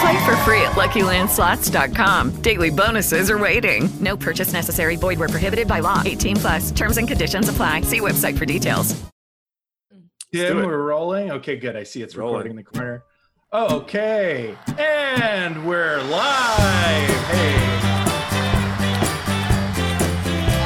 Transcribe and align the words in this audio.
Play 0.00 0.24
for 0.24 0.36
free 0.38 0.62
at 0.62 0.72
LuckyLandSlots.com. 0.72 2.42
Daily 2.42 2.70
bonuses 2.70 3.30
are 3.30 3.38
waiting. 3.38 3.88
No 4.00 4.16
purchase 4.16 4.52
necessary. 4.52 4.96
Void 4.96 5.18
where 5.18 5.28
prohibited 5.28 5.66
by 5.66 5.80
law. 5.80 6.02
18 6.04 6.36
plus. 6.36 6.70
Terms 6.70 6.98
and 6.98 7.08
conditions 7.08 7.48
apply. 7.48 7.80
See 7.82 8.00
website 8.00 8.36
for 8.38 8.44
details. 8.46 8.94
Tim, 10.32 10.58
we're 10.58 10.84
rolling. 10.86 11.30
Okay, 11.32 11.56
good. 11.56 11.74
I 11.74 11.82
see 11.84 12.02
it's 12.02 12.14
recording 12.14 12.50
in 12.50 12.56
the 12.56 12.62
corner. 12.62 13.02
Okay, 13.52 14.54
and 14.78 15.66
we're 15.66 16.02
live. 16.02 17.08
Hey, 17.30 17.56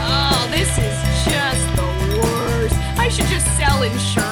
Oh, 0.04 0.48
this 0.50 0.68
is 0.78 1.24
just 1.24 1.76
the 1.76 2.18
worst. 2.20 2.74
I 2.98 3.08
should 3.08 3.26
just 3.26 3.46
sell 3.56 3.82
insurance. 3.84 4.31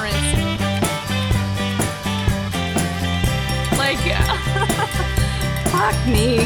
Fuck 5.81 6.07
me. 6.07 6.37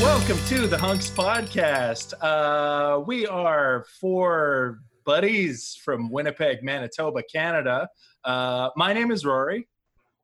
welcome 0.00 0.38
to 0.46 0.68
the 0.68 0.78
Hunks 0.78 1.10
Podcast. 1.10 2.14
Uh, 2.20 3.00
we 3.00 3.26
are 3.26 3.84
four 4.00 4.78
buddies 5.04 5.76
from 5.84 6.08
Winnipeg, 6.12 6.62
Manitoba, 6.62 7.24
Canada. 7.24 7.88
Uh, 8.22 8.70
my 8.76 8.92
name 8.92 9.10
is 9.10 9.26
Rory, 9.26 9.66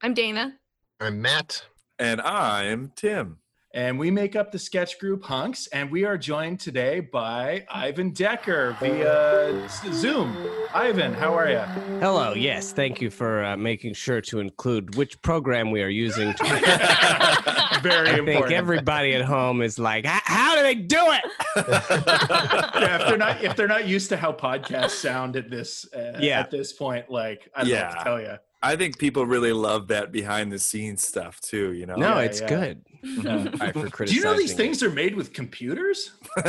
I'm 0.02 0.14
Dana. 0.14 0.54
I'm 1.00 1.20
Matt. 1.20 1.64
And 1.98 2.20
I'm 2.20 2.92
Tim. 2.94 3.38
And 3.77 3.98
we 3.98 4.10
make 4.10 4.34
up 4.34 4.50
the 4.50 4.58
sketch 4.58 4.98
group 4.98 5.22
Hunks. 5.22 5.66
And 5.66 5.91
we 5.91 6.05
are 6.05 6.16
joined 6.16 6.60
today 6.60 7.00
by 7.00 7.66
Ivan 7.70 8.10
Decker 8.10 8.74
via 8.80 9.69
Zoom. 9.92 10.34
Ivan, 10.74 11.12
how 11.12 11.34
are 11.34 11.50
you? 11.50 11.58
Hello. 12.00 12.32
Yes, 12.32 12.72
thank 12.72 13.02
you 13.02 13.10
for 13.10 13.44
uh, 13.44 13.56
making 13.58 13.92
sure 13.92 14.22
to 14.22 14.41
include 14.41 14.94
which 14.97 15.20
program 15.20 15.70
we 15.70 15.82
are 15.82 15.88
using. 15.91 16.32
To- 16.32 16.44
Very 17.82 18.08
I 18.08 18.14
important. 18.14 18.24
think 18.24 18.50
everybody 18.52 19.12
at 19.14 19.22
home 19.22 19.60
is 19.60 19.78
like, 19.78 20.06
"How 20.06 20.56
do 20.56 20.62
they 20.62 20.74
do 20.74 20.97
it?" 20.98 21.24
yeah, 21.69 22.97
if 23.02 23.06
they're 23.08 23.19
not 23.19 23.44
if 23.44 23.54
they're 23.56 23.69
not 23.69 23.86
used 23.86 24.08
to 24.08 24.16
how 24.16 24.32
podcasts 24.32 24.91
sound 24.92 25.36
at 25.36 25.50
this 25.50 25.86
uh, 25.92 26.16
Yeah. 26.19 26.41
at 26.41 26.50
this 26.50 26.72
point, 26.72 27.10
like 27.10 27.50
I 27.54 27.64
don't 27.64 27.70
know 27.72 27.98
to 27.98 28.04
tell 28.04 28.20
you. 28.20 28.36
I 28.62 28.74
think 28.74 28.98
people 28.98 29.27
really 29.27 29.52
love 29.52 29.88
that 29.88 30.10
behind 30.10 30.50
the 30.50 30.58
scenes 30.58 31.06
stuff 31.06 31.38
too, 31.41 31.72
you 31.74 31.86
know? 31.86 31.94
No, 31.94 32.19
Yeah, 32.19 32.20
it's 32.24 32.41
yeah. 32.41 32.48
good. 32.48 32.82
Yeah. 33.22 33.56
Sorry 33.56 33.72
for 33.91 34.04
Do 34.06 34.14
you 34.14 34.22
know 34.22 34.36
these 34.36 34.53
it. 34.53 34.56
things 34.56 34.82
are 34.82 34.91
made 34.91 35.14
with 35.16 35.32
computers? 35.32 36.12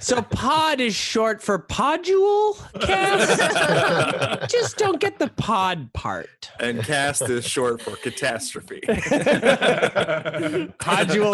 So 0.00 0.22
pod 0.22 0.80
is 0.80 0.94
short 0.94 1.40
for 1.42 1.56
podule 1.58 2.56
cast. 2.80 4.50
Just 4.50 4.76
don't 4.78 4.98
get 4.98 5.18
the 5.20 5.28
pod 5.28 5.92
part. 5.92 6.50
and 6.58 6.82
cast 6.82 7.22
is 7.28 7.44
short 7.44 7.80
for 7.82 7.94
catastrophe. 7.96 8.80
Podule 8.88 10.72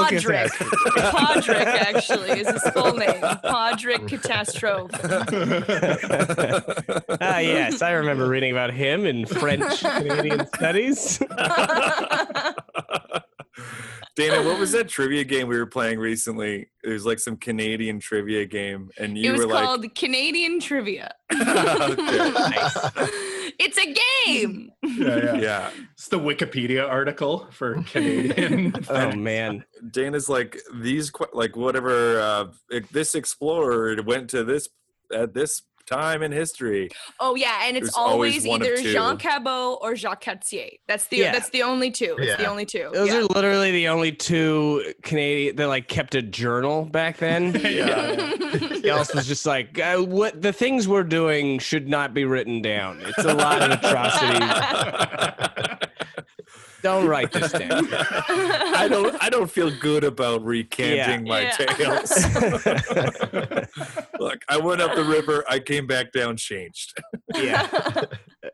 Podrick. 0.04 0.50
catastrophe. 0.50 0.76
Podrick, 0.98 1.64
actually, 1.64 2.40
is 2.40 2.48
his 2.50 2.62
full 2.72 2.92
name. 2.94 3.22
Podrick 3.22 4.08
Catastrophe. 4.08 4.98
Ah, 7.20 7.38
yes, 7.38 7.80
I 7.80 7.92
remember 7.92 8.28
reading 8.28 8.50
about 8.50 8.74
him 8.74 9.06
in 9.06 9.24
French 9.26 9.80
Canadian 9.80 10.46
studies. 10.48 11.18
Dana, 14.16 14.42
what 14.42 14.58
was 14.58 14.72
that 14.72 14.88
trivia 14.88 15.24
game 15.24 15.48
we 15.48 15.56
were 15.58 15.66
playing 15.66 15.98
recently? 15.98 16.68
It 16.82 16.88
was 16.88 17.06
like 17.06 17.18
some 17.18 17.36
Canadian 17.36 18.00
trivia 18.00 18.44
game, 18.46 18.90
and 18.98 19.16
you 19.16 19.30
it 19.30 19.32
was 19.32 19.46
were 19.46 19.52
like, 19.52 19.64
called 19.64 19.94
Canadian 19.94 20.60
Trivia. 20.60 21.14
Okay. 21.32 23.06
It's 23.58 23.76
a 23.76 23.94
game. 24.34 24.70
yeah, 24.82 25.16
yeah. 25.16 25.34
"Yeah." 25.34 25.70
It's 25.92 26.08
the 26.08 26.18
Wikipedia 26.18 26.88
article 26.88 27.46
for 27.50 27.82
Canadian. 27.84 28.72
Oh 28.88 29.12
man. 29.12 29.64
Dana's 29.90 30.28
like 30.28 30.58
these, 30.74 31.12
like 31.32 31.56
whatever. 31.56 32.20
Uh, 32.20 32.46
this 32.90 33.14
explorer 33.14 33.96
went 34.02 34.30
to 34.30 34.44
this 34.44 34.68
at 35.12 35.34
this 35.34 35.62
time 35.90 36.22
in 36.22 36.32
history. 36.32 36.88
Oh 37.18 37.34
yeah, 37.34 37.62
and 37.64 37.76
it's 37.76 37.86
There's 37.86 37.94
always 37.94 38.46
always, 38.46 38.46
either. 38.46 38.76
Jean 38.82 39.16
Cabot 39.16 39.78
or 39.80 39.96
Jacques 39.96 40.24
Cartier. 40.24 40.70
That's 40.86 41.06
the 41.06 41.18
Yeah. 41.18 41.32
that's 41.32 41.50
the 41.50 41.62
only 41.62 41.90
two. 41.90 42.16
It's 42.18 42.36
the 42.36 42.46
only 42.46 42.66
two. 42.66 42.90
Those 42.92 43.08
yeah. 43.08 43.18
are 43.18 43.24
literally 43.24 43.70
the 43.72 43.88
only 43.88 44.12
two 44.12 44.94
Canadian 45.02 45.56
that 45.56 45.66
like 45.66 45.88
kept 45.88 46.14
a 46.14 46.22
journal 46.22 46.84
back 46.84 47.18
then. 47.18 47.54
yeah. 47.64 48.34
He 48.80 48.88
else 48.88 49.14
was 49.14 49.26
just 49.26 49.44
like, 49.46 49.78
uh, 49.78 49.98
what 49.98 50.40
the 50.40 50.52
things 50.52 50.88
we're 50.88 51.04
doing 51.04 51.58
should 51.58 51.88
not 51.88 52.14
be 52.14 52.24
written 52.24 52.62
down. 52.62 53.00
It's 53.02 53.24
a 53.24 53.34
lot 53.34 53.62
of 53.62 53.70
atrocities. 53.82 55.69
Don't 56.82 57.06
write 57.06 57.32
this 57.32 57.52
down. 57.52 57.86
I 57.92 58.86
don't. 58.90 59.22
I 59.22 59.28
don't 59.28 59.50
feel 59.50 59.70
good 59.80 60.04
about 60.04 60.42
recanting 60.44 61.28
my 61.28 61.42
Yeah. 61.42 61.50
tales. 61.56 62.10
Look, 64.18 64.42
I 64.48 64.58
went 64.58 64.80
up 64.80 64.94
the 64.94 65.04
river. 65.04 65.44
I 65.48 65.58
came 65.58 65.86
back 65.86 66.12
down 66.12 66.36
changed. 66.36 66.94
yeah, 67.34 67.68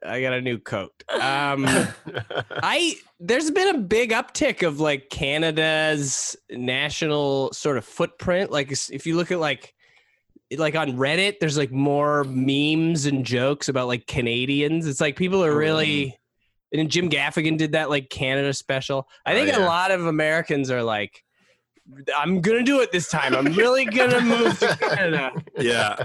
I 0.07 0.21
got 0.21 0.33
a 0.33 0.41
new 0.41 0.59
coat. 0.59 0.93
Um, 1.11 1.67
I 2.51 2.95
there's 3.21 3.51
been 3.51 3.75
a 3.75 3.79
big 3.79 4.11
uptick 4.11 4.67
of 4.67 4.81
like 4.81 5.11
Canada's 5.11 6.37
national 6.51 7.53
sort 7.53 7.77
of 7.79 7.85
footprint. 7.85 8.51
Like 8.51 8.73
s- 8.73 8.91
if 8.93 9.07
you 9.07 9.17
look 9.17 9.31
at 9.33 9.39
like 9.39 9.75
like 10.57 10.77
on 10.77 10.93
Reddit, 10.93 11.41
there's 11.41 11.59
like 11.59 11.73
more 11.73 12.25
memes 12.25 13.07
and 13.07 13.25
jokes 13.25 13.69
about 13.69 13.89
like 13.89 14.07
Canadians. 14.07 14.87
It's 14.87 15.01
like 15.01 15.17
people 15.17 15.45
are 15.45 15.57
really. 15.57 16.17
And 16.73 16.91
Jim 16.91 17.09
Gaffigan 17.09 17.57
did 17.57 17.73
that 17.73 17.91
like 17.91 18.11
Canada 18.11 18.53
special. 18.53 19.09
I 19.25 19.35
think 19.35 19.49
a 19.49 19.61
yeah. 19.61 19.67
lot 19.67 19.91
of 19.91 20.07
Americans 20.07 20.71
are 20.71 20.83
like, 20.83 21.23
I'm 22.17 22.41
gonna 22.41 22.65
do 22.65 22.81
it 22.81 22.91
this 22.93 23.09
time. 23.09 23.35
I'm 23.35 23.53
really 23.53 23.85
gonna 23.85 24.21
move 24.21 24.59
to 24.59 24.77
Canada. 24.81 25.31
Yeah, 25.59 25.97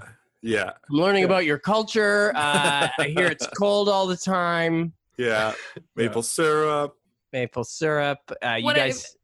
yeah, 0.43 0.65
I'm 0.89 0.95
learning 0.95 1.23
about 1.23 1.45
your 1.45 1.57
culture. 1.57 2.31
Uh, 2.35 2.87
I 2.99 3.07
hear 3.15 3.25
it's 3.27 3.47
cold 3.57 3.89
all 3.89 4.05
the 4.05 4.17
time. 4.17 4.93
yeah. 5.17 5.53
Maple 5.95 6.21
syrup. 6.23 6.95
Maple 7.33 7.63
syrup. 7.63 8.19
Uh, 8.45 8.55
you 8.59 8.63
What 8.65 8.75
I- 8.75 8.79
guys, 8.89 9.17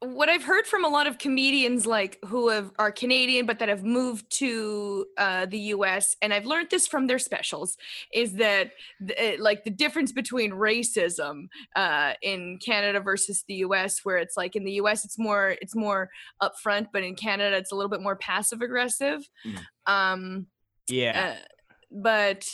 what 0.00 0.30
I've 0.30 0.44
heard 0.44 0.66
from 0.66 0.84
a 0.84 0.88
lot 0.88 1.06
of 1.06 1.18
comedians 1.18 1.86
like 1.86 2.18
who 2.24 2.48
have 2.48 2.70
are 2.78 2.90
Canadian 2.90 3.44
but 3.44 3.58
that 3.58 3.68
have 3.68 3.84
moved 3.84 4.30
to 4.38 5.06
uh, 5.18 5.44
the 5.46 5.58
U.S. 5.58 6.16
and 6.22 6.32
I've 6.32 6.46
learned 6.46 6.70
this 6.70 6.86
from 6.86 7.06
their 7.06 7.18
specials 7.18 7.76
is 8.12 8.34
that 8.34 8.72
the, 8.98 9.36
like 9.38 9.64
the 9.64 9.70
difference 9.70 10.12
between 10.12 10.52
racism 10.52 11.48
uh, 11.76 12.14
in 12.22 12.58
Canada 12.64 13.00
versus 13.00 13.44
the 13.46 13.54
U.S. 13.56 14.00
where 14.02 14.16
it's 14.16 14.38
like 14.38 14.56
in 14.56 14.64
the 14.64 14.72
U.S. 14.72 15.04
it's 15.04 15.18
more 15.18 15.56
it's 15.60 15.76
more 15.76 16.08
upfront 16.42 16.86
but 16.92 17.02
in 17.02 17.14
Canada 17.14 17.56
it's 17.56 17.72
a 17.72 17.74
little 17.74 17.90
bit 17.90 18.00
more 18.00 18.16
passive 18.16 18.62
aggressive. 18.62 19.28
Mm. 19.46 19.92
Um, 19.92 20.46
yeah. 20.88 21.34
uh, 21.36 21.44
but 21.90 22.46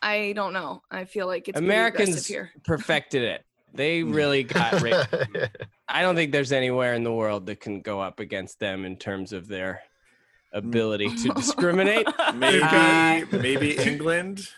I 0.00 0.34
don't 0.34 0.52
know. 0.52 0.82
I 0.90 1.04
feel 1.04 1.26
like 1.26 1.48
it's 1.48 1.58
Americans 1.58 2.30
perfected 2.64 3.22
it. 3.22 3.44
They 3.74 4.02
really 4.18 4.42
got 4.44 4.80
ra- 4.80 5.04
I 5.88 6.02
don't 6.02 6.14
think 6.14 6.32
there's 6.32 6.52
anywhere 6.52 6.94
in 6.94 7.04
the 7.04 7.12
world 7.12 7.46
that 7.46 7.60
can 7.60 7.80
go 7.80 8.00
up 8.00 8.20
against 8.20 8.58
them 8.60 8.84
in 8.84 8.96
terms 8.96 9.32
of 9.32 9.48
their 9.48 9.80
ability 10.52 11.14
to 11.22 11.28
discriminate. 11.34 12.06
Maybe, 12.34 12.62
Uh, 12.62 13.24
maybe 13.32 13.76
England. 13.78 14.48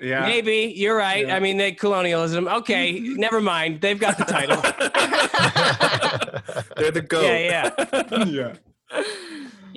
Yeah. 0.00 0.22
Maybe 0.26 0.72
you're 0.76 0.96
right. 0.96 1.26
Yeah. 1.26 1.34
I 1.34 1.40
mean, 1.40 1.56
they 1.56 1.72
colonialism. 1.72 2.46
Okay, 2.46 3.00
never 3.00 3.40
mind. 3.40 3.80
They've 3.80 3.98
got 3.98 4.16
the 4.16 4.24
title. 4.24 4.62
They're 6.76 6.92
the 6.92 7.02
goat. 7.02 7.24
Yeah, 7.24 7.70
yeah. 7.82 8.24
yeah. 8.24 9.02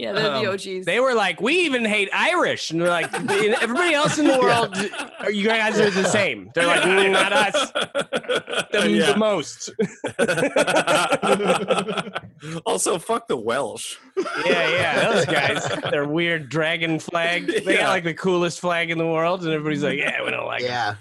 Yeah, 0.01 0.13
they're 0.13 0.33
Um, 0.33 0.43
the 0.43 0.49
OGs. 0.51 0.85
They 0.87 0.99
were 0.99 1.13
like, 1.13 1.39
we 1.41 1.59
even 1.59 1.85
hate 1.85 2.09
Irish, 2.11 2.71
and 2.71 2.81
they're 2.81 2.89
like, 2.89 3.13
everybody 3.13 3.93
else 3.93 4.17
in 4.17 4.25
the 4.27 4.39
world, 4.39 4.75
are 5.19 5.29
you 5.29 5.45
guys 5.47 5.79
are 5.79 5.91
the 5.91 6.05
same. 6.05 6.49
They're 6.55 6.65
like, 6.65 6.81
"Mm, 6.81 7.11
not 7.11 7.31
us. 7.31 7.71
Them 8.71 8.89
Yeah. 8.95 9.11
the 9.11 9.17
most. 9.17 9.69
also, 12.65 12.97
fuck 12.97 13.27
the 13.27 13.37
Welsh. 13.37 13.97
Yeah, 14.45 14.69
yeah, 14.69 15.11
those 15.11 15.25
guys. 15.25 15.67
Their 15.91 16.05
weird 16.07 16.49
dragon 16.49 16.99
flag. 16.99 17.45
They 17.47 17.75
Yeah. 17.75 17.81
got 17.81 17.89
like 17.89 18.03
the 18.03 18.13
coolest 18.15 18.59
flag 18.59 18.89
in 18.89 18.97
the 18.97 19.05
world, 19.07 19.43
and 19.43 19.51
everybody's 19.53 19.83
like, 19.83 19.99
yeah, 19.99 20.23
we 20.23 20.31
don't 20.31 20.47
like 20.47 20.61
it. 20.63 20.65
Yeah. 20.65 20.95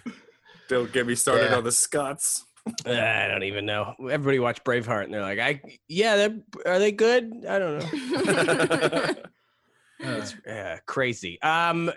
Don't 0.69 0.93
get 0.93 1.07
me 1.07 1.15
started 1.15 1.51
Yeah. 1.51 1.57
on 1.57 1.65
the 1.65 1.73
Scots. 1.73 2.45
I 2.87 3.27
don't 3.29 3.43
even 3.45 3.67
know. 3.67 3.95
Everybody 4.01 4.39
watched 4.39 4.65
Braveheart, 4.65 5.05
and 5.05 5.15
they're 5.15 5.23
like, 5.23 5.39
I 5.39 5.61
yeah, 5.89 6.17
they're, 6.17 6.37
are 6.67 6.79
they 6.79 6.93
good? 6.93 7.45
I 7.49 7.59
don't 7.59 7.79
know. 7.79 9.15
it's 10.01 10.35
uh, 10.47 10.79
crazy. 10.87 11.41
Um, 11.43 11.91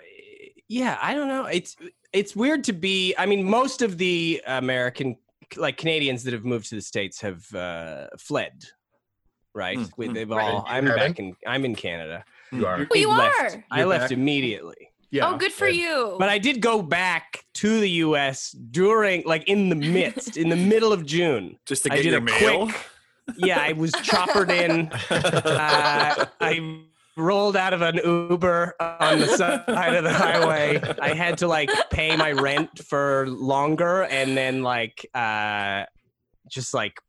yeah, 0.68 0.98
I 1.00 1.14
don't 1.14 1.28
know. 1.28 1.46
It's 1.46 1.76
it's 2.12 2.34
weird 2.34 2.64
to 2.64 2.72
be. 2.72 3.14
I 3.18 3.26
mean, 3.26 3.44
most 3.44 3.82
of 3.82 3.98
the 3.98 4.42
American, 4.46 5.16
like 5.56 5.76
Canadians 5.76 6.24
that 6.24 6.32
have 6.32 6.44
moved 6.44 6.68
to 6.70 6.76
the 6.76 6.82
states, 6.82 7.20
have 7.20 7.52
uh, 7.54 8.08
fled. 8.18 8.64
Right, 9.56 9.78
Mm, 9.78 9.92
We- 9.96 10.08
mm. 10.08 10.14
they've 10.14 10.28
Right. 10.30 10.52
all. 10.52 10.64
I'm 10.66 10.86
back 10.86 11.18
in. 11.20 11.36
I'm 11.46 11.64
in 11.64 11.76
Canada. 11.76 12.24
You 12.50 12.66
are. 12.66 12.88
You 12.92 13.10
I 13.10 13.16
left- 13.18 13.54
are? 13.54 13.64
I 13.70 13.84
left 13.84 14.04
back? 14.04 14.10
immediately. 14.12 14.90
Yeah. 15.10 15.28
oh, 15.28 15.36
good 15.36 15.52
for 15.52 15.68
you. 15.68 16.16
But 16.18 16.28
I 16.28 16.38
did 16.38 16.60
go 16.60 16.82
back 16.82 17.44
to 17.54 17.80
the 17.80 17.90
U.S. 17.90 18.50
during, 18.50 19.22
like, 19.24 19.48
in 19.48 19.68
the 19.68 19.76
midst, 19.76 20.36
in 20.36 20.48
the 20.48 20.56
middle 20.56 20.92
of 20.92 21.06
June. 21.06 21.58
Just 21.66 21.84
to 21.84 21.92
I 21.92 21.96
get 21.96 22.02
did 22.02 22.10
your 22.10 22.18
a 22.18 22.22
mail. 22.22 22.66
quick. 22.66 22.76
Yeah, 23.38 23.58
I 23.60 23.72
was 23.72 23.92
choppered 24.02 24.50
in. 24.50 24.90
Uh, 25.10 26.26
I 26.40 26.80
rolled 27.16 27.56
out 27.56 27.72
of 27.72 27.80
an 27.80 28.00
Uber 28.04 28.74
on 28.80 29.20
the 29.20 29.26
side 29.28 29.94
of 29.94 30.04
the 30.04 30.12
highway. 30.12 30.80
I 31.00 31.14
had 31.14 31.38
to 31.38 31.46
like 31.46 31.70
pay 31.90 32.16
my 32.16 32.32
rent 32.32 32.78
for 32.84 33.26
longer, 33.28 34.02
and 34.02 34.36
then 34.36 34.62
like 34.62 35.08
uh, 35.14 35.84
just 36.48 36.74
like 36.74 37.00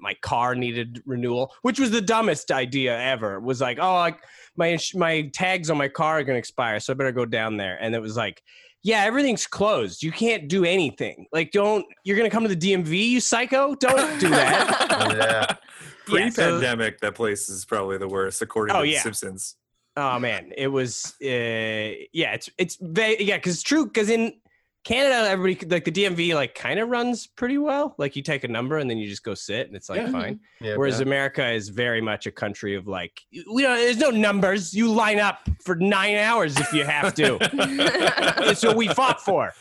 my 0.00 0.14
car 0.22 0.54
needed 0.54 1.02
renewal, 1.06 1.52
which 1.62 1.78
was 1.80 1.90
the 1.90 2.00
dumbest 2.00 2.50
idea 2.50 2.98
ever. 2.98 3.40
Was 3.40 3.60
like, 3.60 3.78
oh, 3.80 3.94
like 3.94 4.18
my 4.56 4.78
my 4.94 5.30
tags 5.32 5.70
on 5.70 5.76
my 5.78 5.88
car 5.88 6.18
are 6.18 6.24
gonna 6.24 6.38
expire, 6.38 6.80
so 6.80 6.92
I 6.92 6.96
better 6.96 7.12
go 7.12 7.24
down 7.26 7.56
there. 7.56 7.76
And 7.80 7.94
it 7.94 8.00
was 8.00 8.16
like, 8.16 8.42
yeah, 8.82 9.02
everything's 9.04 9.46
closed. 9.46 10.02
You 10.02 10.12
can't 10.12 10.48
do 10.48 10.64
anything. 10.64 11.26
Like, 11.32 11.50
don't. 11.52 11.84
You're 12.04 12.16
gonna 12.16 12.30
come 12.30 12.44
to 12.46 12.54
the 12.54 12.56
DMV, 12.56 13.08
you 13.10 13.20
psycho? 13.20 13.74
Don't 13.74 14.20
do 14.20 14.28
that. 14.30 15.14
Yeah. 15.16 15.56
Yeah, 16.10 16.30
so- 16.30 16.42
Pre-pandemic, 16.58 17.00
that 17.00 17.14
place 17.14 17.50
is 17.50 17.66
probably 17.66 17.98
the 17.98 18.08
worst, 18.08 18.40
according 18.40 18.74
Oh, 18.74 18.80
to 18.80 18.88
yeah. 18.88 18.96
The 18.96 19.02
Simpsons. 19.02 19.56
Oh 19.94 20.18
man, 20.18 20.52
it 20.56 20.68
was. 20.68 21.14
Uh, 21.22 21.26
yeah, 22.14 22.32
it's 22.32 22.48
it's 22.56 22.78
ve- 22.80 23.22
yeah, 23.22 23.36
because 23.36 23.52
it's 23.54 23.62
true. 23.62 23.84
Because 23.84 24.08
in 24.08 24.32
Canada, 24.84 25.28
everybody 25.28 25.66
like 25.66 25.84
the 25.84 25.92
DMV 25.92 26.34
like 26.34 26.54
kind 26.54 26.78
of 26.80 26.88
runs 26.88 27.26
pretty 27.26 27.58
well. 27.58 27.94
Like 27.98 28.16
you 28.16 28.22
take 28.22 28.44
a 28.44 28.48
number 28.48 28.78
and 28.78 28.88
then 28.88 28.96
you 28.96 29.06
just 29.08 29.22
go 29.22 29.34
sit, 29.34 29.66
and 29.66 29.76
it's 29.76 29.88
like 29.90 30.00
Yeah. 30.00 30.10
fine. 30.10 30.40
Yeah, 30.60 30.76
Whereas 30.76 31.00
yeah. 31.00 31.06
America 31.06 31.46
is 31.50 31.68
very 31.68 32.00
much 32.00 32.26
a 32.26 32.30
country 32.30 32.74
of 32.74 32.86
like 32.86 33.20
we 33.52 33.62
don't. 33.62 33.76
There's 33.76 33.98
no 33.98 34.10
numbers. 34.10 34.72
You 34.72 34.90
line 34.90 35.18
up 35.20 35.40
for 35.62 35.74
nine 35.74 36.16
hours 36.16 36.56
if 36.56 36.72
you 36.72 36.84
have 36.84 37.14
to. 37.14 37.38
It's 38.50 38.62
what 38.64 38.76
we 38.76 38.88
fought 38.88 39.20
for. 39.20 39.52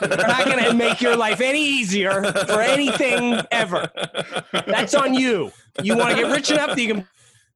We're 0.00 0.08
not 0.16 0.44
going 0.46 0.62
to 0.64 0.74
make 0.74 1.00
your 1.00 1.16
life 1.16 1.40
any 1.40 1.62
easier 1.62 2.22
for 2.24 2.60
anything 2.60 3.40
ever. 3.50 3.90
That's 4.66 4.94
on 4.94 5.14
you. 5.14 5.50
You 5.82 5.96
want 5.96 6.14
to 6.16 6.22
get 6.22 6.30
rich 6.30 6.50
enough 6.50 6.70
that 6.70 6.80
you 6.80 6.94
can 6.94 7.08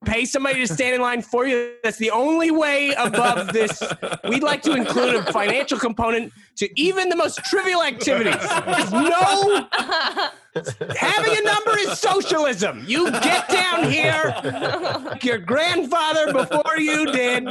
pay 0.05 0.25
somebody 0.25 0.61
to 0.61 0.73
stand 0.73 0.95
in 0.95 1.01
line 1.01 1.23
for 1.23 1.47
you. 1.47 1.75
That's 1.83 1.99
the 1.99 2.11
only 2.11 2.51
way 2.51 2.93
above 2.97 3.53
this. 3.53 3.83
We'd 4.29 4.43
like 4.43 4.63
to 4.63 4.75
include 4.75 5.17
a 5.17 5.33
financial 5.33 5.79
component 5.79 6.33
to 6.57 6.69
even 6.81 7.09
the 7.09 7.17
most 7.17 7.45
trivial 7.45 7.83
activities. 7.83 8.37
There's 8.67 8.93
no 8.93 9.69
having 10.97 11.37
a 11.37 11.43
number 11.43 11.79
is 11.79 11.99
socialism. 11.99 12.85
You 12.87 13.11
get 13.11 13.49
down 13.49 13.91
here, 13.91 14.35
your 15.23 15.39
grandfather 15.39 16.33
before 16.33 16.79
you 16.79 17.13
did, 17.13 17.45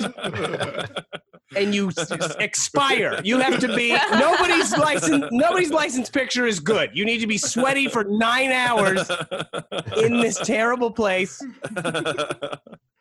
and 1.56 1.74
you 1.74 1.90
s- 1.90 2.12
s- 2.12 2.36
expire. 2.40 3.20
You 3.24 3.40
have 3.40 3.60
to 3.60 3.74
be 3.76 3.96
nobody's 4.12 4.76
license. 4.78 5.26
Nobody's 5.32 5.72
license 5.72 6.10
picture 6.10 6.46
is 6.46 6.60
good. 6.60 6.90
You 6.94 7.06
need 7.06 7.20
to 7.20 7.28
be 7.28 7.38
sweaty 7.38 7.88
for 7.88 8.04
nine 8.04 8.52
hours 8.52 9.10
in 9.98 10.20
this 10.20 10.38
terrible 10.40 10.92
place. 10.92 11.42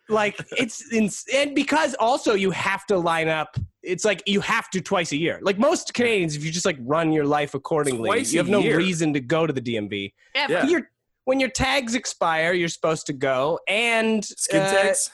Like 0.09 0.37
it's 0.57 0.93
ins- 0.93 1.25
and 1.35 1.53
because 1.53 1.95
also 1.99 2.35
you 2.35 2.53
have 2.53 2.87
to 2.87 2.97
line 2.97 3.27
up. 3.29 3.57
It's 3.83 4.05
like 4.05 4.23
you 4.27 4.41
have 4.41 4.71
to 4.71 4.81
twice 4.81 5.11
a 5.11 5.17
year. 5.17 5.41
Like 5.43 5.59
most 5.59 5.95
Canadians, 5.95 6.37
if 6.37 6.45
you 6.45 6.53
just 6.53 6.65
like 6.67 6.79
run 6.81 7.11
your 7.13 7.25
life 7.25 7.55
accordingly, 7.55 8.09
Twice 8.09 8.33
you 8.33 8.39
have 8.39 8.49
no 8.49 8.61
year? 8.61 8.77
reason 8.77 9.13
to 9.15 9.21
go 9.21 9.49
to 9.49 9.53
the 9.53 9.61
DMV. 9.61 10.13
Yeah. 10.35 10.47
Yeah. 10.49 10.67
Your 10.67 10.91
when 11.25 11.41
your 11.41 11.49
tags 11.51 11.97
expire, 11.97 12.53
you're 12.53 12.69
supposed 12.69 13.07
to 13.07 13.13
go 13.13 13.59
and 13.67 14.25
Skin 14.25 14.63
uh, 14.63 14.71
tags? 14.71 15.11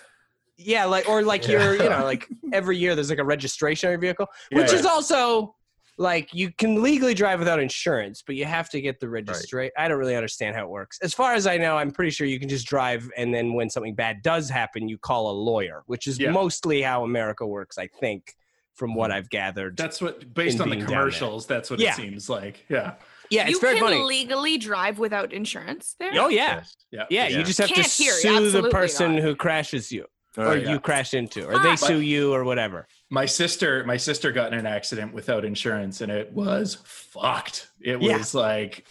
Yeah, 0.65 0.85
like 0.85 1.09
or 1.09 1.23
like 1.23 1.47
Yeah. 1.47 1.65
your, 1.65 1.83
you 1.83 1.89
know, 1.89 2.05
like 2.05 2.29
every 2.53 2.77
year 2.77 2.95
there's 2.95 3.11
like 3.11 3.19
a 3.19 3.25
registration 3.25 3.89
on 3.89 3.93
your 3.93 4.01
vehicle, 4.01 4.27
Yeah, 4.51 4.59
which 4.59 4.73
yeah. 4.73 4.79
is 4.79 4.87
also 4.87 5.55
like 5.99 6.33
you 6.33 6.51
can 6.57 6.83
legally 6.83 7.15
drive 7.15 7.39
without 7.39 7.61
insurance, 7.61 8.23
but 8.27 8.35
you 8.35 8.45
have 8.47 8.71
to 8.71 8.81
get 8.81 8.99
the 8.99 9.09
registration. 9.09 9.71
I 9.77 9.89
don't 9.89 9.99
really 9.99 10.17
understand 10.17 10.57
how 10.57 10.65
it 10.65 10.71
works. 10.71 10.99
As 11.03 11.13
far 11.13 11.35
as 11.35 11.47
I 11.47 11.59
know, 11.59 11.77
I'm 11.77 11.91
pretty 11.91 12.11
sure 12.11 12.27
you 12.27 12.41
can 12.41 12.49
just 12.49 12.67
drive, 12.67 13.11
and 13.17 13.33
then 13.33 13.53
when 13.53 13.69
something 13.69 13.95
bad 13.95 14.23
does 14.23 14.49
happen, 14.49 14.89
you 14.89 14.97
call 14.99 15.31
a 15.31 15.37
lawyer, 15.37 15.83
which 15.87 16.07
is 16.07 16.19
Yeah. 16.19 16.31
mostly 16.31 16.81
how 16.83 17.05
America 17.05 17.47
works, 17.47 17.77
I 17.79 17.89
think, 18.01 18.35
from 18.75 18.95
what 18.95 19.11
hmm. 19.11 19.19
I've 19.19 19.29
gathered. 19.29 19.77
That's 19.77 20.01
what, 20.01 20.33
based 20.33 20.61
on 20.61 20.71
the 20.71 20.77
being 20.77 20.87
down 20.87 20.89
there. 20.91 20.99
commercials, 21.01 21.47
that's 21.47 21.71
what 21.71 21.79
Yeah. 21.79 21.91
it 21.93 21.97
seems 21.97 22.29
like. 22.31 22.65
Yeah. 22.71 22.95
yeah, 23.29 23.43
it's 23.43 23.51
you 23.53 23.61
very 23.61 23.75
can 23.75 23.85
funny. 23.85 24.03
legally 24.03 24.57
drive 24.57 24.99
without 24.99 25.33
insurance 25.35 25.95
there. 26.01 26.13
oh 26.15 26.29
yeah, 26.29 26.65
Yeah. 26.91 27.05
yeah. 27.11 27.29
You 27.29 27.45
just 27.45 27.59
have 27.59 27.69
Can't 27.69 27.87
to 27.87 28.03
hear, 28.03 28.13
sue 28.15 28.51
the 28.51 28.71
person 28.71 29.17
not. 29.17 29.23
who 29.23 29.37
crashes 29.37 29.93
you, 29.93 30.07
Oh, 30.39 30.45
or 30.53 30.57
yeah. 30.57 30.71
you 30.73 30.81
crashed 30.81 31.13
into, 31.15 31.45
or 31.47 31.59
they 31.63 31.71
Ah. 31.73 31.75
sue 31.75 32.01
you, 32.01 32.33
or 32.33 32.43
whatever. 32.45 32.87
My 33.11 33.27
sister, 33.27 33.85
my 33.85 33.99
sister 33.99 34.33
got 34.33 34.53
in 34.53 34.59
an 34.59 34.67
accident 34.67 35.13
without 35.13 35.45
insurance, 35.45 36.01
and 36.01 36.11
it 36.11 36.33
was 36.33 36.79
fucked. 36.85 37.69
It 37.81 38.01
Yeah. 38.01 38.17
was 38.17 38.35
like 38.35 38.87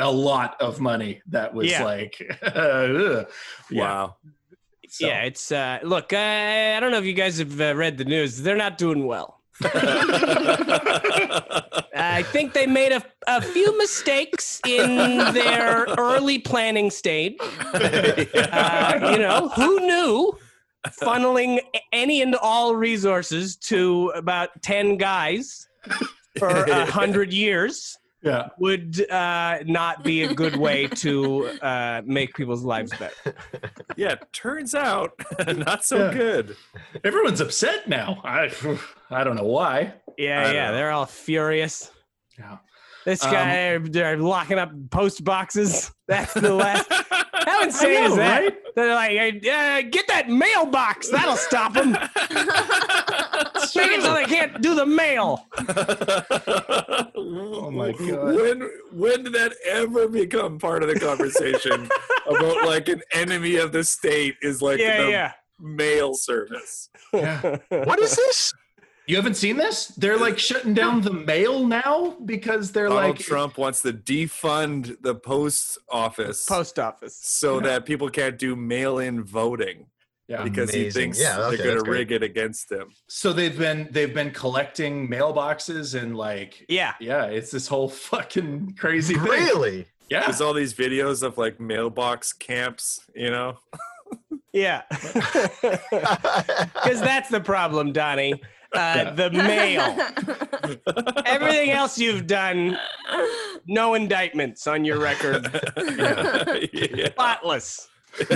a 0.00 0.10
lot 0.10 0.56
of 0.60 0.80
money. 0.80 1.22
That 1.28 1.52
was 1.54 1.68
Yeah. 1.70 1.84
like, 1.84 2.16
ugh. 2.42 3.26
yeah. 3.70 3.80
Wow. 3.82 4.16
So- 4.88 5.06
Yeah, 5.06 5.22
it's 5.22 5.50
uh, 5.52 5.78
look. 5.82 6.12
I, 6.12 6.76
I 6.76 6.80
don't 6.80 6.90
know 6.92 6.98
if 6.98 7.04
you 7.04 7.12
guys 7.14 7.38
have 7.38 7.60
uh, 7.60 7.74
read 7.74 7.96
the 7.98 8.04
news. 8.04 8.40
They're 8.42 8.56
not 8.56 8.78
doing 8.78 9.06
well. 9.06 9.38
I 11.94 12.22
think 12.32 12.54
they 12.54 12.66
made 12.66 12.92
a, 12.92 13.02
a 13.26 13.42
few 13.42 13.76
mistakes 13.78 14.60
in 14.66 14.96
their 15.34 15.84
early 15.98 16.38
planning 16.38 16.90
stage. 16.90 17.36
Uh, 18.52 19.10
you 19.12 19.18
know, 19.18 19.48
who 19.50 19.80
knew 19.80 20.36
funneling 20.88 21.60
any 21.92 22.22
and 22.22 22.34
all 22.36 22.74
resources 22.74 23.56
to 23.56 24.08
about 24.14 24.50
10 24.62 24.96
guys 24.96 25.68
for 26.38 26.48
a 26.48 26.84
hundred 26.90 27.32
years 27.32 27.98
yeah. 28.22 28.48
would 28.58 29.10
uh, 29.10 29.58
not 29.66 30.04
be 30.04 30.22
a 30.24 30.34
good 30.34 30.56
way 30.56 30.86
to 30.86 31.46
uh, 31.62 32.02
make 32.04 32.34
people's 32.34 32.62
lives 32.64 32.92
better. 32.98 33.34
yeah, 33.96 34.14
turns 34.32 34.74
out 34.74 35.12
not 35.56 35.84
so 35.84 36.06
Yeah. 36.06 36.12
good. 36.12 36.56
Everyone's 37.04 37.40
upset 37.40 37.88
now. 37.88 38.20
I, 38.24 38.50
I 39.10 39.24
don't 39.24 39.36
know 39.36 39.44
why. 39.44 39.94
Yeah, 40.18 40.48
I 40.48 40.52
yeah, 40.52 40.68
know. 40.68 40.74
they're 40.74 40.90
all 40.92 41.06
furious. 41.06 41.90
Yeah. 42.38 42.58
This 43.06 43.24
Um, 43.24 43.32
guy, 43.32 43.78
they're 43.78 44.18
locking 44.18 44.58
up 44.58 44.72
post 44.90 45.24
boxes. 45.24 45.90
That's 46.08 46.34
the 46.34 46.52
last. 46.52 46.86
How 46.90 47.62
insane 47.62 47.94
know, 47.94 48.06
is 48.10 48.16
that? 48.16 48.42
right? 48.42 48.56
They're 48.74 48.94
like, 48.94 49.46
uh, 49.46 49.82
get 49.90 50.06
that 50.08 50.28
mailbox. 50.28 51.08
That'll 51.08 51.36
stop 51.36 51.72
them. 51.74 51.92
Make 51.92 52.02
it 53.92 54.02
so 54.02 54.12
they 54.14 54.24
can't 54.26 54.60
do 54.60 54.74
the 54.74 54.86
mail. 54.86 55.46
oh 57.16 57.70
my 57.70 57.92
God. 57.92 58.34
When 58.34 58.70
when 58.92 59.22
did 59.24 59.32
that 59.34 59.54
ever 59.66 60.08
become 60.08 60.58
part 60.58 60.82
of 60.82 60.88
the 60.88 60.98
conversation 60.98 61.88
about 62.26 62.66
like 62.66 62.88
an 62.88 63.02
enemy 63.12 63.56
of 63.56 63.72
the 63.72 63.84
state 63.84 64.36
is 64.42 64.60
like 64.60 64.80
Yeah, 64.80 65.02
the 65.04 65.10
yeah. 65.10 65.32
mail 65.58 66.14
service? 66.14 66.88
Yeah. 67.12 67.58
What 67.68 68.00
is 68.00 68.16
this? 68.16 68.52
You 69.10 69.16
haven't 69.16 69.34
seen 69.34 69.56
this? 69.56 69.88
They're 69.88 70.16
like 70.16 70.38
shutting 70.38 70.72
down 70.72 71.00
the 71.00 71.12
mail 71.12 71.66
now 71.66 72.16
because 72.24 72.70
they're 72.70 72.88
Donald 72.88 73.16
like 73.16 73.18
Trump 73.18 73.58
wants 73.58 73.82
to 73.82 73.92
defund 73.92 74.96
the 75.02 75.16
post 75.16 75.78
office 75.90 76.46
Post 76.46 76.78
office. 76.78 77.16
so 77.20 77.58
that 77.60 77.84
people 77.84 78.08
can't 78.08 78.38
do 78.38 78.54
mail-in 78.54 79.24
voting 79.24 79.86
Yeah. 80.28 80.44
because 80.44 80.70
he 80.72 80.90
thinks 80.92 81.20
Yeah, 81.20 81.38
okay, 81.40 81.56
they're 81.56 81.64
going 81.64 81.68
that's 81.74 81.82
to 81.82 81.90
great. 81.90 81.98
rig 81.98 82.12
it 82.12 82.22
against 82.22 82.70
him. 82.70 82.86
So 83.08 83.32
they've 83.32 83.58
been 83.58 83.88
they've 83.90 84.14
been 84.14 84.30
collecting 84.30 85.08
mailboxes 85.08 86.00
and 86.00 86.16
like 86.16 86.64
Yeah. 86.68 86.94
yeah, 87.00 87.24
it's 87.24 87.50
this 87.50 87.66
whole 87.66 87.88
fucking 87.88 88.76
crazy 88.78 89.14
thing. 89.14 89.24
Really? 89.24 89.86
Yeah. 90.08 90.20
There's 90.26 90.40
all 90.40 90.54
these 90.54 90.72
videos 90.74 91.24
of 91.24 91.36
like 91.36 91.58
mailbox 91.58 92.32
camps, 92.32 93.00
you 93.14 93.30
know. 93.30 93.58
Yeah. 94.52 94.82
Because 95.62 97.00
that's 97.00 97.28
the 97.28 97.40
problem, 97.40 97.92
Donnie. 97.92 98.40
Uh, 98.72 99.10
the 99.14 99.30
mail. 99.30 99.96
Everything 101.26 101.70
else 101.70 101.98
you've 101.98 102.26
done, 102.26 102.78
no 103.66 103.94
indictments 103.94 104.66
on 104.66 104.84
your 104.84 104.98
record. 104.98 105.46
yeah. 106.72 107.06
Spotless. 107.10 107.88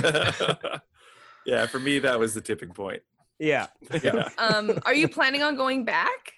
yeah, 1.46 1.66
for 1.66 1.78
me 1.78 1.98
that 2.00 2.18
was 2.18 2.34
the 2.34 2.40
tipping 2.40 2.70
point. 2.70 3.02
Yeah. 3.38 3.66
Yeah. 4.02 4.28
um, 4.38 4.78
are 4.84 4.94
you 4.94 5.08
planning 5.08 5.42
on 5.42 5.56
going 5.56 5.84
back? 5.84 6.32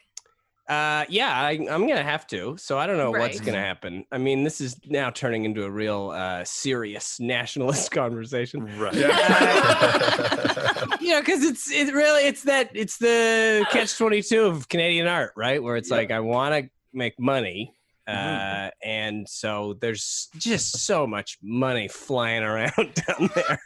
Uh, 0.68 1.04
yeah, 1.08 1.32
I, 1.32 1.52
I'm 1.70 1.87
gonna 1.87 2.02
have 2.02 2.26
to. 2.28 2.56
So 2.56 2.76
I 2.76 2.88
don't 2.88 2.96
know 2.96 3.12
what's 3.12 3.38
gonna 3.38 3.61
happen. 3.61 4.04
I 4.11 4.18
mean, 4.18 4.42
this 4.42 4.61
is 4.61 4.76
now 4.87 5.11
turning 5.11 5.44
into 5.44 5.64
a 5.64 5.70
real 5.70 6.11
uh, 6.11 6.42
serious 6.44 7.20
nationalist 7.20 7.92
conversation. 7.92 8.64
Right. 8.76 8.94
you 11.00 11.11
know, 11.11 11.20
because 11.20 11.44
it's 11.44 11.70
it 11.70 11.94
really 11.94 12.26
it's 12.26 12.42
that 12.44 12.70
it's 12.75 12.99
the 12.99 13.64
catch 13.70 13.96
twenty 13.96 14.23
two 14.23 14.46
of 14.46 14.68
Canadian 14.68 15.06
art, 15.06 15.35
right? 15.37 15.62
Where 15.62 15.76
it's 15.76 15.90
like 15.90 16.11
I 16.11 16.18
want 16.18 16.54
to 16.54 16.68
make 16.92 17.20
money, 17.20 17.75
uh, 18.06 18.12
Mhm. 18.12 18.70
and 18.84 19.28
so 19.28 19.76
there's 19.80 20.28
just 20.36 20.78
so 20.86 21.06
much 21.06 21.38
money 21.42 21.88
flying 21.88 22.42
around 22.50 22.72
down 22.94 23.30
there. 23.34 23.60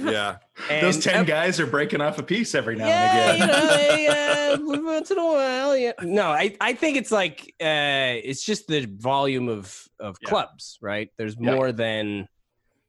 yeah. 0.10 0.36
Those 0.80 1.02
10 1.02 1.14
ev- 1.16 1.26
guys 1.26 1.60
are 1.60 1.66
breaking 1.66 2.00
off 2.00 2.18
a 2.18 2.22
piece 2.22 2.54
every 2.54 2.76
now 2.76 2.86
yeah, 2.86 3.30
and 3.30 3.38
you 3.38 3.44
again. 3.44 3.48
know, 3.48 3.76
they, 3.76 4.06
uh, 4.78 4.82
once 4.82 5.10
in 5.10 5.18
a 5.18 5.24
while, 5.24 5.76
yeah. 5.76 5.92
No, 6.02 6.26
I, 6.30 6.56
I 6.60 6.72
think 6.74 6.96
it's 6.96 7.10
like 7.12 7.40
uh, 7.60 8.16
it's 8.24 8.42
just 8.44 8.66
the 8.68 8.86
volume 8.86 9.48
of 9.48 9.86
of 10.00 10.16
Yeah. 10.22 10.28
clubs, 10.28 10.78
right? 10.80 11.10
There's 11.18 11.36
Yeah. 11.38 11.54
more 11.54 11.72
than 11.72 12.28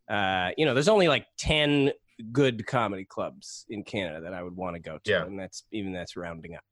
uh, 0.10 0.52
you 0.58 0.66
know. 0.66 0.74
There's 0.74 0.88
only 0.90 1.08
like 1.08 1.26
ten 1.38 1.92
good 2.32 2.66
comedy 2.68 3.06
clubs 3.06 3.66
in 3.70 3.84
Canada 3.84 4.22
that 4.22 4.34
I 4.34 4.44
would 4.44 4.56
want 4.56 4.76
to 4.76 4.80
go 4.80 4.98
to, 4.98 5.12
Yeah. 5.12 5.24
and 5.26 5.38
that's 5.40 5.64
even 5.72 5.94
that's 5.94 6.16
rounding 6.16 6.56
up. 6.56 6.64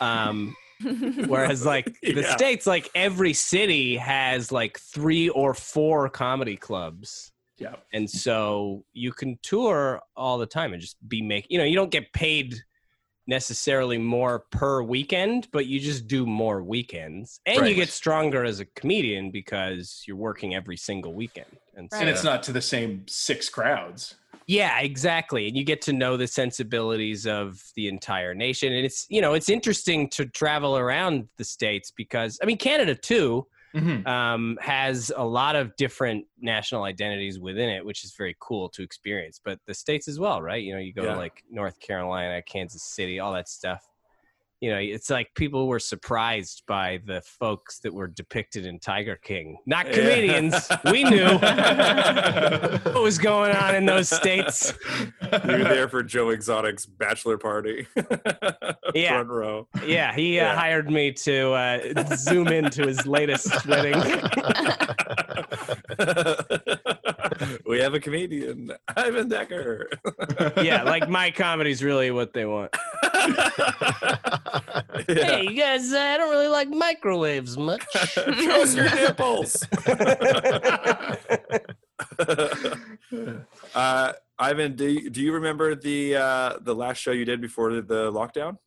Um, 0.00 0.54
whereas 1.26 1.64
like 1.64 1.86
the 2.02 2.22
Yeah. 2.22 2.36
states, 2.36 2.66
like 2.66 2.90
every 2.94 3.32
city 3.32 3.96
has 3.96 4.50
like 4.50 4.78
three 4.78 5.28
or 5.28 5.54
four 5.54 6.08
comedy 6.08 6.56
clubs 6.56 7.32
yeah. 7.58 7.76
and 7.92 8.10
so 8.10 8.84
you 8.92 9.12
can 9.12 9.38
tour 9.42 10.00
all 10.16 10.38
the 10.38 10.46
time 10.46 10.72
and 10.72 10.82
just 10.82 10.96
be 11.08 11.22
make 11.22 11.46
you 11.48 11.58
know 11.58 11.64
you 11.64 11.76
don't 11.76 11.92
get 11.92 12.12
paid 12.12 12.56
necessarily 13.26 13.98
more 13.98 14.40
per 14.50 14.82
weekend 14.82 15.48
but 15.52 15.66
you 15.66 15.80
just 15.80 16.06
do 16.06 16.26
more 16.26 16.62
weekends 16.62 17.40
and 17.46 17.66
you 17.66 17.74
get 17.74 17.88
stronger 17.88 18.44
as 18.44 18.60
a 18.60 18.64
comedian 18.64 19.30
because 19.30 20.02
you're 20.06 20.16
working 20.16 20.54
every 20.54 20.76
single 20.76 21.14
weekend 21.14 21.46
and 21.76 21.88
so 21.92 21.98
And 21.98 22.08
it's 22.08 22.24
not 22.24 22.42
to 22.44 22.52
the 22.52 22.60
same 22.60 23.04
six 23.08 23.48
crowds. 23.48 24.14
yeah, 24.46 24.80
exactly. 24.80 25.48
And 25.48 25.56
you 25.56 25.64
get 25.64 25.80
to 25.82 25.92
know 25.92 26.16
the 26.16 26.26
sensibilities 26.26 27.26
of 27.26 27.62
the 27.76 27.88
entire 27.88 28.34
nation. 28.34 28.72
And 28.72 28.84
it's, 28.84 29.06
you 29.08 29.20
know, 29.22 29.32
it's 29.32 29.48
interesting 29.48 30.08
to 30.10 30.26
travel 30.26 30.76
around 30.76 31.28
the 31.38 31.44
states 31.44 31.90
because, 31.96 32.38
I 32.42 32.46
mean, 32.46 32.58
Canada 32.58 32.94
too 32.94 33.46
Mhm. 33.74 34.06
um, 34.06 34.58
has 34.60 35.12
a 35.16 35.24
lot 35.24 35.56
of 35.56 35.74
different 35.76 36.26
national 36.38 36.84
identities 36.84 37.38
within 37.40 37.68
it, 37.68 37.84
which 37.84 38.04
is 38.04 38.14
very 38.14 38.36
cool 38.40 38.68
to 38.70 38.82
experience. 38.82 39.40
But 39.42 39.60
the 39.66 39.74
states 39.74 40.08
as 40.08 40.18
well, 40.20 40.40
right? 40.42 40.62
You 40.62 40.74
know, 40.74 40.80
you 40.80 40.92
go 40.92 41.04
Yeah. 41.04 41.12
to 41.12 41.16
like 41.16 41.42
North 41.50 41.80
Carolina, 41.80 42.42
Kansas 42.42 42.82
City, 42.84 43.18
all 43.20 43.32
that 43.34 43.48
stuff. 43.48 43.88
You 44.64 44.70
know, 44.70 44.78
it's 44.78 45.10
like 45.10 45.28
people 45.34 45.68
were 45.68 45.78
surprised 45.78 46.62
by 46.66 47.00
the 47.04 47.20
folks 47.20 47.80
that 47.80 47.92
were 47.92 48.06
depicted 48.06 48.64
in 48.64 48.78
Tiger 48.78 49.14
King. 49.14 49.58
Not 49.66 49.92
comedians. 49.92 50.54
we 50.86 51.04
knew 51.10 51.36
what 51.36 53.02
was 53.02 53.18
going 53.18 53.54
on 53.54 53.74
in 53.74 53.84
those 53.84 54.08
states. 54.08 54.72
You 55.20 55.58
were 55.58 55.64
there 55.64 55.86
for 55.86 56.02
Joe 56.02 56.30
Exotic's 56.30 56.86
bachelor 56.86 57.36
party. 57.36 57.86
Yeah. 58.94 59.14
Front 59.14 59.30
row. 59.30 59.68
Yeah, 59.84 60.14
he 60.14 60.38
uh, 60.38 60.54
hired 60.54 60.88
me 60.88 61.10
to 61.10 61.52
uh, 61.52 62.04
zoom 62.14 62.46
into 62.46 62.86
his 62.86 63.04
latest 63.08 63.66
wedding. 63.66 63.94
we 67.66 67.78
have 67.80 67.94
a 67.94 68.00
comedian, 68.00 68.72
Ivan 68.96 69.28
Decker. 69.28 69.88
yeah, 70.62 70.82
like 70.82 71.08
my 71.08 71.30
comedy's 71.30 71.82
really 71.82 72.10
what 72.10 72.32
they 72.32 72.44
want. 72.44 72.74
Hey, 75.06 75.44
you 75.44 75.54
guys, 75.54 75.92
uh, 75.92 75.98
I 75.98 76.16
don't 76.16 76.30
really 76.30 76.48
like 76.48 76.68
microwaves 76.68 77.56
much. 77.56 77.82
Show 77.92 78.62
us 78.62 78.74
your 78.74 78.94
nipples. 78.94 79.66
uh, 83.74 84.12
Ivan, 84.38 84.76
do 84.76 84.88
you, 84.88 85.10
do 85.10 85.20
you 85.22 85.32
remember 85.32 85.74
the 85.74 86.16
uh, 86.16 86.58
the 86.60 86.74
last 86.74 86.98
show 86.98 87.12
you 87.12 87.24
did 87.24 87.40
before 87.40 87.72
the, 87.72 87.82
the 87.82 88.12
lockdown? 88.12 88.58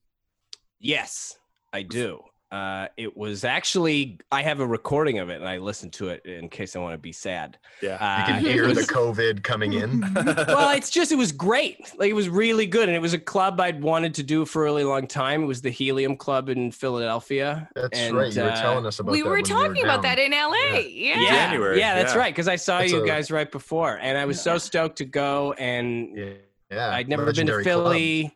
Yes, 0.80 1.38
I 1.74 1.82
do. 1.84 2.22
Uh, 2.50 2.88
it 2.96 3.18
was 3.18 3.44
actually 3.44 4.20
I 4.32 4.42
have 4.42 4.62
a 4.62 4.66
recording 4.66 5.20
of 5.20 5.30
it, 5.30 5.36
and 5.42 5.48
I 5.50 5.58
listened 5.58 5.92
to 5.94 6.08
it 6.10 6.26
in 6.26 6.48
case 6.48 6.78
I 6.78 6.80
want 6.80 6.94
to 6.94 6.98
be 6.98 7.12
sad. 7.12 7.58
Yeah. 7.82 7.96
Uh, 7.96 8.20
You 8.20 8.26
can 8.26 8.46
it 8.46 8.52
hear 8.54 8.68
the 8.74 8.82
COVID 8.84 9.44
coming 9.44 9.74
in. 9.74 10.00
well, 10.16 10.70
it's 10.76 10.90
just 10.90 11.12
it 11.12 11.18
was 11.18 11.34
great. 11.34 11.92
Like 11.98 12.10
it 12.10 12.14
was 12.14 12.30
really 12.30 12.66
good, 12.66 12.88
and 12.88 12.96
it 12.96 13.02
was 13.02 13.12
a 13.14 13.20
club 13.20 13.60
I'd 13.60 13.82
wanted 13.84 14.14
to 14.16 14.24
do 14.24 14.46
for 14.46 14.62
a 14.62 14.66
really 14.66 14.86
long 14.86 15.08
time. 15.08 15.44
It 15.44 15.48
was 15.48 15.62
the 15.62 15.70
Helium 15.70 16.16
Club 16.16 16.48
in 16.48 16.72
Philadelphia. 16.72 17.68
That's 17.76 18.00
and, 18.00 18.16
right. 18.16 18.34
You 18.34 18.44
were 18.44 18.50
uh, 18.52 18.62
telling 18.62 18.86
us 18.86 19.00
about 19.00 19.12
we 19.12 19.22
that. 19.22 19.28
were 19.28 19.34
when 19.36 19.44
talking 19.44 19.84
about 19.84 20.02
down. 20.02 20.16
that 20.16 20.20
in 20.20 20.32
LA. 20.32 20.80
Yeah. 20.80 21.20
Yeah, 21.20 21.30
January, 21.30 21.80
yeah, 21.80 21.96
that's 21.96 22.14
yeah. 22.14 22.20
right. 22.20 22.34
Because 22.34 22.48
I 22.48 22.56
saw 22.56 22.80
That's 22.80 22.94
you 22.94 23.04
a- 23.04 23.08
guys 23.08 23.30
right 23.30 23.52
before, 23.52 23.98
and 24.02 24.18
I 24.18 24.24
was 24.24 24.42
so 24.42 24.58
stoked 24.58 25.00
to 25.00 25.06
go. 25.06 25.52
And 25.54 26.16
Yeah, 26.18 26.26
yeah. 26.72 26.90
I'd 26.92 27.10
never 27.10 27.26
been 27.34 27.48
to 27.48 27.62
Philly. 27.64 28.22
club. 28.24 28.32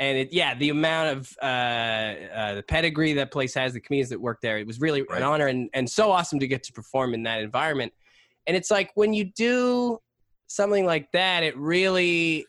And 0.00 0.16
it, 0.16 0.32
yeah, 0.32 0.54
the 0.54 0.68
amount 0.68 1.18
of 1.18 1.36
uh, 1.42 1.44
uh, 1.44 2.54
the 2.54 2.62
pedigree 2.62 3.14
that 3.14 3.32
place 3.32 3.52
has, 3.54 3.72
the 3.72 3.80
comedians 3.80 4.10
that 4.10 4.20
work 4.20 4.38
there, 4.40 4.58
it 4.58 4.66
was 4.66 4.80
really 4.80 5.02
Right. 5.02 5.18
an 5.18 5.22
honor 5.24 5.48
and, 5.48 5.68
and 5.74 5.90
so 5.90 6.12
awesome 6.12 6.38
to 6.38 6.46
get 6.46 6.62
to 6.64 6.72
perform 6.72 7.14
in 7.14 7.24
that 7.24 7.40
environment. 7.40 7.92
And 8.46 8.56
it's 8.56 8.70
like 8.70 8.92
when 8.94 9.12
you 9.12 9.24
do 9.24 9.98
something 10.46 10.86
like 10.86 11.10
that, 11.12 11.42
it 11.42 11.56
really, 11.56 12.46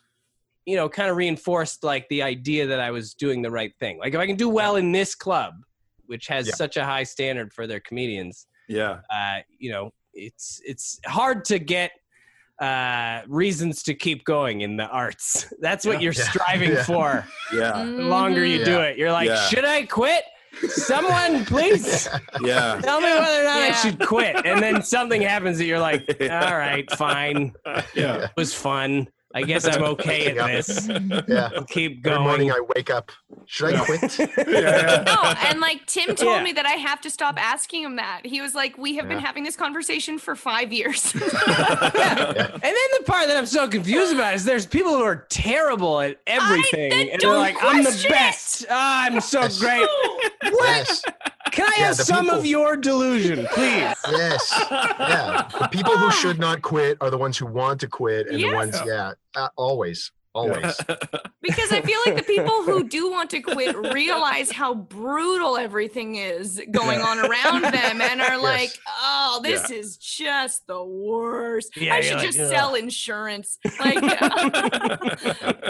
you 0.66 0.76
know, 0.76 0.88
kind 0.88 1.10
of 1.10 1.18
reinforced 1.18 1.84
like 1.84 2.08
the 2.10 2.22
idea 2.22 2.68
that 2.68 2.80
I 2.80 2.92
was 2.92 3.16
doing 3.16 3.42
the 3.42 3.52
right 3.52 3.74
thing. 3.80 3.98
Like 3.98 4.14
if 4.14 4.20
I 4.20 4.28
can 4.28 4.36
do 4.36 4.48
well 4.50 4.76
in 4.76 4.92
this 4.92 5.16
club, 5.16 5.56
which 6.06 6.28
has 6.28 6.48
Yeah. 6.48 6.54
such 6.54 6.78
a 6.78 6.86
high 6.86 7.04
standard 7.04 7.52
for 7.52 7.66
their 7.66 7.80
comedians, 7.80 8.46
Yeah. 8.68 9.00
uh, 9.12 9.40
you 9.58 9.72
know, 9.72 9.92
it's 10.14 10.62
it's 10.66 11.00
hard 11.06 11.46
to 11.46 11.58
get 11.60 11.92
uh, 12.62 13.22
reasons 13.28 13.84
to 13.84 13.94
keep 13.94 14.24
going 14.26 14.62
in 14.62 14.78
the 14.78 14.88
arts. 14.88 15.46
That's 15.60 15.86
what 15.86 16.02
you're 16.02 16.14
Yeah. 16.14 16.24
striving 16.30 16.72
Yeah. 16.72 16.84
for. 16.84 17.26
Yeah. 17.54 17.72
The 17.84 18.04
longer 18.04 18.46
you 18.46 18.64
do 18.64 18.80
it, 18.82 18.98
you're 18.98 19.12
like, 19.12 19.28
Yeah. 19.28 19.48
should 19.48 19.66
I 19.66 19.84
quit? 19.88 20.24
Someone, 20.70 21.46
please 21.54 22.08
Yeah. 22.42 22.80
tell 22.82 23.02
me 23.02 23.08
whether 23.08 23.42
or 23.42 23.44
not 23.44 23.58
I 23.58 23.72
should 23.72 24.00
quit. 24.06 24.46
And 24.46 24.62
then 24.62 24.82
something 24.84 25.22
happens 25.22 25.58
that 25.58 25.66
you're 25.66 25.80
like, 25.80 26.04
all 26.22 26.58
right, 26.58 26.90
fine. 26.92 27.54
Yeah. 27.96 28.26
It 28.26 28.32
was 28.38 28.54
fun. 28.54 29.08
I 29.36 29.44
guess 29.44 29.66
I'm 29.66 29.84
okay 29.94 30.36
at 30.38 30.48
this. 30.48 30.88
Yeah. 31.28 31.50
I'll 31.56 31.64
keep 31.66 32.02
going. 32.02 32.16
Every 32.16 32.26
morning. 32.28 32.52
I 32.52 32.60
wake 32.76 32.90
up. 32.90 33.12
Should 33.46 33.76
I 33.76 33.86
quit? 33.86 34.02
No, 35.06 35.34
and 35.48 35.60
like 35.60 35.86
Tim 35.86 36.16
told 36.16 36.38
Yeah. 36.38 36.44
me 36.44 36.52
that 36.54 36.66
I 36.66 36.72
have 36.72 37.00
to 37.02 37.10
stop 37.12 37.36
asking 37.40 37.84
him 37.84 37.96
that. 37.98 38.22
He 38.26 38.42
was 38.42 38.56
like, 38.56 38.78
"We 38.78 38.96
have 38.96 39.08
been 39.08 39.20
having 39.20 39.44
this 39.44 39.56
conversation 39.56 40.18
for 40.18 40.36
five 40.36 40.74
years." 40.74 41.14
And 41.14 41.22
then 41.22 42.90
the 42.98 43.04
part 43.06 43.28
that 43.28 43.36
I'm 43.38 43.46
so 43.46 43.68
confused 43.68 44.14
about 44.14 44.34
is 44.34 44.46
there's 44.46 44.66
people 44.66 44.94
who 44.98 45.04
are 45.04 45.26
terrible 45.30 46.00
at 46.02 46.20
everything. 46.28 46.90
then 46.90 47.10
and 47.10 47.22
they're 47.22 47.38
like, 47.38 47.56
I'm 47.62 47.84
the 47.84 48.06
best. 48.10 48.66
Ah, 48.70 49.06
I'm 49.06 49.20
so 49.22 49.42
Yes. 49.42 49.60
great. 49.60 49.88
yes. 50.44 51.04
Can 51.52 51.66
I 51.66 51.74
Yeah, 51.78 51.86
have 51.88 51.96
some 51.96 52.26
people- 52.26 52.40
of 52.40 52.46
your 52.46 52.78
delusion, 52.78 53.48
please? 53.54 53.96
Yes. 54.12 54.54
Yeah. 54.72 55.48
The 55.60 55.68
people 55.72 55.98
who 55.98 56.12
should 56.12 56.40
not 56.40 56.62
quit 56.62 56.98
are 57.02 57.10
the 57.10 57.18
ones 57.18 57.38
who 57.38 57.46
want 57.46 57.80
to 57.82 57.88
quit, 57.88 58.28
and 58.28 58.40
Yes. 58.40 58.50
the 58.52 58.56
ones, 58.56 58.78
yeah, 58.86 59.14
uh, 59.36 59.50
always, 59.58 60.12
always. 60.40 60.78
because 61.42 61.72
I 61.72 61.82
feel 61.82 62.00
like 62.06 62.16
the 62.18 62.24
people 62.24 62.64
who 62.64 62.84
do 62.88 63.10
want 63.10 63.30
to 63.32 63.42
quit 63.42 63.76
realize 63.94 64.52
how 64.52 64.74
brutal 64.74 65.58
everything 65.58 66.16
is 66.16 66.62
going 66.72 67.02
on 67.02 67.20
around 67.20 67.62
them 67.64 68.02
and 68.02 68.22
are 68.22 68.38
like, 68.42 68.72
"Oh, 68.88 69.40
this 69.44 69.70
is 69.72 69.98
just 69.98 70.66
the 70.68 70.84
worst. 70.84 71.76
Yeah, 71.78 71.96
I 71.96 72.02
should 72.02 72.18
like, 72.18 72.26
just 72.26 72.40
"Ugh." 72.40 72.50
sell 72.50 72.76
insurance." 72.76 73.58
Like, 73.80 74.00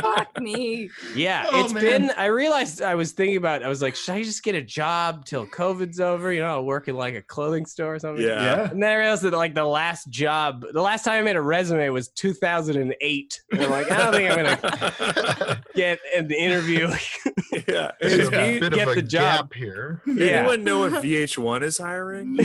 fuck 0.01 0.39
me. 0.41 0.89
Yeah, 1.15 1.45
Oh, 1.51 1.63
it's 1.63 1.73
man. 1.73 1.83
been. 1.83 2.11
I 2.17 2.25
realized 2.25 2.81
I 2.81 2.95
was 2.95 3.11
thinking 3.11 3.37
about. 3.37 3.63
I 3.63 3.67
was 3.67 3.81
like, 3.81 3.95
should 3.95 4.15
I 4.15 4.23
just 4.23 4.43
get 4.43 4.55
a 4.55 4.61
job 4.61 5.25
till 5.25 5.45
COVID's 5.47 5.99
over? 5.99 6.31
You 6.33 6.41
know, 6.41 6.47
I'll 6.47 6.65
work 6.65 6.87
in 6.87 6.95
like 6.95 7.15
a 7.15 7.21
clothing 7.21 7.65
store 7.65 7.95
or 7.95 7.99
something. 7.99 8.23
Yeah. 8.25 8.41
Yeah. 8.43 8.69
And 8.69 8.81
then 8.81 8.89
I 8.91 8.95
realized 8.95 9.23
that 9.23 9.33
like 9.33 9.53
the 9.55 9.65
last 9.65 10.09
job, 10.09 10.65
the 10.71 10.81
last 10.81 11.03
time 11.03 11.19
I 11.19 11.21
made 11.23 11.35
a 11.35 11.41
resume 11.41 11.89
was 11.89 12.09
2008. 12.09 13.41
And 13.51 13.61
I'm 13.61 13.69
like, 13.69 13.91
I 13.91 13.97
don't 13.97 14.13
think 14.13 14.29
I'm 14.29 14.35
gonna 14.37 14.58
get 15.75 15.99
an 16.15 16.31
interview. 16.31 16.87
yeah. 17.67 17.91
There's 17.99 18.13
Is 18.13 18.27
a 18.27 18.31
bit 18.59 18.73
get 18.73 18.87
of 18.87 18.93
a 18.93 18.95
the 18.95 19.01
job. 19.01 19.51
gap 19.51 19.53
here. 19.53 20.01
Yeah. 20.05 20.25
Anyone 20.25 20.63
know 20.63 20.85
if 20.85 20.93
VH1 21.03 21.63
is 21.63 21.77
hiring? 21.77 22.35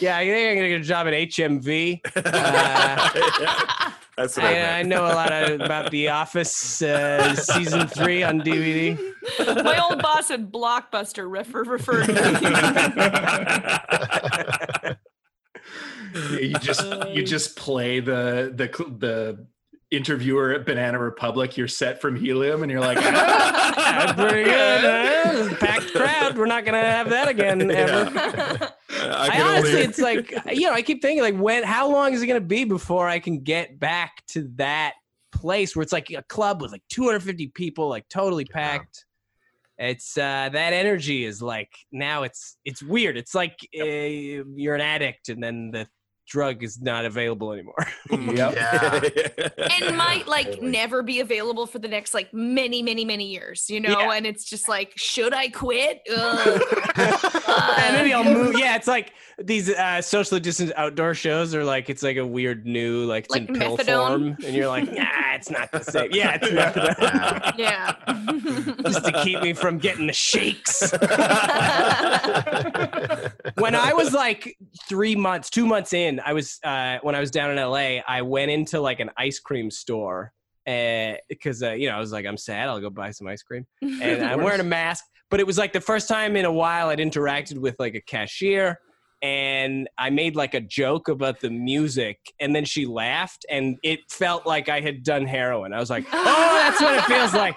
yeah, 0.00 0.16
I 0.16 0.24
think 0.24 0.48
I'm 0.48 0.56
gonna 0.56 0.68
get 0.68 0.80
a 0.80 0.84
job 0.84 1.06
at 1.06 1.12
HMV. 1.14 2.00
Uh, 2.16 3.90
That's 4.16 4.36
what 4.36 4.46
I, 4.46 4.76
I. 4.76 4.78
I 4.78 4.82
know 4.82 5.04
a 5.04 5.14
lot 5.14 5.32
of, 5.32 5.60
about 5.60 5.90
The 5.92 6.08
Office 6.08 6.82
uh, 6.82 7.34
season 7.36 7.86
three 7.86 8.22
on 8.24 8.40
DVD. 8.40 8.98
My 9.62 9.78
old 9.78 10.02
boss 10.02 10.30
at 10.32 10.50
Blockbuster 10.50 11.30
refer- 11.30 11.62
referred 11.64 12.06
to 12.06 12.14
you 16.32 16.54
just 16.54 16.84
you 17.10 17.22
just 17.22 17.56
play 17.56 18.00
the 18.00 18.52
the 18.54 18.66
the 18.98 19.46
interviewer 19.90 20.52
at 20.52 20.66
Banana 20.66 20.98
Republic. 20.98 21.56
You're 21.56 21.68
set 21.68 22.00
from 22.00 22.16
Helium, 22.16 22.62
and 22.62 22.70
you're 22.70 22.80
like, 22.80 22.98
"Ah." 23.02 23.72
That's 23.76 24.12
pretty 24.20 24.44
good. 24.44 24.80
huh? 24.82 25.56
Packed 25.60 25.92
crowd. 25.94 26.36
We're 26.36 26.46
not 26.46 26.64
gonna 26.64 26.82
have 26.82 27.10
that 27.10 27.28
again 27.28 27.70
ever. 27.70 28.10
I 28.90 29.28
I, 29.32 29.40
honestly, 29.42 29.70
only- 29.70 29.82
it's 29.82 29.98
like 29.98 30.30
you 30.52 30.62
know, 30.62 30.72
I 30.72 30.82
keep 30.82 31.00
thinking 31.02 31.22
like, 31.22 31.36
when? 31.36 31.62
How 31.62 31.90
long 31.90 32.12
is 32.12 32.22
it 32.22 32.26
gonna 32.26 32.40
be 32.40 32.64
before 32.64 33.08
I 33.08 33.18
can 33.18 33.40
get 33.40 33.78
back 33.78 34.22
to 34.28 34.50
that 34.56 34.94
place 35.32 35.74
where 35.76 35.82
it's 35.82 35.92
like 35.92 36.10
a 36.10 36.22
club 36.24 36.60
with 36.62 36.72
like 36.72 36.82
250 36.90 37.48
people, 37.48 37.88
like 37.88 38.08
totally 38.08 38.44
packed? 38.44 39.04
It's 39.80 40.18
uh, 40.18 40.48
that 40.52 40.72
energy 40.72 41.24
is 41.24 41.40
like 41.40 41.72
now 41.92 42.24
it's 42.24 42.56
it's 42.64 42.82
weird. 42.82 43.16
It's 43.16 43.34
like 43.34 43.56
uh, 43.80 43.84
you're 43.84 44.74
an 44.74 44.80
addict 44.80 45.28
and 45.28 45.40
then 45.42 45.70
the 45.70 45.86
drug 46.28 46.62
is 46.62 46.80
not 46.80 47.04
available 47.04 47.52
anymore. 47.52 47.86
Yep. 48.10 48.54
Yeah. 48.54 49.48
and 49.80 49.96
might 49.96 50.26
like 50.26 50.60
never 50.62 51.02
be 51.02 51.20
available 51.20 51.66
for 51.66 51.78
the 51.78 51.88
next 51.88 52.14
like 52.14 52.32
many 52.32 52.82
many 52.82 53.04
many 53.04 53.26
years 53.26 53.68
you 53.68 53.80
know 53.80 53.98
Yeah. 54.00 54.12
and 54.12 54.26
it's 54.26 54.44
just 54.44 54.68
like 54.68 54.92
should 54.96 55.32
i 55.34 55.48
quit 55.48 56.00
Ugh. 56.14 56.62
and 56.96 57.96
maybe 57.96 58.12
I'll 58.12 58.24
move. 58.34 58.58
Yeah, 58.58 58.76
it's 58.76 58.86
like 58.86 59.12
these 59.38 59.70
uh, 59.70 60.00
socially 60.02 60.40
distanced 60.40 60.72
outdoor 60.76 61.14
shows 61.14 61.54
are 61.54 61.64
like 61.64 61.88
it's 61.90 62.02
like 62.02 62.16
a 62.16 62.26
weird 62.26 62.66
new 62.66 63.04
like 63.04 63.24
it's 63.24 63.34
Like 63.34 63.48
in 63.48 63.58
pill 63.58 63.76
methadone? 63.76 64.08
form, 64.08 64.36
and 64.44 64.54
you're 64.56 64.68
like, 64.68 64.90
nah, 64.92 65.34
it's 65.34 65.50
not 65.50 65.70
the 65.70 65.82
same. 65.82 66.10
Yeah, 66.12 66.38
it's 66.40 66.48
methadone. 66.48 67.58
yeah 67.58 67.94
just 68.82 69.04
to 69.04 69.12
keep 69.22 69.40
me 69.42 69.52
from 69.52 69.78
getting 69.78 70.06
the 70.06 70.12
shakes. 70.12 70.92
when 73.56 73.74
I 73.74 73.92
was 73.92 74.12
like 74.12 74.56
three 74.88 75.14
months, 75.16 75.50
two 75.50 75.66
months 75.66 75.92
in, 75.92 76.17
I 76.24 76.32
was 76.32 76.58
uh, 76.64 76.98
when 77.02 77.14
I 77.14 77.20
was 77.20 77.30
down 77.30 77.50
in 77.50 77.56
LA. 77.56 78.00
I 78.06 78.22
went 78.22 78.50
into 78.50 78.80
like 78.80 79.00
an 79.00 79.10
ice 79.16 79.38
cream 79.38 79.70
store 79.70 80.32
because 80.64 81.62
uh, 81.62 81.72
you 81.72 81.88
know 81.88 81.96
I 81.96 82.00
was 82.00 82.12
like, 82.12 82.26
I'm 82.26 82.36
sad. 82.36 82.68
I'll 82.68 82.80
go 82.80 82.90
buy 82.90 83.10
some 83.10 83.26
ice 83.26 83.42
cream, 83.42 83.66
and 83.82 84.24
I'm 84.24 84.42
wearing 84.42 84.60
a 84.60 84.64
mask. 84.64 85.04
But 85.30 85.40
it 85.40 85.46
was 85.46 85.58
like 85.58 85.72
the 85.72 85.80
first 85.80 86.08
time 86.08 86.36
in 86.36 86.44
a 86.44 86.52
while 86.52 86.88
I'd 86.88 86.98
interacted 87.00 87.58
with 87.58 87.76
like 87.78 87.94
a 87.94 88.00
cashier. 88.00 88.78
And 89.20 89.88
I 89.98 90.10
made 90.10 90.36
like 90.36 90.54
a 90.54 90.60
joke 90.60 91.08
about 91.08 91.40
the 91.40 91.50
music, 91.50 92.20
and 92.38 92.54
then 92.54 92.64
she 92.64 92.86
laughed, 92.86 93.44
and 93.50 93.76
it 93.82 93.98
felt 94.08 94.46
like 94.46 94.68
I 94.68 94.80
had 94.80 95.02
done 95.02 95.26
heroin. 95.26 95.72
I 95.72 95.80
was 95.80 95.90
like, 95.90 96.06
"Oh, 96.12 96.54
that's 96.62 96.80
what 96.80 96.94
it 96.94 97.04
feels 97.04 97.34
like." 97.34 97.56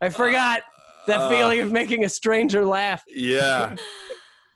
I 0.00 0.08
forgot 0.08 0.62
that 1.06 1.20
Uh, 1.20 1.28
feeling 1.28 1.60
of 1.60 1.70
making 1.70 2.04
a 2.04 2.08
stranger 2.08 2.64
laugh. 2.64 3.02
yeah. 3.14 3.76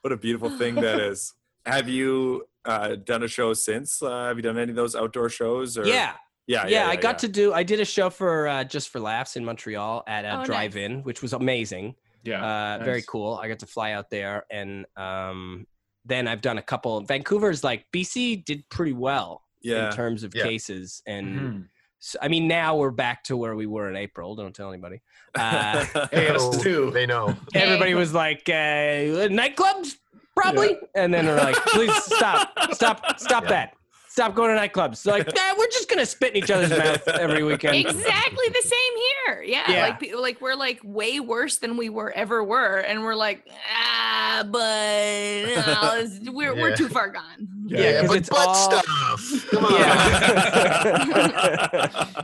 What 0.03 0.13
a 0.13 0.17
beautiful 0.17 0.49
thing 0.49 0.77
that 0.77 1.01
is. 1.01 1.35
Have 1.67 1.89
you 1.89 2.47
uh, 2.69 2.97
done 2.97 3.23
a 3.23 3.29
show 3.29 3.53
since? 3.55 4.03
Uh, 4.03 4.27
have 4.29 4.37
you 4.37 4.43
done 4.43 4.59
any 4.59 4.71
of 4.71 4.77
those 4.77 4.95
outdoor 4.95 5.29
shows? 5.29 5.77
Or? 5.79 5.85
Yeah. 5.87 6.13
Yeah. 6.47 6.67
Yeah, 6.67 6.87
I 6.89 6.97
got 6.97 7.19
to 7.21 7.29
do. 7.29 7.53
I 7.53 7.63
did 7.63 7.81
a 7.81 7.85
show 7.85 8.09
for 8.11 8.47
uh, 8.49 8.65
just 8.65 8.89
for 8.91 9.01
laughs 9.01 9.37
in 9.37 9.45
Montreal 9.45 10.03
at 10.07 10.25
a 10.25 10.41
Oh, 10.41 10.45
drive-in, 10.45 11.03
which 11.03 11.21
was 11.21 11.33
amazing. 11.35 11.95
Yeah, 12.25 12.45
uh, 12.81 12.85
very 12.85 13.03
cool. 13.03 13.35
I 13.43 13.49
got 13.49 13.59
to 13.61 13.67
fly 13.67 13.93
out 13.93 14.11
there, 14.11 14.45
and 14.51 14.87
um, 14.97 15.67
then 16.05 16.27
I've 16.27 16.41
done 16.41 16.59
a 16.59 16.63
couple. 16.63 17.01
Vancouver's 17.03 17.63
like 17.63 17.85
BC 17.93 18.45
did 18.45 18.69
pretty 18.71 18.93
well 18.95 19.45
Yeah. 19.63 19.89
in 19.91 19.95
terms 19.97 20.25
of 20.25 20.35
Yeah. 20.35 20.43
cases, 20.45 21.03
and 21.07 21.27
Mhm. 21.39 21.69
so, 22.01 22.19
I 22.23 22.29
mean 22.29 22.49
now 22.49 22.77
we're 22.77 22.91
back 22.91 23.25
to 23.25 23.37
where 23.37 23.55
we 23.55 23.67
were 23.67 23.89
in 23.91 23.97
April. 23.97 24.35
Don't 24.35 24.55
tell 24.55 24.71
anybody. 24.73 25.01
Uh, 25.35 25.85
Hey, 26.13 26.29
us 26.29 26.61
too. 26.63 26.91
They 26.93 27.05
know. 27.07 27.37
everybody 27.55 27.95
was 27.95 28.13
like 28.15 28.49
uh, 28.49 29.29
nightclubs 29.29 29.97
probably 30.43 30.77
and 30.95 31.13
then 31.13 31.25
they're 31.27 31.37
like 31.37 31.57
please 31.67 31.95
stop 32.05 32.53
stop 32.73 33.19
stop 33.21 33.43
Yeah. 33.45 33.49
that 33.51 33.75
stop 34.09 34.35
going 34.35 34.55
to 34.55 34.61
nightclubs 34.61 35.03
They're 35.05 35.15
like 35.19 35.27
nah, 35.35 35.55
we're 35.57 35.67
just 35.69 35.89
gonna 35.89 36.05
spit 36.07 36.31
in 36.35 36.43
each 36.43 36.51
other's 36.51 36.71
mouth 36.71 37.07
every 37.09 37.45
weekend 37.45 37.77
exactly 37.77 38.49
the 38.49 38.63
same 38.63 38.97
here 39.27 39.43
yeah, 39.43 39.71
Yeah. 39.71 39.83
like 39.89 40.15
like 40.19 40.41
we're 40.41 40.55
like 40.57 40.81
way 40.83 41.21
worse 41.21 41.59
than 41.59 41.77
we 41.77 41.89
were 41.89 42.11
ever 42.13 42.43
were 42.43 42.79
and 42.79 43.03
we're 43.05 43.15
like 43.15 43.47
ah 43.73 44.45
but 44.51 44.63
no, 46.25 46.33
we're, 46.33 46.55
we're 46.55 46.75
too 46.77 46.89
far 46.89 47.09
gone 47.11 47.49
Yeah, 47.67 48.07
but 48.07 48.17
it's 48.19 48.29
butt 48.29 48.49
all- 48.49 48.55
stuff. 48.55 49.51
Come 49.51 49.65
on. 49.67 49.73
yeah, 49.73 51.09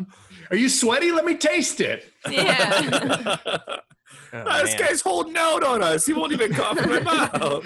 Are 0.50 0.56
you 0.56 0.68
sweaty? 0.68 1.10
Let 1.10 1.24
me 1.24 1.36
taste 1.36 1.80
it. 1.80 2.04
yeah 2.30 3.36
Oh, 4.34 4.62
this 4.62 4.76
man. 4.78 4.88
guy's 4.88 5.00
holding 5.00 5.36
out 5.36 5.62
on 5.62 5.82
us. 5.82 6.06
He 6.06 6.12
won't 6.12 6.32
even 6.32 6.52
cough 6.52 6.76
in 6.82 6.88
my 6.90 7.00
mouth. 7.00 7.64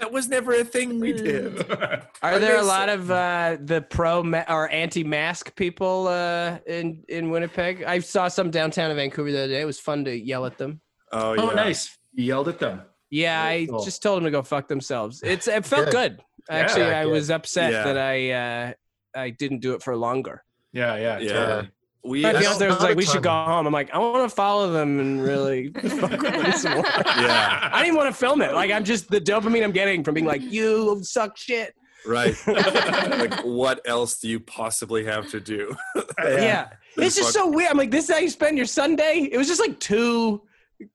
That 0.00 0.10
was 0.10 0.28
never 0.28 0.52
a 0.52 0.64
thing 0.64 1.00
we 1.00 1.12
did. 1.12 1.58
are 2.22 2.38
there 2.38 2.58
a 2.58 2.62
lot 2.62 2.88
of 2.88 3.10
uh, 3.10 3.56
the 3.60 3.82
pro 3.82 4.22
ma- 4.22 4.44
or 4.48 4.70
anti-mask 4.70 5.54
people 5.56 6.08
uh, 6.08 6.58
in 6.66 7.02
in 7.08 7.30
winnipeg 7.30 7.82
i 7.84 7.98
saw 7.98 8.28
some 8.28 8.50
downtown 8.50 8.90
in 8.90 8.96
vancouver 8.96 9.30
the 9.32 9.38
other 9.38 9.48
day 9.48 9.60
it 9.60 9.64
was 9.64 9.78
fun 9.80 10.04
to 10.04 10.14
yell 10.16 10.44
at 10.46 10.58
them 10.58 10.80
Oh, 11.14 11.34
Oh, 11.36 11.50
nice. 11.50 11.98
You 12.14 12.24
yelled 12.24 12.48
at 12.48 12.58
them. 12.58 12.80
Yeah, 13.10 13.42
Very 13.44 13.62
I 13.62 13.66
cool. 13.66 13.84
just 13.84 14.02
told 14.02 14.16
them 14.18 14.24
to 14.24 14.30
go 14.30 14.40
fuck 14.42 14.66
themselves. 14.66 15.20
It's 15.22 15.46
it 15.46 15.66
felt 15.66 15.90
Good. 15.90 16.16
good. 16.16 16.20
Actually, 16.48 16.86
Yeah, 16.86 17.00
I 17.00 17.04
good. 17.04 17.12
was 17.12 17.30
upset 17.30 17.72
Yeah. 17.72 17.84
that 17.84 17.98
I 17.98 18.30
uh, 18.30 18.72
I 19.14 19.28
didn't 19.30 19.58
do 19.60 19.74
it 19.74 19.82
for 19.82 19.94
longer. 19.94 20.42
Yeah, 20.72 20.96
yeah, 20.96 21.18
Yeah. 21.18 21.32
totally. 21.32 21.70
We, 22.04 22.22
My 22.22 22.32
That's 22.32 22.44
fiance 22.46 22.66
was 22.68 22.80
like, 22.80 22.96
"We 22.96 23.04
should 23.04 23.22
go 23.22 23.30
home." 23.30 23.66
I'm 23.66 23.72
like, 23.72 23.94
"I 23.94 23.98
want 23.98 24.28
to 24.28 24.34
follow 24.34 24.72
them 24.72 24.98
and 24.98 25.22
really 25.22 25.68
fuck 25.72 26.10
with 26.10 26.20
them 26.20 26.52
some 26.52 26.74
more." 26.74 26.84
yeah, 26.84 27.70
I 27.72 27.82
didn't 27.84 27.96
want 27.96 28.08
to 28.12 28.18
film 28.18 28.42
it. 28.42 28.52
Like, 28.54 28.72
I'm 28.72 28.82
just 28.84 29.08
the 29.08 29.20
dopamine 29.20 29.62
I'm 29.62 29.70
getting 29.70 30.02
from 30.02 30.14
being 30.14 30.26
like, 30.26 30.42
"You 30.42 30.98
suck 31.04 31.36
shit." 31.36 31.74
right. 32.04 32.34
like, 32.48 33.44
what 33.44 33.80
else 33.86 34.18
do 34.18 34.28
you 34.28 34.40
possibly 34.40 35.04
have 35.04 35.30
to 35.30 35.38
do? 35.38 35.72
Yeah, 36.18 36.70
it's 36.96 37.14
just 37.14 37.32
so 37.32 37.48
weird. 37.48 37.70
I'm 37.70 37.76
like, 37.76 37.92
"This 37.92 38.08
is 38.08 38.14
how 38.14 38.20
you 38.20 38.30
spend 38.30 38.56
your 38.56 38.66
Sunday?" 38.66 39.28
It 39.30 39.38
was 39.38 39.46
just 39.46 39.60
like 39.60 39.78
two 39.78 40.42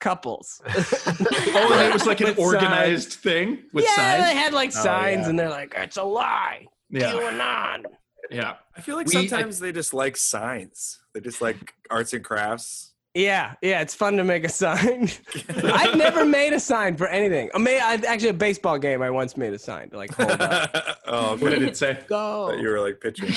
couples. 0.01 0.61
Oh, 0.67 1.69
and 1.73 1.87
it 1.89 1.93
was 1.93 2.05
like 2.05 2.19
an 2.19 2.27
With 2.27 2.35
signs. 2.35 2.53
organized 2.53 3.13
thing 3.13 3.59
with 3.71 3.85
yeah, 3.85 3.95
signs. 3.95 4.19
Yeah, 4.19 4.33
they 4.33 4.35
had 4.35 4.53
like 4.53 4.71
Oh, 4.75 4.83
signs, 4.83 5.21
yeah. 5.21 5.29
and 5.29 5.39
they're 5.39 5.49
like, 5.49 5.73
"It's 5.77 5.95
a 5.95 6.03
lie." 6.03 6.65
yeah, 6.89 7.13
QAnon. 7.13 7.85
Yeah. 8.29 8.55
I 8.75 8.81
feel 8.81 8.95
like 8.95 9.07
We- 9.07 9.13
sometimes 9.13 9.59
they 9.59 9.71
just 9.71 9.93
like 9.93 10.17
science 10.17 10.99
They 11.13 11.19
just 11.21 11.41
like 11.41 11.73
arts 11.89 12.13
and 12.13 12.23
crafts. 12.23 12.86
Yeah, 13.17 13.55
yeah, 13.63 13.81
it's 13.81 13.95
fun 13.95 14.15
to 14.17 14.23
make 14.23 14.43
a 14.43 14.49
sign. 14.49 15.09
I've 15.63 15.97
never 15.97 16.23
made 16.23 16.53
a 16.53 16.59
sign 16.59 16.95
for 16.97 17.07
anything. 17.07 17.49
I 17.55 17.57
made 17.57 17.79
I, 17.79 17.95
actually 17.95 18.29
a 18.29 18.33
baseball 18.33 18.77
game. 18.77 19.01
I 19.01 19.09
once 19.09 19.35
made 19.35 19.53
a 19.53 19.57
sign 19.59 19.89
to 19.89 19.97
like 19.97 20.13
hold 20.13 20.39
up. 20.39 20.99
oh, 21.07 21.35
What 21.37 21.49
did 21.49 21.63
it 21.63 21.75
say? 21.75 21.97
Go. 22.07 22.51
Thought 22.51 22.59
you 22.59 22.69
were 22.69 22.79
like 22.79 23.01
pitching. 23.01 23.29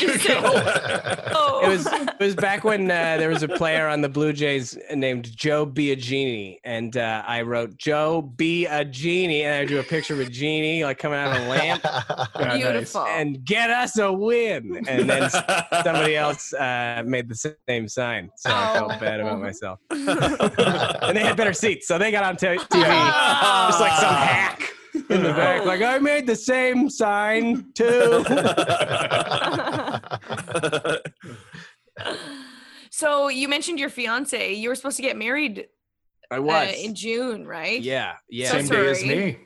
oh 1.34 1.62
It 1.64 1.68
was 1.68 1.86
it 1.86 2.20
was 2.20 2.34
back 2.34 2.62
when 2.62 2.90
uh, 2.90 3.16
there 3.16 3.30
was 3.30 3.42
a 3.42 3.48
player 3.48 3.88
on 3.88 4.02
the 4.02 4.08
Blue 4.10 4.34
Jays 4.34 4.76
named 4.94 5.34
Joe 5.34 5.64
Be 5.64 5.92
a 5.92 5.96
Genie, 5.96 6.60
and 6.62 6.98
uh, 6.98 7.22
I 7.26 7.40
wrote 7.40 7.78
Joe 7.78 8.20
Be 8.20 8.66
a 8.66 8.84
Genie, 8.84 9.44
and 9.44 9.54
I 9.54 9.64
drew 9.64 9.78
a 9.78 9.84
picture 9.84 10.12
of 10.12 10.20
a 10.20 10.26
genie 10.26 10.84
like 10.84 10.98
coming 10.98 11.18
out 11.18 11.36
of 11.38 11.42
a 11.42 11.48
lamp, 11.48 11.82
Yeah, 11.84 12.26
nice. 12.38 12.62
beautiful 12.62 13.06
and 13.06 13.42
get 13.46 13.70
us 13.70 13.98
a 13.98 14.12
win. 14.12 14.84
And 14.86 15.08
then 15.08 15.30
somebody 15.30 16.16
else 16.16 16.52
uh, 16.52 17.02
made 17.06 17.30
the 17.30 17.54
same 17.66 17.88
sign, 17.88 18.30
so 18.36 18.50
I 18.50 18.74
felt 18.74 19.00
bad 19.00 19.20
about 19.20 19.40
myself. 19.40 19.69
and 19.90 21.16
they 21.16 21.22
had 21.22 21.36
better 21.36 21.52
seats, 21.52 21.86
so 21.86 21.98
they 21.98 22.10
got 22.10 22.24
on 22.24 22.36
t- 22.36 22.46
TV, 22.46 22.58
just 23.68 23.80
like 23.80 23.92
some 24.00 24.14
hack 24.14 24.70
in 24.94 25.22
the 25.22 25.32
back, 25.32 25.64
like 25.64 25.82
I 25.82 25.98
made 25.98 26.26
the 26.26 26.36
same 26.36 26.88
sign 26.90 27.72
too. 27.74 28.24
so 32.90 33.28
you 33.28 33.48
mentioned 33.48 33.78
your 33.78 33.90
fiance. 33.90 34.52
You 34.54 34.68
were 34.68 34.74
supposed 34.74 34.96
to 34.96 35.02
get 35.02 35.16
married 35.16 35.66
I 36.30 36.36
uh, 36.36 36.42
was. 36.42 36.74
in 36.76 36.94
june 36.94 37.46
right? 37.46 37.80
Yeah, 37.80 38.14
yeah, 38.28 38.50
So 38.50 38.58
Same 38.58 38.68
day 38.68 38.90
as 38.90 39.04
me. 39.04 39.38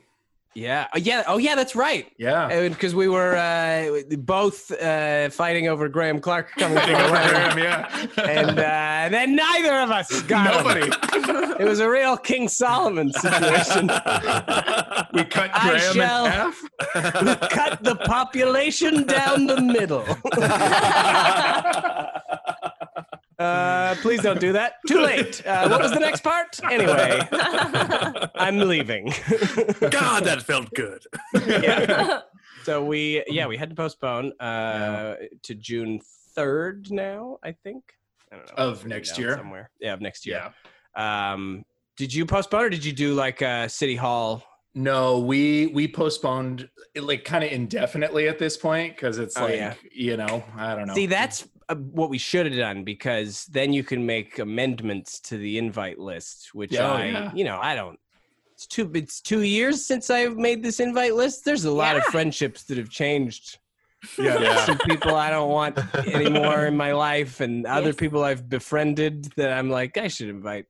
Yeah, 0.55 0.89
oh, 0.95 0.99
yeah. 0.99 1.23
Oh, 1.27 1.39
yeah. 1.39 1.55
That's 1.55 1.75
right. 1.77 2.11
Yeah. 2.19 2.69
Because 2.69 2.95
we 2.95 3.09
were 3.09 3.37
uh, 3.37 4.03
both 4.19 4.71
uh, 4.71 5.31
fighting 5.31 5.69
over 5.69 5.89
Graham 5.89 6.21
Clark 6.21 6.51
coming 6.59 6.77
wedding, 6.77 7.65
yeah. 7.65 7.89
and 8.23 8.59
uh, 8.59 9.09
then 9.11 9.37
neither 9.37 9.75
of 9.81 9.91
us 9.91 10.23
got 10.23 10.55
him. 10.55 10.65
Nobody. 10.65 10.91
It 11.63 11.67
was 11.67 11.79
a 11.81 11.89
real 11.89 12.17
King 12.17 12.49
Solomon 12.49 13.13
situation. 13.13 13.87
We 15.13 15.25
cut 15.25 15.51
I 15.55 15.71
Graham 15.71 15.95
shall- 15.95 16.25
in 16.27 16.33
half. 16.33 16.61
we 17.23 17.35
cut 17.49 17.83
the 17.85 17.95
population 18.07 19.05
down 19.05 19.47
the 19.47 19.61
middle. 19.61 20.05
Uh, 23.39 23.95
please 24.03 24.23
don't 24.23 24.41
do 24.41 24.53
that. 24.53 24.75
Too 24.87 25.01
late. 25.01 25.45
Uh, 25.47 25.69
what 25.69 25.81
was 25.83 25.93
the 25.93 26.01
next 26.01 26.23
part? 26.23 26.59
Anyway, 26.71 27.21
I'm 28.35 28.59
leaving. 28.59 29.07
God, 29.91 30.25
that 30.25 30.43
felt 30.43 30.73
good. 30.75 31.05
yeah. 31.47 32.21
So 32.65 32.83
we 32.85 33.23
yeah 33.27 33.47
we 33.47 33.57
had 33.59 33.69
to 33.71 33.77
postpone 33.77 34.33
uh 34.41 35.17
to 35.43 35.55
June 35.55 36.01
third 36.35 36.91
now 36.91 37.39
I 37.43 37.53
think 37.53 37.83
I 38.33 38.37
don't 38.37 38.47
know 38.47 38.55
Of 38.57 38.87
next 38.87 39.19
year? 39.19 39.37
somewhere 39.37 39.71
yeah 39.81 39.93
of 39.93 40.01
next 40.01 40.25
year 40.27 40.51
Yeah. 40.97 41.33
um 41.33 41.65
did 41.99 42.15
you 42.15 42.25
postpone 42.25 42.65
or 42.65 42.71
did 42.71 42.83
you 42.83 42.93
do 42.95 43.13
like 43.13 43.43
uh 43.43 43.69
city 43.69 43.97
hall 43.97 44.43
No, 44.75 45.19
we 45.19 45.67
we 45.69 45.87
postponed 45.87 46.69
it 46.95 47.03
like 47.03 47.25
kind 47.27 47.45
of 47.45 47.53
indefinitely 47.53 48.29
at 48.29 48.39
this 48.39 48.57
point 48.57 48.97
because 48.97 49.19
it's 49.19 49.37
Oh, 49.37 49.43
like 49.45 49.57
yeah. 49.57 49.75
you 49.93 50.17
know 50.17 50.43
I 50.57 50.75
don't 50.75 50.87
know. 50.89 50.95
see 50.95 51.05
that's 51.07 51.47
Uh, 51.69 51.75
what 51.77 52.11
we 52.11 52.19
should 52.19 52.47
have 52.47 52.57
done 52.57 52.85
because 52.85 53.47
then 53.47 53.73
you 53.73 53.83
can 53.83 54.05
make 54.05 54.39
amendments 54.39 55.19
to 55.21 55.39
the 55.39 55.57
invite 55.59 55.99
list 55.99 56.51
which 56.53 56.79
Oh, 56.79 56.85
I 56.85 57.07
yeah. 57.07 57.33
you 57.35 57.45
know 57.45 57.59
I 57.61 57.75
don't 57.75 57.99
it's 58.55 58.67
two 58.67 58.91
it's 58.95 59.21
two 59.21 59.43
years 59.43 59.85
since 59.87 60.11
I've 60.11 60.37
made 60.37 60.63
this 60.63 60.79
invite 60.79 61.15
list 61.15 61.45
there's 61.45 61.65
a 61.65 61.71
lot 61.71 61.97
of 61.97 62.05
friendships 62.05 62.65
that 62.65 62.77
have 62.77 62.91
changed 62.91 63.59
yeah, 64.19 64.39
Yeah. 64.47 64.65
some 64.67 64.79
people 64.79 65.15
I 65.15 65.31
don't 65.31 65.49
want 65.51 65.79
anymore 66.07 66.67
in 66.67 66.77
my 66.77 66.93
life, 66.93 67.41
and 67.41 67.65
other 67.79 67.87
Yes. 67.89 67.97
people 67.97 68.23
I've 68.23 68.47
befriended 68.51 69.33
that 69.37 69.51
I'm 69.51 69.71
like, 69.71 69.97
I 69.97 70.09
should 70.09 70.29
invite 70.29 70.67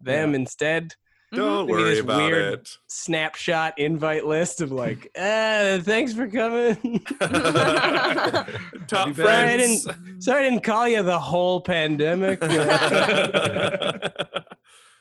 them 0.00 0.36
instead. 0.36 0.94
Don't 1.36 1.66
Maybe 1.66 1.72
worry 1.82 1.90
this 1.90 2.00
about 2.00 2.32
weird- 2.32 2.54
it. 2.54 2.76
Snapshot 2.88 3.78
invite 3.78 4.26
list 4.26 4.60
of 4.60 4.72
like, 4.72 5.10
uh, 5.16 5.78
thanks 5.80 6.12
for 6.14 6.26
coming. 6.28 7.04
Top 7.20 8.48
Sorry 8.88 9.10
I, 9.10 9.12
friends. 9.12 9.84
didn't, 9.84 10.22
sorry 10.22 10.46
I 10.46 10.50
didn't 10.50 10.64
call 10.64 10.88
you 10.88 11.02
the 11.02 11.18
whole 11.18 11.60
pandemic. 11.60 12.42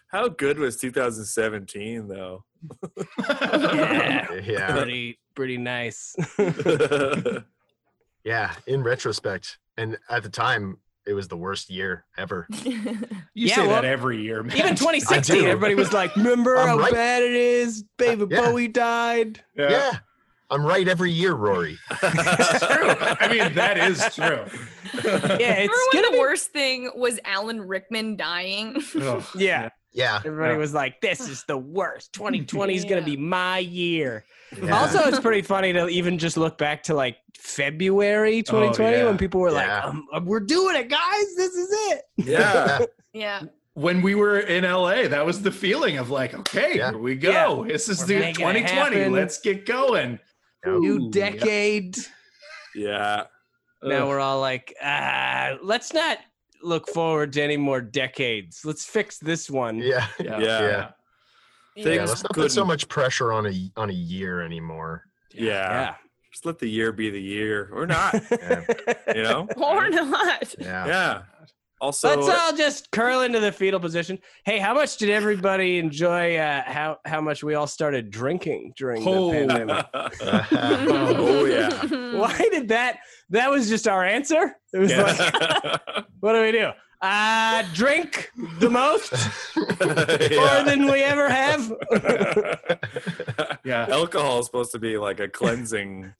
How 0.07 0.27
good 0.29 0.59
was 0.59 0.77
2017 0.77 2.07
though? 2.07 2.43
yeah, 3.29 4.33
Yeah. 4.43 4.71
pretty 4.75 5.19
pretty 5.35 5.57
nice. 5.57 6.15
Yeah. 8.23 8.53
In 8.65 8.81
retrospect, 8.83 9.59
and 9.77 9.97
at 10.09 10.23
the 10.23 10.29
time, 10.29 10.77
it 11.05 11.13
was 11.13 11.27
the 11.27 11.37
worst 11.37 11.69
year 11.69 12.05
ever. 12.17 12.47
you 12.63 13.07
Yeah, 13.33 13.55
say 13.55 13.61
well, 13.67 13.81
that 13.81 13.85
every 13.85 14.21
year, 14.21 14.43
man. 14.43 14.57
Even 14.57 14.75
2016, 14.75 15.45
everybody 15.45 15.75
was 15.75 15.93
like, 15.93 16.15
"Remember 16.15 16.57
I'm 16.57 16.67
how 16.67 16.77
right. 16.79 16.91
bad 16.91 17.23
it 17.23 17.33
is? 17.35 17.83
David 17.97 18.31
Yeah. 18.31 18.41
Bowie 18.41 18.67
died." 18.67 19.43
Yeah. 19.55 19.97
I'm 20.51 20.63
right 20.63 20.87
every 20.87 21.11
year, 21.11 21.33
Rory. 21.33 21.77
It's 22.03 22.65
true. 22.65 22.89
I 23.19 23.27
mean, 23.31 23.55
that 23.55 23.77
is 23.79 23.97
true. 24.13 24.45
Yeah, 24.93 25.53
it's 25.53 25.73
Remember 25.73 25.73
when 25.73 25.93
gonna 25.93 26.07
the 26.07 26.11
be 26.13 26.19
worst 26.19 26.51
thing 26.51 26.91
was 26.95 27.19
Alan 27.25 27.61
Rickman 27.61 28.15
dying? 28.15 28.77
Ugh. 29.01 29.23
Yeah. 29.35 29.69
Yeah. 29.91 30.17
Everybody 30.23 30.53
Yeah. 30.53 30.57
was 30.57 30.73
like, 30.73 31.01
this 31.01 31.27
is 31.27 31.43
the 31.47 31.57
worst. 31.57 32.13
2020 32.13 32.75
is 32.75 32.83
going 32.85 33.01
to 33.01 33.05
be 33.09 33.17
my 33.17 33.57
year. 33.59 34.23
Yeah. 34.61 34.79
Also, 34.79 34.99
it's 35.07 35.19
pretty 35.19 35.41
funny 35.41 35.73
to 35.73 35.87
even 35.87 36.17
just 36.17 36.37
look 36.37 36.57
back 36.57 36.83
to 36.83 36.93
like 36.93 37.17
February 37.37 38.41
2020 38.43 38.97
yeah. 38.97 39.05
when 39.05 39.17
people 39.17 39.41
were 39.41 39.49
Yeah. 39.49 39.55
like, 39.55 39.85
um, 39.85 40.07
uh, 40.13 40.21
we're 40.23 40.39
doing 40.39 40.75
it, 40.75 40.89
guys. 40.89 41.35
This 41.35 41.53
is 41.53 41.69
it. 41.91 42.01
yeah. 42.17 42.79
yeah. 43.13 43.43
When 43.73 44.01
we 44.01 44.15
were 44.15 44.39
in 44.39 44.63
LA, 44.63 45.07
that 45.07 45.25
was 45.25 45.41
the 45.41 45.51
feeling 45.51 45.97
of 45.97 46.09
like, 46.09 46.33
okay, 46.33 46.77
Yeah. 46.77 46.91
here 46.91 46.99
we 46.99 47.15
go. 47.15 47.65
This 47.67 47.89
is 47.89 47.99
We're 47.99 48.21
the 48.21 48.33
2020. 48.33 49.09
Let's 49.09 49.39
get 49.39 49.65
going. 49.65 50.19
New 50.65 51.11
decade. 51.11 51.97
Yeah. 52.73 53.25
Now 53.83 54.03
Ugh. 54.03 54.07
we're 54.07 54.19
all 54.19 54.39
like, 54.39 54.73
ah, 54.81 55.57
let's 55.61 55.93
not 55.93 56.17
look 56.63 56.87
forward 56.87 57.33
to 57.33 57.41
any 57.41 57.57
more 57.57 57.81
decades. 57.81 58.61
Let's 58.63 58.85
fix 58.85 59.19
this 59.19 59.49
one. 59.49 59.77
Yeah. 59.79 60.07
Yeah. 60.19 60.39
Yeah. 60.39 60.89
Yeah. 61.75 61.83
Things 61.83 61.95
Yeah. 61.95 62.05
Let's 62.05 62.23
not 62.23 62.33
put 62.33 62.51
so 62.51 62.65
much 62.65 62.87
pressure 62.87 63.31
on 63.33 63.45
a 63.47 63.71
on 63.77 63.89
a 63.89 63.93
year 63.93 64.41
anymore. 64.41 65.03
Yeah. 65.33 65.51
Yeah. 65.51 65.95
Just 66.31 66.45
let 66.45 66.59
the 66.59 66.67
year 66.69 66.91
be 66.91 67.09
the 67.09 67.21
year 67.21 67.69
or 67.73 67.85
not, 67.87 68.13
Yeah. 68.31 68.63
you 69.15 69.23
know? 69.23 69.47
Or 69.55 69.89
not. 69.89 70.53
Yeah. 70.59 70.85
Yeah. 70.87 71.21
Also, 71.81 72.07
Let's 72.07 72.27
all 72.29 72.55
just 72.55 72.89
curl 72.91 73.21
into 73.21 73.39
the 73.41 73.51
fetal 73.51 73.79
position. 73.81 74.17
Hey, 74.45 74.59
how 74.59 74.73
much 74.73 74.95
did 74.97 75.09
everybody 75.09 75.77
enjoy 75.77 76.37
uh, 76.37 76.63
how 76.65 76.97
how 77.05 77.19
much 77.21 77.43
we 77.43 77.53
all 77.53 77.67
started 77.67 78.09
drinking 78.09 78.73
during 78.77 79.03
Oh. 79.05 79.29
the 79.31 79.37
pandemic? 79.37 79.85
oh 80.51 81.45
yeah. 81.45 82.17
Why 82.17 82.37
did 82.51 82.69
that? 82.69 82.99
That 83.29 83.49
was 83.51 83.67
just 83.69 83.87
our 83.87 84.03
answer. 84.05 84.55
It 84.73 84.77
was 84.79 84.89
Yes. 84.91 85.19
like, 85.19 86.05
what 86.21 86.33
do 86.33 86.41
we 86.41 86.51
do? 86.53 86.71
Uh, 87.05 87.63
drink 87.73 88.31
the 88.59 88.69
most, 88.69 89.13
Yeah. 89.55 90.37
more 90.39 90.63
than 90.63 90.85
we 90.91 91.01
ever 91.03 91.29
have. 91.29 91.71
Yeah. 93.63 93.87
Alcohol 93.91 94.39
is 94.39 94.45
supposed 94.47 94.71
to 94.71 94.79
be 94.79 94.97
like 94.97 95.19
a 95.19 95.27
cleansing, 95.27 96.13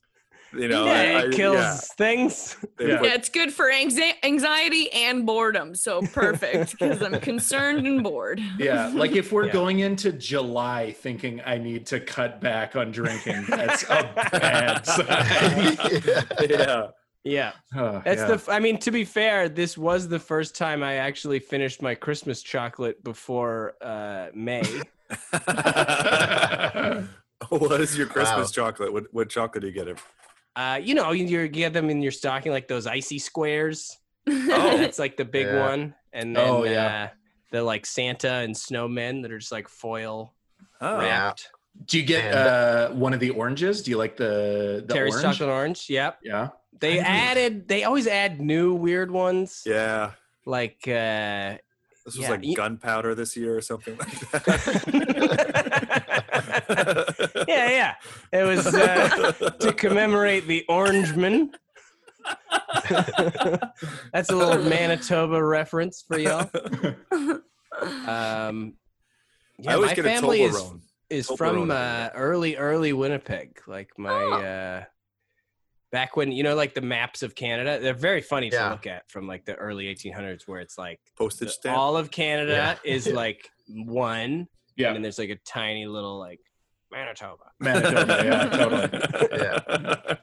you 0.54 0.68
know. 0.68 0.86
yeah, 0.86 0.92
I- 0.92 1.04
it 1.26 1.34
I- 1.34 1.36
kills 1.36 1.56
yeah. 1.58 1.78
things. 1.98 2.58
Yeah. 2.80 3.02
Yeah, 3.02 3.14
it's 3.16 3.30
good 3.30 3.52
for 3.52 3.66
anxi- 3.72 4.14
anxiety 4.24 4.92
and 4.94 5.26
boredom. 5.26 5.74
So 5.76 6.02
perfect 6.14 6.72
because 6.74 7.02
I'm 7.02 7.20
concerned 7.20 7.88
and 7.88 8.04
bored. 8.04 8.40
Yeah, 8.60 8.88
like 8.94 9.14
if 9.16 9.32
we're 9.32 9.48
Yeah. 9.48 9.54
going 9.54 9.80
into 9.80 10.12
July 10.12 10.92
thinking 10.92 11.42
I 11.46 11.58
need 11.58 11.86
to 11.88 12.00
cut 12.00 12.42
back 12.42 12.76
on 12.76 12.92
drinking, 12.92 13.46
that's 13.50 13.84
a 13.90 14.04
bad 14.32 14.86
sign. 14.86 15.78
yeah. 16.50 16.88
Yeah, 17.28 17.54
Oh, 17.76 18.02
that's 18.06 18.22
yeah. 18.22 18.28
the. 18.28 18.34
f- 18.36 18.50
I 18.50 18.60
mean, 18.60 18.78
to 18.80 18.92
be 18.92 19.04
fair, 19.04 19.50
this 19.50 19.76
was 19.78 20.08
the 20.08 20.20
first 20.20 20.56
time 20.56 20.84
I 20.84 20.96
actually 20.98 21.40
finished 21.40 21.82
my 21.82 21.96
Christmas 21.96 22.44
chocolate 22.44 23.04
before 23.04 23.74
uh, 23.82 24.28
May. 24.36 24.82
what 27.50 27.82
is 27.82 27.98
your 27.98 28.08
Christmas 28.08 28.56
Wow. 28.58 28.68
chocolate? 28.70 28.94
What 28.94 29.06
what 29.12 29.30
chocolate 29.30 29.62
do 29.62 29.68
you 29.68 29.74
get? 29.74 29.88
It? 29.88 29.98
Uh, 30.56 30.80
you 30.82 30.96
know, 30.96 31.12
you 31.12 31.26
you 31.26 31.48
get 31.48 31.74
them 31.74 31.90
in 31.90 32.02
your 32.02 32.12
stocking, 32.12 32.52
like 32.52 32.68
those 32.68 32.88
icy 32.88 33.20
squares. 33.20 33.98
Oh. 34.28 34.32
that's 34.78 35.00
like 35.00 35.18
the 35.18 35.26
big 35.26 35.48
Yeah. 35.48 35.60
one, 35.68 35.96
and 36.14 36.36
then 36.36 36.48
Oh, 36.48 36.64
yeah. 36.64 37.10
uh, 37.12 37.16
the 37.52 37.64
like 37.64 37.86
Santa 37.86 38.30
and 38.32 38.56
snowmen 38.56 39.22
that 39.24 39.32
are 39.32 39.40
just 39.40 39.52
like 39.52 39.68
foil 39.68 40.34
Oh, 40.82 41.02
Yeah. 41.02 41.26
wrapped. 41.26 41.50
Do 41.84 41.98
you 42.00 42.06
get 42.06 42.24
And- 42.26 42.36
uh, 42.36 42.90
one 42.92 43.14
of 43.14 43.20
the 43.20 43.32
oranges? 43.32 43.84
Do 43.84 43.92
you 43.92 43.98
like 43.98 44.16
the, 44.18 44.84
the 44.88 44.94
Terry's 44.94 45.16
orange? 45.16 45.38
chocolate 45.38 45.50
orange. 45.54 45.90
Yep. 45.90 46.20
Yeah. 46.24 46.50
They 46.80 47.00
I 47.00 47.04
do. 47.04 47.08
added. 47.10 47.68
They 47.68 47.84
always 47.84 48.08
add 48.08 48.40
new 48.42 48.74
weird 48.74 49.12
ones. 49.12 49.64
yeah. 49.66 50.12
Like. 50.46 50.80
uh 50.88 51.58
This 52.06 52.16
was 52.16 52.18
Yeah, 52.18 52.30
like 52.32 52.56
gunpowder 52.56 53.14
this 53.16 53.36
year 53.36 53.56
or 53.58 53.62
something 53.62 53.98
like 53.98 54.20
that. 54.32 54.46
yeah, 57.48 57.70
yeah. 57.70 57.96
It 58.32 58.44
was 58.44 58.68
uh, 58.68 59.32
to 59.60 59.74
commemorate 59.74 60.48
the 60.48 60.64
Orangeman. 60.70 61.50
That's 64.14 64.30
a 64.30 64.36
little 64.36 64.64
Manitoba 64.64 65.44
reference 65.44 66.04
for 66.08 66.18
y'all. 66.18 66.50
Um, 68.08 68.74
yeah, 69.60 69.72
I 69.72 69.74
always 69.76 69.90
my 69.92 69.96
get 69.96 70.06
a 70.06 70.10
family 70.10 70.42
is 70.44 70.56
Toblerone. 70.56 70.76
is 70.78 70.82
Toblerone 71.12 71.38
from 71.38 71.72
uh, 71.72 72.10
early 72.16 72.56
early 72.58 72.94
Winnipeg. 72.94 73.62
Like 73.68 73.90
my 73.98 74.12
Oh. 74.12 74.34
uh, 74.34 74.84
back 75.92 76.16
when 76.18 76.32
you 76.32 76.44
know 76.44 76.56
like 76.56 76.74
the 76.74 76.82
maps 76.82 77.24
of 77.24 77.36
Canada, 77.36 77.80
they're 77.82 77.94
very 77.94 78.22
funny 78.22 78.50
to 78.50 78.70
look 78.70 78.88
at 78.88 79.10
from 79.10 79.28
like 79.28 79.46
the 79.46 79.56
early 79.56 79.86
1800s, 79.94 80.48
where 80.48 80.60
it's 80.60 80.78
like 80.78 81.00
Postage 81.18 81.48
the- 81.50 81.54
stamp. 81.54 81.78
all 81.78 81.96
of 81.98 82.12
Canada 82.12 82.54
Yeah. 82.84 82.92
is 82.94 83.08
like 83.24 83.50
one, 83.68 84.48
Yeah. 84.76 84.88
and 84.88 84.96
then 84.96 85.02
there's 85.02 85.20
like 85.20 85.30
a 85.30 85.38
tiny 85.46 85.86
little 85.88 86.18
like 86.20 86.40
Manitoba. 86.92 87.44
Manitoba. 87.60 88.22
Yeah, 88.24 88.46
totally. 88.58 89.38
Yeah. 89.42 90.16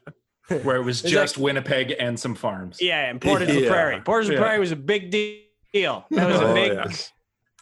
Where 0.65 0.77
it 0.77 0.83
was 0.83 1.01
There's 1.03 1.13
just 1.13 1.39
Winnipeg 1.39 1.95
and 1.99 2.19
some 2.19 2.35
farms. 2.35 2.79
Yeah, 2.81 3.09
and 3.09 3.21
Portage 3.21 3.49
Yeah. 3.55 3.69
Prairie. 3.71 4.01
Portage 4.01 4.31
Yeah. 4.33 4.39
Prairie 4.41 4.59
was 4.59 4.73
a 4.73 4.77
big 4.77 5.11
deal. 5.11 6.05
That 6.11 6.29
was 6.29 6.41
a 6.41 6.49
Oh, 6.49 6.55
big 6.55 6.73
yeah. 6.73 6.87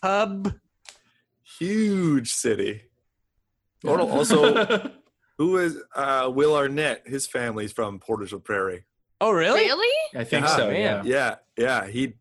hub. 0.03 0.55
Huge 1.59 2.33
city. 2.33 2.83
Al- 3.87 4.11
Also, 4.11 4.91
who 5.39 5.57
is 5.59 5.79
uh, 5.95 6.31
Will 6.35 6.55
Arnett? 6.57 7.03
His 7.07 7.27
family's 7.27 7.73
from 7.73 7.99
Portage 7.99 8.33
la 8.33 8.39
Prairie. 8.39 8.85
Oh, 9.21 9.33
really? 9.33 9.61
Really? 9.61 9.97
I 10.15 10.25
think 10.25 10.47
Yeah, 10.47 10.57
so. 10.57 10.71
man. 10.71 11.05
Yeah. 11.07 11.35
Yeah, 11.57 11.83
yeah. 11.83 11.87
He. 11.87 12.15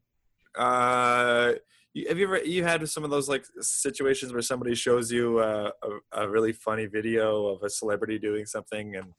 Uh, 0.56 1.54
you- 1.93 2.08
have 2.08 2.17
you 2.17 2.26
ever 2.26 2.38
you 2.43 2.63
had 2.63 2.88
some 2.89 3.04
of 3.04 3.10
those 3.10 3.30
like 3.30 3.45
situations 3.62 4.32
where 4.34 4.41
somebody 4.41 4.76
shows 4.76 5.12
you 5.12 5.39
uh, 5.39 5.72
a, 6.13 6.24
a 6.24 6.30
really 6.30 6.52
funny 6.54 6.86
video 6.86 7.48
of 7.48 7.63
a 7.63 7.69
celebrity 7.69 8.19
doing 8.19 8.45
something 8.45 8.95
and 8.95 9.13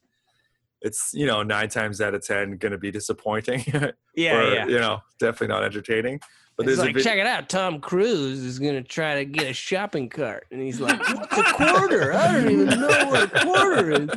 it's 0.82 1.10
you 1.12 1.26
know 1.26 1.42
nine 1.42 1.68
times 1.68 2.00
out 2.00 2.14
of 2.14 2.24
ten 2.24 2.56
going 2.56 2.72
to 2.72 2.78
be 2.78 2.90
disappointing 2.90 3.62
Yeah, 4.14 4.38
or 4.40 4.54
yeah. 4.54 4.66
you 4.66 4.78
know 4.78 5.00
definitely 5.18 5.48
not 5.48 5.64
entertaining 5.64 6.20
but 6.64 6.76
like, 6.78 6.96
check 6.98 7.18
it 7.18 7.26
out. 7.26 7.48
Tom 7.48 7.80
Cruise 7.80 8.40
is 8.40 8.58
gonna 8.58 8.82
try 8.82 9.16
to 9.16 9.24
get 9.24 9.50
a 9.50 9.52
shopping 9.52 10.08
cart, 10.08 10.46
and 10.50 10.60
he's 10.60 10.80
like, 10.80 10.98
"What's 11.14 11.36
a 11.36 11.42
quarter? 11.54 12.12
I 12.14 12.32
don't 12.32 12.50
even 12.50 12.68
know 12.80 12.86
what 13.10 13.22
a 13.34 13.44
quarter 13.44 13.90
is. 13.92 14.08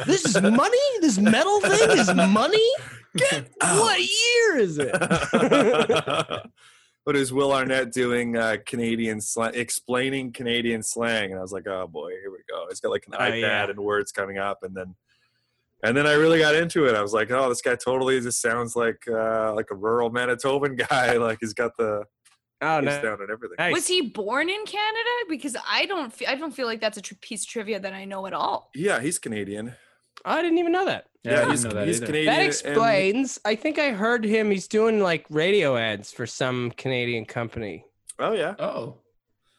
This 0.06 0.24
is 0.24 0.40
money. 0.40 0.78
This 1.00 1.18
metal 1.18 1.60
thing 1.60 1.98
is 1.98 2.14
money. 2.14 2.70
Get 3.16 3.50
What 3.60 3.98
year 4.00 4.58
is 4.58 4.78
it?" 4.78 4.92
but 7.06 7.16
is 7.16 7.32
Will 7.32 7.52
Arnett 7.52 7.92
doing 7.92 8.36
uh, 8.36 8.56
Canadian 8.66 9.20
slang, 9.20 9.52
explaining 9.54 10.32
Canadian 10.32 10.82
slang, 10.82 11.30
and 11.30 11.38
I 11.38 11.42
was 11.42 11.52
like, 11.52 11.66
oh 11.66 11.86
boy, 11.86 12.10
here 12.10 12.30
we 12.30 12.38
go. 12.48 12.66
He's 12.68 12.80
got 12.80 12.90
like 12.90 13.06
an 13.06 13.14
Oh, 13.14 13.22
iPad 13.22 13.40
yeah. 13.40 13.70
and 13.70 13.78
words 13.80 14.12
coming 14.12 14.38
up, 14.38 14.58
and 14.62 14.74
then 14.74 14.94
And 15.82 15.96
then 15.96 16.06
I 16.06 16.12
really 16.12 16.38
got 16.38 16.54
into 16.54 16.84
it. 16.86 16.94
I 16.94 17.02
was 17.02 17.12
like, 17.14 17.30
oh, 17.30 17.48
this 17.48 17.62
guy 17.62 17.74
totally 17.74 18.20
just 18.20 18.40
sounds 18.42 18.76
like 18.76 19.02
uh, 19.10 19.54
like 19.54 19.66
a 19.70 19.74
rural 19.74 20.10
Manitoban 20.10 20.76
guy. 20.88 21.16
Like 21.16 21.38
he's 21.40 21.54
got 21.54 21.76
the 21.78 22.04
oh 22.60 22.80
no. 22.80 23.02
down 23.02 23.20
and 23.20 23.30
everything. 23.30 23.72
Was 23.72 23.86
he 23.86 24.02
born 24.02 24.50
in 24.50 24.64
Canada? 24.66 25.08
Because 25.28 25.56
I 25.68 25.86
don't, 25.86 26.12
fe- 26.12 26.26
I 26.26 26.34
don't 26.34 26.52
feel 26.52 26.66
like 26.66 26.80
that's 26.80 26.98
a 26.98 27.02
tr- 27.02 27.14
piece 27.22 27.44
of 27.44 27.48
trivia 27.48 27.80
that 27.80 27.92
I 27.94 28.04
know 28.04 28.26
at 28.26 28.34
all. 28.34 28.70
Yeah, 28.74 29.00
he's 29.00 29.18
Canadian. 29.18 29.74
I 30.24 30.42
didn't 30.42 30.58
even 30.58 30.72
know 30.72 30.84
that. 30.84 31.06
Yeah, 31.24 31.32
I 31.32 31.34
didn't 31.36 31.50
he's, 31.50 31.62
that 31.62 31.86
he's. 31.86 32.00
Canadian. 32.00 32.26
That 32.26 32.38
and- 32.40 32.46
explains. 32.46 33.40
I 33.46 33.54
think 33.54 33.78
I 33.78 33.92
heard 33.92 34.22
him. 34.24 34.50
He's 34.50 34.68
doing 34.68 35.00
like 35.00 35.24
radio 35.30 35.76
ads 35.78 36.12
for 36.12 36.26
some 36.26 36.72
Canadian 36.76 37.24
company. 37.24 37.84
oh 38.18 38.32
yeah. 38.34 38.54
Oh. 38.58 38.98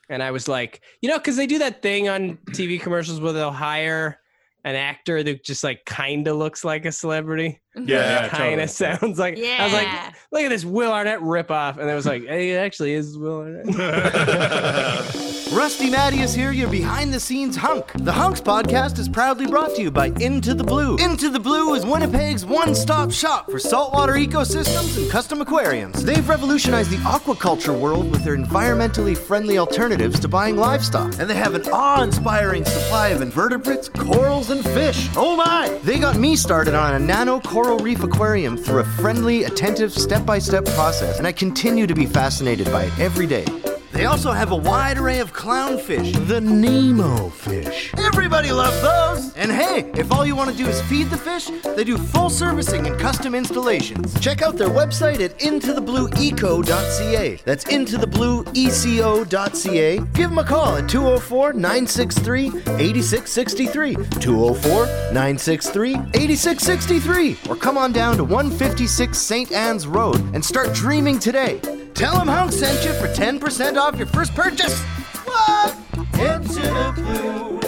And 0.09 0.21
I 0.21 0.29
was 0.31 0.47
like, 0.47 0.81
you 1.01 1.09
know, 1.09 1.17
because 1.17 1.37
they 1.37 1.47
do 1.47 1.57
that 1.59 1.81
thing 1.81 2.09
on 2.09 2.37
TV 2.49 2.79
commercials 2.79 3.21
where 3.21 3.31
they'll 3.31 3.49
hire 3.49 4.19
an 4.63 4.75
actor 4.75 5.23
that 5.23 5.43
just 5.43 5.63
like 5.63 5.83
kind 5.85 6.27
of 6.27 6.37
looks 6.37 6.63
like 6.63 6.85
a 6.85 6.91
celebrity. 6.91 7.61
Mm-hmm. 7.77 7.89
Yeah, 7.89 7.97
yeah, 7.97 8.27
kind 8.27 8.43
totally. 8.43 8.63
of 8.63 8.69
sounds 8.69 9.19
like. 9.19 9.37
Yeah. 9.37 9.57
I 9.59 9.63
was 9.63 9.73
like, 9.73 9.87
look 10.31 10.41
at 10.43 10.49
this 10.49 10.65
Will 10.65 10.91
Arnett 10.91 11.19
ripoff, 11.19 11.77
and 11.77 11.89
it 11.89 11.95
was 11.95 12.05
like, 12.05 12.25
hey, 12.25 12.51
it 12.51 12.57
actually 12.57 12.93
is 12.93 13.17
Will 13.17 13.39
Arnett. 13.41 15.15
Rusty 15.51 15.89
Matty 15.89 16.21
is 16.21 16.33
here, 16.33 16.53
your 16.53 16.69
behind 16.69 17.13
the 17.13 17.19
scenes 17.19 17.57
hunk. 17.57 17.91
The 17.95 18.11
Hunks 18.13 18.39
podcast 18.39 18.97
is 18.97 19.09
proudly 19.09 19.47
brought 19.47 19.75
to 19.75 19.81
you 19.81 19.91
by 19.91 20.05
Into 20.21 20.53
the 20.53 20.63
Blue. 20.63 20.95
Into 20.95 21.29
the 21.29 21.41
Blue 21.41 21.73
is 21.73 21.85
Winnipeg's 21.85 22.45
one 22.45 22.73
stop 22.73 23.11
shop 23.11 23.51
for 23.51 23.59
saltwater 23.59 24.13
ecosystems 24.13 24.97
and 24.97 25.11
custom 25.11 25.41
aquariums. 25.41 26.05
They've 26.05 26.27
revolutionized 26.27 26.89
the 26.89 26.95
aquaculture 26.99 27.77
world 27.77 28.11
with 28.11 28.23
their 28.23 28.37
environmentally 28.37 29.17
friendly 29.17 29.57
alternatives 29.57 30.21
to 30.21 30.29
buying 30.29 30.55
livestock. 30.55 31.19
And 31.19 31.29
they 31.29 31.35
have 31.35 31.53
an 31.53 31.67
awe 31.73 32.01
inspiring 32.01 32.63
supply 32.63 33.09
of 33.09 33.21
invertebrates, 33.21 33.89
corals, 33.89 34.51
and 34.51 34.63
fish. 34.63 35.09
Oh 35.17 35.35
my! 35.35 35.67
They 35.83 35.99
got 35.99 36.15
me 36.15 36.37
started 36.37 36.75
on 36.75 36.95
a 36.95 36.99
nano 36.99 37.41
coral 37.41 37.77
reef 37.79 38.03
aquarium 38.03 38.55
through 38.55 38.79
a 38.79 38.85
friendly, 38.85 39.43
attentive, 39.43 39.91
step 39.91 40.25
by 40.25 40.39
step 40.39 40.63
process, 40.67 41.17
and 41.17 41.27
I 41.27 41.33
continue 41.33 41.87
to 41.87 41.93
be 41.93 42.05
fascinated 42.05 42.71
by 42.71 42.83
it 42.85 42.99
every 42.99 43.27
day. 43.27 43.43
They 43.91 44.05
also 44.05 44.31
have 44.31 44.51
a 44.51 44.55
wide 44.55 44.97
array 44.97 45.19
of 45.19 45.33
clownfish, 45.33 46.25
the 46.27 46.39
Nemo 46.39 47.27
fish. 47.29 47.93
Everybody 47.97 48.49
loves 48.51 48.79
those! 48.81 49.35
And 49.35 49.51
hey, 49.51 49.91
if 49.95 50.13
all 50.13 50.25
you 50.25 50.33
want 50.35 50.49
to 50.49 50.57
do 50.57 50.65
is 50.67 50.81
feed 50.83 51.09
the 51.09 51.17
fish, 51.17 51.51
they 51.75 51.83
do 51.83 51.97
full 51.97 52.29
servicing 52.29 52.87
and 52.87 52.97
custom 52.97 53.35
installations. 53.35 54.17
Check 54.21 54.41
out 54.41 54.55
their 54.55 54.69
website 54.69 55.19
at 55.19 55.37
intothe.blueeco.ca. 55.39 57.41
That's 57.43 57.65
intothe.blueeco.ca. 57.65 59.97
Give 60.13 60.29
them 60.29 60.39
a 60.39 60.45
call 60.45 60.77
at 60.77 60.87
204 60.89 61.53
963 61.53 62.47
8663. 62.47 63.95
204 64.19 64.85
963 64.85 65.95
8663. 66.13 67.37
Or 67.49 67.55
come 67.57 67.77
on 67.77 67.91
down 67.91 68.15
to 68.17 68.23
156 68.23 69.17
St. 69.17 69.51
Anne's 69.51 69.85
Road 69.85 70.15
and 70.33 70.43
start 70.43 70.73
dreaming 70.73 71.19
today. 71.19 71.59
Tell 71.93 72.17
them 72.17 72.29
Hunk 72.29 72.51
sent 72.51 72.83
you 72.83 72.93
for 72.93 73.07
10% 73.07 73.77
off 73.77 73.80
your 73.89 74.05
first 74.07 74.35
purchase. 74.35 74.79
What? 75.25 75.75
Into 76.13 76.61
the 76.61 76.93
blue. 76.95 77.59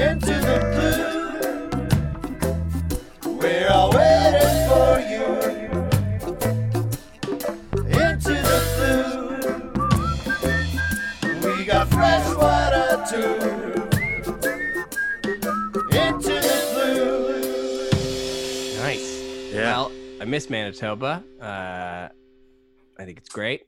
Into 0.00 0.34
the 0.48 0.58
blue. 3.22 3.36
We're 3.36 3.68
all 3.70 3.90
waiting 3.90 4.68
for 4.68 5.00
you. 5.10 5.26
Into 8.00 8.34
the 8.48 8.60
blue. 11.40 11.50
We 11.50 11.64
got 11.64 11.88
fresh 11.88 12.26
water 12.36 12.88
too. 13.10 13.34
Into 15.98 16.34
the 16.48 16.58
blue. 16.72 17.90
nice. 18.78 19.08
Well, 19.52 19.90
I 20.20 20.24
miss 20.24 20.48
Manitoba. 20.48 21.24
Uh, 21.40 22.08
I 22.98 23.04
think 23.04 23.18
it's 23.18 23.28
great. 23.28 23.66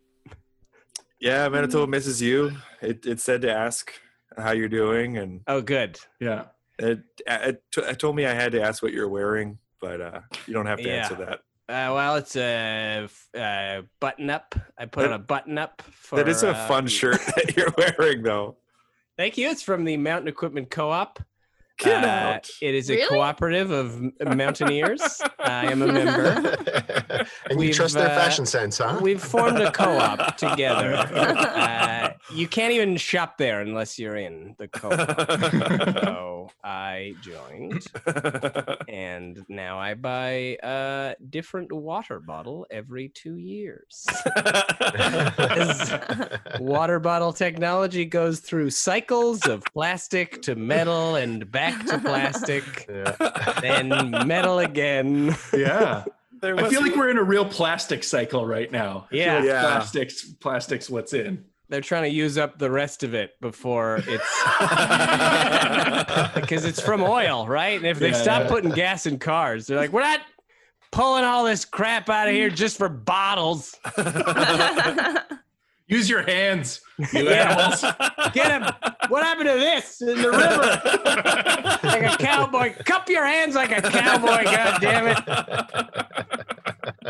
Yeah, 1.21 1.49
Manitoba 1.49 1.87
misses 1.87 2.21
you. 2.23 2.53
It 2.81 3.05
it 3.07 3.21
said 3.21 3.43
to 3.43 3.53
ask 3.53 3.93
how 4.37 4.53
you're 4.53 4.69
doing, 4.69 5.19
and 5.19 5.43
Oh, 5.47 5.61
good. 5.61 5.99
Yeah. 6.19 6.45
it 6.79 7.01
it, 7.27 7.62
t- 7.73 7.83
it 7.83 7.99
told 7.99 8.16
me 8.16 8.27
I 8.27 8.33
had 8.35 8.53
to 8.53 8.62
ask 8.62 8.83
what 8.83 8.93
you're 8.93 9.09
wearing, 9.09 9.59
but 9.81 10.01
uh, 10.01 10.21
you 10.47 10.55
don't 10.55 10.66
have 10.66 10.79
to 10.81 10.90
answer 10.90 11.14
that. 11.16 11.40
Uh, 11.69 11.95
well, 11.95 12.16
it's 12.16 12.35
a 12.37 13.05
f- 13.05 13.29
uh, 13.38 13.83
button 14.01 14.29
up. 14.31 14.55
I 14.77 14.87
put 14.87 15.05
on 15.07 15.12
a 15.12 15.19
button 15.19 15.57
up 15.59 15.83
for. 15.83 16.16
that 16.16 16.27
is 16.29 16.43
a 16.43 16.51
uh, 16.51 16.66
fun 16.66 16.88
shirt 16.88 17.21
that 17.37 17.55
you're 17.57 17.73
wearing, 17.77 18.23
though. 18.23 18.57
Thank 19.16 19.37
you. 19.38 19.49
It's 19.51 19.62
from 19.62 19.85
the 19.85 19.97
Mountain 19.97 20.27
Equipment 20.29 20.71
Co-op. 20.71 21.21
Get 21.81 22.05
Uh, 22.05 22.07
out. 22.09 22.49
It 22.61 22.75
is 22.75 22.90
a 22.90 22.95
Really? 22.95 23.09
cooperative 23.09 23.71
of 23.71 24.01
mountaineers. 24.37 25.21
I 25.38 25.71
am 25.73 25.83
a 25.83 25.87
member. 25.87 26.57
and 27.11 27.27
you 27.53 27.57
We've, 27.57 27.75
trust 27.75 27.95
their 27.95 28.07
uh, 28.11 28.14
fashion 28.16 28.45
sense, 28.47 28.79
huh? 28.79 28.99
We've 29.01 29.23
formed 29.23 29.59
a 29.61 29.71
co-op 29.73 30.37
together. 30.37 30.97
You 32.33 32.47
can't 32.49 32.73
even 32.73 32.97
shop 32.97 33.38
there 33.38 33.61
unless 33.61 33.99
you're 33.99 34.16
in 34.16 34.55
the 34.59 34.69
co-op. 34.73 36.05
so 36.05 36.51
I 36.64 37.14
joined, 37.23 37.87
and 38.88 39.45
now 39.49 39.79
I 39.79 39.95
buy 39.95 40.57
a 40.62 41.14
different 41.31 41.73
water 41.73 42.21
bottle 42.21 42.66
every 42.71 43.09
two 43.09 43.37
years. 43.37 44.07
As 44.37 45.93
water 46.61 46.99
bottle 47.01 47.33
technology 47.33 48.05
goes 48.05 48.40
through 48.40 48.71
cycles 48.71 49.47
of 49.47 49.64
plastic 49.73 50.43
to 50.43 50.55
metal 50.55 51.16
and 51.16 51.51
back 51.51 51.85
to 51.87 51.99
plastic, 51.99 52.87
then 53.61 53.88
metal 54.27 54.59
again. 54.61 55.37
Yeah. 55.53 56.05
There 56.40 56.57
I 56.59 56.71
feel 56.71 56.83
be- 56.83 56.88
like 56.90 56.99
we're 56.99 57.11
in 57.11 57.19
a 57.19 57.23
real 57.23 57.45
plastic 57.45 58.03
cycle 58.03 58.47
right 58.47 58.71
now. 58.73 59.09
Yeah. 59.11 59.37
like 59.37 59.45
Yeah. 59.45 59.61
Plastics, 59.62 60.25
plastics, 60.40 60.88
what's 60.88 61.12
in? 61.12 61.45
They're 61.70 61.80
trying 61.80 62.02
to 62.02 62.09
use 62.11 62.37
up 62.37 62.59
the 62.59 62.68
rest 62.70 63.04
of 63.04 63.14
it 63.14 63.40
before 63.40 64.00
it's 64.09 64.42
because 66.35 66.64
it's 66.64 66.80
from 66.80 67.00
oil, 67.02 67.46
right? 67.46 67.76
And 67.78 67.87
if 67.87 68.00
they 68.00 68.09
Yeah, 68.11 68.14
stop 68.22 68.42
yeah. 68.42 68.48
putting 68.48 68.70
gas 68.72 69.06
in 69.06 69.20
cars, 69.20 69.68
they're 69.68 69.76
like, 69.78 69.92
we're 69.92 70.00
not 70.02 70.20
pulling 70.90 71.22
all 71.22 71.44
this 71.44 71.64
crap 71.64 72.09
out 72.11 72.26
of 72.26 72.35
here 72.35 72.50
just 72.50 72.76
for 72.76 72.88
bottles. 72.88 73.76
Use 75.87 76.11
your 76.11 76.22
hands, 76.22 76.80
you 77.12 77.28
Yeah. 77.28 77.50
animals. 77.52 77.85
Get 78.33 78.50
him. 78.50 78.64
What 79.09 79.22
happened 79.24 79.48
to 79.48 79.54
this 79.59 80.00
in 80.02 80.20
the 80.22 80.30
river? 80.30 80.80
like 81.87 82.14
a 82.14 82.16
cowboy. 82.16 82.74
Cup 82.85 83.09
your 83.09 83.24
hands 83.26 83.54
like 83.54 83.70
a 83.70 83.80
cowboy, 83.83 84.42
God 84.44 84.80
damn 84.80 85.06
it. 85.06 85.18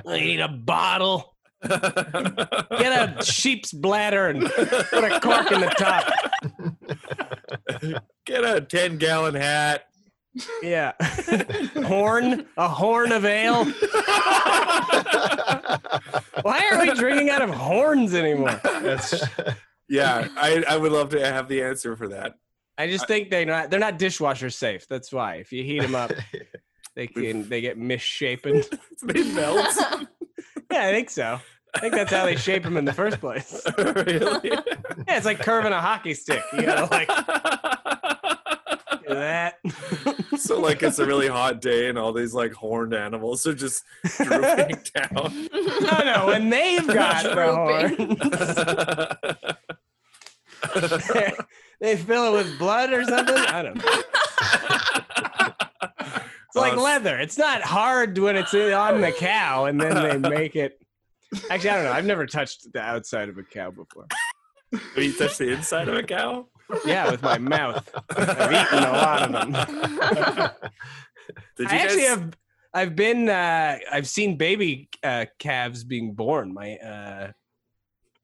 I 0.06 0.20
need 0.20 0.40
a 0.40 0.48
bottle. 0.48 1.34
Get 1.62 3.18
a 3.18 3.22
sheep's 3.24 3.72
bladder 3.72 4.28
and 4.28 4.42
put 4.42 5.04
a 5.04 5.20
cork 5.20 5.52
in 5.52 5.60
the 5.60 5.72
top. 5.78 6.04
Get 8.26 8.44
a 8.44 8.60
10 8.60 8.98
gallon 8.98 9.34
hat. 9.34 9.84
Yeah. 10.62 10.92
horn, 11.84 12.46
a 12.56 12.68
horn 12.68 13.12
of 13.12 13.24
ale. 13.24 13.64
Why 16.42 16.68
are 16.70 16.80
we 16.80 16.94
drinking 16.94 17.30
out 17.30 17.42
of 17.42 17.50
horns 17.50 18.14
anymore? 18.14 18.60
That's 18.62 19.22
Yeah, 19.88 20.28
I, 20.36 20.64
I 20.68 20.76
would 20.76 20.92
love 20.92 21.10
to 21.10 21.26
have 21.26 21.48
the 21.48 21.64
answer 21.64 21.96
for 21.96 22.08
that. 22.08 22.34
I 22.78 22.86
just 22.86 23.08
think 23.08 23.28
they're 23.28 23.44
not 23.44 23.70
they're 23.70 23.80
not 23.80 23.98
dishwasher 23.98 24.48
safe. 24.48 24.86
That's 24.88 25.12
why. 25.12 25.34
If 25.34 25.52
you 25.52 25.64
heat 25.64 25.80
them 25.80 25.94
up, 25.94 26.12
they 26.96 27.08
can 27.08 27.48
they 27.48 27.60
get 27.60 27.76
misshapen. 27.76 28.62
They 29.02 29.22
melt. 29.32 29.66
Yeah, 30.70 30.86
I 30.86 30.92
think 30.92 31.10
so. 31.10 31.40
I 31.74 31.78
think 31.78 31.94
that's 31.94 32.12
how 32.12 32.24
they 32.24 32.36
shape 32.36 32.64
them 32.64 32.76
in 32.76 32.84
the 32.84 32.92
first 32.92 33.20
place. 33.20 33.60
really? 33.78 34.40
Yeah, 34.44 34.60
it's 35.08 35.26
like 35.26 35.38
curving 35.38 35.72
a 35.72 35.80
hockey 35.80 36.14
stick. 36.14 36.42
You 36.52 36.62
gotta 36.62 36.86
like 36.90 37.08
that. 39.08 39.58
So 40.38 40.58
like 40.58 40.82
it's 40.82 40.98
a 40.98 41.04
really 41.06 41.28
hot 41.28 41.60
day 41.60 41.88
and 41.90 41.98
all 41.98 42.12
these 42.14 42.32
like 42.32 42.52
horned 42.52 42.94
animals 42.94 43.46
are 43.46 43.52
just 43.54 43.84
drooping 44.16 44.78
down. 44.94 45.48
No, 45.52 46.02
no, 46.02 46.26
when 46.28 46.48
they've 46.48 46.86
got 46.86 47.24
the 47.24 47.52
horns, 50.72 51.36
they 51.80 51.96
fill 51.96 52.34
it 52.34 52.38
with 52.38 52.58
blood 52.58 52.92
or 52.92 53.04
something. 53.04 53.36
I 53.36 53.62
don't 53.62 53.76
know. 53.76 54.02
It's 56.50 56.56
like 56.56 56.74
Uh, 56.74 56.80
leather. 56.82 57.18
It's 57.18 57.38
not 57.38 57.62
hard 57.62 58.18
when 58.18 58.36
it's 58.36 58.52
on 58.54 59.00
the 59.00 59.12
cow, 59.12 59.66
and 59.66 59.80
then 59.80 60.22
they 60.22 60.28
make 60.36 60.56
it. 60.56 60.78
Actually, 61.48 61.70
I 61.70 61.74
don't 61.76 61.84
know. 61.84 61.92
I've 61.92 62.04
never 62.06 62.26
touched 62.26 62.72
the 62.72 62.80
outside 62.80 63.28
of 63.28 63.38
a 63.38 63.42
cow 63.44 63.70
before. 63.70 64.06
Have 64.72 65.04
you 65.04 65.12
touched 65.12 65.38
the 65.38 65.52
inside 65.52 65.88
of 65.88 65.94
a 65.94 66.02
cow? 66.02 66.46
Yeah, 66.84 67.10
with 67.10 67.22
my 67.22 67.38
mouth. 67.38 67.88
I've 68.16 68.52
eaten 68.52 68.78
a 68.84 68.92
lot 68.92 69.22
of 69.22 69.32
them. 69.32 69.52
Did 71.56 71.66
I 71.68 71.72
you 71.74 71.80
actually 71.80 72.00
guys- 72.02 72.08
have. 72.08 72.36
I've 72.72 72.94
been. 72.96 73.28
Uh, 73.28 73.78
I've 73.90 74.06
seen 74.08 74.36
baby 74.36 74.88
uh, 75.02 75.26
calves 75.38 75.82
being 75.84 76.14
born. 76.14 76.54
My 76.54 76.76
uh, 76.76 77.32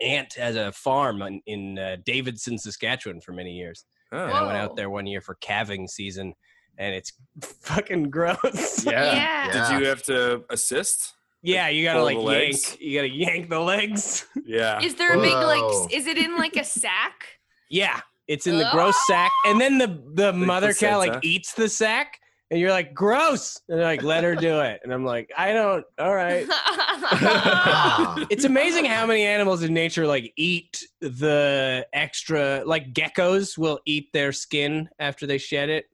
aunt 0.00 0.34
has 0.34 0.54
a 0.56 0.70
farm 0.72 1.22
in, 1.22 1.40
in 1.46 1.78
uh, 1.78 1.96
Davidson, 2.04 2.58
Saskatchewan, 2.58 3.20
for 3.20 3.32
many 3.32 3.52
years. 3.56 3.84
Oh. 4.12 4.24
And 4.24 4.32
I 4.32 4.42
went 4.44 4.56
out 4.58 4.76
there 4.76 4.88
one 4.90 5.06
year 5.06 5.20
for 5.20 5.34
calving 5.36 5.88
season, 5.88 6.34
and 6.78 6.94
it's 6.94 7.12
fucking 7.62 8.10
gross. 8.10 8.84
Yeah. 8.84 9.68
Did 9.70 9.80
you 9.80 9.86
have 9.86 10.02
to 10.04 10.44
assist? 10.50 11.14
Yeah, 11.42 11.68
you 11.68 11.84
gotta 11.84 12.02
like 12.02 12.16
yank. 12.16 12.26
legs? 12.26 12.76
You 12.80 12.98
gotta 12.98 13.10
yank 13.10 13.50
the 13.50 13.60
legs. 13.60 14.26
Yeah. 14.44 14.80
Is 14.80 14.94
there 14.94 15.12
a 15.12 15.20
big 15.20 15.32
like? 15.32 15.92
Is 15.92 16.06
it 16.06 16.16
in 16.16 16.36
like 16.36 16.56
a 16.56 16.64
sack? 16.64 17.26
Yeah, 17.68 18.00
it's 18.28 18.46
in 18.46 18.58
the 18.58 18.68
oh. 18.68 18.72
gross 18.72 18.96
sack, 19.06 19.32
and 19.44 19.60
then 19.60 19.78
the 19.78 20.02
the 20.14 20.32
mother 20.32 20.72
cow 20.72 20.98
like 20.98 21.18
eats 21.24 21.52
the 21.54 21.68
sack, 21.68 22.20
and 22.50 22.60
you're 22.60 22.70
like, 22.70 22.94
gross, 22.94 23.60
and 23.68 23.78
they're 23.78 23.86
like, 23.86 24.04
let 24.04 24.22
her 24.22 24.36
do 24.36 24.60
it, 24.60 24.80
and 24.84 24.92
I'm 24.92 25.04
like, 25.04 25.32
I 25.36 25.52
don't. 25.52 25.84
All 25.98 26.14
right. 26.14 26.46
it's 28.30 28.44
amazing 28.44 28.84
how 28.84 29.04
many 29.04 29.24
animals 29.24 29.64
in 29.64 29.74
nature 29.74 30.06
like 30.06 30.32
eat 30.36 30.84
the 31.00 31.86
extra. 31.92 32.62
Like 32.64 32.92
geckos 32.92 33.58
will 33.58 33.80
eat 33.84 34.12
their 34.12 34.32
skin 34.32 34.88
after 35.00 35.26
they 35.26 35.38
shed 35.38 35.70
it. 35.70 35.86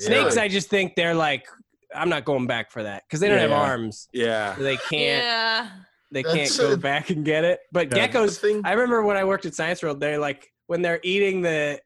Snakes, 0.00 0.36
Yeah. 0.36 0.42
I 0.42 0.48
just 0.48 0.68
think 0.68 0.94
they're 0.96 1.14
like, 1.14 1.46
I'm 1.94 2.08
not 2.08 2.24
going 2.24 2.46
back 2.46 2.70
for 2.70 2.82
that 2.82 3.02
because 3.06 3.20
they 3.20 3.28
don't 3.28 3.38
have 3.38 3.52
arms. 3.52 4.08
Yeah. 4.12 4.54
So 4.56 4.62
they 4.62 4.76
can't. 4.76 5.24
yeah. 5.24 5.68
They 6.12 6.22
That's 6.22 6.34
can't 6.34 6.56
go 6.58 6.72
a- 6.72 6.76
back 6.76 7.10
and 7.10 7.24
get 7.24 7.44
it. 7.44 7.60
But 7.72 7.94
Yeah. 7.94 8.08
geckos, 8.08 8.38
thing- 8.38 8.62
I 8.64 8.72
remember 8.72 9.02
when 9.02 9.16
I 9.16 9.24
worked 9.24 9.46
at 9.46 9.54
Science 9.54 9.82
World, 9.82 10.00
they're 10.00 10.18
like 10.18 10.50
when 10.66 10.82
they're 10.82 11.00
eating 11.02 11.42
the, 11.42 11.80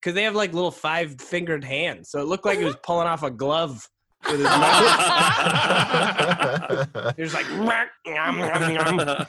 because 0.00 0.14
they 0.14 0.22
have 0.24 0.34
like 0.34 0.52
little 0.54 0.70
five 0.70 1.20
fingered 1.20 1.64
hands, 1.64 2.10
so 2.10 2.20
it 2.20 2.26
looked 2.28 2.44
like 2.46 2.58
it 2.58 2.64
was 2.64 2.76
pulling 2.82 3.06
off 3.08 3.22
a 3.22 3.30
glove 3.30 3.88
with 4.26 4.36
his 4.36 4.44
mouth. 4.44 4.74
He 7.16 7.22
was 7.22 7.34
like, 7.34 7.46
"Mwah, 7.46 7.86
yum, 8.06 8.38
yum, 8.38 8.70
yum." 9.00 9.26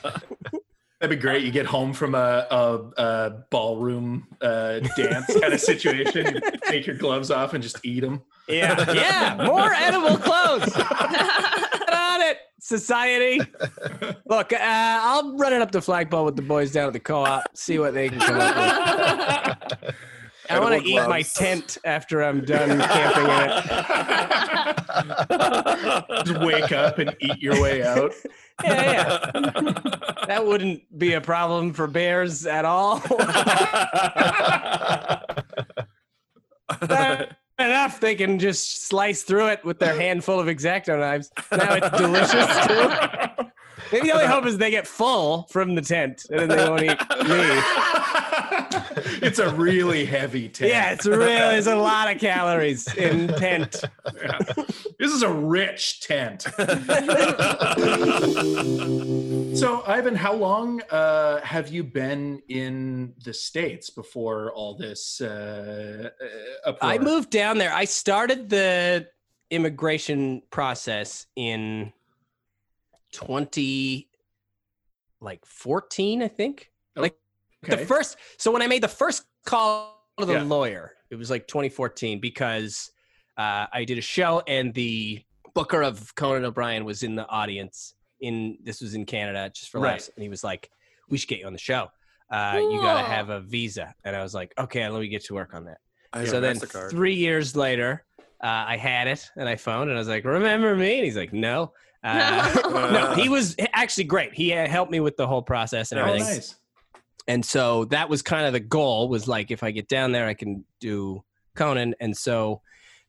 That'd 1.00 1.18
be 1.18 1.22
great. 1.22 1.42
You 1.44 1.50
get 1.50 1.64
home 1.64 1.94
from 1.94 2.14
a, 2.14 2.46
a, 2.50 2.78
a 2.98 3.30
ballroom 3.48 4.28
uh, 4.42 4.80
dance 4.96 5.26
kind 5.40 5.54
of 5.54 5.60
situation. 5.72 6.34
You 6.34 6.40
take 6.68 6.86
your 6.86 6.96
gloves 6.96 7.30
off 7.30 7.54
and 7.54 7.62
just 7.62 7.78
eat 7.82 8.00
them. 8.00 8.20
yeah, 8.46 8.92
yeah, 8.92 9.46
more 9.46 9.72
edible 9.72 10.18
clothes. 10.18 10.74
Get 10.74 11.94
on 11.94 12.20
it, 12.20 12.38
society. 12.58 13.40
Look, 14.26 14.52
uh, 14.52 14.58
I'll 14.60 15.38
run 15.38 15.54
it 15.54 15.62
up 15.62 15.70
the 15.72 15.80
flagpole 15.80 16.26
with 16.26 16.36
the 16.36 16.42
boys 16.42 16.70
down 16.70 16.88
at 16.88 16.92
the 16.92 17.00
co-op, 17.00 17.44
see 17.56 17.78
what 17.78 17.94
they 17.94 18.10
can 18.10 18.20
come 18.20 18.36
up 18.38 19.72
with. 19.82 19.94
I 20.50 20.58
want 20.58 20.82
to 20.82 20.88
eat 20.88 20.96
my 21.08 21.22
tent 21.22 21.78
after 21.84 22.22
I'm 22.24 22.44
done 22.44 22.80
camping 22.80 23.24
in 23.24 23.30
it. 23.30 23.64
Just 26.26 26.40
wake 26.40 26.72
up 26.72 26.98
and 26.98 27.14
eat 27.20 27.38
your 27.40 27.62
way 27.62 27.84
out. 27.84 28.12
Yeah, 28.64 28.92
yeah. 28.92 29.30
that 30.26 30.46
wouldn't 30.46 30.98
be 30.98 31.14
a 31.14 31.20
problem 31.20 31.72
for 31.72 31.86
bears 31.86 32.46
at 32.46 32.64
all. 32.64 32.96
Enough, 37.58 38.00
they 38.00 38.14
can 38.14 38.38
just 38.38 38.86
slice 38.86 39.22
through 39.22 39.48
it 39.48 39.62
with 39.64 39.78
their 39.78 39.94
handful 39.94 40.40
of 40.40 40.48
X-Acto 40.48 40.98
knives. 40.98 41.30
Now 41.52 41.74
it's 41.74 41.90
delicious 41.98 42.66
too. 42.66 42.90
Maybe 43.92 44.08
the 44.08 44.14
only 44.14 44.26
hope 44.26 44.46
is 44.46 44.58
they 44.58 44.70
get 44.70 44.86
full 44.86 45.46
from 45.50 45.74
the 45.74 45.82
tent 45.82 46.26
and 46.30 46.40
then 46.40 46.48
they 46.48 46.68
won't 46.68 46.82
eat 46.82 46.90
me. 47.28 47.50
It's 49.22 49.38
a 49.38 49.54
really 49.54 50.04
heavy 50.04 50.48
tent. 50.48 50.70
Yeah, 50.70 50.92
it's 50.92 51.06
really 51.06 51.26
there's 51.26 51.66
a 51.66 51.76
lot 51.76 52.12
of 52.12 52.20
calories 52.20 52.92
in 52.94 53.28
tent. 53.28 53.82
Yeah. 54.14 54.38
This 54.98 55.12
is 55.12 55.22
a 55.22 55.32
rich 55.32 56.00
tent. 56.00 56.42
so, 59.56 59.82
Ivan, 59.86 60.14
how 60.14 60.34
long 60.34 60.82
uh, 60.90 61.40
have 61.40 61.68
you 61.68 61.84
been 61.84 62.42
in 62.48 63.14
the 63.24 63.32
States 63.34 63.90
before 63.90 64.52
all 64.52 64.74
this 64.74 65.20
uh, 65.20 66.10
uh, 66.20 66.68
uproar? 66.68 66.92
I 66.92 66.98
moved 66.98 67.30
down 67.30 67.58
there. 67.58 67.72
I 67.72 67.84
started 67.84 68.48
the 68.50 69.08
immigration 69.50 70.42
process 70.50 71.26
in 71.36 71.92
20 73.12 74.08
like 75.20 75.44
14, 75.44 76.22
I 76.22 76.28
think. 76.28 76.70
Like 76.96 77.16
the 77.62 77.76
first 77.78 78.16
so 78.38 78.50
when 78.50 78.62
I 78.62 78.66
made 78.66 78.82
the 78.82 78.88
first 78.88 79.24
call 79.44 80.02
to 80.18 80.26
the 80.26 80.32
Yeah. 80.34 80.42
lawyer, 80.42 80.92
it 81.10 81.16
was 81.16 81.30
like 81.30 81.46
2014 81.46 82.20
because 82.20 82.90
uh, 83.36 83.66
I 83.72 83.84
did 83.84 83.98
a 83.98 84.02
show 84.02 84.42
and 84.46 84.72
the 84.74 85.22
booker 85.54 85.82
of 85.82 86.14
Conan 86.14 86.44
O'Brien 86.44 86.84
was 86.84 87.02
in 87.02 87.14
the 87.16 87.26
audience 87.28 87.94
in 88.20 88.58
this 88.62 88.80
was 88.80 88.94
in 88.94 89.04
Canada 89.06 89.50
just 89.54 89.70
for 89.70 89.80
Right. 89.80 89.92
laughs 89.92 90.10
and 90.16 90.22
he 90.22 90.28
was 90.28 90.42
like 90.44 90.70
we 91.08 91.18
should 91.18 91.28
get 91.28 91.40
you 91.40 91.46
on 91.46 91.52
the 91.52 91.58
show. 91.58 91.88
Uh, 92.30 92.60
you 92.70 92.80
got 92.80 92.94
to 92.94 93.02
have 93.02 93.28
a 93.30 93.40
visa. 93.40 93.92
And 94.04 94.14
I 94.14 94.22
was 94.22 94.34
like, 94.34 94.52
okay, 94.56 94.88
let 94.88 95.00
me 95.00 95.08
get 95.08 95.24
to 95.24 95.34
work 95.34 95.52
on 95.52 95.64
that 95.64 95.78
I 96.12 96.24
so 96.24 96.40
then 96.40 96.56
MasterCard. 96.56 96.90
three 96.90 97.14
years 97.14 97.56
later, 97.56 98.04
uh, 98.42 98.46
I 98.68 98.76
had 98.76 99.08
it 99.08 99.28
and 99.36 99.48
I 99.48 99.56
phoned 99.56 99.90
and 99.90 99.98
I 99.98 100.00
was 100.00 100.08
like, 100.08 100.24
"Remember 100.24 100.74
me?" 100.74 100.96
And 100.96 101.04
he's 101.04 101.16
like, 101.16 101.32
"No." 101.32 101.72
Uh, 102.02 102.60
no, 103.16 103.22
he 103.22 103.28
was 103.28 103.54
actually 103.72 104.04
great. 104.04 104.32
He 104.34 104.48
helped 104.50 104.90
me 104.90 105.00
with 105.00 105.16
the 105.16 105.26
whole 105.26 105.42
process 105.42 105.92
and 105.92 106.00
Oh, 106.00 106.04
everything. 106.04 106.22
nice. 106.28 106.54
And 107.28 107.44
so 107.44 107.84
that 107.86 108.08
was 108.08 108.22
kind 108.22 108.46
of 108.46 108.52
the 108.52 108.60
goal. 108.60 109.08
Was 109.08 109.28
like, 109.28 109.50
if 109.50 109.62
I 109.62 109.70
get 109.70 109.86
down 109.88 110.12
there, 110.12 110.26
I 110.26 110.34
can 110.34 110.64
do 110.80 111.22
Conan. 111.54 111.94
And 112.00 112.16
so 112.16 112.62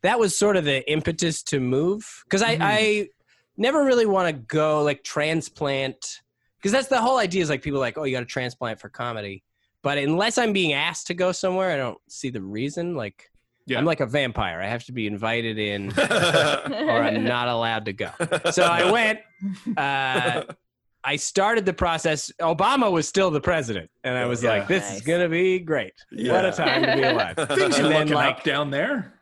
that 0.04 0.20
was 0.20 0.38
sort 0.38 0.58
of 0.58 0.66
the 0.66 0.90
impetus 0.92 1.42
to 1.44 1.60
move 1.60 2.24
because 2.26 2.42
I, 2.42 2.58
Mhm. 2.58 2.62
I 2.62 3.10
never 3.58 3.84
really 3.84 4.06
want 4.06 4.28
to 4.28 4.34
go 4.34 4.84
like 4.84 5.04
transplant 5.04 6.22
because 6.58 6.72
that's 6.72 6.88
the 6.88 7.02
whole 7.02 7.18
idea. 7.18 7.42
Is 7.42 7.50
like 7.50 7.62
people 7.62 7.78
are 7.80 7.82
like, 7.82 7.98
oh, 7.98 8.04
you 8.04 8.12
got 8.16 8.20
to 8.20 8.26
transplant 8.26 8.80
for 8.80 8.90
comedy. 8.90 9.44
But 9.84 9.98
unless 9.98 10.38
I'm 10.38 10.54
being 10.54 10.74
asked 10.74 11.08
to 11.08 11.14
go 11.16 11.32
somewhere, 11.32 11.72
I 11.72 11.78
don't 11.78 11.98
see 12.08 12.30
the 12.30 12.42
reason. 12.42 12.96
Like, 12.96 13.31
Yeah. 13.72 13.80
I'm 13.80 13.86
like 13.86 14.00
a 14.02 14.06
vampire. 14.06 14.62
I 14.62 14.68
have 14.68 14.84
to 14.86 14.92
be 14.92 15.08
invited 15.08 15.58
in, 15.58 15.92
or 15.98 17.02
I'm 17.04 17.24
not 17.24 17.48
allowed 17.48 17.86
to 17.86 17.94
go. 17.94 18.12
So 18.52 18.64
I 18.64 18.92
went. 18.92 19.20
Uh, 19.78 20.44
I 21.04 21.16
started 21.16 21.66
the 21.66 21.74
process. 21.74 22.32
Obama 22.40 22.92
was 22.92 23.08
still 23.08 23.32
the 23.32 23.42
president, 23.42 23.90
and 24.04 24.16
I 24.18 24.26
was 24.26 24.44
Yeah. 24.44 24.52
like, 24.52 24.68
"This 24.68 24.92
is 24.94 25.02
gonna 25.02 25.30
be 25.30 25.60
great. 25.60 25.94
What 26.12 26.46
a 26.46 26.52
time 26.52 26.84
to 26.84 26.96
be 26.96 27.02
alive!" 27.04 27.36
Things 27.38 27.50
are 27.60 27.64
and 27.64 27.74
then, 27.74 27.92
looking 27.92 28.14
like, 28.14 28.38
up 28.38 28.44
down 28.44 28.70
there. 28.70 29.14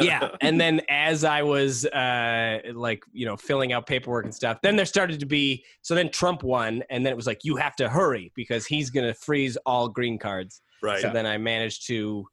yeah 0.00 0.28
and 0.40 0.60
then 0.60 0.80
as 0.88 1.22
i 1.22 1.40
was 1.40 1.86
uh 1.86 2.58
like 2.74 3.00
you 3.12 3.24
know 3.24 3.36
filling 3.36 3.72
out 3.72 3.86
paperwork 3.86 4.24
and 4.24 4.34
stuff 4.34 4.58
then 4.60 4.74
there 4.74 4.84
started 4.84 5.20
to 5.20 5.24
be 5.26 5.64
so 5.82 5.94
then 5.94 6.10
trump 6.10 6.42
won 6.42 6.82
and 6.90 7.06
then 7.06 7.12
it 7.12 7.16
was 7.16 7.28
like 7.28 7.44
you 7.44 7.54
have 7.54 7.76
to 7.76 7.88
hurry 7.88 8.32
because 8.34 8.66
he's 8.66 8.90
gonna 8.90 9.14
freeze 9.14 9.56
all 9.64 9.88
green 9.88 10.18
cards 10.18 10.62
right. 10.82 11.00
so 11.00 11.10
then 11.12 11.26
i 11.26 11.38
managed 11.38 11.86
to 11.86 12.26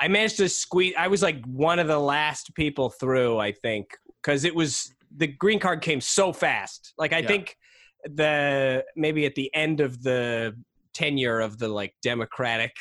i 0.00 0.08
managed 0.08 0.36
to 0.36 0.48
squeeze 0.48 0.94
i 0.98 1.08
was 1.08 1.22
like 1.22 1.44
one 1.46 1.78
of 1.78 1.86
the 1.86 1.98
last 1.98 2.54
people 2.54 2.90
through 2.90 3.38
i 3.38 3.52
think 3.52 3.86
because 4.22 4.44
it 4.44 4.54
was 4.54 4.94
the 5.16 5.26
green 5.26 5.58
card 5.58 5.80
came 5.80 6.00
so 6.00 6.32
fast 6.32 6.92
like 6.98 7.12
i 7.12 7.18
Yeah. 7.18 7.28
think 7.28 7.56
the 8.04 8.84
maybe 8.96 9.24
at 9.24 9.34
the 9.34 9.54
end 9.54 9.80
of 9.80 10.02
the 10.02 10.54
tenure 10.92 11.40
of 11.40 11.58
the 11.58 11.68
like 11.68 11.94
democratic 12.02 12.72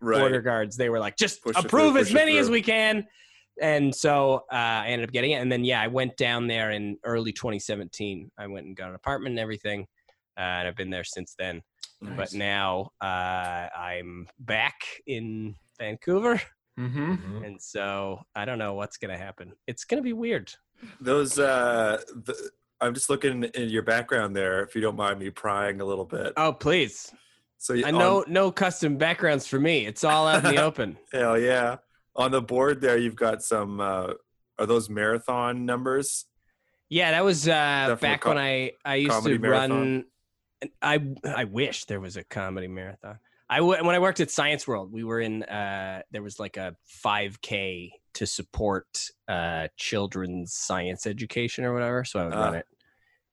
right. 0.00 0.18
border 0.18 0.40
guards. 0.40 0.76
They 0.76 0.88
were 0.88 0.98
like, 1.00 1.16
just 1.16 1.42
Push 1.42 1.56
approve 1.56 1.92
through, 1.92 2.02
as 2.02 2.12
many 2.12 2.38
as 2.38 2.48
we 2.50 2.62
can. 2.62 3.06
And 3.60 3.94
so 3.94 4.44
uh, 4.52 4.54
I 4.54 4.88
ended 4.88 5.08
up 5.08 5.12
getting 5.12 5.32
it. 5.32 5.36
And 5.36 5.50
then, 5.50 5.64
yeah, 5.64 5.80
I 5.80 5.86
went 5.86 6.16
down 6.16 6.46
there 6.46 6.70
in 6.70 6.98
early 7.04 7.32
2017. 7.32 8.30
I 8.38 8.46
went 8.46 8.66
and 8.66 8.76
got 8.76 8.90
an 8.90 8.94
apartment 8.94 9.32
and 9.32 9.40
everything. 9.40 9.86
Uh, 10.38 10.42
and 10.42 10.68
I've 10.68 10.76
been 10.76 10.90
there 10.90 11.04
since 11.04 11.34
then. 11.38 11.62
But 12.02 12.34
now 12.34 12.90
uh, 13.00 13.06
I'm 13.74 14.28
back 14.38 14.74
in 15.06 15.54
Vancouver. 15.78 16.40
Mm-hmm. 16.78 17.44
And 17.44 17.60
so 17.60 18.20
I 18.34 18.44
don't 18.44 18.58
know 18.58 18.74
what's 18.74 18.96
going 18.98 19.10
to 19.10 19.16
happen. 19.18 19.52
It's 19.66 19.84
going 19.84 19.98
to 19.98 20.02
be 20.04 20.12
weird. 20.12 20.52
Those 21.00 21.38
uh 21.38 22.00
the, 22.24 22.50
I'm 22.80 22.92
just 22.92 23.08
looking 23.08 23.44
in 23.44 23.70
your 23.70 23.82
background 23.82 24.36
there, 24.36 24.62
if 24.62 24.74
you 24.74 24.82
don't 24.82 24.96
mind 24.96 25.18
me 25.18 25.30
prying 25.30 25.80
a 25.80 25.84
little 25.84 26.04
bit. 26.04 26.34
Oh, 26.36 26.52
please. 26.52 27.10
So 27.58 27.72
you- 27.72 27.86
I 27.86 27.90
on- 27.90 27.98
know 27.98 28.24
no 28.28 28.52
custom 28.52 28.98
backgrounds 28.98 29.46
for 29.46 29.58
me. 29.58 29.86
It's 29.86 30.04
all 30.04 30.28
out 30.28 30.44
in 30.44 30.54
the 30.54 30.62
open. 30.62 30.98
Hell 31.12 31.38
yeah. 31.38 31.76
On 32.14 32.30
the 32.30 32.42
board 32.42 32.80
there, 32.82 32.96
you've 32.98 33.16
got 33.16 33.42
some. 33.42 33.80
Uh, 33.80 34.12
are 34.58 34.66
those 34.66 34.88
marathon 34.90 35.64
numbers? 35.66 36.24
Yeah, 36.88 37.10
that 37.12 37.24
was 37.24 37.46
uh, 37.48 37.50
That 37.88 38.00
back 38.00 38.20
co- 38.22 38.30
when 38.30 38.38
I 38.38 38.72
I 38.84 38.96
used 38.96 39.22
to 39.24 39.38
marathon? 39.38 39.70
run. 39.70 40.04
I 40.82 41.14
I 41.24 41.44
wish 41.44 41.84
there 41.86 42.00
was 42.00 42.16
a 42.16 42.24
comedy 42.24 42.68
marathon. 42.68 43.18
I 43.48 43.58
w- 43.58 43.84
when 43.84 43.94
I 43.94 43.98
worked 43.98 44.20
at 44.20 44.30
Science 44.30 44.66
World, 44.66 44.90
we 44.92 45.04
were 45.04 45.20
in. 45.20 45.42
Uh, 45.44 46.02
there 46.10 46.22
was 46.22 46.38
like 46.40 46.56
a 46.56 46.74
5K 47.04 47.90
to 48.14 48.26
support 48.26 48.86
uh, 49.28 49.68
children's 49.76 50.54
science 50.54 51.06
education 51.06 51.64
or 51.64 51.72
whatever. 51.72 52.04
So 52.04 52.18
I 52.20 52.24
would 52.24 52.34
run 52.34 52.54
Ah. 52.54 52.58
it 52.58 52.66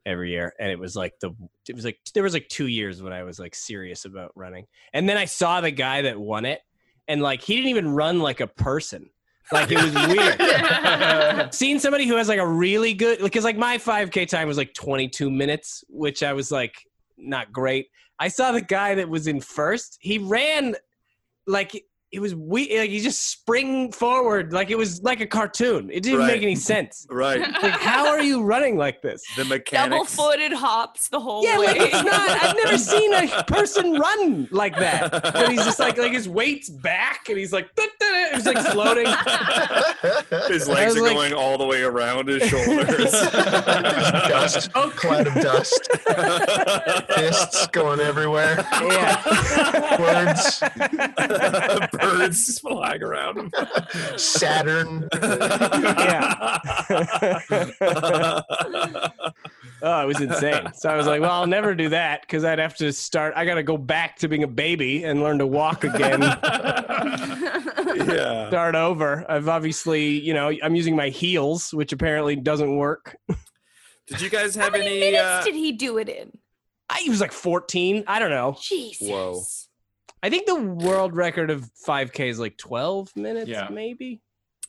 every 0.05 0.31
year, 0.31 0.53
and 0.59 0.69
it 0.71 0.77
was 0.77 0.95
like 0.95 1.13
the. 1.21 1.31
It 1.67 1.75
was 1.75 1.83
like 1.85 1.97
there 2.13 2.23
was 2.23 2.33
like 2.33 2.47
two 2.49 2.67
years 2.67 3.01
when 3.01 3.13
I 3.13 3.23
was 3.23 3.39
like 3.39 3.55
serious 3.55 4.05
about 4.05 4.31
running, 4.35 4.67
and 4.93 5.09
then 5.09 5.17
I 5.17 5.25
saw 5.25 5.61
the 5.61 5.71
guy 5.71 6.03
that 6.03 6.19
won 6.19 6.45
it, 6.45 6.61
and 7.07 7.21
like 7.21 7.41
he 7.41 7.55
didn't 7.55 7.69
even 7.69 7.89
run 7.89 8.19
like 8.19 8.39
a 8.39 8.47
person. 8.47 9.09
Like 9.51 9.69
it 9.71 9.81
was 9.81 9.93
weird. 10.07 11.53
Seeing 11.53 11.79
somebody 11.79 12.07
who 12.07 12.15
has 12.15 12.29
like 12.29 12.39
a 12.39 12.47
really 12.47 12.93
good 12.93 13.19
because 13.19 13.43
like 13.43 13.57
my 13.57 13.77
5k 13.77 14.27
time 14.29 14.47
was 14.47 14.57
like 14.57 14.73
22 14.73 15.29
minutes, 15.29 15.83
which 15.89 16.23
I 16.23 16.31
was 16.33 16.49
like 16.51 16.75
not 17.17 17.51
great. 17.51 17.87
I 18.19 18.27
saw 18.27 18.51
the 18.51 18.61
guy 18.61 18.95
that 18.95 19.09
was 19.09 19.27
in 19.27 19.41
first. 19.41 19.97
He 19.99 20.17
ran 20.17 20.75
like 21.45 21.85
it 22.13 22.19
was 22.21 22.35
we 22.35 22.77
like 22.77 22.91
you 22.91 23.01
just 23.01 23.31
spring 23.31 23.91
forward 23.91 24.53
like 24.53 24.69
it 24.69 24.77
was 24.77 25.01
like 25.01 25.19
a 25.19 25.25
cartoon. 25.25 25.89
It 25.91 26.03
didn't 26.03 26.19
Right. 26.19 26.27
make 26.33 26.43
any 26.43 26.55
sense. 26.55 27.07
Right. 27.23 27.39
Like 27.39 27.73
how 27.73 28.07
are 28.07 28.21
you 28.21 28.43
running 28.43 28.77
like 28.77 29.01
this? 29.01 29.23
The 29.35 29.45
mechanics. 29.45 29.71
Double 29.71 30.03
mechanics. 30.03 30.15
footed 30.15 30.53
hops 30.53 31.07
the 31.09 31.19
whole 31.19 31.43
Yeah, 31.43 31.57
way. 31.59 31.65
like 31.67 31.77
it's 31.81 32.03
not. 32.03 32.29
I've 32.43 32.55
never 32.55 32.77
seen 32.93 33.13
a 33.13 33.43
person 33.45 33.93
run 33.93 34.47
like 34.51 34.77
that. 34.77 35.11
But 35.11 35.49
he's 35.51 35.63
just 35.65 35.79
like 35.79 35.97
like 35.97 36.11
his 36.13 36.29
weight's 36.29 36.69
back, 36.69 37.29
and 37.29 37.37
he's 37.37 37.51
like, 37.51 37.73
"Dun, 37.75 37.87
dun, 37.99 38.11
dun," 38.31 38.33
he's 38.35 38.45
like 38.45 38.57
floating. 38.71 39.07
His 40.49 40.67
legs 40.67 40.95
are 40.97 41.01
like- 41.01 41.13
going 41.13 41.33
all 41.33 41.57
the 41.57 41.65
way 41.65 41.81
around 41.83 42.27
his 42.27 42.43
shoulders. 42.49 43.11
dust, 43.11 44.69
Oh. 44.75 44.91
cloud 44.95 45.27
of 45.27 45.33
dust, 45.35 45.89
fists 47.15 47.67
going 47.67 47.99
everywhere. 47.99 48.65
Yeah, 48.71 50.01
Words, 50.01 50.59
Birds 52.03 52.59
flying 52.61 53.03
around 53.03 53.37
him. 53.37 53.51
Saturn. 54.17 55.07
oh, 59.81 60.01
it 60.01 60.07
was 60.07 60.21
insane. 60.21 60.71
So 60.75 60.89
I 60.89 60.95
was 60.95 61.07
like, 61.07 61.21
well, 61.21 61.31
I'll 61.31 61.47
never 61.47 61.75
do 61.75 61.89
that 61.89 62.21
because 62.21 62.43
I'd 62.43 62.59
have 62.59 62.75
to 62.77 62.91
start. 62.93 63.33
I 63.35 63.45
got 63.45 63.55
to 63.55 63.63
go 63.63 63.77
back 63.77 64.17
to 64.17 64.27
being 64.27 64.43
a 64.43 64.47
baby 64.47 65.03
and 65.03 65.21
learn 65.21 65.39
to 65.39 65.47
walk 65.47 65.83
again. 65.83 66.21
yeah. 67.95 68.47
start 68.49 68.75
over. 68.75 69.25
I've 69.29 69.47
obviously, 69.49 70.19
you 70.19 70.33
know, 70.33 70.51
I'm 70.63 70.75
using 70.75 70.95
my 70.95 71.09
heels, 71.09 71.73
which 71.73 71.91
apparently 71.93 72.35
doesn't 72.35 72.75
work. 72.77 73.17
Did 74.07 74.21
you 74.21 74.29
guys 74.29 74.55
How 74.55 74.63
have 74.63 74.73
many 74.73 74.87
any? 74.87 74.99
minutes 74.99 75.23
Uh, 75.23 75.43
did 75.45 75.55
he 75.55 75.71
do 75.73 75.97
it 75.97 76.09
in? 76.09 76.31
I 76.89 77.05
was 77.07 77.21
like 77.21 77.31
14. 77.31 78.03
I 78.07 78.19
don't 78.19 78.29
know. 78.29 78.57
Jesus. 78.61 79.07
Whoa. 79.07 79.41
I 80.23 80.29
think 80.29 80.47
the 80.47 80.55
world 80.55 81.15
record 81.15 81.49
of 81.51 81.69
5K 81.85 82.29
is 82.29 82.39
like 82.39 82.57
12 82.57 83.15
minutes, 83.17 83.49
Yeah. 83.49 83.67
maybe. 83.69 84.21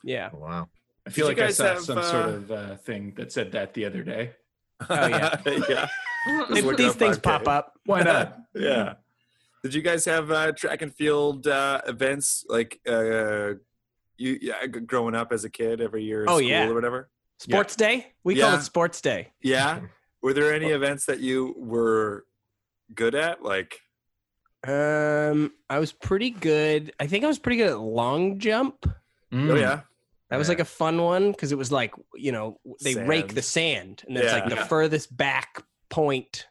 Yeah. 0.03 0.31
Wow. 0.35 0.69
I 1.07 1.11
feel 1.11 1.29
Did 1.29 1.39
like 1.39 1.47
I 1.49 1.53
saw 1.53 1.65
have, 1.75 1.81
some 1.83 1.99
uh, 1.99 2.03
sort 2.03 2.29
of 2.29 2.51
uh, 2.51 2.77
thing 2.79 3.13
that 3.17 3.31
said 3.31 3.53
that 3.53 3.73
the 3.73 3.85
other 3.87 4.03
day. 4.03 4.33
Oh, 4.91 5.07
yeah. 5.07 5.41
yeah. 5.69 5.87
If 6.51 6.77
these 6.77 6.95
things 6.95 7.19
5K. 7.19 7.23
pop 7.23 7.47
up. 7.49 7.73
Why 7.87 8.03
not? 8.03 8.37
Yeah. 8.55 8.95
Did 9.63 9.75
you 9.75 9.81
guys 9.83 10.05
have 10.05 10.31
uh, 10.31 10.53
track 10.53 10.83
and 10.83 10.95
field 10.95 11.47
uh, 11.47 11.81
events 11.87 12.45
like 12.49 12.81
uh, 12.87 13.55
you 14.17 14.39
yeah, 14.43 14.67
growing 14.67 15.15
up 15.15 15.33
as 15.33 15.45
a 15.45 15.51
kid 15.51 15.81
every 15.81 16.05
year 16.05 16.25
Oh, 16.29 16.37
school 16.39 16.43
yeah. 16.43 16.69
or 16.69 16.75
whatever? 16.75 17.09
Sports 17.39 17.75
day? 17.75 18.13
We 18.25 18.37
call 18.37 18.55
it 18.55 18.63
sports 18.63 19.01
day. 19.01 19.33
Yeah. 19.43 19.81
Were 20.23 20.33
there 20.35 20.53
any 20.53 20.67
events 20.69 21.07
that 21.07 21.21
you 21.21 21.55
were 21.59 22.27
good 22.95 23.15
at? 23.15 23.43
Like, 23.43 23.81
Um, 24.67 25.53
I 25.69 25.79
was 25.79 25.93
pretty 25.93 26.31
good. 26.31 26.93
I 26.99 27.07
think 27.07 27.25
I 27.25 27.27
was 27.27 27.39
pretty 27.39 27.59
good 27.59 27.71
at 27.71 27.79
long 27.81 28.39
jump. 28.39 28.87
oh 29.33 29.55
yeah, 29.57 29.81
That 30.31 30.37
was 30.39 30.49
like 30.49 30.61
a 30.61 30.65
fun 30.65 31.03
one 31.03 31.33
because 31.33 31.53
it 31.53 31.59
was 31.59 31.71
like, 31.73 31.93
you 32.15 32.33
know, 32.33 32.59
they 32.83 32.95
rake 32.95 33.35
the 33.35 33.43
sand 33.43 34.03
and 34.07 34.17
it's 34.17 34.33
like 34.33 34.49
the 34.49 34.55
Yeah. 34.57 34.65
furthest 34.67 35.15
back 35.17 35.63
point 35.91 36.47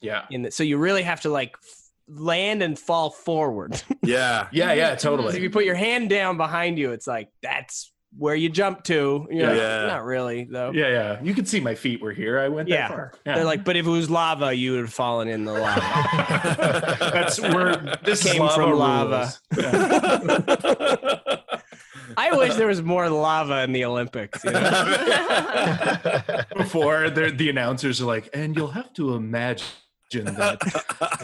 Yeah. 0.00 0.26
in 0.30 0.42
the, 0.42 0.50
so 0.50 0.62
you 0.62 0.76
really 0.78 1.02
have 1.02 1.20
to 1.22 1.30
like 1.30 1.56
f- 1.62 1.90
land 2.08 2.62
and 2.62 2.78
fall 2.78 3.10
forward. 3.10 3.80
yeah, 4.02 4.48
Yeah, 4.52 4.72
yeah, 4.74 4.94
Totally. 4.96 5.36
if 5.36 5.42
you 5.42 5.48
put 5.50 5.64
your 5.64 5.74
hand 5.76 6.10
down 6.10 6.36
behind 6.36 6.78
you, 6.78 6.92
it's 6.92 7.06
like 7.06 7.30
that's 7.42 7.90
where 8.16 8.34
you 8.34 8.48
jump 8.48 8.84
to. 8.84 9.26
You 9.30 9.42
know, 9.42 9.52
Yeah. 9.52 9.86
not 9.86 10.04
really 10.04 10.44
though. 10.44 10.70
Yeah, 10.72 10.88
yeah. 10.88 11.22
You 11.22 11.34
could 11.34 11.48
see 11.48 11.60
my 11.60 11.74
feet 11.74 12.00
were 12.00 12.12
here. 12.12 12.38
I 12.38 12.48
went 12.48 12.68
Yeah. 12.68 12.88
that 12.88 12.94
far. 12.94 13.12
They're 13.24 13.44
like, 13.44 13.64
but 13.64 13.76
if 13.76 13.86
it 13.86 13.90
was 13.90 14.08
lava, 14.10 14.52
you 14.54 14.72
would 14.72 14.80
have 14.82 14.92
fallen 14.92 15.28
in 15.28 15.44
the 15.44 15.52
lava. 15.52 15.80
that's 17.12 17.40
where 17.40 17.76
this 18.04 18.24
is 18.24 18.32
Came 18.32 18.42
lava 18.42 18.54
from 18.54 18.70
rules. 18.70 18.80
lava. 18.80 19.32
I 22.16 22.36
wish 22.36 22.54
there 22.54 22.68
was 22.68 22.80
more 22.82 23.08
lava 23.08 23.62
in 23.64 23.72
the 23.72 23.84
Olympics. 23.84 24.44
You 24.44 24.52
know? 24.52 24.70
Before 26.56 27.10
the 27.10 27.32
the 27.36 27.50
announcers 27.50 28.00
are 28.00 28.04
like, 28.04 28.28
and 28.32 28.54
you'll 28.54 28.68
have 28.70 28.92
to 28.94 29.14
imagine 29.14 29.66
that 30.14 30.60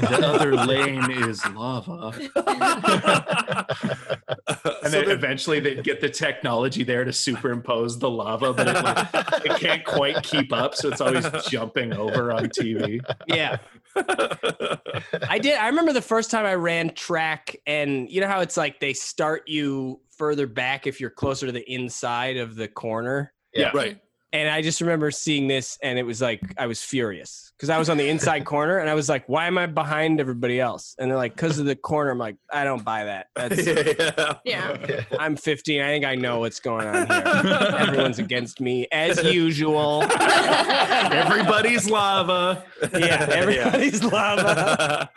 the 0.01 0.27
other 0.27 0.57
lane 0.57 1.11
is 1.11 1.47
lava. 1.51 2.13
and 4.83 4.93
then 4.93 5.11
eventually 5.11 5.61
they 5.61 5.77
get 5.77 6.01
the 6.01 6.09
technology 6.09 6.83
there 6.83 7.05
to 7.05 7.13
superimpose 7.13 7.99
the 7.99 8.11
lava, 8.11 8.53
but 8.53 8.69
it, 8.69 8.75
like, 8.75 9.47
it 9.47 9.61
can't 9.61 9.85
quite 9.85 10.23
keep 10.23 10.53
up, 10.53 10.75
so 10.75 10.89
it's 10.89 11.01
always 11.01 11.27
jumping 11.49 11.93
over 11.93 12.33
on 12.33 12.47
TV. 12.47 13.01
yeah. 13.27 13.59
I 13.97 15.39
did. 15.39 15.57
I 15.57 15.69
remember 15.69 15.93
the 15.93 16.03
first 16.03 16.31
time 16.31 16.47
I 16.47 16.55
ran 16.55 16.95
track, 16.95 17.57
and 17.67 18.11
you 18.11 18.21
know 18.21 18.29
how 18.29 18.41
it's 18.41 18.57
like 18.57 18.81
they 18.81 18.93
start 18.93 19.49
you 19.49 20.01
further 20.17 20.47
back 20.47 20.87
if 20.87 21.01
you're 21.01 21.11
closer 21.11 21.47
to 21.47 21.53
the 21.53 21.73
inside 21.73 22.37
of 22.37 22.57
the 22.57 22.69
corner. 22.69 23.33
Yeah, 23.53 23.71
right. 23.75 24.01
And 24.33 24.49
I 24.49 24.63
just 24.63 24.81
remember 24.81 25.11
seeing 25.11 25.49
this, 25.49 25.77
and 25.83 25.99
it 25.99 26.05
was 26.05 26.21
like 26.21 26.41
I 26.57 26.67
was 26.67 26.83
furious 26.83 27.50
because 27.61 27.69
I 27.69 27.79
was 27.79 27.91
on 27.91 27.99
the 27.99 28.09
inside 28.09 28.47
corner, 28.47 28.79
and 28.79 28.89
I 28.89 28.95
was 28.95 29.11
like, 29.11 29.29
"Why 29.29 29.47
am 29.47 29.59
I 29.59 29.67
behind 29.67 30.19
everybody 30.19 30.59
else?" 30.59 30.97
And 30.99 31.11
they're 31.11 31.19
like, 31.19 31.37
"Cause 31.37 31.59
of 31.59 31.67
the 31.67 31.77
corner." 31.77 32.11
I'm 32.11 32.17
like, 32.17 32.37
"I 32.51 32.65
don't 32.65 32.83
buy 32.83 33.05
that. 33.05 33.27
That's 33.37 33.67
yeah. 34.47 34.79
Yeah. 34.87 35.05
I'm 35.19 35.37
15. 35.37 35.83
I 35.83 35.89
think 35.89 36.07
I 36.07 36.15
know 36.15 36.39
what's 36.39 36.59
going 36.59 36.87
on 36.87 37.07
here. 37.07 37.23
Everyone's 37.79 38.19
against 38.19 38.63
me 38.63 38.89
as 38.93 39.23
usual. 39.23 40.05
Everybody's 40.21 41.91
lava. 41.91 42.65
Yeah, 42.95 43.27
everybody's 43.31 44.03
lava. 44.03 45.11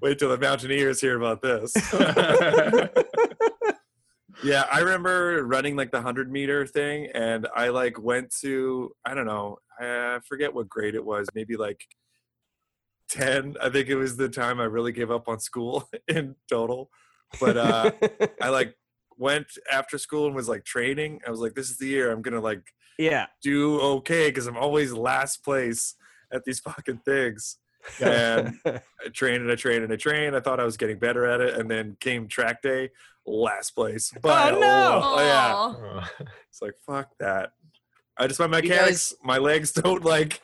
Wait 0.00 0.20
till 0.20 0.28
the 0.28 0.38
Mountaineers 0.38 1.00
hear 1.00 1.16
about 1.16 1.42
this. 1.42 1.74
yeah, 4.44 4.66
I 4.70 4.78
remember 4.80 5.44
running 5.44 5.74
like 5.74 5.90
the 5.90 6.00
hundred 6.00 6.30
meter 6.30 6.64
thing, 6.64 7.08
and 7.12 7.48
I 7.56 7.70
like 7.70 8.00
went 8.00 8.32
to 8.42 8.92
I 9.04 9.14
don't 9.14 9.26
know, 9.26 9.58
I 9.80 10.18
forget 10.26 10.54
what 10.54 10.68
grade 10.68 10.94
it 10.94 11.04
was, 11.04 11.28
maybe 11.34 11.56
like 11.56 11.84
ten. 13.08 13.56
I 13.62 13.68
think 13.68 13.88
it 13.88 13.96
was 13.96 14.16
the 14.16 14.28
time 14.28 14.60
I 14.60 14.64
really 14.64 14.92
gave 14.92 15.10
up 15.10 15.28
on 15.28 15.40
school 15.40 15.88
in 16.08 16.36
total. 16.48 16.90
But 17.40 17.56
uh, 17.56 17.90
I 18.42 18.48
like 18.48 18.74
went 19.16 19.46
after 19.70 19.98
school 19.98 20.26
and 20.26 20.34
was 20.34 20.48
like 20.48 20.64
training. 20.64 21.20
I 21.26 21.30
was 21.30 21.40
like, 21.40 21.54
this 21.54 21.70
is 21.70 21.78
the 21.78 21.88
year 21.88 22.10
I'm 22.10 22.22
gonna 22.22 22.40
like 22.40 22.62
yeah. 22.98 23.26
do 23.42 23.80
okay 23.80 24.28
because 24.28 24.46
I'm 24.46 24.56
always 24.56 24.92
last 24.92 25.44
place 25.44 25.94
at 26.32 26.44
these 26.44 26.60
fucking 26.60 26.98
things. 27.04 27.58
And 28.00 28.58
I 28.66 28.80
trained 29.12 29.42
and 29.42 29.52
I 29.52 29.54
trained 29.54 29.84
and 29.84 29.92
I 29.92 29.96
trained. 29.96 30.36
I 30.36 30.40
thought 30.40 30.60
I 30.60 30.64
was 30.64 30.76
getting 30.76 30.98
better 30.98 31.26
at 31.26 31.40
it, 31.40 31.58
and 31.58 31.70
then 31.70 31.96
came 32.00 32.28
track 32.28 32.62
day, 32.62 32.90
last 33.26 33.70
place. 33.70 34.12
But, 34.20 34.54
a 34.54 34.60
no. 34.60 34.66
lot. 34.66 35.02
Oh, 35.04 35.20
yeah, 35.20 35.52
Aw. 35.54 36.10
it's 36.50 36.60
like 36.60 36.74
fuck 36.86 37.10
that. 37.20 37.52
I 38.18 38.26
just 38.26 38.40
my 38.40 38.46
You 38.46 38.50
mechanics, 38.50 39.14
my 39.22 39.38
legs 39.38 39.72
don't 39.72 40.04
like. 40.04 40.40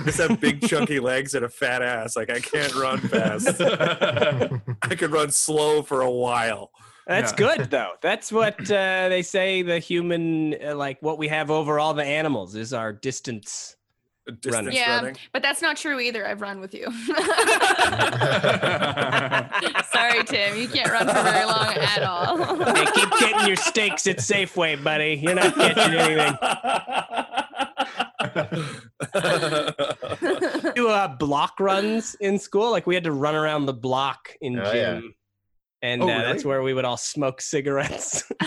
I 0.00 0.04
just 0.04 0.18
have 0.18 0.40
big 0.40 0.60
chunky 0.68 1.00
legs 1.00 1.34
and 1.34 1.44
a 1.44 1.48
fat 1.48 1.82
ass. 1.82 2.16
Like 2.16 2.30
I 2.30 2.40
can't 2.40 2.74
run 2.74 2.98
fast. 3.00 3.60
I 3.60 4.94
could 4.94 5.10
run 5.10 5.30
slow 5.30 5.82
for 5.82 6.02
a 6.02 6.10
while. 6.10 6.70
That's 7.06 7.32
Yeah. 7.32 7.36
good 7.56 7.70
though. 7.70 7.92
That's 8.02 8.30
what 8.32 8.60
uh, 8.70 9.08
they 9.08 9.22
say. 9.22 9.62
The 9.62 9.78
human, 9.78 10.54
uh, 10.62 10.74
like 10.74 10.98
what 11.00 11.18
we 11.18 11.28
have 11.28 11.50
over 11.50 11.78
all 11.78 11.94
the 11.94 12.04
animals, 12.04 12.54
is 12.54 12.72
our 12.72 12.92
distance. 12.92 13.76
Distance 14.26 14.54
Running. 14.54 14.72
Yeah, 14.74 14.96
running. 14.96 15.16
but 15.32 15.42
that's 15.42 15.60
not 15.60 15.76
true 15.76 16.00
either. 16.00 16.26
I've 16.26 16.40
run 16.40 16.58
with 16.60 16.72
you. 16.74 16.86
Sorry, 19.92 20.24
Tim. 20.24 20.56
You 20.58 20.66
can't 20.68 20.90
run 20.90 21.06
for 21.08 21.22
very 21.22 21.44
long 21.44 21.74
at 21.76 22.02
all. 22.02 22.36
Hey, 22.74 22.86
keep 22.94 23.10
getting 23.20 23.46
your 23.46 23.56
steaks 23.56 24.06
at 24.06 24.16
Safeway, 24.18 24.82
buddy. 24.82 25.20
You're 25.22 25.34
not 25.34 25.54
catching 25.54 25.94
anything. 25.94 26.36
Do 30.74 30.88
uh, 30.88 31.08
block 31.16 31.60
runs 31.60 32.14
in 32.20 32.38
school. 32.38 32.70
Like 32.70 32.86
we 32.86 32.94
had 32.94 33.04
to 33.04 33.12
run 33.12 33.34
around 33.34 33.66
the 33.66 33.74
block 33.74 34.30
in 34.40 34.58
Oh, 34.58 34.72
gym. 34.72 35.02
yeah. 35.04 35.10
And 35.84 36.02
Oh, 36.02 36.08
uh, 36.08 36.22
that's 36.22 36.46
where 36.46 36.62
we 36.62 36.72
would 36.72 36.86
all 36.86 36.96
smoke 36.96 37.42
cigarettes. 37.42 38.24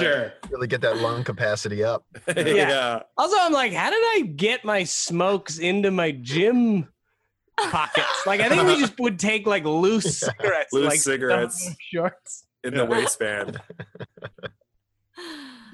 Sure. 0.00 0.32
Really 0.50 0.66
get 0.68 0.80
that 0.82 0.98
lung 0.98 1.24
capacity 1.24 1.82
up. 1.82 2.04
yeah. 2.36 3.00
Also, 3.18 3.36
I'm 3.40 3.52
like, 3.52 3.72
how 3.72 3.90
did 3.90 3.98
I 4.00 4.32
get 4.36 4.64
my 4.64 4.84
smokes 4.84 5.58
into 5.58 5.90
my 5.90 6.12
gym 6.12 6.86
pockets? 7.58 8.06
Like, 8.26 8.40
I 8.40 8.48
think 8.48 8.62
we 8.62 8.78
just 8.78 8.96
would 9.00 9.18
take 9.18 9.44
like 9.46 9.64
loose 9.64 10.18
cigarettes, 10.18 10.72
Loose 10.72 10.86
like 10.86 11.00
cigarettes. 11.00 11.74
shorts. 11.80 12.46
in 12.62 12.74
the 12.74 12.84
waistband. 12.84 13.60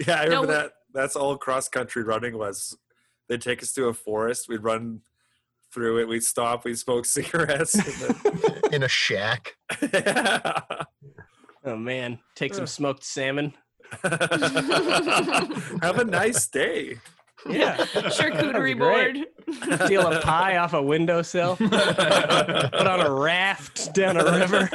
Yeah, 0.06 0.14
I 0.20 0.24
remember 0.24 0.46
No, 0.46 0.52
that. 0.54 0.72
That's 0.94 1.16
all 1.16 1.36
cross 1.36 1.68
country 1.68 2.02
running 2.02 2.38
was. 2.38 2.76
They'd 3.28 3.40
take 3.42 3.62
us 3.62 3.72
to 3.74 3.86
a 3.88 3.94
forest. 3.94 4.46
We'd 4.48 4.62
run 4.62 5.00
through 5.72 6.00
it. 6.00 6.08
We'd 6.08 6.22
stop. 6.24 6.64
We'd 6.64 6.78
smoke 6.78 7.04
cigarettes. 7.16 7.74
and 7.74 8.64
In 8.74 8.82
a 8.82 8.88
shack. 8.88 9.56
then- 9.80 10.02
Oh 11.64 11.76
man, 11.76 12.18
take 12.34 12.54
some 12.54 12.66
smoked 12.66 13.04
salmon. 13.04 13.54
Have 14.02 15.98
a 15.98 16.04
nice 16.04 16.48
day. 16.48 16.98
Yeah, 17.48 17.76
Charcuterie 17.86 18.42
That'd 18.52 18.64
be 18.64 18.74
board. 18.74 19.18
steal 19.84 20.06
a 20.06 20.20
pie 20.20 20.56
off 20.56 20.72
a 20.74 20.82
windowsill, 20.82 21.56
put 21.56 21.72
on 21.72 23.00
a 23.00 23.10
raft 23.10 23.92
down 23.94 24.16
a 24.16 24.24
river. 24.24 24.68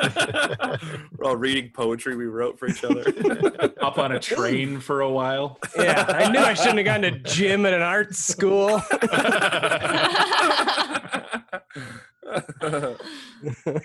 We're 1.18 1.30
all 1.30 1.38
reading 1.38 1.72
poetry 1.74 2.15
we 2.15 2.26
wrote 2.26 2.59
for 2.59 2.68
each 2.68 2.84
other. 2.84 3.05
Up 3.82 3.97
on 3.97 4.11
a 4.11 4.20
train 4.20 4.80
for 4.80 5.01
a 5.01 5.09
while. 5.09 5.59
Yeah, 5.78 6.05
I 6.07 6.30
knew 6.30 6.39
I 6.39 6.53
shouldn't 6.53 6.78
have 6.78 6.86
gone 6.86 7.01
to 7.01 7.11
gym 7.11 7.65
at 7.65 7.74
an 7.74 7.82
art 7.82 8.15
school. 8.15 8.82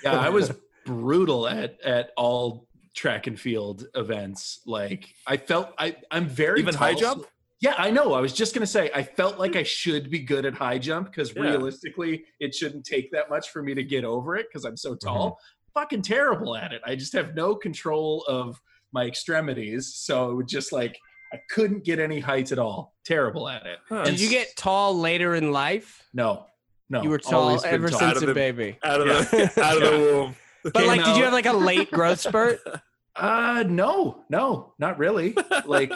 yeah, 0.02 0.20
I 0.20 0.28
was 0.28 0.52
brutal 0.84 1.46
at 1.48 1.80
at 1.82 2.10
all 2.16 2.66
track 2.94 3.26
and 3.26 3.38
field 3.38 3.86
events. 3.94 4.60
Like 4.66 5.14
I 5.26 5.36
felt 5.36 5.68
I 5.78 5.96
I'm 6.10 6.26
very 6.28 6.60
Even 6.60 6.74
high 6.74 6.92
tall, 6.92 7.00
jump? 7.00 7.26
So- 7.62 7.68
Yeah, 7.70 7.74
I 7.78 7.90
know. 7.90 8.12
I 8.14 8.20
was 8.20 8.32
just 8.32 8.54
gonna 8.54 8.66
say 8.66 8.90
I 8.94 9.02
felt 9.02 9.38
like 9.38 9.56
I 9.56 9.62
should 9.62 10.10
be 10.10 10.18
good 10.18 10.44
at 10.44 10.54
high 10.54 10.78
jump 10.78 11.10
because 11.10 11.34
Yeah. 11.34 11.42
realistically 11.42 12.24
it 12.40 12.54
shouldn't 12.54 12.84
take 12.84 13.10
that 13.12 13.30
much 13.30 13.50
for 13.50 13.62
me 13.62 13.74
to 13.74 13.82
get 13.84 14.04
over 14.04 14.36
it 14.36 14.46
because 14.48 14.64
I'm 14.64 14.76
so 14.76 14.94
tall. 14.94 15.30
Mm-hmm. 15.30 15.80
Fucking 15.80 16.02
terrible 16.02 16.54
at 16.56 16.72
it. 16.72 16.82
I 16.84 16.94
just 16.96 17.12
have 17.14 17.34
no 17.34 17.54
control 17.54 18.24
of 18.28 18.60
my 18.92 19.06
extremities. 19.06 19.94
So 19.94 20.30
it 20.30 20.34
would 20.34 20.48
just 20.48 20.72
like 20.72 20.98
I 21.32 21.40
couldn't 21.50 21.82
get 21.84 21.98
any 21.98 22.20
height 22.20 22.52
at 22.52 22.58
all. 22.58 22.94
Terrible 23.06 23.48
at 23.48 23.64
it. 23.64 23.78
Did 24.04 24.20
you 24.20 24.28
get 24.28 24.54
tall 24.54 24.98
later 24.98 25.34
in 25.34 25.50
life? 25.50 26.02
No. 26.12 26.44
No. 26.90 27.02
You 27.02 27.08
were 27.08 27.18
tall 27.18 27.58
ever 27.64 27.88
tall. 27.88 27.98
since 28.00 28.20
a 28.22 28.26
the- 28.26 28.34
baby. 28.34 28.76
out 28.84 29.00
of 29.00 29.06
the 29.08 29.52
out 29.64 29.82
of 29.82 29.90
the 29.90 29.98
womb. 30.12 30.36
But 30.62 30.74
Came 30.74 30.86
like, 30.88 31.04
did 31.04 31.16
you 31.16 31.24
have 31.24 31.32
like 31.32 31.46
a 31.46 31.52
late 31.54 31.90
growth 31.90 32.20
spurt? 32.20 32.60
Uh 33.14 33.62
no, 33.68 34.24
no, 34.30 34.72
not 34.78 34.96
really. 34.98 35.36
Like 35.66 35.92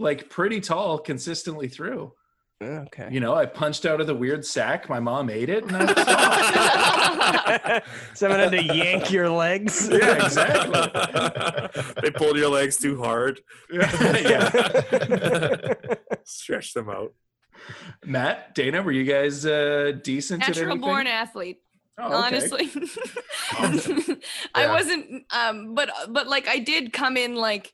like 0.00 0.28
pretty 0.28 0.60
tall 0.60 0.98
consistently 0.98 1.68
through. 1.68 2.12
Okay. 2.62 3.08
You 3.10 3.20
know, 3.20 3.34
I 3.34 3.46
punched 3.46 3.86
out 3.86 4.02
of 4.02 4.06
the 4.06 4.14
weird 4.14 4.44
sack. 4.44 4.90
My 4.90 5.00
mom 5.00 5.30
ate 5.30 5.48
it, 5.48 5.64
and 5.64 5.74
I 5.78 7.80
Someone 8.14 8.38
had 8.40 8.50
to 8.52 8.62
yank 8.62 9.10
your 9.10 9.30
legs. 9.30 9.88
yeah, 9.90 10.26
exactly. 10.26 10.82
they 12.02 12.10
pulled 12.10 12.36
your 12.36 12.50
legs 12.50 12.76
too 12.76 13.02
hard. 13.02 13.40
yeah. 13.72 14.50
Stretch 16.24 16.74
them 16.74 16.90
out. 16.90 17.14
Matt, 18.04 18.54
Dana, 18.54 18.82
were 18.82 18.92
you 18.92 19.04
guys 19.04 19.46
uh, 19.46 19.92
decent 20.02 20.42
at 20.42 20.48
Natural 20.48 20.72
anything? 20.72 20.80
born 20.82 21.06
athlete. 21.06 21.62
Oh, 22.02 22.06
okay. 22.06 22.14
honestly 22.28 22.70
i 24.54 24.62
Yeah. 24.62 24.72
wasn't 24.72 25.24
um 25.30 25.74
but 25.74 25.90
but 26.08 26.26
like 26.28 26.48
i 26.48 26.58
did 26.58 26.94
come 26.94 27.18
in 27.18 27.34
like 27.34 27.70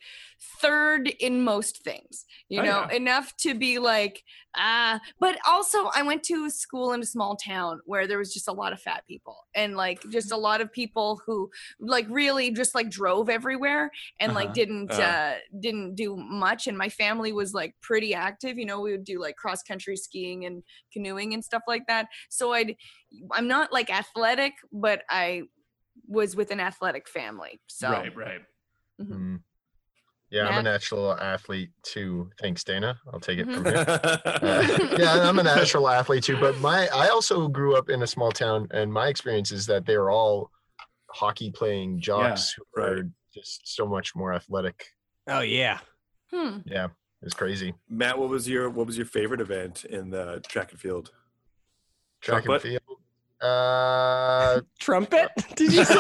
third 0.61 1.09
in 1.20 1.42
most 1.44 1.82
things 1.82 2.24
you 2.49 2.61
Oh, 2.61 2.64
know 2.64 2.84
yeah. 2.88 2.97
enough 2.97 3.36
to 3.36 3.55
be 3.55 3.78
like 3.78 4.22
ah 4.57 5.01
but 5.20 5.38
also 5.47 5.86
i 5.94 6.03
went 6.03 6.22
to 6.22 6.44
a 6.44 6.51
school 6.51 6.92
in 6.92 7.01
a 7.03 7.07
small 7.07 7.36
town 7.36 7.80
where 7.84 8.07
there 8.07 8.18
was 8.18 8.32
just 8.32 8.49
a 8.49 8.53
lot 8.53 8.72
of 8.72 8.80
fat 8.80 9.05
people 9.07 9.36
and 9.55 9.76
like 9.76 10.01
just 10.11 10.32
a 10.32 10.36
lot 10.36 10.61
of 10.61 10.72
people 10.72 11.20
who 11.26 11.51
like 11.80 12.07
really 12.09 12.51
just 12.51 12.74
like 12.74 12.88
drove 12.88 13.28
everywhere 13.28 13.90
and 14.20 14.34
like 14.34 14.47
Uh-huh. 14.49 14.55
didn't 14.55 14.92
Uh. 14.92 15.03
uh 15.03 15.34
didn't 15.61 15.94
do 15.94 16.16
much 16.16 16.66
and 16.66 16.78
my 16.78 16.88
family 16.88 17.32
was 17.32 17.53
like 17.53 17.74
pretty 17.82 18.14
active 18.14 18.57
you 18.59 18.64
know 18.66 18.80
we 18.80 18.92
would 18.92 19.05
do 19.05 19.20
like 19.20 19.36
cross 19.36 19.62
country 19.62 19.97
skiing 19.97 20.44
and 20.44 20.62
canoeing 20.92 21.34
and 21.34 21.44
stuff 21.44 21.62
like 21.68 21.86
that 21.86 22.07
so 22.30 22.53
i'd 22.53 22.76
i'm 23.32 23.49
not 23.49 23.72
like 23.72 23.90
athletic 23.90 24.53
but 24.72 25.03
i 25.11 25.42
was 26.09 26.36
with 26.36 26.51
an 26.51 26.61
athletic 26.61 27.09
family 27.09 27.61
so 27.68 27.90
Right, 27.90 28.16
right. 28.16 28.40
Mm. 29.01 29.40
Yeah, 30.31 30.43
I'm 30.47 30.53
a 30.53 30.57
Matt? 30.57 30.64
natural 30.64 31.12
athlete 31.14 31.70
too. 31.83 32.31
Thanks, 32.41 32.64
Dana. 32.64 32.99
I'll 33.12 33.20
take 33.20 33.39
it 33.39 33.45
from 33.45 33.62
Mhm. 33.64 33.70
here. 33.70 33.87
Uh, 34.43 34.97
yeah, 34.99 35.29
I'm 35.29 35.39
a 35.39 35.43
natural 35.43 35.89
athlete 35.89 36.24
too. 36.24 36.37
But 36.41 36.59
my, 36.59 36.89
I 36.89 37.09
also 37.09 37.47
grew 37.49 37.77
up 37.77 37.89
in 37.91 38.03
a 38.03 38.07
small 38.07 38.33
town, 38.33 38.66
and 38.72 38.93
my 38.93 39.07
experience 39.09 39.53
is 39.53 39.66
that 39.66 39.87
they 39.87 39.97
were 39.97 40.11
all 40.11 40.51
hockey 41.11 41.51
playing 41.53 42.01
jocks 42.01 42.55
who 42.74 42.83
are 42.83 43.03
just 43.33 43.61
so 43.77 43.87
much 43.87 44.16
more 44.16 44.33
athletic. 44.35 44.87
Oh 45.29 45.41
yeah. 45.41 45.79
Hmm. 46.33 46.59
Yeah, 46.66 46.89
it's 47.22 47.35
crazy. 47.35 47.74
Matt, 47.89 48.18
what 48.18 48.29
was 48.29 48.49
your 48.49 48.68
what 48.68 48.87
was 48.87 48.97
your 48.97 49.07
favorite 49.07 49.41
event 49.41 49.85
in 49.85 50.11
the 50.11 50.43
track 50.49 50.72
and 50.72 50.81
field? 50.81 51.12
Track 52.20 52.45
Trumpet? 52.45 52.64
and 52.64 52.81
field. 52.85 52.95
Uh, 53.41 54.61
Trumpet? 54.80 55.28
Did 55.57 55.72
you 55.72 55.84
say? 55.84 55.95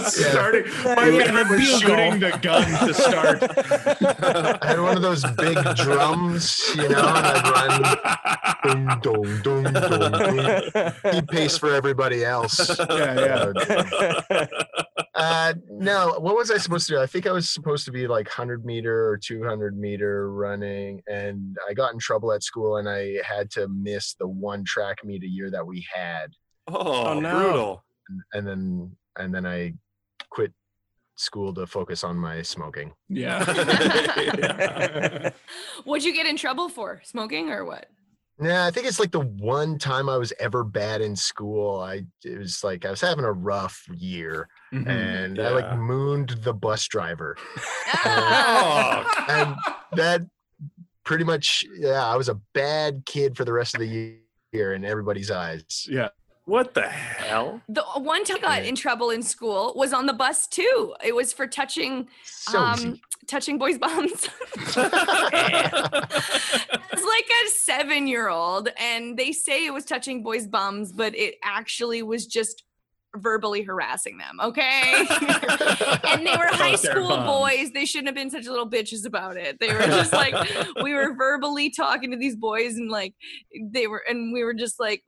Starting, 0.00 0.64
my 0.84 1.08
Yeah, 1.08 1.24
favorite 1.24 1.50
was 1.50 1.80
shooting 1.80 2.20
the 2.20 2.38
gun 2.42 2.86
to 2.86 2.94
start. 2.94 3.42
I 4.62 4.66
had 4.66 4.80
one 4.80 4.96
of 4.96 5.02
those 5.02 5.24
big 5.32 5.56
drums, 5.74 6.60
you 6.76 6.88
know, 6.88 7.06
and 7.06 7.26
I'd 7.26 7.48
run 7.52 7.82
boom, 8.62 8.86
dong, 9.02 9.40
dong, 9.42 9.72
dong, 9.72 10.12
dong. 10.12 10.92
Keep 11.12 11.28
pace 11.28 11.58
for 11.58 11.74
everybody 11.74 12.24
else. 12.24 12.78
Yeah, 12.78 13.52
yeah. 14.30 14.46
Uh, 15.16 15.54
no, 15.70 16.14
what 16.18 16.36
was 16.36 16.50
I 16.50 16.58
supposed 16.58 16.86
to 16.88 16.94
do? 16.94 17.00
I 17.00 17.06
think 17.06 17.26
I 17.26 17.32
was 17.32 17.48
supposed 17.48 17.84
to 17.86 17.92
be 17.92 18.06
like 18.06 18.26
100 18.26 18.64
meter 18.66 19.08
or 19.08 19.16
200 19.16 19.76
meter 19.78 20.30
running, 20.30 21.02
and 21.08 21.56
I 21.68 21.72
got 21.72 21.92
in 21.94 21.98
trouble 21.98 22.32
at 22.32 22.42
school 22.42 22.76
and 22.76 22.88
I 22.88 23.18
had 23.24 23.50
to 23.52 23.66
miss 23.68 24.14
the 24.14 24.28
one 24.28 24.62
track 24.64 24.98
meet 25.04 25.22
a 25.24 25.28
year 25.28 25.50
that 25.50 25.66
we 25.66 25.86
had. 25.92 26.32
Oh, 26.68 27.06
Oh, 27.06 27.20
no. 27.20 27.38
brutal. 27.38 27.84
And, 28.08 28.20
and 28.34 28.46
then 28.46 28.96
and 29.18 29.34
then 29.34 29.46
I 29.46 29.72
quit 30.30 30.52
school 31.16 31.54
to 31.54 31.66
focus 31.66 32.04
on 32.04 32.16
my 32.18 32.42
smoking. 32.42 32.92
Yeah. 33.08 33.42
what'd 35.84 36.04
you 36.04 36.12
get 36.14 36.26
in 36.26 36.36
trouble 36.36 36.68
for 36.68 37.00
smoking 37.04 37.48
or 37.50 37.64
what 37.64 37.86
Yeah, 38.40 38.66
I 38.66 38.70
think 38.70 38.86
it's 38.86 39.00
like 39.00 39.12
the 39.12 39.20
one 39.20 39.78
time 39.78 40.08
I 40.10 40.18
was 40.18 40.32
ever 40.38 40.62
bad 40.62 41.00
in 41.00 41.16
school. 41.16 41.80
I 41.80 42.02
it 42.22 42.38
was 42.38 42.62
like 42.62 42.84
I 42.84 42.90
was 42.90 43.00
having 43.00 43.24
a 43.24 43.32
rough 43.32 43.82
year, 43.96 44.48
Mhm. 44.84 44.88
and 44.88 45.40
I 45.40 45.50
like 45.50 45.76
mooned 45.78 46.30
the 46.42 46.52
bus 46.52 46.86
driver, 46.86 47.36
Oh, 48.04 49.24
and 49.28 49.56
that 49.92 50.22
pretty 51.04 51.24
much 51.24 51.64
yeah, 51.78 52.04
I 52.06 52.16
was 52.16 52.28
a 52.28 52.34
bad 52.52 53.04
kid 53.06 53.36
for 53.36 53.44
the 53.44 53.52
rest 53.52 53.74
of 53.74 53.80
the 53.80 54.18
year 54.52 54.74
in 54.74 54.84
everybody's 54.84 55.30
eyes. 55.30 55.86
Yeah. 55.88 56.08
what 56.44 56.74
the 56.74 56.88
hell? 56.88 57.60
the 57.68 57.82
one 57.96 58.24
time 58.24 58.38
I 58.38 58.40
got 58.40 58.62
in 58.64 58.74
trouble 58.76 59.10
in 59.10 59.22
school 59.22 59.72
was 59.74 59.92
on 59.92 60.06
the 60.06 60.12
bus 60.12 60.46
too 60.46 60.94
it 61.04 61.14
was 61.14 61.32
for 61.32 61.46
touching 61.46 62.08
So 62.24 62.58
um 62.58 63.00
touching 63.26 63.58
boys 63.58 63.78
bums 63.78 64.28
it's 64.54 64.76
like 67.14 67.28
a 67.44 67.48
seven 67.50 68.06
year 68.06 68.28
old 68.28 68.68
and 68.78 69.16
they 69.16 69.32
say 69.32 69.66
it 69.66 69.72
was 69.72 69.84
touching 69.84 70.22
boys 70.22 70.46
bums 70.46 70.92
but 70.92 71.16
it 71.16 71.36
actually 71.42 72.02
was 72.02 72.26
just 72.26 72.64
verbally 73.16 73.62
harassing 73.62 74.18
them 74.18 74.38
okay? 74.40 75.06
And 76.08 76.26
they 76.26 76.36
were 76.36 76.46
high 76.46 76.76
school 76.76 77.16
boys. 77.18 77.72
They 77.72 77.84
shouldn't 77.84 78.08
have 78.08 78.14
been 78.14 78.30
such 78.30 78.46
little 78.46 78.68
bitches 78.68 79.04
about 79.04 79.36
it. 79.36 79.58
They 79.60 79.72
were 79.72 79.82
just 79.82 80.12
like 80.12 80.34
we 80.82 80.94
were 80.94 81.14
verbally 81.14 81.70
talking 81.70 82.10
to 82.10 82.16
these 82.16 82.36
boys 82.36 82.76
and 82.76 82.90
like 82.90 83.14
they 83.60 83.86
were 83.86 84.02
and 84.08 84.32
we 84.32 84.44
were 84.44 84.54
just 84.54 84.80
like 84.80 85.02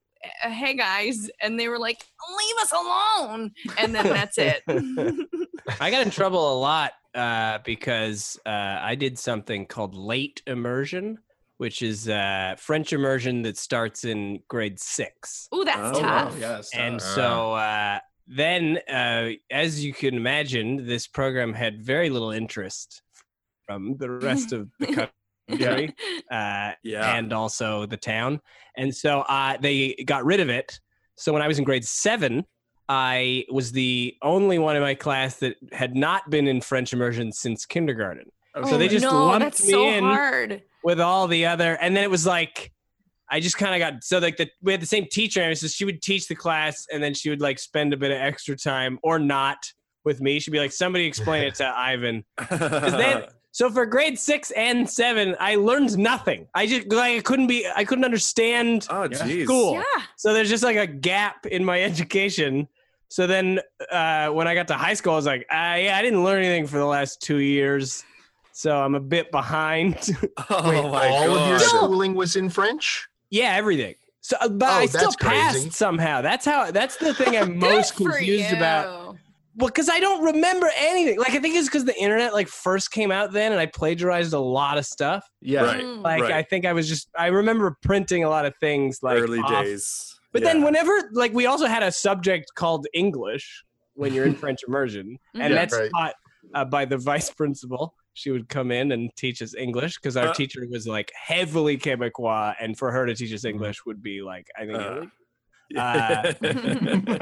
"Uh, 0.44 0.50
hey 0.50 0.74
guys 0.74 1.30
and 1.40 1.58
they 1.58 1.68
were 1.68 1.78
like 1.78 2.04
leave 2.38 2.56
us 2.62 2.72
alone. 2.72 3.52
And 3.78 3.94
then 3.94 4.04
that's 4.04 4.38
it. 4.38 4.62
I 5.80 5.90
got 5.90 6.02
in 6.02 6.10
trouble 6.10 6.52
a 6.52 6.58
lot 6.58 6.92
uh, 7.14 7.58
because 7.64 8.38
uh, 8.46 8.78
I 8.80 8.94
did 8.94 9.18
something 9.18 9.66
called 9.66 9.94
late 9.94 10.42
immersion, 10.46 11.18
which 11.58 11.82
is 11.82 12.08
uh, 12.08 12.54
French 12.58 12.92
immersion 12.92 13.42
that 13.42 13.56
starts 13.56 14.04
in 14.04 14.40
grade 14.48 14.78
six. 14.80 15.48
oh 15.52 15.64
that's 15.64 15.98
Oh, 15.98 16.02
wow. 16.02 16.24
tough 16.24 16.36
Yes. 16.40 16.70
And 16.74 17.00
so 17.00 17.52
uh, 17.54 17.98
then, 18.26 18.78
uh, 18.90 19.30
as 19.50 19.84
you 19.84 19.92
can 19.92 20.14
imagine, 20.14 20.86
this 20.86 21.06
program 21.06 21.52
had 21.52 21.82
very 21.84 22.10
little 22.10 22.30
interest 22.30 23.02
from 23.66 23.96
the 23.98 24.10
rest 24.10 24.52
of 24.52 24.68
the 24.78 24.86
country 25.50 25.94
uh, 26.30 26.72
Yeah. 26.82 27.16
and 27.16 27.32
also 27.32 27.86
the 27.86 27.96
town. 27.96 28.40
And 28.76 28.94
so 28.94 29.20
uh, 29.22 29.56
they 29.60 29.94
got 30.06 30.24
rid 30.24 30.40
of 30.40 30.48
it. 30.48 30.78
So 31.16 31.32
when 31.32 31.42
I 31.42 31.48
was 31.48 31.58
in 31.58 31.64
grade 31.64 31.84
seven, 31.84 32.44
I 32.88 33.44
was 33.50 33.72
the 33.72 34.14
only 34.22 34.58
one 34.58 34.76
in 34.76 34.82
my 34.82 34.94
class 34.94 35.36
that 35.40 35.56
had 35.72 35.94
not 35.96 36.30
been 36.30 36.46
in 36.46 36.60
French 36.60 36.92
immersion 36.92 37.32
since 37.32 37.66
kindergarten. 37.66 38.30
So 38.64 38.78
they 38.78 38.86
Oh, 38.86 38.88
just 38.88 39.02
no, 39.04 39.26
lumped 39.26 39.60
me 39.64 39.70
so 39.70 39.88
in 39.88 40.04
hard 40.04 40.62
with 40.84 41.00
all 41.00 41.26
the 41.28 41.46
other, 41.46 41.74
and 41.80 41.96
then 41.96 42.04
it 42.04 42.10
was 42.10 42.26
like, 42.26 42.72
I 43.30 43.40
just 43.40 43.58
kind 43.58 43.74
of 43.74 43.78
got 43.92 44.02
so 44.04 44.18
like 44.18 44.36
the 44.36 44.48
we 44.62 44.72
had 44.72 44.80
the 44.80 44.86
same 44.86 45.06
teacher, 45.10 45.42
and 45.42 45.56
so 45.56 45.66
she 45.66 45.84
would 45.84 46.00
teach 46.02 46.28
the 46.28 46.34
class, 46.34 46.86
and 46.92 47.02
then 47.02 47.14
she 47.14 47.28
would 47.30 47.40
like 47.40 47.58
spend 47.58 47.92
a 47.92 47.96
bit 47.96 48.10
of 48.10 48.16
extra 48.18 48.56
time 48.56 48.98
or 49.02 49.18
not 49.18 49.58
with 50.04 50.20
me. 50.20 50.38
She'd 50.40 50.50
be 50.52 50.58
like, 50.58 50.72
somebody 50.72 51.04
explain 51.06 51.44
it 51.44 51.54
to 51.56 51.66
Ivan." 51.76 52.24
then, 52.50 53.24
so 53.50 53.68
for 53.70 53.84
grade 53.86 54.18
six 54.18 54.50
and 54.52 54.88
seven, 54.88 55.36
I 55.40 55.56
learned 55.56 55.98
nothing. 55.98 56.46
I 56.54 56.66
just 56.66 56.88
like 56.92 57.18
I 57.18 57.20
couldn't 57.20 57.48
be, 57.48 57.66
I 57.74 57.84
couldn't 57.84 58.04
understand 58.04 58.86
Oh, 58.90 59.08
jeez. 59.08 59.44
school. 59.44 59.74
yeah 59.74 60.02
So 60.16 60.32
there's 60.32 60.48
just 60.48 60.62
like 60.62 60.76
a 60.76 60.86
gap 60.86 61.44
in 61.46 61.64
my 61.64 61.82
education. 61.90 62.68
So 63.08 63.26
then 63.26 63.58
uh, 63.90 64.28
when 64.28 64.46
I 64.46 64.54
got 64.54 64.68
to 64.68 64.74
high 64.74 64.94
school, 64.94 65.14
I 65.14 65.16
was 65.16 65.26
like, 65.26 65.40
uh, 65.50 65.76
yeah, 65.80 65.96
I 65.98 66.02
didn't 66.02 66.22
learn 66.24 66.42
anything 66.44 66.66
for 66.66 66.76
the 66.78 66.84
last 66.86 67.20
two 67.22 67.38
years. 67.38 68.04
So 68.58 68.76
I'm 68.76 68.96
a 68.96 69.00
bit 69.00 69.30
behind. 69.30 69.94
Oh 70.50 70.68
Wait, 70.70 70.82
my 70.90 71.08
all 71.08 71.30
of 71.38 71.48
your 71.48 71.58
schooling 71.60 72.14
was 72.14 72.34
in 72.36 72.50
French? 72.50 73.06
yeah, 73.30 73.54
everything. 73.54 73.94
So, 74.20 74.36
uh, 74.40 74.48
but 74.48 74.68
Oh, 74.68 74.72
I 74.72 74.86
still 74.86 75.12
passed 75.20 75.54
crazy. 75.58 75.70
somehow. 75.70 76.20
That's 76.22 76.44
how. 76.44 76.70
That's 76.70 76.96
the 76.96 77.14
thing 77.14 77.36
I'm 77.36 77.58
most 77.70 77.94
Good 77.96 78.04
for 78.06 78.12
confused 78.16 78.52
about. 78.52 78.84
you. 79.12 79.18
Well, 79.56 79.68
because 79.68 79.88
I 79.88 80.00
don't 80.00 80.22
remember 80.24 80.68
anything. 80.76 81.18
Like 81.18 81.30
I 81.30 81.38
think 81.38 81.54
it's 81.56 81.68
because 81.68 81.84
the 81.84 81.96
internet 82.00 82.32
like 82.34 82.48
first 82.48 82.90
came 82.90 83.10
out 83.12 83.32
then, 83.32 83.52
and 83.52 83.60
I 83.60 83.66
plagiarized 83.66 84.32
a 84.32 84.38
lot 84.40 84.76
of 84.78 84.86
stuff. 84.86 85.24
Yeah. 85.40 85.62
Right. 85.62 85.82
Mm. 85.82 86.02
Like 86.02 86.22
Right. 86.22 86.32
I 86.32 86.42
think 86.42 86.64
I 86.66 86.72
was 86.72 86.88
just 86.88 87.08
I 87.16 87.26
remember 87.28 87.76
printing 87.82 88.24
a 88.24 88.28
lot 88.28 88.44
of 88.44 88.54
things 88.60 88.98
like 89.02 89.18
Early 89.18 89.38
off- 89.40 89.64
days. 89.64 90.14
But 90.32 90.42
then 90.42 90.62
whenever 90.62 90.92
like 91.12 91.32
we 91.32 91.46
also 91.46 91.66
had 91.66 91.82
a 91.82 91.90
subject 91.90 92.46
called 92.54 92.86
English 92.94 93.64
when 93.94 94.12
you're 94.14 94.26
in 94.26 94.34
French 94.34 94.60
immersion, 94.68 95.16
and 95.34 95.42
Yeah, 95.42 95.48
that's 95.60 95.74
right. 95.74 95.90
taught 95.96 96.14
uh, 96.54 96.64
by 96.66 96.84
the 96.84 96.98
vice 96.98 97.30
principal. 97.30 97.94
She 98.18 98.30
would 98.30 98.48
come 98.48 98.70
in 98.72 98.90
and 98.92 99.14
teach 99.16 99.40
us 99.42 99.54
English 99.54 99.94
because 99.96 100.16
our 100.16 100.28
Uh. 100.28 100.34
teacher 100.34 100.66
was 100.68 100.88
like 100.88 101.12
heavily 101.14 101.78
Quebecois, 101.78 102.54
and 102.60 102.76
for 102.76 102.90
her 102.90 103.06
to 103.06 103.14
teach 103.14 103.32
us 103.32 103.44
English 103.44 103.86
would 103.86 104.02
be 104.02 104.22
like 104.22 104.46
I 104.56 104.66
think. 104.66 104.78
Uh. 104.78 104.82
illegal. 104.82 105.10
Uh, 105.76 106.32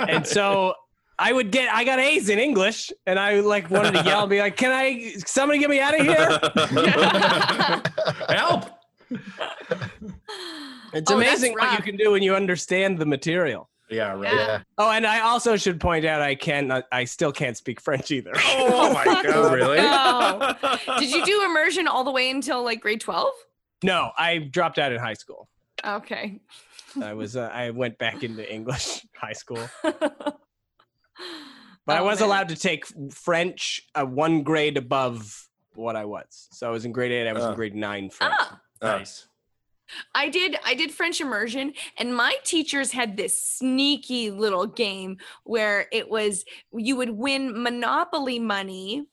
and 0.08 0.24
so 0.24 0.72
I 1.18 1.32
would 1.32 1.50
get 1.50 1.68
I 1.74 1.82
got 1.82 1.98
A's 1.98 2.28
in 2.28 2.38
English, 2.38 2.92
and 3.06 3.18
I 3.18 3.40
like 3.40 3.68
wanted 3.70 3.92
to 3.94 4.04
yell 4.04 4.20
and 4.20 4.30
be 4.30 4.38
like, 4.38 4.56
"Can 4.56 4.70
I? 4.70 5.14
Somebody 5.26 5.58
get 5.58 5.68
me 5.68 5.80
out 5.80 5.98
of 5.98 6.06
here!" 6.06 6.38
Help! 8.36 8.66
It's 10.92 11.10
Oh, 11.10 11.16
amazing 11.16 11.54
what 11.54 11.76
you 11.76 11.82
can 11.84 11.96
do 11.96 12.12
when 12.12 12.22
you 12.22 12.36
understand 12.36 12.98
the 12.98 13.06
material. 13.06 13.68
Yeah, 13.88 14.12
right. 14.14 14.32
Yeah. 14.34 14.62
Oh, 14.78 14.90
and 14.90 15.06
I 15.06 15.20
also 15.20 15.56
should 15.56 15.80
point 15.80 16.04
out 16.04 16.20
I 16.20 16.34
can 16.34 16.82
I 16.90 17.04
still 17.04 17.30
can't 17.32 17.56
speak 17.56 17.80
French 17.80 18.10
either. 18.10 18.32
oh 18.36 18.92
my 18.92 19.04
god! 19.04 19.52
really? 19.52 19.76
no. 19.78 20.54
Did 20.98 21.10
you 21.12 21.24
do 21.24 21.44
immersion 21.44 21.86
all 21.86 22.02
the 22.04 22.10
way 22.10 22.30
until 22.30 22.64
like 22.64 22.80
grade 22.80 23.00
12? 23.00 23.30
No, 23.84 24.10
I 24.18 24.38
dropped 24.38 24.78
out 24.78 24.90
in 24.92 24.98
high 24.98 25.14
school. 25.14 25.48
Okay. 25.84 26.40
I 27.00 27.12
was 27.12 27.36
uh, 27.36 27.50
I 27.52 27.70
went 27.70 27.98
back 27.98 28.22
into 28.24 28.50
English 28.52 29.06
high 29.14 29.34
school, 29.34 29.68
but 29.82 30.36
I 31.86 31.98
Oh, 31.98 32.04
was 32.04 32.20
man. 32.20 32.28
allowed 32.28 32.48
to 32.48 32.56
take 32.56 32.86
French 33.12 33.82
uh, 33.94 34.04
one 34.04 34.42
grade 34.42 34.76
above 34.76 35.48
what 35.74 35.94
I 35.94 36.04
was. 36.06 36.48
So 36.52 36.66
I 36.66 36.70
was 36.70 36.84
in 36.84 36.92
grade 36.92 37.12
eight. 37.12 37.28
I 37.28 37.32
was 37.32 37.44
Oh. 37.44 37.50
in 37.50 37.54
grade 37.54 37.74
nine 37.74 38.10
French. 38.10 38.34
Ah. 38.38 38.60
Nice. 38.82 39.26
I 40.14 40.28
did 40.28 40.56
I 40.64 40.74
did 40.74 40.92
French 40.92 41.20
immersion 41.20 41.74
and 41.98 42.14
my 42.14 42.36
teachers 42.44 42.92
had 42.92 43.16
this 43.16 43.40
sneaky 43.40 44.30
little 44.30 44.66
game 44.66 45.18
where 45.44 45.86
it 45.92 46.08
was 46.08 46.44
you 46.72 46.96
would 46.96 47.10
win 47.10 47.62
monopoly 47.62 48.38
money 48.38 49.06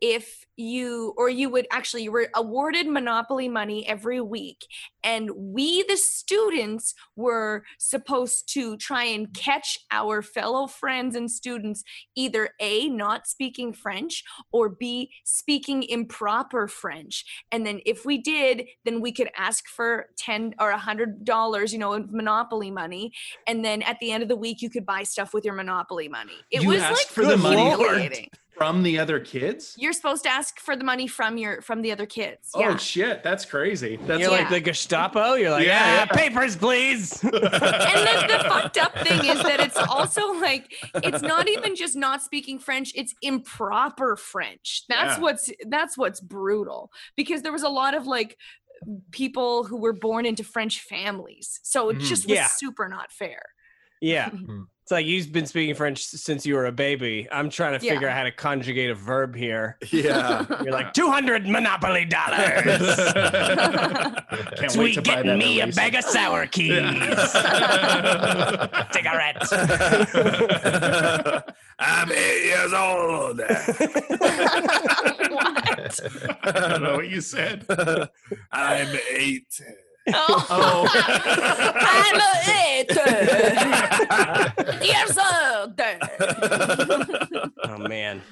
if 0.00 0.44
you 0.56 1.14
or 1.16 1.28
you 1.28 1.48
would 1.50 1.66
actually 1.70 2.02
you 2.02 2.12
were 2.12 2.28
awarded 2.34 2.86
monopoly 2.86 3.48
money 3.48 3.86
every 3.86 4.20
week 4.20 4.66
and 5.02 5.30
we 5.36 5.82
the 5.84 5.96
students 5.96 6.94
were 7.14 7.62
supposed 7.78 8.50
to 8.52 8.76
try 8.76 9.04
and 9.04 9.32
catch 9.34 9.78
our 9.90 10.22
fellow 10.22 10.66
friends 10.66 11.14
and 11.14 11.30
students 11.30 11.82
either 12.14 12.50
a 12.60 12.88
not 12.88 13.26
speaking 13.26 13.72
french 13.72 14.24
or 14.52 14.68
b 14.68 15.10
speaking 15.24 15.82
improper 15.82 16.66
french. 16.68 17.24
And 17.52 17.66
then 17.66 17.80
if 17.84 18.04
we 18.04 18.18
did 18.18 18.66
then 18.84 19.00
we 19.00 19.12
could 19.12 19.30
ask 19.36 19.66
for 19.68 20.06
10 20.18 20.54
or 20.58 20.70
a 20.70 20.78
hundred 20.78 21.24
dollars 21.24 21.72
you 21.72 21.78
know 21.78 21.92
of 21.92 22.12
monopoly 22.12 22.70
money 22.70 23.12
and 23.46 23.64
then 23.64 23.82
at 23.82 23.98
the 24.00 24.10
end 24.12 24.22
of 24.22 24.28
the 24.28 24.36
week 24.36 24.62
you 24.62 24.70
could 24.70 24.86
buy 24.86 25.02
stuff 25.02 25.34
with 25.34 25.44
your 25.44 25.54
monopoly 25.54 26.08
money. 26.08 26.32
It 26.50 26.62
You 26.62 26.68
was 26.68 26.82
asked 26.82 26.92
like 26.92 27.06
for 27.08 27.24
the 27.24 27.36
money 27.36 27.68
humiliating. 27.68 28.30
From 28.56 28.82
the 28.82 28.98
other 28.98 29.20
kids? 29.20 29.74
you're 29.78 29.92
supposed 29.92 30.22
to 30.24 30.30
ask 30.30 30.58
for 30.60 30.74
the 30.76 30.84
money 30.84 31.06
from 31.06 31.36
your 31.36 31.60
from 31.62 31.82
the 31.82 31.92
other 31.92 32.06
kids 32.06 32.50
Oh 32.54 32.60
yeah 32.60 32.76
shit, 32.76 33.22
that's 33.22 33.44
crazy. 33.44 33.96
That's 33.96 34.20
You're 34.20 34.30
Yeah. 34.30 34.38
like 34.38 34.50
the 34.50 34.60
Gestapo. 34.60 35.34
You're 35.34 35.50
like, 35.50 35.66
Yeah, 35.66 36.06
ah, 36.10 36.14
papers, 36.14 36.56
please. 36.56 37.22
and 37.22 37.32
the, 37.32 38.24
the 38.28 38.44
fucked 38.48 38.78
up 38.78 38.94
thing 38.98 39.24
is 39.24 39.42
that 39.42 39.60
it's 39.60 39.76
also 39.76 40.32
like 40.40 40.72
it's 40.94 41.22
not 41.22 41.48
even 41.48 41.76
just 41.76 41.96
not 41.96 42.22
speaking 42.22 42.58
french 42.58 42.92
it's 42.94 43.14
improper 43.22 44.16
french 44.16 44.84
that's 44.88 45.16
Yeah. 45.18 45.22
what's 45.22 45.50
that's 45.68 45.96
what's 45.98 46.20
brutal 46.20 46.90
because 47.16 47.42
there 47.42 47.52
was 47.52 47.62
a 47.62 47.68
lot 47.68 47.94
of 47.94 48.06
like 48.06 48.36
people 49.10 49.64
who 49.64 49.76
were 49.78 49.92
born 49.94 50.26
into 50.26 50.44
french 50.44 50.80
families 50.80 51.60
so 51.62 51.88
it 51.90 51.96
Mhm. 51.98 52.00
just 52.00 52.24
was 52.26 52.34
Yeah. 52.36 52.46
super 52.46 52.88
not 52.88 53.12
fair 53.12 53.42
yeah. 54.00 54.30
It's 54.86 54.92
like 54.92 55.04
you've 55.04 55.32
been 55.32 55.46
speaking 55.46 55.74
French 55.74 56.04
since 56.04 56.46
you 56.46 56.54
were 56.54 56.66
a 56.66 56.70
baby. 56.70 57.26
I'm 57.32 57.50
trying 57.50 57.76
to 57.76 57.84
Yeah. 57.84 57.94
figure 57.94 58.08
out 58.08 58.16
how 58.16 58.22
to 58.22 58.30
conjugate 58.30 58.88
a 58.88 58.94
verb 58.94 59.34
here. 59.34 59.78
Yeah. 59.90 60.46
You're 60.62 60.72
like 60.72 60.92
200 60.92 61.44
Monopoly 61.48 62.04
dollars. 62.04 62.62
Can't 64.54 64.60
wait 64.60 64.70
Sweet 64.70 64.94
to 64.94 65.02
buy 65.02 65.16
getting 65.16 65.26
that 65.26 65.38
me 65.38 65.60
a 65.60 65.66
bag 65.66 65.96
of 65.96 66.04
sour 66.04 66.46
keys. 66.52 66.76
Cigarette. 68.92 69.42
I'm 71.80 72.12
eight 72.12 72.44
years 72.44 72.72
old. 72.72 73.38
what 73.40 73.50
I 76.44 76.52
don't 76.68 76.82
know 76.84 76.94
what 76.94 77.08
you 77.08 77.20
said. 77.20 77.66
I'm 78.52 78.96
eight. 79.10 79.60
Oh, 80.14 80.46
Oh. 80.50 80.86
i'm 81.78 82.20
a 82.20 82.32
eight 82.52 82.90
years 84.86 85.18
old 85.18 85.80
Oh 87.68 87.78
man. 87.78 88.22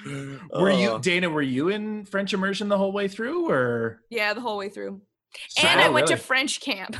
Were 0.52 0.70
you 0.70 0.90
Oh. 0.90 0.98
Dana? 0.98 1.28
Were 1.28 1.42
you 1.42 1.68
in 1.68 2.04
French 2.04 2.32
immersion 2.32 2.68
the 2.68 2.78
whole 2.78 2.92
way 2.92 3.08
through, 3.08 3.48
or 3.50 4.00
yeah 4.10 4.32
the 4.34 4.40
whole 4.40 4.56
way 4.56 4.68
through 4.68 5.00
So- 5.48 5.66
and 5.66 5.80
i 5.80 5.88
Oh, 5.88 5.92
went 5.92 6.06
to 6.08 6.16
french 6.16 6.60
camp 6.60 6.96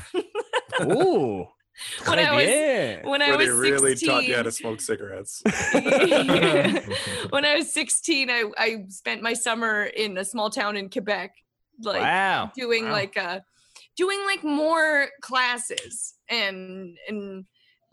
Ooh. 0.82 1.46
When 2.06 2.18
I 2.20 2.32
was- 2.34 2.44
Très 2.44 2.46
bien. 2.46 3.04
when 3.08 3.20
i 3.22 3.28
Where 3.30 3.38
was 3.38 3.46
they 3.48 3.52
really 3.52 3.90
16 3.92 4.08
taught 4.08 4.24
you 4.24 4.36
how 4.36 4.42
to 4.42 4.52
smoke 4.52 4.80
cigarettes. 4.80 5.42
when 7.30 7.44
I 7.44 7.56
was 7.56 7.72
16, 7.72 8.30
I, 8.30 8.44
I 8.56 8.84
spent 8.90 9.22
my 9.22 9.32
summer 9.32 9.82
in 9.84 10.16
a 10.18 10.24
small 10.24 10.50
town 10.50 10.76
in 10.76 10.88
Quebec, 10.88 11.32
like 11.82 12.00
wow. 12.00 12.52
doing 12.56 12.84
Wow. 12.84 12.92
like 12.92 13.16
uh 13.16 13.40
doing 13.96 14.20
like 14.26 14.42
more 14.44 15.08
classes 15.20 16.14
and 16.28 16.96
and 17.08 17.44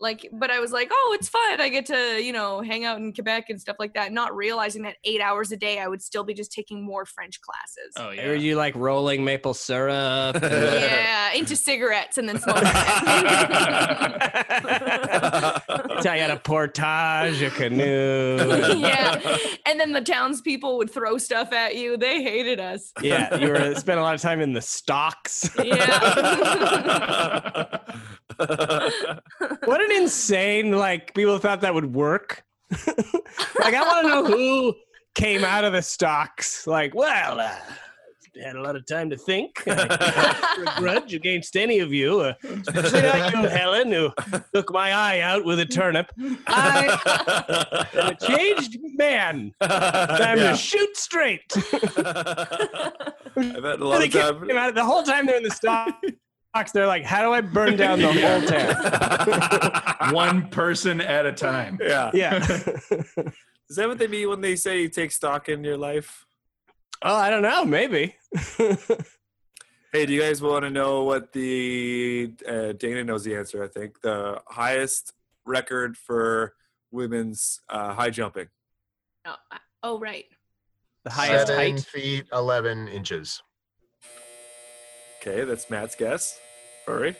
like 0.02 0.28
but 0.32 0.50
I 0.50 0.58
was 0.58 0.72
like, 0.72 0.90
oh, 0.92 1.16
it's 1.18 1.28
fun. 1.28 1.60
I 1.60 1.68
get 1.68 1.86
to, 1.86 2.20
you 2.22 2.32
know, 2.32 2.60
hang 2.60 2.84
out 2.84 2.98
in 2.98 3.12
Quebec 3.12 3.48
and 3.48 3.60
stuff 3.60 3.76
like 3.78 3.94
that, 3.94 4.12
not 4.12 4.34
realizing 4.34 4.82
that 4.82 4.96
eight 5.04 5.20
hours 5.20 5.52
a 5.52 5.56
day 5.56 5.78
I 5.78 5.86
would 5.86 6.02
still 6.02 6.24
be 6.24 6.34
just 6.34 6.52
taking 6.52 6.82
more 6.84 7.06
French 7.06 7.40
classes. 7.40 7.94
oh 7.96 8.08
Are 8.28 8.34
you 8.34 8.56
like 8.56 8.74
rolling 8.74 9.24
maple 9.24 9.54
syrup? 9.54 10.42
Yeah, 10.82 11.32
into 11.32 11.54
cigarettes 11.54 12.18
and 12.18 12.28
then 12.28 12.40
smoking. 12.40 12.62
Tell 16.02 16.16
you 16.16 16.22
how 16.22 16.28
to 16.28 16.40
portage 16.42 17.40
a 17.42 17.50
canoe. 17.50 18.36
yeah. 18.78 19.38
And 19.66 19.78
then 19.78 19.92
the 19.92 20.00
townspeople 20.00 20.76
would 20.78 20.90
throw 20.90 21.18
stuff 21.18 21.52
at 21.52 21.76
you. 21.76 21.96
They 21.96 22.22
hated 22.22 22.58
us. 22.58 22.92
Yeah, 23.00 23.36
you 23.36 23.48
were 23.48 23.74
spent 23.76 24.00
a 24.00 24.02
lot 24.02 24.14
of 24.14 24.20
time 24.20 24.40
in 24.40 24.52
the 24.52 24.60
stocks. 24.60 25.48
Yeah. 25.62 26.72
what 29.64 29.80
an 29.80 29.92
insane 29.92 30.72
like 30.72 31.14
people 31.14 31.38
thought 31.38 31.60
that 31.62 31.74
would 31.74 31.94
work. 31.94 32.44
like 33.60 33.74
I 33.74 33.82
want 33.82 34.02
to 34.02 34.08
know 34.08 34.24
who 34.24 34.74
came 35.14 35.44
out 35.44 35.64
of 35.64 35.72
the 35.74 35.82
stocks. 35.82 36.66
Like, 36.66 36.94
well, 36.94 37.38
uh, 37.40 37.54
had 38.42 38.56
a 38.56 38.62
lot 38.62 38.76
of 38.76 38.86
time 38.86 39.10
to 39.10 39.16
think. 39.18 39.62
I 39.66 40.72
a 40.76 40.80
grudge 40.80 41.12
against 41.12 41.54
any 41.54 41.80
of 41.80 41.92
you, 41.92 42.20
uh, 42.20 42.32
especially 42.42 43.02
not 43.02 43.32
you, 43.34 43.42
Helen, 43.48 43.92
who 43.92 44.10
took 44.54 44.72
my 44.72 44.92
eye 44.94 45.20
out 45.20 45.44
with 45.44 45.60
a 45.60 45.66
turnip. 45.66 46.10
I 46.46 47.86
am 47.92 48.06
a 48.08 48.14
changed 48.14 48.78
man. 48.96 49.52
Time 49.62 50.38
Yeah. 50.38 50.52
to 50.52 50.56
shoot 50.56 50.96
straight. 50.96 51.42
I've 51.54 51.74
had 53.36 53.80
a 53.80 53.84
lot 53.84 54.04
of 54.04 54.10
time. 54.12 54.46
came 54.46 54.56
out- 54.56 54.74
the 54.74 54.84
whole 54.84 55.02
time 55.02 55.26
they're 55.26 55.36
in 55.36 55.42
the 55.42 55.50
stocks, 55.50 55.94
they're 56.72 56.86
like, 56.86 57.04
"How 57.04 57.22
do 57.22 57.32
I 57.32 57.40
burn 57.40 57.76
down 57.76 58.00
the 58.00 58.12
whole 58.12 58.42
town?" 59.98 60.12
one 60.14 60.48
person 60.48 61.00
at 61.00 61.26
a 61.26 61.32
time? 61.32 61.78
Yeah. 61.82 62.10
yeah. 62.14 62.36
Is 63.70 63.76
that 63.76 63.88
what 63.88 63.98
they 63.98 64.06
mean 64.06 64.28
when 64.28 64.40
they 64.40 64.56
say 64.56 64.82
you 64.82 64.88
take 64.88 65.12
stock 65.12 65.48
in 65.48 65.64
your 65.64 65.78
life? 65.78 66.26
oh, 67.04 67.16
I 67.16 67.30
don't 67.30 67.42
know. 67.42 67.64
Maybe. 67.64 68.14
Hey, 69.92 70.06
do 70.06 70.12
you 70.14 70.20
guys 70.22 70.40
want 70.40 70.64
to 70.64 70.70
know 70.70 71.02
what 71.02 71.32
the 71.32 72.32
uh, 72.48 72.72
Dana 72.72 73.04
knows 73.04 73.24
the 73.24 73.34
answer? 73.36 73.62
I 73.62 73.68
think 73.68 74.00
the 74.00 74.40
highest 74.46 75.12
record 75.44 75.96
for 75.98 76.54
women's 76.90 77.60
uh, 77.68 77.92
high 77.92 78.08
jumping. 78.10 78.48
Oh, 79.26 79.34
oh, 79.82 79.98
right. 79.98 80.24
the 81.04 81.10
highest 81.10 81.48
Seven 81.48 81.72
height. 81.76 81.80
feet 81.80 82.24
eleven 82.32 82.88
inches. 82.88 83.42
Okay, 85.24 85.44
that's 85.44 85.70
Matt's 85.70 85.94
guess. 85.94 86.40
Furry. 86.84 87.14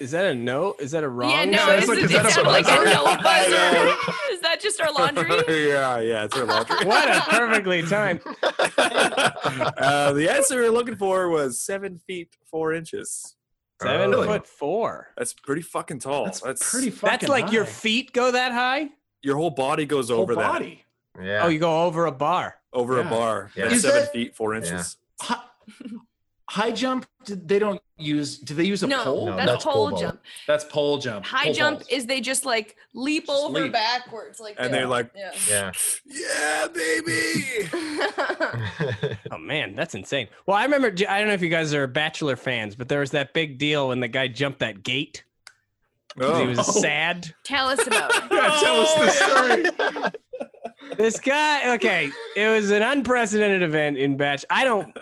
Is 0.00 0.10
that 0.10 0.24
a 0.24 0.34
no? 0.34 0.74
Is 0.80 0.90
that 0.90 1.04
a 1.04 1.08
wrong? 1.08 1.30
yeah, 1.30 1.44
no, 1.44 1.58
Sounds 1.58 1.82
is 1.84 1.88
like- 1.88 1.98
it, 1.98 2.04
is 2.06 2.10
that 2.12 2.24
it 2.24 2.28
a 2.28 2.32
sounded 2.32 2.50
like 2.50 2.66
a 2.66 2.84
no 2.84 3.04
buzzer. 3.22 4.12
is 4.32 4.40
that 4.40 4.58
just 4.60 4.80
our 4.80 4.92
laundry? 4.92 5.28
yeah, 5.68 6.00
yeah, 6.00 6.24
it's 6.24 6.36
her 6.36 6.44
laundry. 6.44 6.76
what 6.84 7.08
a 7.08 7.20
perfectly 7.30 7.82
timed. 7.82 8.20
uh, 8.76 10.12
the 10.12 10.28
answer 10.28 10.60
we 10.60 10.66
are 10.66 10.70
looking 10.70 10.96
for 10.96 11.28
was 11.28 11.60
seven 11.60 11.98
feet 12.08 12.34
four 12.50 12.72
inches. 12.72 13.36
Seven 13.80 14.12
Oh. 14.14 14.24
foot 14.24 14.46
four. 14.48 15.08
That's 15.16 15.32
pretty 15.32 15.62
fucking 15.62 16.00
tall. 16.00 16.24
That's, 16.24 16.70
Pretty 16.72 16.90
fucking 16.90 17.08
That's 17.20 17.28
like 17.28 17.52
your 17.52 17.64
feet 17.64 18.12
go 18.12 18.30
that 18.32 18.52
high? 18.52 18.88
your 19.22 19.36
whole 19.36 19.50
body 19.50 19.86
goes 19.86 20.10
Whole 20.10 20.20
over 20.20 20.34
that 20.34 20.52
body. 20.52 20.84
Yeah. 21.22 21.42
Oh, 21.44 21.48
you 21.48 21.58
go 21.60 21.84
over 21.84 22.06
a 22.06 22.12
bar. 22.12 22.56
over 22.72 22.98
Yeah. 22.98 23.06
a 23.06 23.10
bar. 23.10 23.50
Yeah. 23.54 23.64
That's 23.64 23.76
Is 23.76 23.82
seven 23.82 24.00
that- 24.02 24.12
feet 24.12 24.34
four 24.34 24.54
inches. 24.54 24.96
Hi, 25.22 25.38
high 26.48 26.70
jump. 26.70 27.06
They 27.26 27.58
don't 27.58 27.80
use. 27.96 28.38
Do 28.38 28.54
they 28.54 28.64
use 28.64 28.82
a 28.82 28.86
no, 28.86 29.02
pole? 29.04 29.26
No, 29.26 29.36
that's, 29.36 29.50
that's 29.50 29.64
pole 29.64 29.90
pole 29.90 29.98
jump. 29.98 30.20
That's 30.46 30.64
pole 30.64 30.98
jump. 30.98 31.24
High 31.24 31.44
Pole 31.46 31.54
jump 31.54 31.78
vault. 31.78 31.92
is 31.92 32.06
they 32.06 32.20
just 32.20 32.44
like 32.44 32.76
leap 32.94 33.26
Just 33.26 33.44
over 33.44 33.60
leap. 33.62 33.72
backwards 33.72 34.40
like 34.40 34.56
And 34.58 34.72
that. 34.72 34.76
they're 34.76 34.86
like, 34.86 35.10
yeah. 35.16 35.32
Yeah. 35.48 35.72
Yeah, 36.06 36.68
baby. 36.68 37.68
Oh 39.30 39.38
man, 39.38 39.74
that's 39.74 39.94
insane. 39.94 40.28
Well, 40.46 40.56
I 40.56 40.64
remember. 40.64 40.88
I 41.08 41.18
don't 41.18 41.28
know 41.28 41.34
if 41.34 41.42
you 41.42 41.48
guys 41.48 41.74
are 41.74 41.86
Bachelor 41.86 42.36
fans, 42.36 42.76
but 42.76 42.88
there 42.88 43.00
was 43.00 43.10
that 43.12 43.34
big 43.34 43.58
deal 43.58 43.88
when 43.88 43.98
the 44.00 44.06
guy 44.06 44.28
jumped 44.28 44.60
that 44.60 44.82
gate. 44.84 45.24
Oh. 46.20 46.40
He 46.40 46.46
was 46.46 46.60
oh. 46.60 46.62
sad. 46.62 47.34
Tell 47.44 47.68
us 47.68 47.84
about 47.86 48.14
it. 48.14 48.22
Yeah, 48.30 48.60
tell 48.60 48.80
us 48.80 48.94
the 48.94 49.24
oh, 49.24 49.90
story. 49.90 50.10
This 50.96 51.18
guy. 51.18 51.74
Okay, 51.74 52.10
it 52.36 52.48
was 52.48 52.70
an 52.70 52.82
unprecedented 52.82 53.62
event 53.62 53.98
in 53.98 54.16
Batch. 54.16 54.44
I 54.50 54.64
don't. 54.64 54.96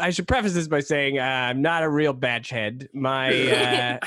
I 0.00 0.10
should 0.10 0.28
preface 0.28 0.54
this 0.54 0.68
by 0.68 0.80
saying 0.80 1.18
uh, 1.18 1.22
I'm 1.22 1.62
not 1.62 1.82
a 1.82 1.88
real 1.88 2.12
Batch 2.12 2.50
head. 2.50 2.88
My, 2.92 3.30
uh, 3.50 3.98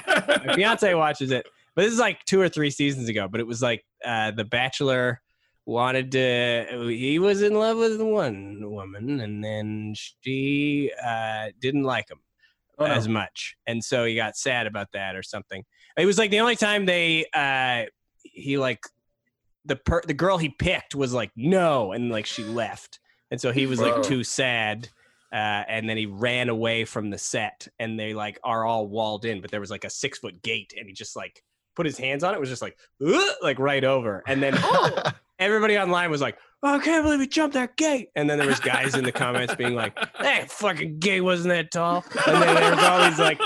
my 0.45 0.55
fiance 0.55 0.93
watches 0.93 1.31
it, 1.31 1.45
but 1.75 1.83
this 1.83 1.93
is 1.93 1.99
like 1.99 2.23
two 2.25 2.41
or 2.41 2.49
three 2.49 2.69
seasons 2.69 3.09
ago. 3.09 3.27
But 3.27 3.39
it 3.39 3.47
was 3.47 3.61
like 3.61 3.85
uh, 4.03 4.31
the 4.31 4.45
Bachelor 4.45 5.21
wanted 5.65 6.11
to. 6.13 6.87
He 6.89 7.19
was 7.19 7.41
in 7.41 7.53
love 7.53 7.77
with 7.77 8.01
one 8.01 8.69
woman, 8.69 9.19
and 9.19 9.43
then 9.43 9.93
she 9.95 10.91
uh, 11.05 11.47
didn't 11.59 11.83
like 11.83 12.09
him. 12.09 12.19
Oh, 12.77 12.87
no. 12.87 12.91
as 12.91 13.07
much 13.07 13.55
and 13.67 13.81
so 13.81 14.03
he 14.03 14.15
got 14.15 14.35
sad 14.35 14.67
about 14.67 14.87
that 14.91 15.15
or 15.15 15.23
something 15.23 15.63
it 15.97 16.05
was 16.05 16.17
like 16.17 16.29
the 16.29 16.41
only 16.41 16.57
time 16.57 16.85
they 16.85 17.25
uh 17.33 17.85
he 18.21 18.57
like 18.57 18.81
the 19.65 19.75
per 19.75 20.01
the 20.05 20.13
girl 20.13 20.37
he 20.37 20.49
picked 20.49 20.95
was 20.95 21.13
like 21.13 21.31
no 21.35 21.91
and 21.91 22.11
like 22.11 22.25
she 22.25 22.43
left. 22.43 22.99
And 23.31 23.41
so 23.41 23.51
he 23.51 23.65
was 23.65 23.79
Whoa. 23.79 23.89
like 23.89 24.03
too 24.03 24.23
sad 24.23 24.89
uh 25.33 25.65
and 25.67 25.89
then 25.89 25.97
he 25.97 26.05
ran 26.05 26.49
away 26.49 26.85
from 26.85 27.09
the 27.09 27.17
set 27.17 27.67
and 27.79 27.99
they 27.99 28.13
like 28.13 28.39
are 28.43 28.63
all 28.63 28.87
walled 28.87 29.25
in 29.25 29.41
but 29.41 29.49
there 29.49 29.59
was 29.59 29.71
like 29.71 29.83
a 29.83 29.89
six 29.89 30.19
foot 30.19 30.41
gate 30.43 30.73
and 30.77 30.87
he 30.87 30.93
just 30.93 31.15
like 31.15 31.41
put 31.75 31.85
his 31.85 31.97
hands 31.97 32.23
on 32.23 32.35
it 32.35 32.39
was 32.39 32.49
just 32.49 32.61
like 32.61 32.77
like 33.41 33.59
right 33.59 33.83
over. 33.83 34.23
And 34.27 34.41
then 34.41 34.57
everybody 35.39 35.77
online 35.77 36.09
was 36.11 36.21
like 36.21 36.37
oh, 36.65 36.75
I 36.75 36.79
can't 36.79 37.03
believe 37.03 37.19
he 37.19 37.27
jumped 37.27 37.53
that 37.53 37.75
gate. 37.77 38.09
And 38.15 38.27
then 38.29 38.39
there 38.39 38.47
was 38.47 38.59
guys 38.59 38.95
in 38.95 39.03
the 39.03 39.11
comments 39.11 39.53
being 39.55 39.75
like, 39.75 39.95
that 40.19 40.49
fucking 40.51 40.99
gate 40.99 41.21
wasn't 41.21 41.49
that 41.49 41.71
tall. 41.71 42.03
And 42.25 42.41
then 42.41 42.55
there 42.55 42.75
was 42.75 42.83
all 42.83 43.09
these 43.09 43.19
like 43.19 43.39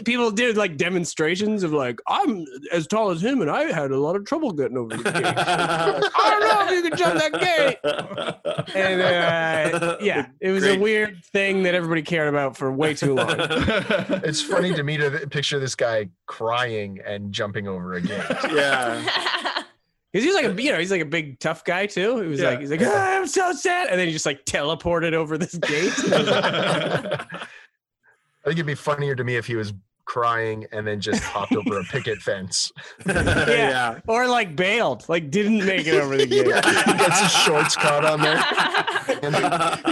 people 0.04 0.30
did 0.32 0.56
like 0.56 0.76
demonstrations 0.76 1.62
of 1.62 1.72
like, 1.72 2.00
I'm 2.08 2.44
as 2.72 2.86
tall 2.88 3.10
as 3.10 3.22
him 3.22 3.40
and 3.40 3.50
I 3.50 3.72
had 3.72 3.92
a 3.92 3.98
lot 3.98 4.16
of 4.16 4.24
trouble 4.24 4.52
getting 4.52 4.76
over 4.76 4.96
the 4.96 5.02
gate. 5.04 5.14
I 5.24 6.30
don't 6.30 6.40
know 6.40 6.72
if 6.72 6.84
you 6.84 6.90
can 6.90 6.98
jump 6.98 7.20
that 7.20 7.32
gate. 7.40 8.74
And 8.74 9.00
uh, 9.00 9.96
yeah, 10.00 10.26
it 10.40 10.50
was 10.50 10.64
a 10.64 10.78
weird 10.78 11.24
thing 11.26 11.62
that 11.62 11.74
everybody 11.74 12.02
cared 12.02 12.28
about 12.28 12.56
for 12.56 12.72
way 12.72 12.94
too 12.94 13.14
long. 13.14 13.28
it's 13.30 14.42
funny 14.42 14.74
to 14.74 14.82
me 14.82 14.96
to 14.96 15.26
picture 15.28 15.60
this 15.60 15.76
guy 15.76 16.08
crying 16.26 16.98
and 17.06 17.32
jumping 17.32 17.68
over 17.68 17.94
a 17.94 18.00
gate. 18.00 18.24
Yeah. 18.50 19.62
Because 20.12 20.24
he's 20.24 20.34
like 20.34 20.46
a 20.46 20.62
you 20.62 20.72
know 20.72 20.78
he's 20.78 20.90
like 20.90 21.02
a 21.02 21.06
big 21.06 21.38
tough 21.40 21.64
guy 21.64 21.86
too. 21.86 22.20
He 22.20 22.28
was 22.28 22.40
Yeah. 22.40 22.50
like 22.50 22.60
he's 22.60 22.70
like 22.70 22.80
"Ah, 22.82 23.16
I'm 23.16 23.26
so 23.26 23.52
sad, 23.52 23.88
and 23.88 23.98
then 24.00 24.06
he 24.06 24.12
just 24.12 24.24
like 24.26 24.44
teleported 24.44 25.12
over 25.12 25.36
this 25.36 25.54
gate. 25.56 25.92
I 26.06 27.26
think 28.44 28.58
it'd 28.58 28.66
be 28.66 28.74
funnier 28.74 29.14
to 29.16 29.24
me 29.24 29.36
if 29.36 29.46
he 29.46 29.56
was 29.56 29.72
crying 30.04 30.64
and 30.70 30.86
then 30.86 31.00
just 31.00 31.20
hopped 31.24 31.52
over 31.56 31.80
a 31.80 31.84
picket 31.84 32.18
fence. 32.18 32.70
yeah. 33.06 33.98
or 34.06 34.28
like 34.28 34.54
bailed, 34.54 35.04
like 35.08 35.30
didn't 35.32 35.66
make 35.66 35.86
it 35.88 35.94
over 36.00 36.16
the 36.16 36.26
gate. 36.26 36.46
he 36.46 36.52
gets 36.52 37.20
his 37.20 37.32
shorts 37.32 37.74
caught 37.74 38.04
on 38.04 38.20
there. 38.22 38.40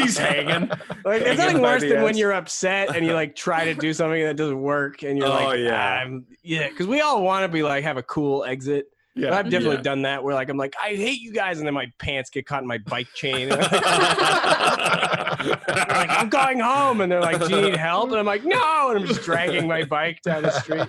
He's 0.00 0.16
hanging. 0.16 0.68
Like 1.04 1.24
there's 1.24 1.36
Hanging 1.38 1.38
nothing 1.38 1.62
worse 1.62 1.82
the 1.82 1.88
than 1.88 2.02
when 2.04 2.16
you're 2.16 2.32
upset 2.32 2.94
and 2.94 3.04
you 3.04 3.12
like 3.12 3.34
try 3.34 3.64
to 3.64 3.74
do 3.74 3.92
something 3.92 4.22
that 4.22 4.36
doesn't 4.36 4.60
work, 4.62 5.02
and 5.02 5.18
you're 5.18 5.28
like 5.28 5.42
Oh, 5.42 5.48
like, 5.48 5.58
yeah. 5.58 6.02
I'm, 6.04 6.24
yeah, 6.44 6.68
because 6.68 6.86
we 6.86 7.00
all 7.00 7.22
want 7.22 7.42
to 7.42 7.48
be 7.48 7.64
like 7.64 7.82
have 7.82 7.96
a 7.96 8.02
cool 8.04 8.44
exit. 8.44 8.86
Yeah. 9.14 9.30
But 9.30 9.46
I've 9.46 9.50
definitely 9.50 9.76
Yeah. 9.76 9.82
done 9.82 10.02
that 10.02 10.24
where 10.24 10.34
like 10.34 10.48
I'm 10.48 10.56
like 10.56 10.74
I 10.82 10.90
hate 10.96 11.20
you 11.20 11.32
guys, 11.32 11.58
and 11.58 11.66
then 11.66 11.74
my 11.74 11.92
pants 11.98 12.30
get 12.30 12.46
caught 12.46 12.62
in 12.62 12.68
my 12.68 12.78
bike 12.78 13.08
chain. 13.14 13.48
like 15.48 16.10
I'm 16.10 16.28
going 16.28 16.60
home, 16.60 17.00
and 17.00 17.10
they're 17.10 17.20
like, 17.20 17.46
"Do 17.46 17.54
you 17.54 17.62
need 17.62 17.76
help?" 17.76 18.10
And 18.10 18.18
I'm 18.18 18.26
like, 18.26 18.44
"No," 18.44 18.90
and 18.90 18.98
I'm 18.98 19.06
just 19.06 19.22
dragging 19.22 19.66
my 19.66 19.84
bike 19.84 20.22
down 20.22 20.42
the 20.42 20.50
street. 20.50 20.86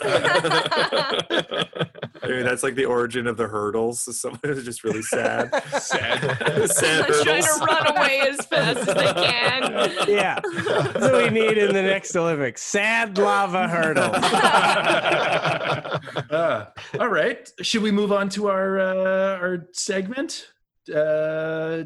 I 2.25 2.27
mean, 2.27 2.43
that's 2.43 2.63
like 2.63 2.75
the 2.75 2.85
origin 2.85 3.27
of 3.27 3.37
the 3.37 3.47
hurdles. 3.47 4.01
So 4.01 4.11
someone 4.11 4.39
who's 4.43 4.65
just 4.65 4.83
really 4.83 5.03
sad. 5.03 5.51
Sad. 5.79 6.71
sad 6.71 7.05
They're 7.07 7.23
trying 7.23 7.43
to 7.43 7.65
run 7.65 7.97
away 7.97 8.21
as 8.21 8.45
fast 8.45 8.79
as 8.79 8.95
they 8.95 9.13
can. 9.13 10.07
Yeah, 10.07 10.39
that's 10.41 10.99
what 10.99 11.23
we 11.23 11.29
need 11.29 11.57
in 11.57 11.73
the 11.73 11.81
next 11.83 12.15
Olympics: 12.15 12.63
sad 12.63 13.17
lava 13.17 13.67
hurdle. 13.67 14.11
Uh, 16.29 16.65
all 16.99 17.07
right. 17.07 17.49
Should 17.61 17.81
we 17.81 17.91
move 17.91 18.11
on 18.11 18.29
to 18.29 18.47
our 18.47 18.79
uh, 18.79 19.37
our 19.37 19.67
segment? 19.71 20.47
Uh, 20.89 21.83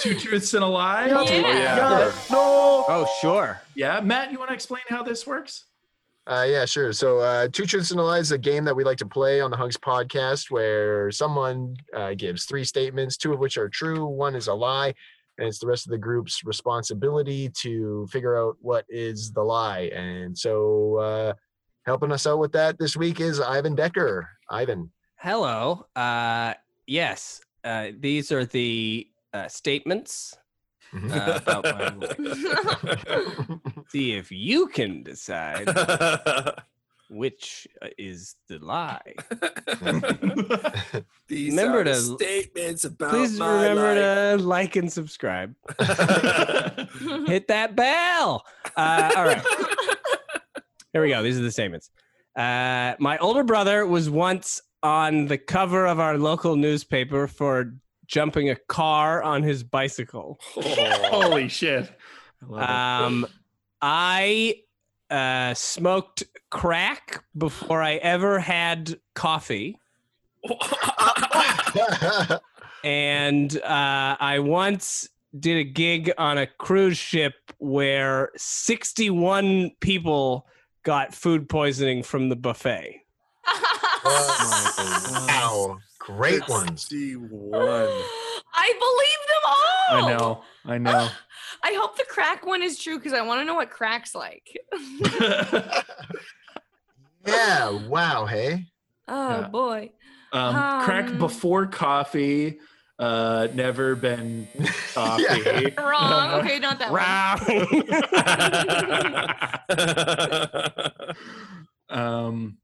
two 0.00 0.14
truths 0.18 0.54
and 0.54 0.64
a 0.64 0.66
lie. 0.66 1.06
Yeah. 1.06 1.22
Yeah. 1.22 2.12
Oh, 2.30 3.06
sure. 3.20 3.60
Yeah, 3.74 4.00
Matt, 4.00 4.32
you 4.32 4.38
want 4.38 4.50
to 4.50 4.54
explain 4.54 4.82
how 4.88 5.02
this 5.02 5.26
works? 5.26 5.64
Uh, 6.26 6.44
yeah, 6.48 6.64
sure. 6.64 6.92
So, 6.92 7.20
uh, 7.20 7.46
Two 7.52 7.66
Truths 7.66 7.92
and 7.92 8.00
a 8.00 8.02
Lie 8.02 8.18
is 8.18 8.32
a 8.32 8.38
game 8.38 8.64
that 8.64 8.74
we 8.74 8.82
like 8.82 8.98
to 8.98 9.06
play 9.06 9.40
on 9.40 9.52
the 9.52 9.56
Hunks 9.56 9.76
podcast 9.76 10.50
where 10.50 11.08
someone 11.12 11.76
uh, 11.94 12.14
gives 12.14 12.46
three 12.46 12.64
statements, 12.64 13.16
two 13.16 13.32
of 13.32 13.38
which 13.38 13.56
are 13.56 13.68
true, 13.68 14.04
one 14.06 14.34
is 14.34 14.48
a 14.48 14.54
lie, 14.54 14.92
and 15.38 15.46
it's 15.46 15.60
the 15.60 15.68
rest 15.68 15.86
of 15.86 15.92
the 15.92 15.98
group's 15.98 16.42
responsibility 16.44 17.48
to 17.60 18.08
figure 18.10 18.36
out 18.36 18.56
what 18.60 18.84
is 18.88 19.30
the 19.30 19.42
lie. 19.42 19.82
And 19.94 20.36
so, 20.36 20.96
uh, 20.96 21.32
helping 21.84 22.10
us 22.10 22.26
out 22.26 22.40
with 22.40 22.50
that 22.52 22.76
this 22.76 22.96
week 22.96 23.20
is 23.20 23.38
Ivan 23.40 23.76
Decker. 23.76 24.28
Ivan. 24.50 24.90
Hello. 25.18 25.86
Uh, 25.94 26.54
yes, 26.88 27.40
uh, 27.66 27.90
these 27.98 28.30
are 28.32 28.44
the 28.44 29.06
uh, 29.34 29.48
statements 29.48 30.36
uh, 30.94 31.40
about 31.42 31.64
my 31.64 31.88
life. 32.00 32.16
See 33.88 34.12
if 34.12 34.30
you 34.30 34.68
can 34.68 35.02
decide 35.02 35.68
which 37.10 37.66
uh, 37.82 37.88
is 37.98 38.36
the 38.48 38.58
lie. 38.58 39.14
These 41.28 41.50
Remember 41.50 41.80
are 41.80 41.84
the 41.84 41.92
to- 41.92 42.00
statements 42.18 42.84
about 42.84 43.10
Please 43.10 43.32
remember 43.38 43.94
life. 43.94 44.38
to 44.40 44.44
like 44.46 44.76
and 44.76 44.92
subscribe. 44.92 45.54
Hit 47.26 47.48
that 47.48 47.74
bell. 47.74 48.44
Uh, 48.76 49.12
all 49.16 49.24
right. 49.24 49.42
Here 50.92 51.02
we 51.02 51.08
go. 51.10 51.22
These 51.22 51.38
are 51.38 51.42
the 51.42 51.50
statements. 51.52 51.90
Uh, 52.36 52.94
my 52.98 53.18
older 53.18 53.42
brother 53.44 53.86
was 53.86 54.08
once 54.10 54.62
on 54.86 55.26
the 55.26 55.36
cover 55.36 55.84
of 55.84 55.98
our 55.98 56.16
local 56.16 56.54
newspaper 56.54 57.26
for 57.26 57.74
jumping 58.06 58.50
a 58.50 58.54
car 58.54 59.20
on 59.20 59.42
his 59.42 59.64
bicycle. 59.64 60.38
Holy 60.54 61.48
shit. 61.48 61.90
I. 62.54 63.04
Um, 63.04 63.26
I 63.82 64.62
uh, 65.10 65.54
smoked 65.54 66.22
crack 66.50 67.24
before 67.36 67.82
I 67.82 67.96
ever 67.96 68.38
had 68.38 68.98
coffee. 69.14 69.78
and 72.84 73.56
uh, 73.62 74.16
I 74.20 74.38
once 74.38 75.08
did 75.38 75.58
a 75.58 75.64
gig 75.64 76.12
on 76.16 76.38
a 76.38 76.46
cruise 76.46 76.96
ship 76.96 77.34
where 77.58 78.30
61 78.36 79.72
people 79.80 80.46
got 80.84 81.12
food 81.12 81.48
poisoning 81.48 82.04
from 82.04 82.28
the 82.28 82.36
buffet. 82.36 83.02
wow. 85.28 85.78
Great 85.98 86.48
ones. 86.48 86.82
61. 86.82 87.50
I 88.54 88.72
believe 88.78 89.22
them 89.28 89.44
all. 89.46 89.54
I 89.90 90.16
know. 90.16 90.42
I 90.64 90.78
know. 90.78 91.08
I 91.64 91.72
hope 91.74 91.96
the 91.96 92.04
crack 92.08 92.46
one 92.46 92.62
is 92.62 92.78
true 92.78 92.98
because 92.98 93.12
I 93.12 93.22
want 93.22 93.40
to 93.40 93.44
know 93.44 93.54
what 93.54 93.70
crack's 93.70 94.14
like. 94.14 94.56
Yeah. 97.26 97.70
Wow. 97.88 98.26
Hey. 98.26 98.66
oh 99.08 99.30
Yeah. 99.40 99.48
boy. 99.48 99.90
Um, 100.32 100.54
crack 100.84 101.08
Um, 101.08 101.18
before 101.18 101.66
coffee. 101.66 102.60
Uh, 103.00 103.48
never 103.52 103.96
been 103.96 104.46
coffee. 104.94 105.74
Wrong. 105.76 106.34
Okay, 106.40 106.60
not 106.60 106.78
that 106.78 106.90
one. 106.92 107.00
Um, 111.88 112.58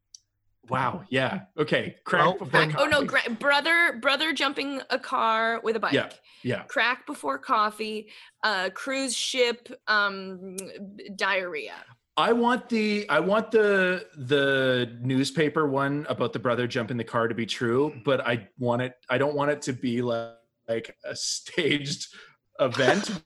Wow. 0.69 1.05
Yeah. 1.11 1.43
Okay. 1.59 1.97
Crack 2.05 2.39
before 2.39 2.49
Crack, 2.49 2.75
oh 2.79 2.87
no, 2.87 3.05
gra- 3.05 3.31
brother, 3.39 3.99
brother 4.01 4.33
jumping 4.33 4.81
a 4.91 4.99
car 4.99 5.61
with 5.63 5.77
a 5.77 5.81
bike. 5.81 5.93
Yeah. 5.93 6.11
Yeah. 6.43 6.63
Crack 6.63 7.07
before 7.07 7.39
coffee, 7.39 8.09
uh, 8.43 8.71
cruise 8.71 9.17
ship, 9.17 9.69
um, 9.89 10.57
diarrhea. 11.17 11.75
I 12.17 12.33
want 12.33 12.69
the 12.69 13.09
I 13.09 13.21
want 13.21 13.51
the 13.51 14.07
the 14.17 14.99
newspaper 15.01 15.67
one 15.67 16.07
about 16.09 16.33
the 16.33 16.39
brother 16.39 16.67
jumping 16.67 16.99
the 16.99 17.05
car 17.05 17.27
to 17.27 17.35
be 17.35 17.47
true, 17.47 17.95
but 18.05 18.21
I 18.27 18.49
want 18.59 18.83
it 18.83 18.95
I 19.09 19.19
don't 19.19 19.35
want 19.35 19.51
it 19.51 19.63
to 19.63 19.73
be 19.73 20.03
like, 20.03 20.35
like 20.69 20.95
a 21.05 21.17
staged 21.17 22.09
event. 22.61 23.23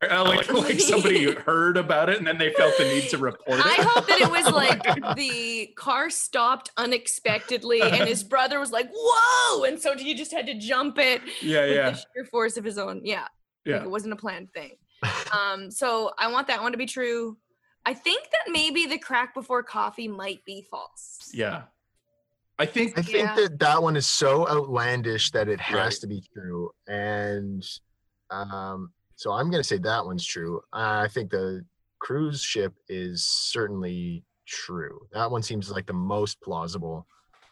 Uh, 0.00 0.24
like, 0.24 0.52
like 0.52 0.78
somebody 0.78 1.32
heard 1.32 1.76
about 1.76 2.08
it 2.08 2.18
and 2.18 2.26
then 2.26 2.38
they 2.38 2.52
felt 2.52 2.76
the 2.78 2.84
need 2.84 3.08
to 3.08 3.18
report 3.18 3.58
it. 3.58 3.66
I 3.66 3.82
hope 3.82 4.06
that 4.06 4.20
it 4.20 4.30
was 4.30 4.46
like 4.54 5.16
the 5.16 5.66
car 5.76 6.08
stopped 6.08 6.70
unexpectedly 6.76 7.80
and 7.82 8.08
his 8.08 8.22
brother 8.22 8.60
was 8.60 8.70
like, 8.70 8.88
"Whoa!" 8.94 9.64
and 9.64 9.80
so 9.80 9.96
he 9.96 10.14
just 10.14 10.32
had 10.32 10.46
to 10.46 10.54
jump 10.54 10.98
it. 10.98 11.20
Yeah, 11.42 11.62
with 11.66 11.74
yeah. 11.74 11.90
The 11.90 11.96
sheer 12.14 12.24
force 12.26 12.56
of 12.56 12.64
his 12.64 12.78
own. 12.78 13.00
Yeah. 13.04 13.22
Like, 13.22 13.30
Yeah. 13.64 13.82
it 13.82 13.90
wasn't 13.90 14.12
a 14.12 14.16
planned 14.16 14.52
thing. 14.52 14.76
Um, 15.32 15.70
so 15.70 16.12
I 16.16 16.30
want 16.30 16.46
that 16.46 16.62
one 16.62 16.72
to 16.72 16.78
be 16.78 16.86
true. 16.86 17.36
I 17.84 17.94
think 17.94 18.22
that 18.30 18.52
maybe 18.52 18.86
the 18.86 18.98
crack 18.98 19.34
before 19.34 19.62
coffee 19.62 20.08
might 20.08 20.44
be 20.44 20.66
false. 20.70 21.30
Yeah. 21.32 21.62
I 22.58 22.66
think 22.66 22.96
I 22.98 23.02
think 23.02 23.16
Yeah. 23.18 23.34
that 23.34 23.58
that 23.60 23.82
one 23.82 23.96
is 23.96 24.06
so 24.06 24.48
outlandish 24.48 25.30
that 25.32 25.48
it 25.48 25.60
has 25.60 25.74
Right. 25.76 25.92
to 26.02 26.06
be 26.06 26.22
true, 26.32 26.70
and 26.86 27.64
um, 28.30 28.92
so 29.18 29.32
I'm 29.32 29.50
gonna 29.50 29.64
say 29.64 29.78
that 29.78 30.04
one's 30.06 30.24
true. 30.24 30.60
I 30.72 31.08
think 31.08 31.30
the 31.30 31.64
cruise 31.98 32.40
ship 32.40 32.72
is 32.88 33.26
certainly 33.26 34.22
true. 34.46 35.00
That 35.12 35.28
one 35.30 35.42
seems 35.42 35.70
like 35.70 35.86
the 35.86 35.92
most 35.92 36.40
plausible, 36.40 37.04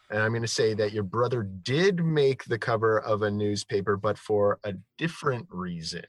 and 0.09 0.19
I'm 0.21 0.31
gonna 0.33 0.47
say 0.47 0.73
that 0.75 0.93
your 0.93 1.03
brother 1.03 1.43
did 1.43 2.03
make 2.03 2.45
the 2.45 2.57
cover 2.57 2.99
of 3.01 3.21
a 3.23 3.29
newspaper, 3.29 3.97
but 3.97 4.17
for 4.17 4.59
a 4.63 4.73
different 4.97 5.45
reason. 5.51 6.05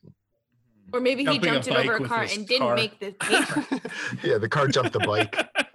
Or 0.92 1.00
maybe 1.00 1.22
he 1.24 1.38
Jumping 1.38 1.50
a 1.50 1.52
jumped 1.54 1.68
it 1.68 1.76
over 1.76 1.96
a 1.96 2.09
car 2.09 2.22
his 2.22 2.36
and 2.36 2.46
didn't 2.46 2.66
car. 2.68 2.74
make 2.76 2.98
the 3.00 3.11
paper. 3.12 3.66
Yeah, 4.22 4.38
the 4.38 4.48
car 4.48 4.68
jumped 4.68 4.92
the 4.92 5.00
bike. 5.00 5.34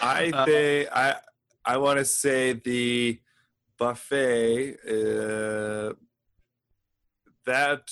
I 0.00 0.30
Uh, 0.32 0.44
think 0.46 0.88
I 0.92 1.16
I 1.64 1.76
want 1.78 1.98
to 1.98 2.04
say 2.04 2.52
the 2.54 3.20
buffet. 3.78 4.76
Uh, 4.88 5.92
that 7.46 7.88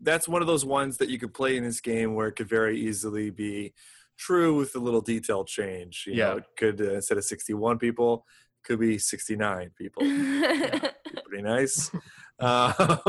that's 0.00 0.28
one 0.28 0.42
of 0.42 0.48
those 0.48 0.64
ones 0.64 0.98
that 0.98 1.08
you 1.08 1.18
could 1.18 1.32
play 1.32 1.56
in 1.56 1.64
this 1.64 1.80
game 1.80 2.14
where 2.14 2.28
it 2.28 2.32
could 2.36 2.48
very 2.48 2.78
easily 2.78 3.30
be 3.30 3.72
true 4.18 4.56
with 4.56 4.74
a 4.74 4.78
little 4.78 5.00
detail 5.00 5.44
change. 5.44 6.04
You 6.06 6.16
know, 6.16 6.32
Yeah. 6.32 6.36
it 6.38 6.44
could 6.58 6.80
uh, 6.80 6.94
instead 6.94 7.18
of 7.18 7.24
sixty-one 7.24 7.78
people, 7.78 8.26
could 8.64 8.80
be 8.80 8.98
sixty-nine 8.98 9.70
people. 9.78 10.02
Pretty 10.02 11.42
nice. 11.42 11.90
Um, 12.38 12.74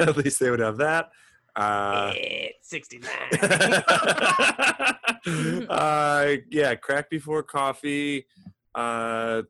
at 0.00 0.16
least 0.16 0.40
they 0.40 0.50
would 0.50 0.60
have 0.60 0.78
that. 0.78 1.10
Uh, 1.54 2.12
It's 2.14 2.68
69. 2.70 3.10
uh, 5.68 6.36
yeah, 6.50 6.74
crack 6.74 7.10
before 7.10 7.42
coffee. 7.42 8.26
Uh, 8.74 9.42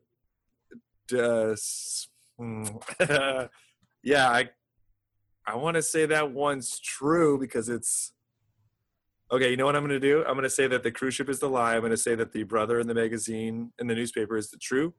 does, 1.07 2.09
mm, 2.39 3.49
yeah, 4.03 4.29
I 4.29 4.49
I 5.47 5.55
want 5.55 5.75
to 5.75 5.81
say 5.81 6.05
that 6.07 6.31
one's 6.31 6.77
true 6.79 7.39
because 7.39 7.69
it's 7.69 8.11
okay. 9.31 9.49
You 9.49 9.55
know 9.57 9.65
what 9.65 9.75
I'm 9.77 9.81
going 9.87 9.99
to 9.99 10.05
do? 10.05 10.19
I'm 10.25 10.33
going 10.33 10.43
to 10.43 10.49
say 10.49 10.67
that 10.67 10.83
the 10.83 10.91
cruise 10.91 11.13
ship 11.15 11.29
is 11.29 11.39
the 11.39 11.47
lie. 11.49 11.75
I'm 11.75 11.79
going 11.81 11.91
to 11.91 11.97
say 11.97 12.15
that 12.15 12.33
the 12.33 12.43
brother 12.43 12.79
in 12.81 12.87
the 12.87 12.93
magazine 12.93 13.71
in 13.79 13.87
the 13.87 13.95
newspaper 13.95 14.35
is 14.35 14.51
the 14.51 14.57
true, 14.57 14.93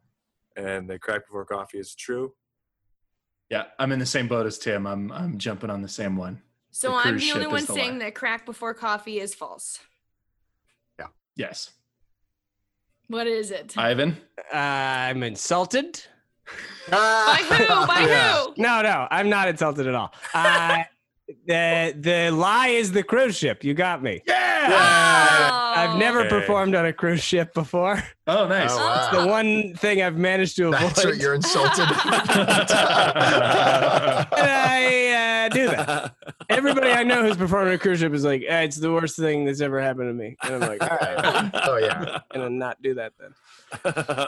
and 0.57 0.89
the 0.89 0.99
crack 0.99 1.27
before 1.27 1.45
coffee 1.45 1.79
is 1.79 1.95
true. 1.95 2.33
Yeah, 3.51 3.65
I'm 3.79 3.93
in 3.93 3.99
the 3.99 4.07
same 4.07 4.27
boat 4.27 4.47
as 4.47 4.59
Tim. 4.59 4.87
I'm 4.87 5.13
I'm 5.13 5.37
jumping 5.39 5.69
on 5.71 5.83
the 5.83 5.89
same 5.89 6.17
one. 6.17 6.41
so 6.71 6.91
The 6.93 6.97
I'm 6.97 7.19
the 7.19 7.33
only 7.33 7.47
one 7.47 7.67
the 7.67 7.73
saying 7.75 7.99
lie. 7.99 8.07
that 8.07 8.15
crack 8.15 8.47
before 8.47 8.73
coffee 8.73 9.21
is 9.21 9.35
false. 9.35 9.79
Yeah. 10.99 11.07
Yes. 11.37 11.73
What 13.09 13.27
is 13.27 13.51
it? 13.51 13.75
Ivan? 13.77 14.19
Uh, 14.53 14.57
I'm 14.57 15.23
insulted. 15.23 16.03
By 16.91 17.43
who? 17.49 17.67
By 17.87 18.03
who? 18.03 18.55
No, 18.57 18.81
no, 18.83 19.07
I'm 19.11 19.29
not 19.29 19.49
insulted 19.49 19.87
at 19.87 19.95
all. 19.95 20.13
Uh, 20.33 20.85
the 21.47 21.95
the 21.99 22.31
lie 22.31 22.69
is 22.69 22.93
the 22.93 23.03
cruise 23.03 23.37
ship. 23.37 23.63
You 23.65 23.75
got 23.75 24.03
me. 24.03 24.23
Yeah. 24.27 25.51
I've 25.77 25.97
never 25.99 26.21
Okay. 26.21 26.29
performed 26.31 26.75
on 26.75 26.85
a 26.87 26.93
cruise 26.93 27.23
ship 27.23 27.55
before. 27.55 28.03
Oh, 28.27 28.47
nice. 28.49 28.71
Oh, 28.73 28.77
wow. 28.79 29.09
It's 29.11 29.17
the 29.23 29.27
one 29.27 29.75
thing 29.75 30.03
I've 30.03 30.17
managed 30.19 30.57
to 30.57 30.69
avoid. 30.69 30.81
That's 30.81 31.05
what 31.05 31.17
you're 31.17 31.35
insulted. 31.35 31.87
and 31.89 31.89
I 34.33 35.47
uh, 35.47 35.49
do 35.55 35.69
that. 35.69 36.15
Everybody 36.51 36.91
I 36.91 37.05
know 37.05 37.23
who's 37.25 37.37
performed 37.37 37.69
on 37.69 37.75
a 37.75 37.79
cruise 37.79 38.01
ship 38.01 38.13
is 38.13 38.25
like, 38.25 38.43
eh, 38.47 38.63
it's 38.63 38.77
the 38.77 38.93
worst 38.93 39.17
thing 39.17 39.45
that's 39.45 39.61
ever 39.61 39.81
happened 39.81 40.09
to 40.11 40.15
me. 40.15 40.37
And 40.43 40.55
I'm 40.55 40.61
like, 40.69 40.83
all 40.83 40.99
right, 41.01 41.51
oh 41.67 41.77
yeah. 41.79 42.19
and 42.33 42.43
then 42.43 42.59
not 42.59 42.81
do 42.83 42.95
that 42.95 43.13
then. 43.19 43.33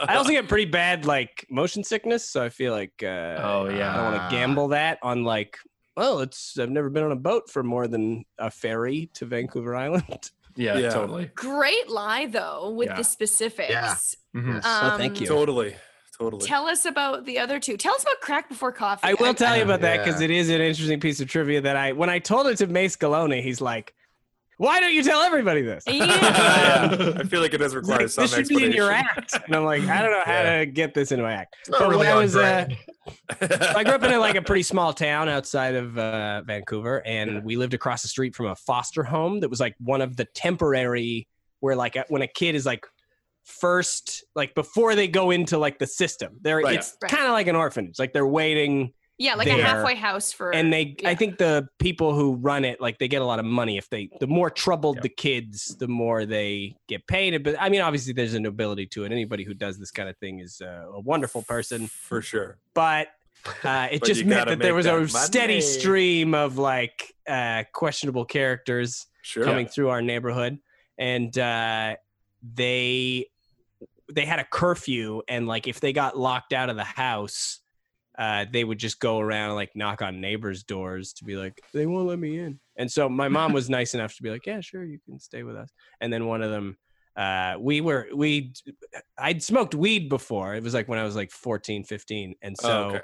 I 0.07 0.15
also 0.15 0.31
get 0.31 0.47
pretty 0.47 0.69
bad 0.69 1.05
like 1.05 1.45
motion 1.49 1.83
sickness, 1.83 2.25
so 2.25 2.43
I 2.43 2.49
feel 2.49 2.73
like 2.73 3.03
uh, 3.03 3.39
Oh, 3.43 3.67
yeah. 3.69 3.93
I 3.93 3.97
don't 3.97 4.13
want 4.13 4.29
to 4.29 4.35
gamble 4.35 4.67
that 4.69 4.99
on 5.03 5.23
like, 5.23 5.57
well, 5.97 6.19
it's 6.19 6.57
I've 6.59 6.69
never 6.69 6.89
been 6.89 7.03
on 7.03 7.11
a 7.11 7.15
boat 7.17 7.49
for 7.49 7.63
more 7.63 7.87
than 7.87 8.23
a 8.37 8.49
ferry 8.51 9.09
to 9.15 9.25
Vancouver 9.25 9.75
Island. 9.85 10.31
Yeah, 10.55 10.77
Yeah. 10.77 10.89
totally. 10.89 11.31
Great 11.35 11.89
lie 11.89 12.25
though 12.27 12.71
with 12.71 12.89
Yeah. 12.89 12.97
the 12.97 13.03
specifics. 13.03 14.15
Mhm. 14.35 14.61
Oh, 14.63 14.97
thank 14.97 15.15
Um, 15.17 15.21
you. 15.21 15.27
totally, 15.27 15.75
totally. 16.17 16.45
Tell 16.45 16.67
us 16.67 16.85
about 16.85 17.25
the 17.25 17.39
other 17.39 17.59
two. 17.59 17.77
Tell 17.77 17.93
us 17.95 18.03
about 18.03 18.19
crack 18.21 18.49
before 18.49 18.71
coffee. 18.71 19.01
I 19.07 19.13
will 19.15 19.33
tell 19.33 19.55
you 19.57 19.63
about 19.63 19.81
that 19.81 20.03
because 20.03 20.21
it 20.21 20.29
is 20.31 20.49
an 20.49 20.61
interesting 20.61 20.99
piece 20.99 21.19
of 21.21 21.27
trivia 21.29 21.61
that 21.61 21.75
I 21.75 21.91
when 21.93 22.09
I 22.09 22.19
told 22.19 22.47
it 22.47 22.57
to 22.57 22.67
Mayce 22.67 22.95
Galoni, 22.97 23.41
he's 23.41 23.61
like, 23.61 23.93
"Why 24.61 24.79
don't 24.79 24.93
you 24.93 25.01
tell 25.03 25.21
everybody 25.21 25.61
this?" 25.61 25.83
Yeah. 25.87 26.05
Yeah, 27.01 27.13
I 27.17 27.23
feel 27.23 27.41
like 27.41 27.53
it 27.53 27.57
does 27.57 27.73
require 27.75 27.99
like, 28.01 28.09
some 28.09 28.23
this 28.23 28.33
should 28.35 28.47
be 28.47 28.63
in 28.63 28.71
your 28.71 28.91
act, 28.91 29.37
and 29.45 29.55
I'm 29.55 29.63
like, 29.65 29.83
I 29.83 30.01
don't 30.01 30.11
know 30.11 30.21
how 30.23 30.31
Yeah. 30.33 30.59
to 30.59 30.65
get 30.67 30.93
this 30.93 31.11
into 31.11 31.23
my 31.23 31.33
act. 31.33 31.55
It's 31.61 31.69
not 31.69 31.79
But 31.79 31.89
when 31.89 31.97
really 31.99 32.07
I 32.07 32.15
was, 32.15 32.35
uh. 32.35 32.67
I 33.75 33.83
grew 33.83 33.93
up 33.93 34.03
in 34.03 34.11
a, 34.13 34.19
like 34.19 34.35
a 34.35 34.41
pretty 34.41 34.63
small 34.73 34.93
town 34.93 35.27
outside 35.29 35.75
of 35.75 35.97
uh, 35.97 36.41
Vancouver, 36.43 37.01
and 37.05 37.43
we 37.43 37.55
lived 37.57 37.73
across 37.73 38.01
the 38.03 38.07
street 38.07 38.35
from 38.35 38.45
a 38.47 38.55
foster 38.55 39.03
home 39.03 39.39
that 39.39 39.49
was 39.49 39.59
like 39.59 39.75
one 39.79 40.01
of 40.01 40.15
the 40.17 40.25
temporary 40.35 41.27
where 41.61 41.75
like 41.75 41.97
when 42.09 42.21
a 42.21 42.27
kid 42.27 42.53
is 42.55 42.65
like 42.65 42.85
first 43.43 44.23
like 44.35 44.53
before 44.55 44.95
they 44.95 45.07
go 45.07 45.31
into 45.31 45.57
like 45.57 45.79
the 45.79 45.87
system, 45.87 46.37
they're 46.41 46.59
Right. 46.59 46.77
it's 46.77 46.95
Right. 47.01 47.11
kind 47.11 47.25
of 47.25 47.31
like 47.31 47.47
an 47.47 47.55
orphanage, 47.55 47.97
like 47.99 48.13
they're 48.13 48.27
waiting. 48.27 48.93
Yeah, 49.21 49.35
like 49.35 49.47
a 49.47 49.61
halfway 49.61 49.93
house 49.95 50.33
for 50.33 50.51
And 50.51 50.73
they, 50.73 50.95
I 51.05 51.13
think 51.13 51.37
the 51.37 51.67
people 51.77 52.15
who 52.15 52.33
run 52.35 52.65
it, 52.65 52.81
like 52.81 52.97
they 52.97 53.07
get 53.07 53.21
a 53.21 53.25
lot 53.25 53.37
of 53.37 53.45
money 53.45 53.77
if 53.77 53.87
they, 53.89 54.09
the 54.19 54.25
more 54.25 54.49
troubled 54.49 54.95
Yeah. 54.97 55.01
the 55.03 55.09
kids, 55.09 55.75
the 55.77 55.87
more 55.87 56.25
they 56.25 56.75
get 56.87 57.05
paid. 57.05 57.43
But 57.43 57.55
I 57.59 57.69
mean, 57.69 57.81
obviously, 57.81 58.13
there's 58.13 58.33
a 58.33 58.39
nobility 58.39 58.87
to 58.87 59.03
it. 59.03 59.11
Anybody 59.11 59.43
who 59.43 59.53
does 59.53 59.77
this 59.77 59.91
kind 59.91 60.09
of 60.09 60.17
thing 60.17 60.39
is 60.39 60.59
uh, 60.61 60.85
a 60.91 60.99
wonderful 60.99 61.43
person 61.43 61.87
for 61.87 62.21
sure. 62.21 62.57
but 62.73 63.09
uh, 63.63 63.87
it 63.91 64.01
But 64.01 64.07
just 64.07 64.25
meant 64.25 64.47
that 64.49 64.59
there 64.59 64.73
make 64.75 64.85
was 64.85 64.85
a 64.85 65.13
that 65.13 65.25
steady 65.25 65.61
stream 65.61 66.33
of 66.35 66.57
like 66.57 67.13
uh, 67.27 67.63
questionable 67.73 68.25
characters 68.25 69.05
Sure. 69.23 69.43
coming 69.43 69.67
through 69.67 69.89
our 69.89 70.01
neighborhood, 70.01 70.57
and 70.97 71.37
uh, 71.37 71.95
they 72.55 73.27
they 74.11 74.25
had 74.25 74.39
a 74.39 74.43
curfew, 74.43 75.21
and 75.27 75.47
like 75.47 75.67
if 75.67 75.79
they 75.79 75.93
got 75.93 76.17
locked 76.17 76.53
out 76.53 76.69
of 76.69 76.75
the 76.75 76.83
house. 76.83 77.59
Uh, 78.17 78.45
they 78.51 78.63
would 78.63 78.77
just 78.77 78.99
go 78.99 79.19
around 79.19 79.47
and 79.49 79.55
like 79.55 79.71
knock 79.73 80.01
on 80.01 80.19
neighbors' 80.19 80.63
doors 80.63 81.13
to 81.13 81.23
be 81.23 81.35
like, 81.37 81.61
they 81.73 81.85
won't 81.85 82.07
let 82.07 82.19
me 82.19 82.37
in. 82.39 82.59
And 82.75 82.91
so 82.91 83.07
my 83.07 83.29
mom 83.29 83.53
was 83.59 83.69
nice 83.69 83.93
enough 83.93 84.15
to 84.15 84.23
be 84.23 84.29
like, 84.29 84.45
yeah, 84.45 84.59
sure, 84.61 84.83
you 84.83 84.99
can 85.05 85.19
stay 85.19 85.43
with 85.43 85.55
us. 85.55 85.69
And 86.01 86.11
then 86.11 86.25
one 86.25 86.41
of 86.41 86.51
them, 86.51 86.77
uh, 87.15 87.55
we 87.59 87.79
were, 87.81 88.07
we, 88.13 88.53
I'd 89.17 89.41
smoked 89.41 89.75
weed 89.75 90.09
before. 90.09 90.55
It 90.55 90.63
was 90.63 90.73
like 90.73 90.87
when 90.87 90.99
I 90.99 91.03
was 91.03 91.15
like 91.15 91.31
14, 91.31 91.83
15. 91.85 92.35
And 92.41 92.57
so, 92.57 92.69
Oh, 92.69 92.83
okay. 92.95 93.01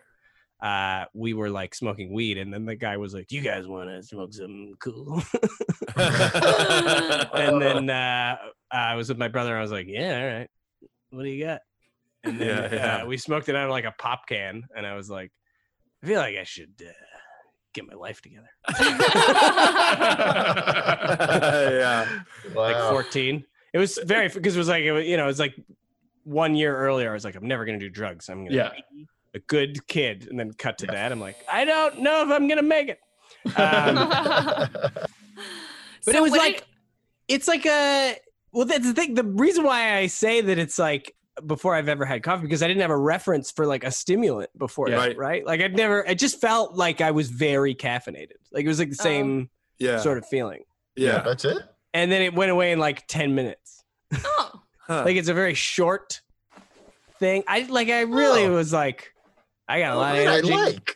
uh, 0.62 1.06
we 1.14 1.34
were 1.34 1.50
like 1.50 1.74
smoking 1.74 2.14
weed. 2.14 2.38
And 2.38 2.54
then 2.54 2.66
the 2.66 2.76
guy 2.76 2.98
was 2.98 3.14
like, 3.14 3.32
you 3.32 3.42
guys 3.42 3.66
want 3.66 3.90
to 3.90 4.04
smoke 4.04 4.34
something 4.34 4.74
cool? 4.80 5.24
and 5.96 7.62
then 7.62 7.90
uh, 7.90 8.36
I 8.72 8.96
was 8.96 9.10
with 9.10 9.18
my 9.18 9.28
brother. 9.30 9.58
I 9.58 9.62
was 9.62 9.72
like, 9.72 9.88
yeah, 9.88 10.20
all 10.20 10.38
right. 10.40 10.50
What 11.12 11.24
do 11.24 11.30
you 11.30 11.46
got? 11.46 11.62
And 12.24 12.40
then 12.40 12.48
Yeah, 12.48 12.74
yeah. 12.74 13.04
Uh, 13.04 13.06
we 13.08 13.18
smoked 13.18 13.50
it 13.50 13.56
out 13.56 13.66
of 13.66 13.70
like 13.72 13.86
a 13.86 13.94
pop 13.98 14.28
can. 14.28 14.64
And 14.76 14.86
I 14.86 14.96
was 14.96 15.10
like, 15.10 15.32
I 16.04 16.08
feel 16.08 16.20
like 16.20 16.36
I 16.38 16.44
should 16.44 16.74
uh, 16.82 16.92
get 17.74 17.88
my 17.88 17.94
life 17.96 18.22
together. 18.22 18.50
yeah. 20.80 22.08
Like 22.56 22.76
14. 22.76 23.44
It 23.74 23.78
was 23.78 24.00
very, 24.06 24.28
because 24.30 24.56
it 24.56 24.60
was 24.60 24.68
like, 24.68 24.84
it 24.84 24.92
was, 24.92 25.06
you 25.06 25.18
know, 25.18 25.24
it 25.26 25.28
was 25.28 25.40
like 25.40 25.56
one 26.24 26.56
year 26.56 26.76
earlier. 26.76 27.10
I 27.10 27.14
was 27.14 27.26
like, 27.26 27.36
I'm 27.36 27.48
never 27.48 27.66
going 27.66 27.80
to 27.80 27.86
do 27.86 27.90
drugs. 27.90 28.30
I'm 28.30 28.40
going 28.40 28.50
to 28.52 28.56
Yeah. 28.56 28.70
be 28.92 29.06
a 29.36 29.40
good 29.40 29.86
kid. 29.88 30.28
And 30.30 30.40
then 30.40 30.52
cut 30.54 30.78
to 30.80 30.88
that. 30.88 31.12
I'm 31.12 31.20
like, 31.20 31.38
I 31.52 31.66
don't 31.66 32.00
know 32.02 32.22
if 32.24 32.30
I'm 32.32 32.48
going 32.48 32.58
to 32.58 32.64
make 32.64 32.90
it. 32.90 33.00
Um, 33.58 33.96
But 36.06 36.14
So 36.14 36.18
it 36.18 36.22
was 36.22 36.32
like, 36.32 36.58
did- 36.58 36.66
it's 37.28 37.48
like 37.48 37.66
a 37.66 38.16
Well, 38.54 38.66
that's 38.66 38.86
the 38.86 38.94
thing. 38.94 39.14
The 39.14 39.24
reason 39.26 39.64
why 39.66 39.96
I 39.98 40.08
say 40.08 40.40
that 40.42 40.58
it's 40.58 40.80
like 40.80 41.14
before 41.46 41.76
I've 41.76 41.90
ever 41.90 42.06
had 42.06 42.24
coffee 42.24 42.44
because 42.44 42.64
I 42.64 42.68
didn't 42.68 42.82
have 42.82 42.92
a 42.92 42.98
reference 42.98 43.52
for 43.52 43.66
like 43.66 43.84
a 43.84 43.92
stimulant 43.92 44.50
before, 44.58 44.90
Yeah. 44.90 44.96
Right. 44.98 45.18
right? 45.18 45.46
Like 45.46 45.62
I'd 45.62 45.76
never. 45.76 46.04
It 46.04 46.16
just 46.20 46.42
felt 46.42 46.74
like 46.76 47.02
I 47.02 47.12
was 47.12 47.30
very 47.30 47.76
caffeinated. 47.76 48.34
Like 48.52 48.66
it 48.66 48.68
was 48.68 48.80
like 48.80 48.90
the 48.90 48.98
oh. 49.00 49.04
same 49.04 49.50
Yeah. 49.78 50.00
sort 50.00 50.18
of 50.18 50.26
feeling. 50.28 50.64
Yeah. 50.96 51.20
That's 51.22 51.46
it. 51.46 51.60
And 51.94 52.12
then 52.12 52.22
it 52.22 52.34
went 52.34 52.52
away 52.52 52.72
in 52.72 52.80
like 52.80 53.08
ten 53.08 53.36
minutes. 53.36 53.84
Oh. 54.14 54.52
Huh. 54.80 55.02
Like 55.06 55.18
it's 55.18 55.28
a 55.30 55.34
very 55.34 55.54
short 55.54 56.22
thing. 57.20 57.44
I 57.48 57.64
like. 57.64 57.90
I 57.90 58.02
really 58.02 58.46
Oh. 58.46 58.54
was 58.54 58.72
like, 58.72 59.14
I 59.68 59.80
got 59.80 59.92
a 59.92 59.96
oh, 59.96 59.98
lot 60.00 60.16
of 60.16 60.24
What 60.24 60.28
I 60.34 60.38
energy. 60.38 60.54
like. 60.54 60.96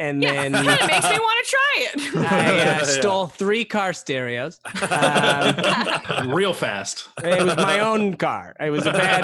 And 0.00 0.22
Yeah, 0.22 0.32
then 0.32 0.52
kind 0.54 0.68
of 0.80 0.86
makes 0.88 1.10
me 1.10 1.18
want 1.18 1.46
to 1.46 1.50
try 1.50 1.74
it. 1.76 2.16
I 2.32 2.48
uh, 2.48 2.54
Yeah. 2.54 2.82
stole 2.84 3.26
three 3.26 3.64
car 3.66 3.92
stereos. 3.92 4.58
Um, 4.90 6.32
Real 6.32 6.52
fast. 6.54 7.08
it 7.22 7.42
was 7.44 7.56
my 7.56 7.80
own 7.80 8.14
car. 8.16 8.56
It 8.58 8.70
was 8.70 8.86
a 8.86 8.92
bad. 8.92 9.22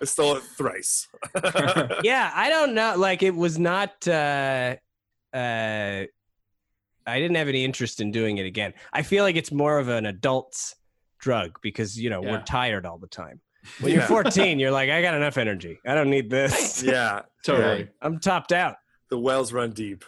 I 0.00 0.04
stole 0.04 0.36
it 0.36 0.42
thrice. 0.56 1.08
yeah, 2.02 2.30
I 2.34 2.48
don't 2.50 2.74
know. 2.74 2.94
Like 2.96 3.22
it 3.22 3.34
was 3.34 3.58
not. 3.58 4.06
uh 4.06 4.76
uh 5.32 6.04
I 7.06 7.18
didn't 7.20 7.36
have 7.36 7.48
any 7.48 7.64
interest 7.64 8.00
in 8.00 8.10
doing 8.12 8.38
it 8.38 8.46
again. 8.46 8.72
I 8.92 9.02
feel 9.02 9.24
like 9.24 9.36
it's 9.36 9.52
more 9.52 9.78
of 9.78 9.88
an 9.88 10.06
adult's 10.06 10.74
drug 11.18 11.58
because 11.62 11.98
you 11.98 12.10
know 12.10 12.22
Yeah. 12.22 12.32
we're 12.32 12.42
tired 12.42 12.86
all 12.86 12.98
the 12.98 13.08
time. 13.08 13.40
When 13.80 13.92
you're 13.92 14.02
14, 14.02 14.58
you're 14.58 14.70
like, 14.70 14.90
I 14.90 15.00
got 15.02 15.14
enough 15.14 15.38
energy. 15.38 15.78
I 15.86 15.94
don't 15.94 16.10
need 16.10 16.28
this. 16.30 16.82
yeah. 16.82 17.22
Totally. 17.44 17.88
I'm 18.02 18.20
topped 18.20 18.52
out. 18.52 18.76
The 19.14 19.20
wells 19.20 19.52
run 19.52 19.70
deep. 19.70 20.04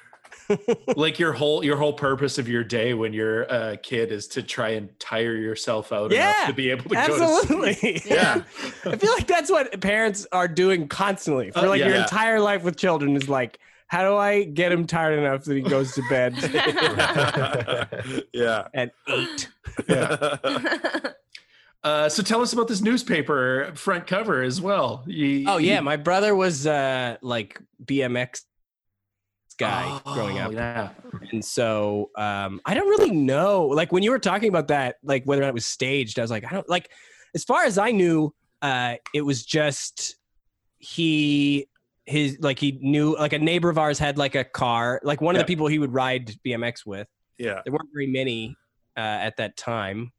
like 0.97 1.21
your 1.21 1.33
whole 1.33 1.65
your 1.65 1.77
whole 1.77 1.93
purpose 1.93 2.39
of 2.39 2.49
your 2.49 2.65
day 2.65 2.93
when 2.93 3.13
you're 3.13 3.43
a 3.45 3.77
kid 3.77 4.11
is 4.11 4.27
to 4.27 4.43
try 4.43 4.71
and 4.71 4.89
tire 4.99 5.37
yourself 5.37 5.93
out 5.93 6.13
enough 6.13 6.47
to 6.49 6.53
be 6.53 6.71
able 6.71 6.83
to 6.83 6.89
go 6.89 6.95
to 6.95 7.23
Absolutely. 7.23 7.75
sleep. 7.75 8.03
Yeah. 8.07 8.43
I 8.85 8.97
feel 8.97 9.13
like 9.13 9.29
that's 9.29 9.49
what 9.49 9.81
parents 9.81 10.27
are 10.33 10.49
doing 10.49 10.89
constantly 10.89 11.53
for 11.53 11.61
Uh, 11.61 11.69
like 11.69 11.79
your 11.79 11.91
yeah. 11.91 12.03
entire 12.03 12.41
life 12.41 12.65
with 12.65 12.77
children 12.77 13.15
is 13.15 13.29
like, 13.29 13.61
how 13.87 14.03
do 14.11 14.17
I 14.17 14.43
get 14.43 14.73
him 14.73 14.89
tired 14.89 15.17
enough 15.21 15.45
that 15.45 15.55
he 15.55 15.61
goes 15.63 15.95
to 15.95 16.03
bed 16.11 16.35
yeah. 18.33 18.67
at 18.75 18.91
eight? 19.09 19.49
Uh, 21.85 22.09
so 22.09 22.21
tell 22.21 22.43
us 22.43 22.53
about 22.53 22.67
this 22.67 22.81
newspaper 22.81 23.71
front 23.77 24.09
cover 24.09 24.43
as 24.43 24.61
well. 24.61 25.05
You- 25.07 25.45
Oh 25.47 25.59
yeah, 25.59 25.77
you- 25.77 25.83
my 25.83 25.95
brother 25.97 26.35
was 26.35 26.67
uh 26.67 27.17
like 27.23 27.61
BMX 27.85 28.43
guy 29.59 30.01
growing 30.05 30.39
Oh, 30.39 30.43
up. 30.45 30.53
Yeah. 30.53 30.91
And 31.33 31.45
so 31.45 32.11
um 32.17 32.61
I 32.65 32.75
don't 32.75 32.89
really 32.89 33.11
know. 33.11 33.67
Like 33.67 33.93
when 33.93 34.03
you 34.03 34.11
were 34.11 34.19
talking 34.19 34.49
about 34.49 34.69
that, 34.69 34.97
like 35.03 35.25
whether 35.25 35.43
or 35.43 35.45
not 35.45 35.49
it 35.51 35.55
was 35.55 35.67
staged, 35.67 36.19
I 36.19 36.23
was 36.23 36.31
like, 36.31 36.45
I 36.45 36.51
don't 36.51 36.69
like 36.69 36.91
as 37.35 37.45
far 37.45 37.65
as 37.65 37.79
I 37.79 37.91
knew, 37.91 38.35
uh 38.63 38.97
it 39.15 39.23
was 39.23 39.45
just 39.45 40.17
he 40.79 41.69
his 42.05 42.39
like 42.41 42.59
he 42.59 42.79
knew 42.81 43.17
like 43.19 43.33
a 43.33 43.39
neighbor 43.39 43.69
of 43.69 43.79
ours 43.79 43.99
had 43.99 44.19
like 44.19 44.35
a 44.35 44.45
car, 44.45 45.01
like 45.03 45.21
one 45.21 45.35
of 45.35 45.41
the 45.41 45.45
people 45.47 45.67
he 45.67 45.79
would 45.79 45.93
ride 45.93 46.35
BMX 46.47 46.87
with. 46.87 47.09
Yeah. 47.39 47.61
There 47.65 47.73
weren't 47.73 47.89
very 47.93 48.07
many 48.07 48.57
uh 48.97 49.01
at 49.01 49.37
that 49.39 49.57
time. 49.57 50.13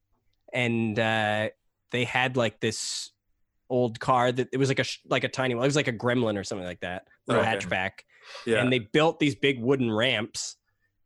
And 0.53 0.97
uh 0.99 1.49
they 1.91 2.03
had 2.03 2.35
like 2.37 2.59
this 2.59 3.11
old 3.69 3.99
car 3.99 4.31
that 4.31 4.47
it 4.51 4.57
was 4.57 4.69
like 4.69 4.79
a 4.79 4.83
sh- 4.83 4.99
like 5.09 5.23
a 5.23 5.29
tiny 5.29 5.55
one. 5.55 5.63
It 5.63 5.67
was 5.67 5.75
like 5.75 5.87
a 5.87 5.93
gremlin 5.93 6.37
or 6.37 6.43
something 6.43 6.65
like 6.67 6.79
that, 6.81 7.03
little 7.27 7.41
Okay. 7.43 7.55
hatchback 7.55 7.91
Yeah. 8.45 8.61
and 8.61 8.71
they 8.71 8.79
built 8.79 9.19
these 9.19 9.35
big 9.35 9.61
wooden 9.61 9.91
ramps 9.91 10.55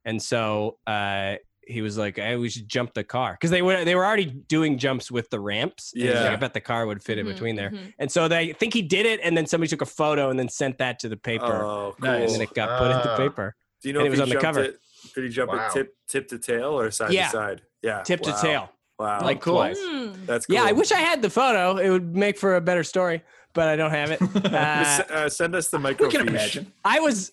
and 0.05 0.21
so 0.21 0.77
uh 0.87 1.35
he 1.67 1.81
was 1.81 1.97
like 1.97 2.17
hey, 2.17 2.35
we 2.37 2.49
should 2.49 2.67
jump 2.67 2.93
the 2.95 3.03
car 3.03 3.33
because 3.33 3.51
they 3.51 3.61
were 3.61 3.85
they 3.85 3.93
were 3.95 4.05
already 4.05 4.25
doing 4.25 4.77
jumps 4.79 5.11
with 5.11 5.29
the 5.29 5.39
ramps 5.39 5.91
and 5.93 6.03
he's 6.03 6.13
like, 6.15 6.23
Yeah. 6.25 6.33
i 6.33 6.35
bet 6.35 6.53
the 6.53 6.59
car 6.61 6.85
would 6.87 7.01
fit 7.03 7.17
in 7.19 7.25
Mhm, 7.25 7.33
between 7.33 7.55
there 7.55 7.69
mhm. 7.69 7.93
and 7.99 8.11
so 8.11 8.27
they 8.27 8.49
I 8.49 8.53
think 8.53 8.73
he 8.73 8.81
did 8.81 9.05
it 9.05 9.19
and 9.23 9.37
then 9.37 9.45
somebody 9.45 9.69
took 9.69 9.81
a 9.81 9.85
photo 9.85 10.29
and 10.31 10.39
then 10.39 10.49
sent 10.49 10.79
that 10.79 10.99
to 10.99 11.09
the 11.09 11.17
paper 11.17 11.45
Oh, 11.63 11.95
cool. 12.01 12.09
And 12.09 12.29
then 12.29 12.41
it 12.41 12.53
got 12.53 12.79
put 12.79 12.91
in 12.91 12.97
the 12.97 13.11
Ah. 13.13 13.17
paper 13.17 13.55
Do 13.81 13.89
you 13.89 13.93
know 13.93 13.99
and 14.01 14.07
if 14.07 14.13
it 14.13 14.19
was 14.19 14.19
he 14.19 14.23
on 14.23 14.29
the 14.29 14.33
jumped 14.41 14.43
cover. 14.43 14.63
It, 14.63 14.79
did 15.15 15.23
he 15.23 15.29
jump 15.29 15.51
Wow. 15.51 15.67
it 15.67 15.71
tip 15.73 15.95
tip 16.09 16.27
to 16.29 16.39
tail 16.39 16.79
or 16.79 16.89
side 16.91 17.13
Yeah. 17.13 17.25
to 17.27 17.31
side? 17.31 17.61
Yeah. 17.83 18.01
tip 18.01 18.21
Wow. 18.25 18.31
to 18.35 18.41
tail 18.41 18.69
Wow. 18.99 19.19
like 19.23 19.39
cool. 19.41 19.53
twice 19.55 19.79
Hmm. 19.79 20.13
That's 20.25 20.45
cool. 20.47 20.55
yeah 20.55 20.63
i 20.63 20.71
wish 20.73 20.91
i 20.91 20.99
had 20.99 21.21
the 21.21 21.29
photo 21.29 21.77
it 21.77 21.89
would 21.89 22.15
make 22.15 22.37
for 22.39 22.55
a 22.55 22.61
better 22.61 22.83
story 22.83 23.23
but 23.53 23.67
i 23.67 23.75
don't 23.75 23.91
have 23.91 24.11
it 24.11 24.21
uh, 24.53 25.03
uh, 25.13 25.29
send 25.29 25.55
us 25.55 25.69
the 25.69 25.77
We 25.77 25.93
microfiche. 25.93 26.11
can 26.11 26.27
imagine. 26.27 26.71
I 26.85 26.99
was 26.99 27.31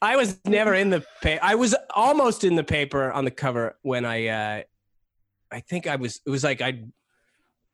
I 0.00 0.14
was 0.16 0.38
never 0.44 0.74
in 0.74 0.90
the 0.90 1.04
paper. 1.22 1.40
I 1.42 1.56
was 1.56 1.74
almost 1.92 2.44
in 2.44 2.54
the 2.54 2.62
paper 2.62 3.10
on 3.10 3.24
the 3.24 3.32
cover 3.32 3.76
when 3.82 4.04
I 4.04 4.28
uh 4.28 4.62
I 5.50 5.60
think 5.60 5.88
I 5.88 5.96
was 5.96 6.20
it 6.24 6.30
was 6.30 6.44
like 6.44 6.60
I 6.60 6.84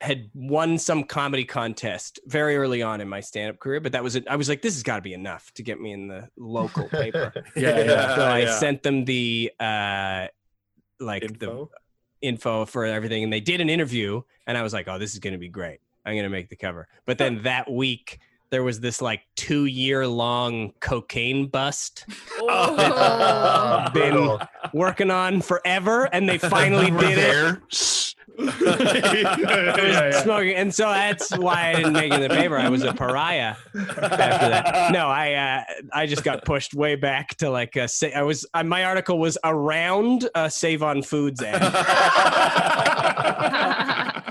had 0.01 0.31
won 0.35 0.79
some 0.79 1.05
comedy 1.05 1.45
contest 1.45 2.19
very 2.27 2.57
early 2.57 2.81
on 2.83 3.01
in 3.03 3.09
my 3.09 3.21
stand-up 3.21 3.59
career, 3.59 3.81
but 3.81 3.93
that 3.93 4.03
was 4.03 4.17
it. 4.17 4.27
I 4.29 4.37
was 4.37 4.49
like 4.49 4.63
this 4.63 4.75
has 4.75 4.83
got 4.83 4.97
to 4.97 5.03
be 5.03 5.13
enough 5.13 5.53
to 5.55 5.63
get 5.63 5.79
me 5.81 5.93
in 5.93 6.09
the 6.09 6.29
local 6.39 6.89
paper. 6.89 7.31
Yeah, 7.57 7.79
yeah. 7.81 8.17
so 8.17 8.23
I 8.23 8.39
yeah. 8.41 8.59
sent 8.59 8.83
them 8.83 9.05
the 9.05 9.53
uh 9.61 10.29
like 10.99 11.23
the 11.23 11.51
Info? 11.51 11.71
info 12.23 12.65
for 12.65 12.87
everything 12.87 13.23
and 13.25 13.31
they 13.33 13.41
did 13.41 13.61
an 13.61 13.69
interview 13.69 14.23
and 14.47 14.57
I 14.57 14.63
was 14.63 14.73
like, 14.73 14.89
"Oh, 14.89 14.99
this 14.99 15.13
is 15.13 15.19
going 15.19 15.35
to 15.35 15.39
be 15.39 15.49
great. 15.51 15.81
I'm 16.05 16.15
going 16.15 16.25
to 16.25 16.29
make 16.31 16.49
the 16.49 16.57
cover." 16.57 16.89
But 17.07 17.19
then 17.19 17.43
that 17.43 17.71
week 17.71 18.19
there 18.51 18.63
was 18.63 18.79
this 18.81 19.01
like 19.03 19.23
2 19.37 19.65
year 19.65 20.07
long 20.07 20.73
cocaine 20.81 21.49
bust 21.49 22.05
Oh. 22.39 23.89
been 23.95 24.39
working 24.73 25.11
on 25.11 25.41
forever 25.41 26.05
and 26.13 26.29
they 26.29 26.39
finally 26.39 26.93
We're 26.93 27.01
did 27.09 27.19
it. 27.19 27.21
there. 27.21 27.63
I 28.39 30.07
was 30.09 30.17
smoking, 30.25 30.55
and 30.57 30.75
so 30.75 30.85
that's 30.91 31.37
why 31.39 31.69
I 31.71 31.75
didn't 31.77 31.93
make 31.93 32.13
it 32.13 32.17
in 32.17 32.21
the 32.23 32.29
paper. 32.29 32.59
I 32.59 32.69
was 32.69 32.83
a 32.83 32.93
pariah 32.93 33.55
after 33.77 34.01
that. 34.49 34.91
No, 34.93 35.07
I 35.07 35.35
uh, 35.35 35.63
I 35.93 36.07
just 36.07 36.25
got 36.25 36.45
pushed 36.45 36.75
way 36.75 36.97
back 36.97 37.37
to 37.37 37.49
like 37.51 37.77
a, 37.77 37.87
sa- 37.87 38.09
I 38.09 38.23
was 38.23 38.45
uh, 38.53 38.65
my 38.65 38.85
article 38.85 39.21
was 39.21 39.39
around 39.45 40.29
a 40.35 40.51
Save 40.51 40.83
on 40.83 41.03
Foods 41.03 41.43
ad. 41.45 41.63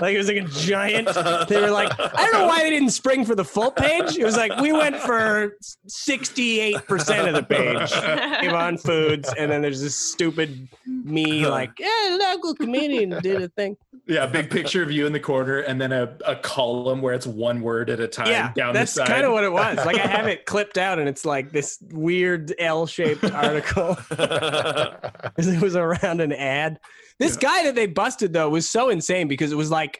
Like 0.00 0.14
it 0.14 0.18
was 0.18 0.28
like 0.28 0.36
a 0.36 0.48
giant. 0.48 1.08
They 1.48 1.60
were 1.60 1.70
like, 1.70 1.92
I 1.98 2.24
don't 2.24 2.32
know 2.32 2.46
why 2.46 2.62
they 2.62 2.70
didn't 2.70 2.90
spring 2.90 3.24
for 3.24 3.34
the 3.34 3.44
full 3.44 3.70
page. 3.70 4.16
It 4.16 4.24
was 4.24 4.36
like 4.36 4.60
we 4.60 4.72
went 4.72 4.96
for 4.96 5.56
sixty 5.86 6.60
eight 6.60 6.86
percent 6.86 7.28
of 7.28 7.34
the 7.34 7.42
page. 7.42 7.88
Save 8.40 8.52
on 8.52 8.78
Foods, 8.78 9.32
and 9.38 9.50
then 9.50 9.62
there's 9.62 9.80
this 9.80 9.96
stupid 9.96 10.68
me 10.86 11.46
like, 11.46 11.72
yeah, 11.78 12.16
local 12.18 12.54
comedian 12.54 13.10
did 13.22 13.42
a 13.42 13.48
thing. 13.48 13.76
Yeah, 14.06 14.26
big 14.26 14.50
picture 14.50 14.82
of 14.82 14.90
you 14.90 15.06
in 15.06 15.12
the 15.12 15.20
corner, 15.20 15.60
and 15.60 15.80
then 15.80 15.92
a, 15.92 16.16
a 16.26 16.36
column 16.36 17.00
where 17.00 17.14
it's 17.14 17.26
one 17.26 17.60
word 17.60 17.88
at 17.88 18.00
a 18.00 18.08
time 18.08 18.28
yeah, 18.28 18.52
down 18.52 18.74
that's 18.74 18.92
the 18.94 18.98
side. 18.98 19.08
kind 19.08 19.24
of 19.24 19.32
what 19.32 19.44
it 19.44 19.52
was. 19.52 19.76
Like 19.84 19.98
I 19.98 20.06
have 20.06 20.26
it 20.26 20.44
clipped 20.46 20.78
out, 20.78 20.98
and 20.98 21.08
it's 21.08 21.24
like 21.24 21.52
this 21.52 21.78
weird 21.90 22.54
L-shaped 22.58 23.24
article. 23.24 23.96
it 24.10 25.60
was 25.60 25.76
around 25.76 26.20
an 26.20 26.32
ad. 26.32 26.80
This 27.18 27.36
guy 27.36 27.64
that 27.64 27.74
they 27.74 27.86
busted 27.86 28.32
though 28.32 28.50
was 28.50 28.68
so 28.68 28.90
insane 28.90 29.28
because 29.28 29.52
it 29.52 29.56
was 29.56 29.70
like 29.70 29.93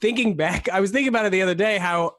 thinking 0.00 0.36
back. 0.36 0.68
I 0.68 0.80
was 0.80 0.90
thinking 0.90 1.08
about 1.08 1.26
it 1.26 1.30
the 1.30 1.42
other 1.42 1.54
day 1.54 1.78
how 1.78 2.16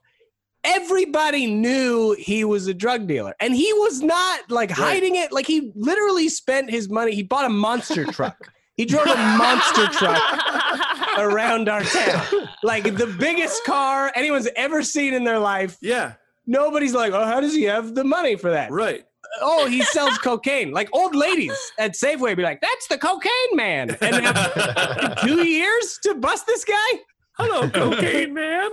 everybody 0.64 1.46
knew 1.46 2.16
he 2.18 2.44
was 2.44 2.66
a 2.66 2.74
drug 2.74 3.06
dealer, 3.06 3.34
and 3.40 3.54
he 3.54 3.72
was 3.74 4.02
not 4.02 4.50
like 4.50 4.70
hiding 4.70 5.16
it. 5.16 5.32
Like 5.32 5.46
he 5.46 5.72
literally 5.74 6.28
spent 6.28 6.70
his 6.70 6.88
money. 6.88 7.14
He 7.14 7.22
bought 7.22 7.44
a 7.44 7.50
monster 7.50 8.04
truck. 8.04 8.52
He 8.76 8.84
drove 8.84 9.08
a 9.08 9.16
monster 9.36 9.88
truck 9.88 10.22
around 11.18 11.68
our 11.68 11.82
town. 11.82 12.48
Like 12.62 12.84
the 12.96 13.12
biggest 13.18 13.64
car 13.64 14.12
anyone's 14.14 14.48
ever 14.54 14.84
seen 14.84 15.14
in 15.14 15.24
their 15.24 15.40
life. 15.40 15.76
Yeah. 15.82 16.14
Nobody's 16.46 16.94
like, 16.94 17.12
oh, 17.12 17.24
how 17.24 17.40
does 17.40 17.54
he 17.54 17.64
have 17.64 17.96
the 17.96 18.04
money 18.04 18.36
for 18.36 18.52
that? 18.52 18.70
Right. 18.70 19.04
Oh, 19.42 19.66
he 19.66 19.82
sells 19.82 20.16
cocaine. 20.18 20.70
Like 20.70 20.88
old 20.92 21.14
ladies 21.14 21.58
at 21.78 21.94
Safeway 21.94 22.36
be 22.36 22.44
like, 22.44 22.60
that's 22.60 22.86
the 22.86 22.98
cocaine 22.98 23.30
man. 23.54 23.96
And 24.00 24.14
have 24.24 25.20
two 25.22 25.46
years 25.46 25.98
to 26.04 26.14
bust 26.14 26.46
this 26.46 26.64
guy? 26.64 27.00
Hello, 27.38 27.70
cocaine 27.92 28.34
man. 28.34 28.70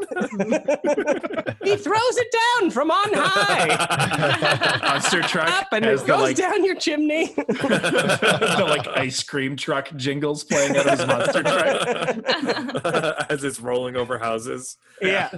he 1.63 1.75
throws 1.77 2.17
it 2.17 2.35
down 2.61 2.71
from 2.71 2.89
on 2.89 3.09
high. 3.13 4.79
monster 4.83 5.21
truck 5.21 5.49
Up 5.49 5.67
and 5.71 5.85
has 5.85 6.01
it 6.01 6.07
the 6.07 6.13
goes 6.13 6.21
like 6.21 6.35
down 6.35 6.65
your 6.65 6.75
chimney. 6.75 7.27
the 7.35 8.65
like 8.67 8.87
ice 8.97 9.21
cream 9.21 9.55
truck 9.55 9.95
jingles 9.95 10.43
playing 10.43 10.75
out 10.77 10.87
of 10.87 10.99
his 10.99 11.07
monster 11.07 11.43
truck. 11.43 13.29
As 13.29 13.43
it's 13.43 13.59
rolling 13.59 13.95
over 13.95 14.17
houses. 14.17 14.77
yeah. 15.01 15.29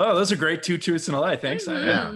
Oh, 0.00 0.14
those 0.14 0.30
are 0.30 0.36
great 0.36 0.62
two 0.62 0.78
truths 0.78 1.08
and 1.08 1.16
a 1.16 1.20
lie. 1.20 1.34
Thanks. 1.36 1.66
Yeah. 1.66 2.14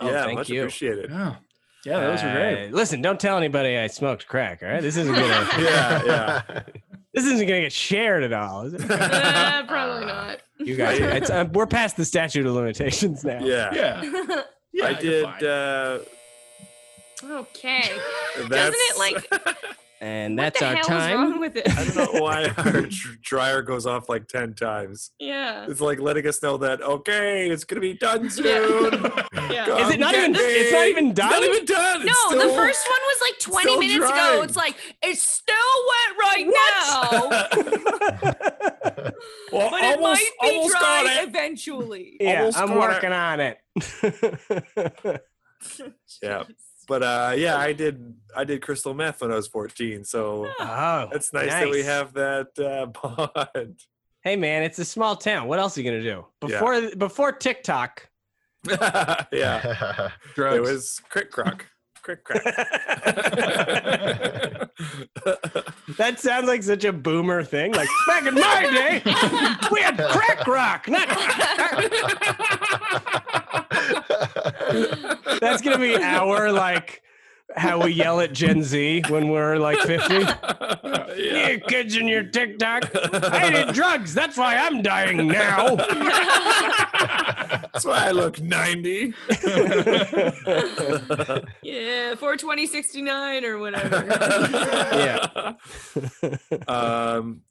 Oh, 0.00 0.10
yeah, 0.10 0.24
thank 0.24 0.38
much 0.38 0.48
you. 0.48 0.62
appreciated. 0.62 1.10
Yeah, 1.10 1.36
yeah, 1.84 2.00
those 2.00 2.22
were 2.22 2.32
great. 2.32 2.66
Uh, 2.66 2.76
listen, 2.76 3.00
don't 3.02 3.20
tell 3.20 3.36
anybody 3.36 3.78
I 3.78 3.86
smoked 3.86 4.26
crack, 4.26 4.62
all 4.62 4.68
right? 4.68 4.82
This 4.82 4.96
isn't 4.96 5.14
gonna 5.14 5.48
Yeah, 5.58 6.02
yeah. 6.04 6.42
This 7.14 7.24
isn't 7.24 7.46
gonna 7.46 7.60
get 7.62 7.72
shared 7.72 8.22
at 8.22 8.32
all, 8.32 8.62
is 8.66 8.74
it? 8.74 8.82
Uh, 8.90 9.64
probably 9.66 10.06
not. 10.06 10.40
You 10.58 10.76
guys, 10.76 11.00
it's, 11.00 11.30
uh, 11.30 11.46
we're 11.54 11.66
past 11.66 11.96
the 11.96 12.04
statute 12.04 12.44
of 12.44 12.52
limitations 12.54 13.24
now. 13.24 13.42
Yeah. 13.42 13.72
Yeah, 13.74 14.02
yeah. 14.74 14.84
I 14.86 14.92
did 14.92 15.24
uh 15.42 15.98
Okay. 17.24 17.82
Doesn't 18.36 18.74
it 18.76 18.98
like 18.98 19.26
And 20.02 20.34
What 20.38 20.44
that's 20.54 20.60
the 20.60 20.66
our 20.66 20.74
hell 20.76 20.84
time. 20.84 21.30
wrong 21.32 21.40
with 21.40 21.56
it? 21.56 21.68
I 21.68 21.84
don't 21.84 22.14
know 22.14 22.20
why 22.22 22.46
our 22.56 22.88
dryer 23.20 23.60
goes 23.60 23.84
off 23.84 24.08
like 24.08 24.28
10 24.28 24.54
times. 24.54 25.10
Yeah. 25.18 25.66
It's 25.68 25.82
like 25.82 26.00
letting 26.00 26.26
us 26.26 26.42
know 26.42 26.56
that, 26.56 26.80
okay, 26.80 27.50
it's 27.50 27.64
going 27.64 27.82
to 27.82 27.86
be 27.86 27.92
done 27.98 28.30
soon. 28.36 28.46
Yeah. 29.50 29.78
Is 29.86 29.90
it 29.94 29.98
not 30.00 30.14
even? 30.14 30.32
It's 30.36 30.72
not 30.72 30.86
even 30.86 31.12
done. 31.12 31.32
It's 31.32 31.40
not 31.40 31.42
even 31.54 31.64
done. 31.66 32.06
No, 32.06 32.12
It's 32.30 32.44
the 32.44 32.52
first 32.54 32.88
one 32.88 33.00
was 33.08 33.20
like 33.20 33.38
20 33.40 33.62
still 33.62 33.78
minutes 33.80 34.10
ago. 34.10 34.42
It's 34.42 34.56
like, 34.56 34.76
it's 35.02 35.22
still 35.22 35.54
wet 35.88 36.16
right 36.18 36.46
now. 36.46 37.10
Well, 39.52 39.70
but 39.70 39.82
it 39.82 40.00
might 40.00 40.18
be 40.40 40.48
almost 40.52 40.74
got 40.74 41.02
dry 41.04 41.22
it. 41.22 41.28
eventually. 41.28 42.16
Yeah, 42.20 42.38
Almost 42.40 42.58
I'm 42.58 42.68
got 42.68 42.76
it. 42.76 42.78
working 42.78 43.12
on 43.12 43.40
it. 43.40 43.58
Yeah. 46.22 46.44
But 46.90 47.02
uh, 47.04 47.34
yeah, 47.36 47.56
I 47.56 47.72
did. 47.72 48.14
I 48.36 48.42
did 48.42 48.62
crystal 48.62 48.94
meth 48.94 49.20
when 49.20 49.30
I 49.30 49.36
was 49.36 49.46
14, 49.46 50.02
so 50.02 50.50
oh, 50.58 51.08
it's 51.12 51.32
nice, 51.32 51.50
that 51.50 51.70
we 51.70 51.84
have 51.84 52.12
that 52.14 52.48
uh, 52.58 52.86
bond. 53.54 53.84
Hey 54.24 54.34
man, 54.34 54.64
it's 54.64 54.80
a 54.80 54.84
small 54.84 55.14
town. 55.14 55.46
What 55.46 55.60
else 55.60 55.78
are 55.78 55.82
you 55.82 55.88
gonna 55.88 56.02
do 56.02 56.26
Yeah. 56.42 56.48
before 56.48 56.90
before 56.96 57.30
TikTok? 57.30 58.08
yeah, 59.32 60.10
Drugs. 60.34 60.56
it 60.56 60.62
was 60.62 61.00
crick 61.08 61.30
crock, 61.30 61.64
crick 62.02 62.24
crack. 62.24 62.42
That 65.96 66.18
sounds 66.18 66.48
like 66.48 66.64
such 66.64 66.82
a 66.82 66.92
boomer 66.92 67.44
thing. 67.44 67.72
Like 67.72 67.88
back 68.08 68.26
in 68.26 68.34
my 68.34 68.62
day, 68.62 69.00
we 69.70 69.80
had 69.80 69.96
crack 69.96 70.44
rock. 70.48 70.88
Not 70.88 71.08
that's 75.40 75.62
gonna 75.62 75.78
be 75.78 75.96
our 75.96 76.52
like 76.52 77.02
how 77.56 77.82
we 77.82 77.92
yell 77.92 78.20
at 78.20 78.32
Gen 78.32 78.62
Z 78.62 79.02
when 79.08 79.28
we're 79.28 79.56
like 79.56 79.78
fifty. 79.80 80.24
You 81.16 81.60
kids 81.68 81.96
in 81.96 82.06
your 82.06 82.22
TikTok. 82.24 82.90
I 82.94 83.50
did 83.50 83.74
drugs. 83.74 84.14
That's 84.14 84.36
why 84.36 84.56
I'm 84.56 84.82
dying 84.82 85.26
now. 85.26 85.74
That's 87.72 87.84
why 87.84 88.08
I 88.08 88.10
look 88.12 88.40
90. 88.40 89.14
Yeah, 91.62 92.14
for 92.16 92.36
2069 92.36 93.44
or 93.44 93.58
whatever. 93.58 94.06
yeah. 94.94 95.52
um 96.68 97.42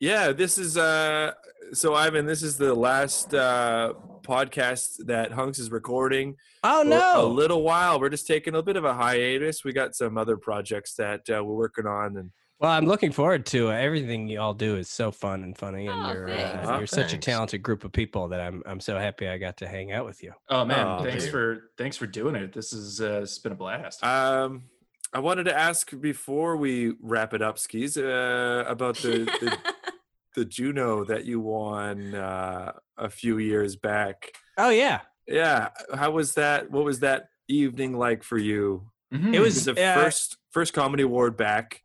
yeah 0.00 0.32
this 0.32 0.58
is 0.58 0.76
uh 0.76 1.32
so 1.72 1.94
ivan 1.94 2.26
this 2.26 2.42
is 2.42 2.56
the 2.56 2.74
last 2.74 3.32
uh 3.34 3.92
podcast 4.24 5.04
that 5.06 5.30
hunks 5.32 5.58
is 5.58 5.70
recording 5.70 6.36
Oh 6.62 6.82
for 6.82 6.88
no. 6.88 7.26
a 7.26 7.28
little 7.28 7.62
while 7.62 8.00
we're 8.00 8.08
just 8.08 8.26
taking 8.26 8.54
a 8.56 8.62
bit 8.62 8.76
of 8.76 8.84
a 8.84 8.94
hiatus 8.94 9.62
we 9.64 9.72
got 9.72 9.94
some 9.94 10.16
other 10.18 10.36
projects 10.36 10.94
that 10.96 11.20
uh, 11.30 11.44
we're 11.44 11.54
working 11.54 11.86
on 11.86 12.16
and 12.16 12.30
Well, 12.60 12.70
I'm 12.70 12.86
looking 12.86 13.12
forward 13.12 13.44
to 13.46 13.68
it. 13.70 13.74
Everything 13.82 14.28
you 14.28 14.40
all 14.40 14.54
do 14.54 14.76
is 14.76 14.88
so 14.88 15.10
fun 15.10 15.42
and 15.42 15.56
funny, 15.58 15.86
and 15.88 16.06
Oh, 16.06 16.12
you're 16.12 16.28
thanks. 16.28 16.68
uh, 16.68 16.76
you're 16.78 16.86
such 16.86 17.12
a 17.12 17.18
talented 17.18 17.62
group 17.62 17.84
of 17.84 17.92
people 17.92 18.28
that 18.28 18.40
I'm 18.40 18.62
I'm 18.64 18.80
so 18.80 18.96
happy 18.98 19.28
I 19.28 19.36
got 19.38 19.56
to 19.58 19.66
hang 19.68 19.92
out 19.92 20.06
with 20.06 20.22
you. 20.22 20.32
Oh 20.48 20.64
man, 20.64 20.86
Aw, 20.86 21.02
thanks 21.02 21.24
dude. 21.24 21.32
for 21.32 21.70
thanks 21.76 21.96
for 21.96 22.06
doing 22.06 22.34
it. 22.36 22.52
This 22.52 22.72
is 22.72 23.00
uh, 23.00 23.20
it's 23.24 23.38
been 23.38 23.52
a 23.52 23.56
blast. 23.56 24.02
um 24.04 24.64
i 25.12 25.20
wanted 25.20 25.44
to 25.44 25.56
ask 25.56 25.92
before 26.00 26.56
we 26.56 26.94
wrap 27.00 27.34
it 27.34 27.42
up 27.42 27.56
skis 27.56 27.96
uh 27.96 28.64
about 28.66 28.96
the 28.96 29.18
the, 29.40 29.56
the 30.34 30.44
juno 30.44 31.04
that 31.04 31.24
you 31.24 31.40
won 31.40 32.14
uh 32.14 32.72
a 32.96 33.10
few 33.10 33.38
years 33.38 33.76
back 33.76 34.32
Oh 34.56 34.70
yeah, 34.70 35.00
yeah 35.26 35.70
how 35.94 36.10
was 36.12 36.34
that 36.34 36.70
what 36.70 36.84
was 36.84 37.00
that 37.00 37.28
evening 37.48 37.96
like 37.96 38.22
for 38.22 38.38
you 38.38 38.90
Mhm. 39.12 39.34
it 39.34 39.40
was 39.40 39.64
the 39.64 39.72
uh, 39.72 39.94
first 39.94 40.36
first 40.50 40.72
comedy 40.72 41.02
award 41.02 41.36
back 41.36 41.82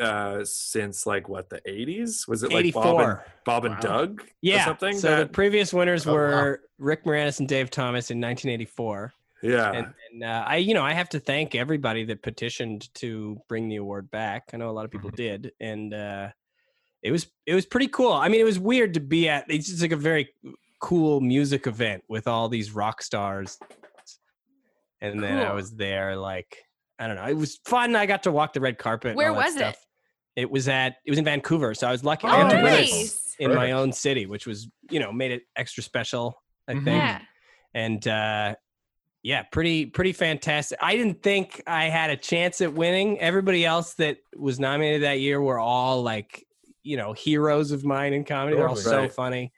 uh 0.00 0.44
since 0.44 1.06
like 1.06 1.28
what 1.28 1.48
the 1.48 1.60
80s 1.66 2.28
was 2.28 2.42
it 2.42 2.52
like 2.52 2.72
bob 2.74 3.00
and, 3.00 3.10
84. 3.10 3.24
bob 3.44 3.64
and 3.64 3.74
Wow. 3.74 3.80
doug 3.80 4.20
or 4.20 4.26
Yeah. 4.42 4.64
something 4.64 4.96
So 4.98 5.16
the 5.16 5.26
previous 5.26 5.72
winners 5.72 6.06
Oh, 6.06 6.12
wow. 6.12 6.14
were 6.14 6.60
Rick 6.78 7.04
Moranis 7.04 7.38
and 7.40 7.48
Dave 7.48 7.70
Thomas 7.70 8.10
in 8.10 8.20
1984, 8.20 9.12
yeah 9.42 9.72
and, 9.72 9.86
and 10.12 10.24
uh, 10.24 10.44
I 10.46 10.56
you 10.56 10.74
know 10.74 10.84
I 10.84 10.92
have 10.92 11.08
to 11.10 11.20
thank 11.20 11.54
everybody 11.54 12.04
that 12.04 12.22
petitioned 12.22 12.92
to 12.96 13.40
bring 13.48 13.68
the 13.68 13.76
award 13.76 14.10
back. 14.10 14.50
I 14.52 14.56
know 14.58 14.68
a 14.70 14.76
lot 14.78 14.84
of 14.84 14.90
people 14.90 15.10
Mm-hmm. 15.10 15.16
did, 15.16 15.52
and 15.60 15.94
uh, 15.94 16.28
it 17.02 17.10
was 17.12 17.26
it 17.46 17.54
was 17.54 17.66
pretty 17.66 17.88
cool. 17.88 18.12
I 18.12 18.28
mean, 18.28 18.40
it 18.40 18.44
was 18.44 18.58
weird 18.58 18.94
to 18.94 19.00
be 19.00 19.28
at. 19.28 19.44
It's 19.48 19.68
just 19.68 19.82
like 19.82 19.92
a 19.92 19.96
very 19.96 20.28
cool 20.80 21.20
music 21.20 21.66
event 21.66 22.02
with 22.08 22.26
all 22.28 22.48
these 22.48 22.72
rock 22.72 23.02
stars, 23.02 23.58
and 25.00 25.22
then 25.22 25.38
I 25.38 25.52
was 25.52 25.72
there 25.72 26.16
like 26.16 26.56
I 26.98 27.06
don't 27.06 27.16
know. 27.16 27.24
It 27.26 27.36
was 27.36 27.58
fun. 27.64 27.94
I 27.94 28.06
got 28.06 28.24
to 28.24 28.32
walk 28.32 28.52
the 28.52 28.60
red 28.60 28.78
carpet. 28.78 29.10
and 29.10 29.16
Where 29.16 29.28
all 29.28 29.36
that 29.36 29.44
was 29.46 29.54
it? 29.54 29.58
stuff. 29.58 29.86
It 30.36 30.50
was 30.50 30.68
at 30.68 30.96
it 31.04 31.10
was 31.10 31.18
in 31.18 31.24
Vancouver, 31.24 31.74
so 31.74 31.86
I 31.88 31.92
was 31.92 32.04
lucky. 32.04 32.26
I 32.26 32.36
Oh, 32.40 32.42
got 32.42 32.50
to 32.50 32.62
win 32.62 32.66
it 32.74 32.90
nice. 32.90 33.36
in 33.38 33.54
my 33.54 33.72
own 33.72 33.92
city, 33.92 34.26
which 34.26 34.46
was 34.46 34.68
you 34.90 35.00
know 35.00 35.12
made 35.12 35.30
it 35.32 35.42
extra 35.56 35.82
special. 35.82 36.42
I 36.68 36.74
Mhm. 36.74 36.84
think 36.84 37.02
Yeah. 37.02 37.20
and 37.74 38.08
uh 38.08 38.54
yeah 39.22 39.42
pretty 39.50 39.84
pretty 39.86 40.12
fantastic 40.12 40.78
i 40.80 40.94
didn't 40.94 41.22
think 41.24 41.60
i 41.66 41.86
had 41.86 42.08
a 42.10 42.16
chance 42.16 42.60
at 42.60 42.72
winning 42.72 43.18
everybody 43.18 43.64
else 43.66 43.94
that 43.94 44.18
was 44.36 44.60
nominated 44.60 45.02
that 45.02 45.18
year 45.18 45.40
were 45.42 45.58
all 45.58 46.02
like 46.02 46.46
you 46.88 46.96
know 46.96 47.12
heroes 47.12 47.70
of 47.70 47.84
mine 47.84 48.14
in 48.14 48.24
comedy. 48.24 48.56
They're 48.56 48.68
all 48.68 48.76
so 48.76 49.08
funny. 49.08 49.52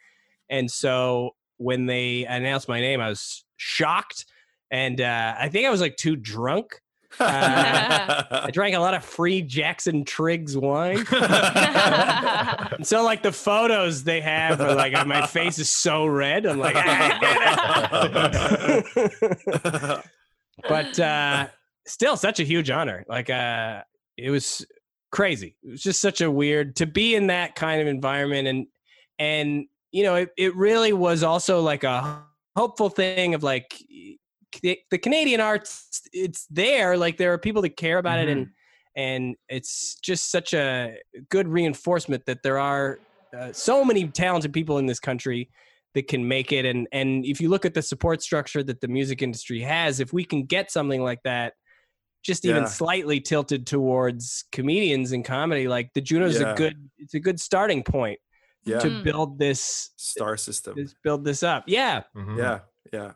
And 0.49 0.71
so 0.71 1.37
when 1.59 1.87
they 1.87 2.25
announced 2.25 2.69
my 2.69 2.81
name 2.81 3.01
i 3.01 3.09
was 3.09 3.45
shocked. 3.57 4.27
And 4.71 5.01
uh 5.01 5.35
i 5.39 5.49
think 5.49 5.67
i 5.67 5.71
was 5.71 5.81
like 5.81 5.97
too 5.97 6.17
drunk. 6.17 6.81
Uh, 7.19 8.45
i 8.47 8.51
drank 8.53 8.77
a 8.77 8.79
lot 8.79 8.95
of 8.95 9.05
free 9.05 9.43
jackson 9.43 10.05
triggs 10.05 10.57
wine. 10.57 11.05
So 12.83 13.03
like 13.03 13.23
the 13.23 13.33
photos 13.33 14.05
they 14.05 14.21
have 14.21 14.61
are 14.61 14.75
like 14.75 14.93
my 15.07 15.27
face 15.27 15.59
is 15.59 15.71
so 15.71 16.07
red. 16.07 16.47
I'm 16.47 16.59
like 16.59 16.75
but 20.69 20.99
uh 20.99 21.49
still 21.85 22.17
such 22.17 22.41
a 22.41 22.45
huge 22.45 22.71
honor. 22.71 23.05
Like 23.09 23.29
uh 23.29 23.83
it 24.17 24.31
was 24.31 24.65
crazy. 25.11 25.57
It 25.63 25.71
was 25.71 25.83
just 25.83 26.01
such 26.01 26.21
a 26.21 26.31
weird 26.31 26.77
to 26.77 26.87
be 26.87 27.15
in 27.15 27.29
that 27.29 27.55
kind 27.55 27.81
of 27.81 27.87
environment 27.87 28.49
and 28.49 28.67
and 29.19 29.67
you 29.93 30.03
know 30.05 30.15
it, 30.17 30.31
it 30.37 30.57
really 30.57 30.93
was 30.93 31.23
also 31.23 31.61
like 31.61 31.85
a 31.85 32.23
hopeful 32.57 32.89
thing 32.89 33.35
of 33.35 33.43
like 33.43 33.75
the, 34.63 34.79
the 34.91 34.99
canadian 34.99 35.41
arts 35.41 36.03
it's 36.13 36.47
there 36.51 36.97
like 36.97 37.17
there 37.17 37.33
are 37.33 37.39
people 37.39 37.63
that 37.63 37.77
care 37.77 37.99
about 37.99 38.19
it 38.19 38.29
and 38.29 38.49
and 38.97 39.37
it's 39.49 39.95
just 40.01 40.31
such 40.31 40.53
a 40.53 40.97
good 41.29 41.47
reinforcement 41.47 42.27
that 42.27 42.43
there 42.43 42.59
are 42.59 42.99
uh, 43.37 43.53
so 43.53 43.85
many 43.85 44.09
talented 44.09 44.53
people 44.53 44.79
in 44.79 44.87
this 44.87 44.99
country 44.99 45.49
that 45.95 46.09
can 46.09 46.27
make 46.27 46.53
it. 46.53 46.65
And 46.65 46.89
and 46.93 47.25
if 47.25 47.41
you 47.41 47.49
look 47.49 47.65
at 47.65 47.75
the 47.75 47.83
support 47.83 48.23
structure 48.23 48.63
that 48.63 48.81
the 48.81 48.89
music 48.89 49.23
industry 49.23 49.61
has 49.61 50.01
if 50.01 50.13
we 50.13 50.25
can 50.25 50.45
get 50.45 50.71
something 50.71 51.03
like 51.03 51.23
that 51.25 51.55
just 52.23 52.45
even 52.45 52.63
Yeah. 52.65 52.69
slightly 52.69 53.21
tilted 53.21 53.67
towards 53.67 54.45
comedians 54.53 55.13
and 55.13 55.25
comedy 55.25 55.69
like 55.69 55.91
the 55.95 56.01
juno 56.01 56.27
is 56.27 56.41
Yeah. 56.41 56.53
a 56.53 56.57
good 56.57 56.89
it's 56.99 57.15
a 57.15 57.21
good 57.21 57.41
starting 57.41 57.83
point 57.83 58.19
yeah 58.65 58.79
to 58.81 58.89
Mm. 58.89 59.05
build 59.05 59.39
this, 59.39 59.91
star 59.97 60.37
system 60.37 60.75
this 60.77 60.95
build 61.03 61.25
this 61.25 61.43
up 61.43 61.65
yeah 61.67 62.03
Mhm. 62.17 62.37
yeah 62.39 62.59
yeah 62.93 63.13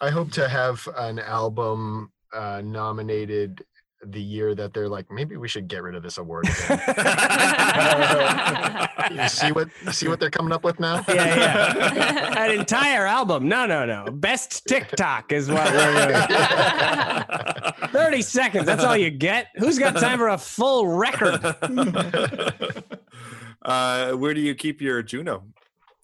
I 0.00 0.10
hope 0.10 0.32
to 0.32 0.48
have 0.48 0.88
an 0.96 1.18
album 1.20 2.10
uh, 2.34 2.60
nominated 2.64 3.62
the 4.04 4.20
year 4.20 4.52
that 4.56 4.74
they're 4.74 4.88
like, 4.88 5.08
maybe 5.12 5.36
we 5.36 5.46
should 5.46 5.68
get 5.68 5.80
rid 5.84 5.94
of 5.94 6.02
this 6.02 6.18
award. 6.18 6.44
Again. 6.48 6.80
you 9.12 9.28
see 9.28 9.52
what 9.52 9.68
see 9.92 10.08
what 10.08 10.18
they're 10.18 10.28
coming 10.30 10.52
up 10.52 10.64
with 10.64 10.80
now? 10.80 11.04
yeah 11.08 11.14
yeah 11.36 12.44
an 12.44 12.50
entire 12.58 13.06
album 13.06 13.46
no 13.48 13.64
no 13.66 13.84
no 13.84 14.04
best 14.10 14.64
tiktok 14.66 15.30
is 15.32 15.48
what 15.48 15.70
we're 15.72 16.06
doing 16.08 16.16
30 17.88 18.22
seconds 18.22 18.66
that's 18.66 18.84
all 18.84 18.96
you 18.96 19.10
get 19.10 19.48
who's 19.56 19.78
got 19.78 19.96
time 19.96 20.18
for 20.18 20.28
a 20.28 20.38
full 20.38 20.86
record 20.88 21.40
uh 23.62 24.12
where 24.12 24.34
do 24.34 24.40
you 24.40 24.54
keep 24.54 24.80
your 24.80 25.02
juno 25.02 25.36
Are 25.36 25.42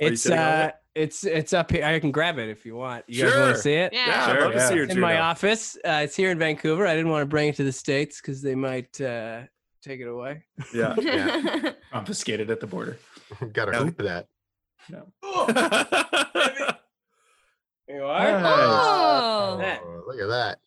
you 0.00 0.08
it's 0.12 0.22
sitting 0.22 0.38
uh 0.38 0.70
it? 0.94 1.00
it's 1.00 1.24
it's 1.24 1.52
up 1.52 1.70
here 1.70 1.84
i 1.84 1.98
can 1.98 2.10
grab 2.10 2.38
it 2.38 2.48
if 2.48 2.64
you 2.66 2.74
want 2.76 3.04
you 3.08 3.22
guys 3.24 3.32
want 3.32 3.44
Sure. 3.46 3.52
to 3.52 3.58
see 3.58 3.74
it 3.74 3.92
Yeah. 3.92 4.06
yeah 4.06 4.26
Sure, 4.26 4.34
i'd 4.36 4.42
love 4.44 4.52
to 4.54 4.60
see 4.68 4.74
your 4.74 4.84
It's 4.84 4.94
in 4.94 5.00
my 5.00 5.18
office 5.18 5.76
uh, 5.84 6.00
it's 6.04 6.16
here 6.16 6.30
in 6.30 6.38
vancouver 6.38 6.86
i 6.86 6.94
didn't 6.94 7.10
want 7.10 7.22
to 7.22 7.26
bring 7.26 7.48
it 7.48 7.56
to 7.56 7.64
the 7.64 7.72
states 7.72 8.20
because 8.20 8.42
they 8.42 8.54
might 8.54 9.00
uh 9.00 9.42
take 9.82 10.00
it 10.00 10.08
away 10.08 10.44
yeah 10.74 10.94
yeah. 11.00 11.72
Confiscated 11.92 12.50
at 12.50 12.60
the 12.60 12.66
border. 12.66 12.98
Got 13.52 13.66
to 13.66 13.72
Yeah. 13.72 13.78
hoop 13.84 13.96
that. 13.98 14.26
No. 14.90 15.06
you 17.88 18.02
are 18.04 18.28
Oh, 18.44 19.60
Oh, 19.60 20.02
look 20.06 20.20
at 20.20 20.28
that. 20.28 20.58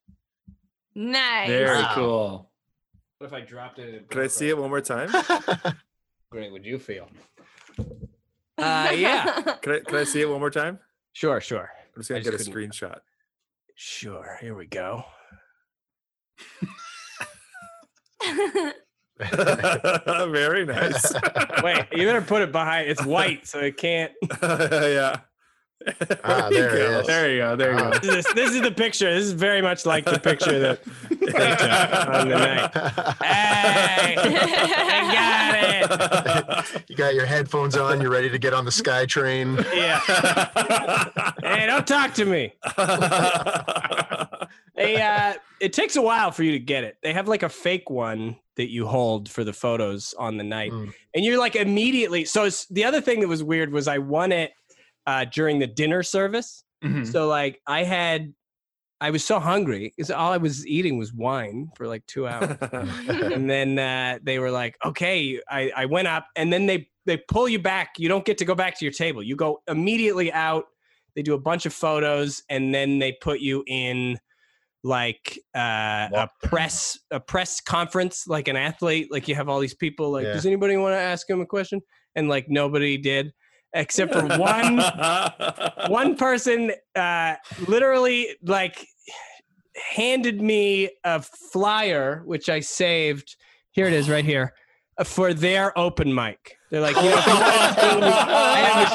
Nice. 0.96 1.48
Very 1.50 1.82
Wow. 1.82 1.92
cool. 1.96 2.52
what 3.18 3.28
if 3.28 3.34
i 3.34 3.42
dropped 3.42 3.80
it 3.80 4.10
can 4.10 4.22
i 4.22 4.28
see 4.28 4.50
it 4.50 4.58
one 4.58 4.70
more 4.70 4.82
time 4.82 5.10
great 6.32 6.52
would 6.52 6.66
you 6.66 6.78
feel 6.80 7.08
uh 8.58 8.92
yeah 8.96 9.42
can 9.62 9.74
i 9.74 9.80
can 9.80 9.96
i 9.98 10.04
see 10.04 10.22
it 10.22 10.30
one 10.30 10.40
more 10.40 10.50
time 10.50 10.80
sure 11.14 11.40
sure 11.42 11.70
i'm 11.96 12.02
just 12.02 12.10
gonna 12.10 12.20
I 12.20 12.24
get 12.24 12.34
a 12.34 12.38
couldn't- 12.38 12.54
screenshot 12.54 13.00
Sure. 13.84 14.38
Here 14.40 14.54
we 14.54 14.68
go. 14.68 15.04
Very 19.20 20.66
nice. 20.66 21.14
Wait, 21.64 21.86
you 21.94 22.06
better 22.06 22.22
put 22.22 22.42
it 22.42 22.52
behind. 22.52 22.90
It's 22.90 23.04
white, 23.06 23.48
so 23.48 23.60
it 23.60 23.78
can't. 23.78 24.12
yeah. 24.42 25.20
Ah, 26.24 26.48
you 26.50 26.56
there 26.58 26.76
it 26.76 26.80
go. 26.80 27.04
There 27.08 27.32
you 27.32 27.38
go. 27.40 27.56
There 27.56 27.72
you 27.74 27.78
Ah. 27.80 27.90
go. 27.92 28.00
This, 28.00 28.26
this 28.34 28.52
is 28.54 28.62
the 28.62 28.72
picture. 28.72 29.14
This 29.14 29.26
is 29.26 29.32
very 29.34 29.62
much 29.62 29.86
like 29.86 30.06
the 30.06 30.20
picture 30.20 30.60
that 30.60 30.84
they 31.10 31.16
took 31.26 32.08
on 32.08 32.30
the 32.30 32.36
night. 32.38 32.72
Hey, 33.24 34.16
I 34.18 35.86
got 35.88 36.74
it. 36.76 36.84
you 36.90 36.96
got 36.96 37.14
your 37.16 37.26
headphones 37.26 37.76
on. 37.78 38.02
You're 38.02 38.12
ready 38.12 38.30
to 38.30 38.38
get 38.40 38.54
on 38.54 38.66
the 38.66 38.72
SkyTrain. 38.72 39.64
Yeah. 39.74 40.00
hey, 41.44 41.66
don't 41.68 41.88
talk 41.88 42.14
to 42.16 42.26
me. 42.26 42.54
They, 44.76 45.02
uh, 45.02 45.34
it 45.60 45.74
takes 45.74 45.96
a 45.96 46.02
while 46.02 46.32
for 46.32 46.44
you 46.44 46.54
to 46.54 46.60
get 46.60 46.84
it. 46.84 46.98
They 47.04 47.14
have 47.14 47.28
like 47.28 47.44
a 47.44 47.50
fake 47.50 47.90
one 47.90 48.38
that 48.56 48.70
you 48.72 48.88
hold 48.88 49.30
for 49.30 49.44
the 49.44 49.54
photos 49.54 50.14
on 50.18 50.38
the 50.38 50.44
night, 50.44 50.72
Mm. 50.72 50.94
and 51.14 51.26
you're 51.26 51.38
like 51.38 51.56
immediately. 51.56 52.26
So 52.26 52.46
it's, 52.46 52.66
the 52.68 52.84
other 52.86 53.00
thing 53.02 53.20
that 53.20 53.28
was 53.28 53.44
weird 53.44 53.72
was 53.72 53.88
I 53.88 53.98
won 54.00 54.32
it 54.32 54.52
uh, 55.08 55.26
during 55.26 55.60
the 55.60 55.68
dinner 55.68 56.04
service. 56.04 56.64
Mhm. 56.84 57.06
So 57.12 57.28
like 57.28 57.60
I 57.68 57.84
had, 57.84 58.34
I 59.00 59.10
was 59.10 59.24
so 59.26 59.40
hungry 59.40 59.92
because 59.96 60.12
all 60.12 60.32
I 60.32 60.38
was 60.38 60.66
eating 60.68 60.98
was 60.98 61.12
wine 61.14 61.70
for 61.76 61.88
like 61.88 62.06
two 62.06 62.28
hours. 62.28 62.56
and 62.62 63.50
then 63.50 63.80
uh, 63.80 64.20
they 64.22 64.38
were 64.40 64.52
like, 64.52 64.76
"Okay." 64.86 65.40
I, 65.50 65.72
I 65.76 65.86
went 65.86 66.08
up, 66.08 66.28
and 66.36 66.54
then 66.54 66.66
they 66.68 66.88
they 67.08 67.18
pull 67.18 67.50
you 67.50 67.58
back. 67.60 67.94
You 67.98 68.08
don't 68.10 68.26
get 68.26 68.38
to 68.40 68.46
go 68.46 68.54
back 68.54 68.78
to 68.78 68.86
your 68.86 68.92
table. 68.92 69.24
You 69.24 69.36
go 69.36 69.62
immediately 69.68 70.32
out. 70.32 70.66
They 71.16 71.24
do 71.24 71.34
a 71.34 71.40
bunch 71.40 71.66
of 71.66 71.74
photos, 71.74 72.44
and 72.50 72.74
then 72.74 73.00
they 73.00 73.14
put 73.22 73.40
you 73.40 73.64
in 73.68 74.20
like 74.84 75.40
uh, 75.56 76.10
a 76.14 76.30
press 76.44 76.98
a 77.12 77.20
press 77.20 77.60
conference, 77.62 78.28
like 78.28 78.48
an 78.48 78.56
athlete. 78.56 79.12
Like 79.12 79.28
you 79.28 79.36
have 79.36 79.50
all 79.50 79.60
these 79.60 79.76
people. 79.76 80.12
Like, 80.12 80.26
Yeah. 80.26 80.34
does 80.34 80.46
anybody 80.46 80.78
want 80.78 80.94
to 80.94 81.00
ask 81.00 81.30
him 81.30 81.42
a 81.42 81.46
question? 81.46 81.82
And 82.16 82.30
like 82.30 82.46
nobody 82.50 82.98
did, 82.98 83.32
except 83.74 84.14
for 84.14 84.26
one 84.38 84.82
one 85.90 86.16
person 86.18 86.72
uh 86.96 87.36
literally 87.68 88.36
like 88.44 88.86
handed 89.94 90.42
me 90.42 90.90
a 91.04 91.22
flyer 91.22 92.22
which 92.26 92.50
i 92.50 92.60
saved. 92.60 93.36
Here 93.72 93.88
it 93.88 93.94
is 93.94 94.10
right 94.10 94.26
here 94.26 94.54
for 95.06 95.34
their 95.34 95.78
open 95.78 96.14
mic. 96.14 96.58
They're 96.70 96.82
like 96.82 96.96
you 96.96 97.02
know, 97.04 97.18
if 97.18 97.26
you 97.28 97.34
want 97.34 97.76
to- 97.76 97.82
i 98.14 98.60
have 98.60 98.88
a 98.88 98.90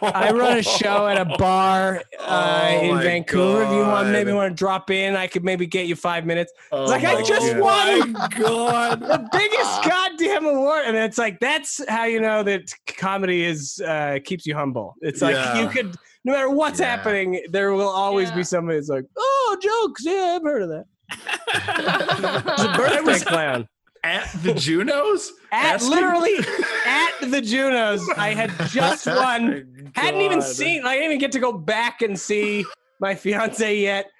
show. 0.00 0.08
I 0.08 0.30
run 0.32 0.58
a 0.58 0.62
show 0.62 1.06
at 1.06 1.18
a 1.20 1.24
bar 1.36 2.02
uh, 2.18 2.68
Oh 2.72 2.80
in 2.80 2.94
my 2.96 3.02
vancouver. 3.02 3.62
If 3.62 3.70
you 3.70 3.78
want 3.78 4.08
maybe 4.10 4.32
want 4.32 4.50
to 4.50 4.54
drop 4.58 4.90
in 4.90 5.14
i 5.14 5.26
could 5.28 5.44
maybe 5.44 5.66
get 5.66 5.86
you 5.86 5.94
five 5.94 6.26
minutes. 6.26 6.52
Oh 6.72 6.84
like 6.86 7.04
i 7.04 7.22
just 7.22 7.52
God. 7.56 7.60
won 7.60 8.12
God. 8.30 9.00
the 9.00 9.28
biggest 9.32 9.84
goddamn 9.84 10.46
award. 10.46 10.84
And 10.86 10.96
it's 10.96 11.18
like 11.18 11.38
that's 11.38 11.80
how 11.88 12.04
you 12.04 12.20
know 12.20 12.42
that 12.42 12.72
comedy 12.86 13.44
is 13.44 13.80
uh 13.86 14.18
keeps 14.24 14.46
you 14.46 14.56
humble. 14.56 14.96
It's 15.00 15.22
like 15.22 15.36
Yeah. 15.36 15.60
you 15.62 15.68
could 15.68 15.94
no 16.24 16.32
matter 16.32 16.50
what's 16.50 16.80
Yeah. 16.80 16.86
happening 16.96 17.40
there 17.50 17.72
will 17.72 17.88
always 17.88 18.32
be 18.32 18.42
somebody 18.42 18.78
that's 18.78 18.88
like 18.88 19.04
oh 19.16 19.56
jokes. 19.62 20.02
Yeah 20.04 20.34
i've 20.36 20.42
heard 20.42 20.62
of 20.62 20.70
that. 20.70 20.86
It's 21.50 22.62
a 22.64 22.72
birthday 22.76 23.20
clown 23.24 23.68
At 24.04 24.28
the 24.42 24.54
Junos? 24.54 25.32
at 25.52 25.74
Asking- 25.76 25.90
literally 25.90 26.36
at 26.86 27.30
the 27.30 27.40
junos 27.40 28.06
i 28.18 28.34
had 28.34 28.50
just 28.68 29.08
oh 29.08 29.16
won 29.16 29.90
hadn't 29.94 30.20
even 30.20 30.42
seen 30.42 30.84
i 30.84 30.92
didn't 30.92 31.06
even 31.06 31.18
get 31.18 31.32
to 31.32 31.38
go 31.38 31.52
back 31.52 32.02
and 32.02 32.20
see 32.20 32.66
my 33.00 33.14
fiance 33.14 33.74
yet 33.78 34.10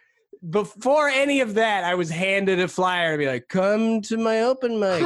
before 0.49 1.09
any 1.09 1.43
of 1.43 1.53
that 1.53 1.85
i 1.85 1.95
was 1.95 2.09
handed 2.09 2.59
a 2.61 2.67
flyer 2.67 3.13
to 3.13 3.19
be 3.19 3.27
like 3.27 3.47
come 3.49 4.01
to 4.01 4.17
my 4.17 4.41
open 4.41 4.81
mic 4.81 5.05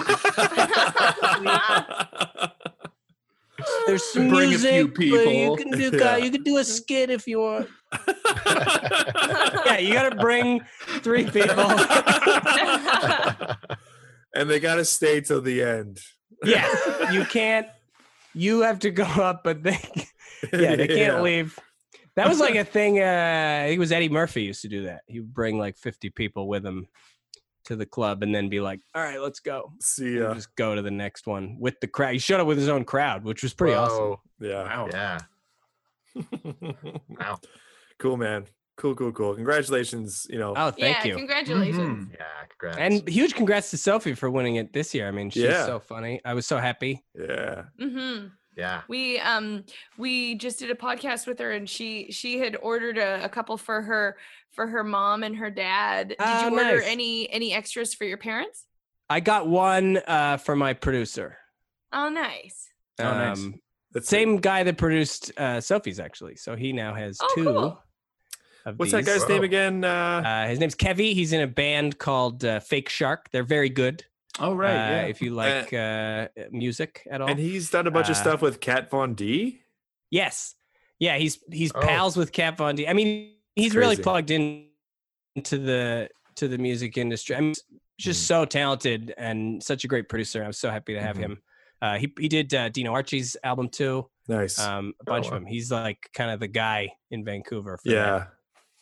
There's 3.86 4.02
some 4.12 4.28
Bring 4.28 4.48
music, 4.50 4.94
but 4.94 5.04
you 5.04 5.56
can 5.56 5.70
do 5.70 5.90
Yeah. 5.96 6.16
you 6.16 6.30
can 6.30 6.42
do 6.42 6.56
a 6.58 6.64
skit 6.64 7.10
if 7.10 7.26
you 7.28 7.38
want. 7.40 7.68
yeah, 9.66 9.78
you 9.78 9.92
got 9.92 10.08
to 10.08 10.16
bring 10.16 10.62
three 11.00 11.24
people. 11.30 11.70
And 14.34 14.48
they 14.50 14.60
got 14.60 14.76
to 14.76 14.84
stay 14.84 15.20
till 15.20 15.40
the 15.40 15.62
end. 15.62 16.00
yeah, 16.44 17.10
you 17.12 17.24
can't. 17.30 17.66
You 18.34 18.60
have 18.62 18.78
to 18.80 18.90
go 18.90 19.04
up, 19.04 19.44
but 19.44 19.62
they 19.62 19.78
yeah 20.52 20.74
they 20.76 20.86
can't 20.88 21.14
Yeah. 21.16 21.20
leave. 21.20 21.58
That 22.16 22.28
was 22.28 22.40
like 22.40 22.54
a 22.56 22.64
thing. 22.64 22.98
Uh, 22.98 23.60
I 23.62 23.66
think 23.68 23.76
it 23.76 23.78
was 23.78 23.92
Eddie 23.92 24.08
Murphy 24.10 24.42
used 24.42 24.62
to 24.62 24.68
do 24.68 24.84
that. 24.84 25.00
He 25.06 25.20
would 25.20 25.32
bring 25.32 25.58
like 25.58 25.76
50 25.78 26.10
people 26.10 26.46
with 26.46 26.64
him 26.64 26.86
to 27.66 27.76
the 27.76 27.86
club, 27.86 28.22
and 28.22 28.34
then 28.34 28.48
be 28.48 28.60
like, 28.60 28.80
"All 28.94 29.02
right, 29.02 29.20
let's 29.20 29.40
go." 29.40 29.72
See 29.80 30.16
And. 30.18 30.34
Just 30.34 30.54
go 30.56 30.74
to 30.74 30.82
the 30.82 30.90
next 30.90 31.26
one 31.26 31.56
with 31.60 31.78
the 31.80 31.86
crowd. 31.86 32.12
He 32.12 32.18
showed 32.18 32.40
up 32.40 32.46
with 32.46 32.58
his 32.58 32.68
own 32.68 32.84
crowd, 32.84 33.24
which 33.24 33.42
was 33.42 33.54
pretty 33.54 33.74
awesome. 33.74 34.16
Yeah. 34.40 34.64
Wow. 34.64 34.88
Yeah. 34.90 35.18
Wow. 37.08 37.38
Cool, 37.98 38.16
man. 38.16 38.46
Cool, 38.76 38.94
cool, 38.94 39.12
cool. 39.12 39.34
Congratulations. 39.34 40.26
You 40.30 40.38
know, 40.38 40.54
Oh, 40.56 40.70
thank 40.70 40.98
yeah, 40.98 41.04
you. 41.04 41.16
congratulations. 41.16 42.08
Mhm. 42.08 42.12
Yeah. 42.14 42.24
Congrats. 42.58 42.78
And 42.78 43.08
huge 43.08 43.34
congrats 43.34 43.70
to 43.70 43.76
Sophie 43.76 44.14
for 44.14 44.30
winning 44.30 44.56
it 44.56 44.72
this 44.72 44.94
year. 44.94 45.06
I 45.06 45.10
mean, 45.10 45.30
she's 45.30 45.42
Yeah. 45.44 45.66
so 45.66 45.78
funny. 45.78 46.20
I 46.24 46.34
was 46.34 46.46
so 46.46 46.58
happy. 46.58 47.04
yeah. 47.14 47.64
Mm-hmm. 47.78 48.28
yeah. 48.56 48.82
We 48.88 49.18
um 49.20 49.64
we 49.98 50.34
just 50.36 50.58
did 50.58 50.70
a 50.70 50.74
podcast 50.74 51.26
with 51.26 51.38
her 51.38 51.52
and 51.52 51.68
she 51.68 52.10
she 52.10 52.38
had 52.38 52.56
ordered 52.62 52.98
a, 52.98 53.24
a 53.24 53.28
couple 53.28 53.56
for 53.56 53.82
her 53.82 54.16
for 54.52 54.66
her 54.66 54.82
mom 54.84 55.22
and 55.22 55.36
her 55.36 55.50
dad. 55.50 56.08
Did 56.08 56.16
Ah, 56.20 56.46
you 56.48 56.52
order 56.52 56.78
nice. 56.78 56.82
any 56.86 57.30
any 57.30 57.52
extras 57.52 57.94
for 57.94 58.04
your 58.04 58.18
parents? 58.18 58.66
I 59.10 59.20
got 59.20 59.46
one 59.48 59.98
uh, 60.06 60.38
for 60.38 60.56
my 60.56 60.72
producer. 60.72 61.36
Oh, 61.92 62.08
nice. 62.08 62.68
Oh, 62.98 63.04
nice. 63.04 63.36
Um, 63.38 63.54
That's 63.92 64.08
same 64.08 64.38
guy 64.38 64.62
that 64.62 64.78
produced 64.78 65.30
uh, 65.38 65.60
Sophie's 65.60 66.00
actually. 66.00 66.36
So 66.36 66.56
he 66.56 66.72
now 66.72 66.94
has 66.94 67.18
Oh, 67.22 67.32
two. 67.34 67.44
cool. 67.44 67.82
What's 68.76 68.92
that 68.92 69.04
these. 69.04 69.18
guy's 69.20 69.28
name 69.28 69.42
again? 69.42 69.84
Uh, 69.84 70.22
Uh, 70.24 70.48
his 70.48 70.58
name's 70.58 70.74
Kevvy. 70.74 71.14
He's 71.14 71.32
in 71.32 71.40
a 71.40 71.46
band 71.46 71.98
called 71.98 72.44
uh, 72.44 72.60
Fake 72.60 72.88
Shark. 72.88 73.30
They're 73.32 73.42
very 73.44 73.68
good. 73.68 74.04
Oh, 74.38 74.54
right. 74.54 74.70
uh, 74.70 74.74
yeah. 74.74 75.02
If 75.02 75.20
you 75.20 75.30
like 75.34 75.72
uh, 75.72 76.28
music 76.50 77.06
at 77.10 77.20
all. 77.20 77.28
and 77.28 77.38
he's 77.38 77.70
done 77.70 77.86
a 77.86 77.90
bunch 77.90 78.08
of 78.08 78.16
stuff 78.16 78.40
with 78.40 78.60
Kat 78.60 78.88
Von 78.90 79.14
D. 79.14 79.60
Yes. 80.10 80.54
Yeah, 80.98 81.16
he's 81.18 81.38
he's 81.50 81.72
Oh. 81.74 81.80
pals 81.80 82.16
with 82.16 82.32
Kat 82.32 82.56
Von 82.56 82.76
D. 82.76 82.86
I 82.86 82.92
mean, 82.92 83.34
he's 83.56 83.74
really 83.74 83.96
plugged 83.96 84.30
in 84.30 84.68
into 85.34 85.58
the 85.58 86.08
to 86.36 86.48
the 86.48 86.58
music 86.58 86.96
industry. 86.96 87.34
I 87.36 87.40
mean, 87.40 87.54
just 87.98 88.22
Mm. 88.24 88.26
so 88.26 88.44
talented 88.44 89.12
and 89.18 89.62
such 89.62 89.84
a 89.84 89.88
great 89.88 90.08
producer. 90.08 90.42
I'm 90.42 90.52
so 90.52 90.70
happy 90.70 90.94
to 90.94 91.00
have 91.00 91.16
Mhm. 91.16 91.20
him. 91.20 91.42
Uh, 91.82 91.98
he 91.98 92.12
he 92.18 92.28
did 92.28 92.54
uh, 92.54 92.68
Dino 92.68 92.92
Archie's 92.92 93.36
album 93.42 93.68
too. 93.68 94.08
Nice. 94.28 94.58
Um, 94.60 94.94
a 95.00 95.10
Oh, 95.10 95.12
bunch 95.12 95.24
wow. 95.26 95.32
of 95.36 95.42
them. 95.42 95.46
He's 95.46 95.70
like 95.72 96.08
kind 96.14 96.30
of 96.30 96.38
the 96.40 96.46
guy 96.48 96.92
in 97.10 97.24
Vancouver. 97.24 97.78
For 97.82 97.90
yeah. 97.90 98.18
that. 98.18 98.28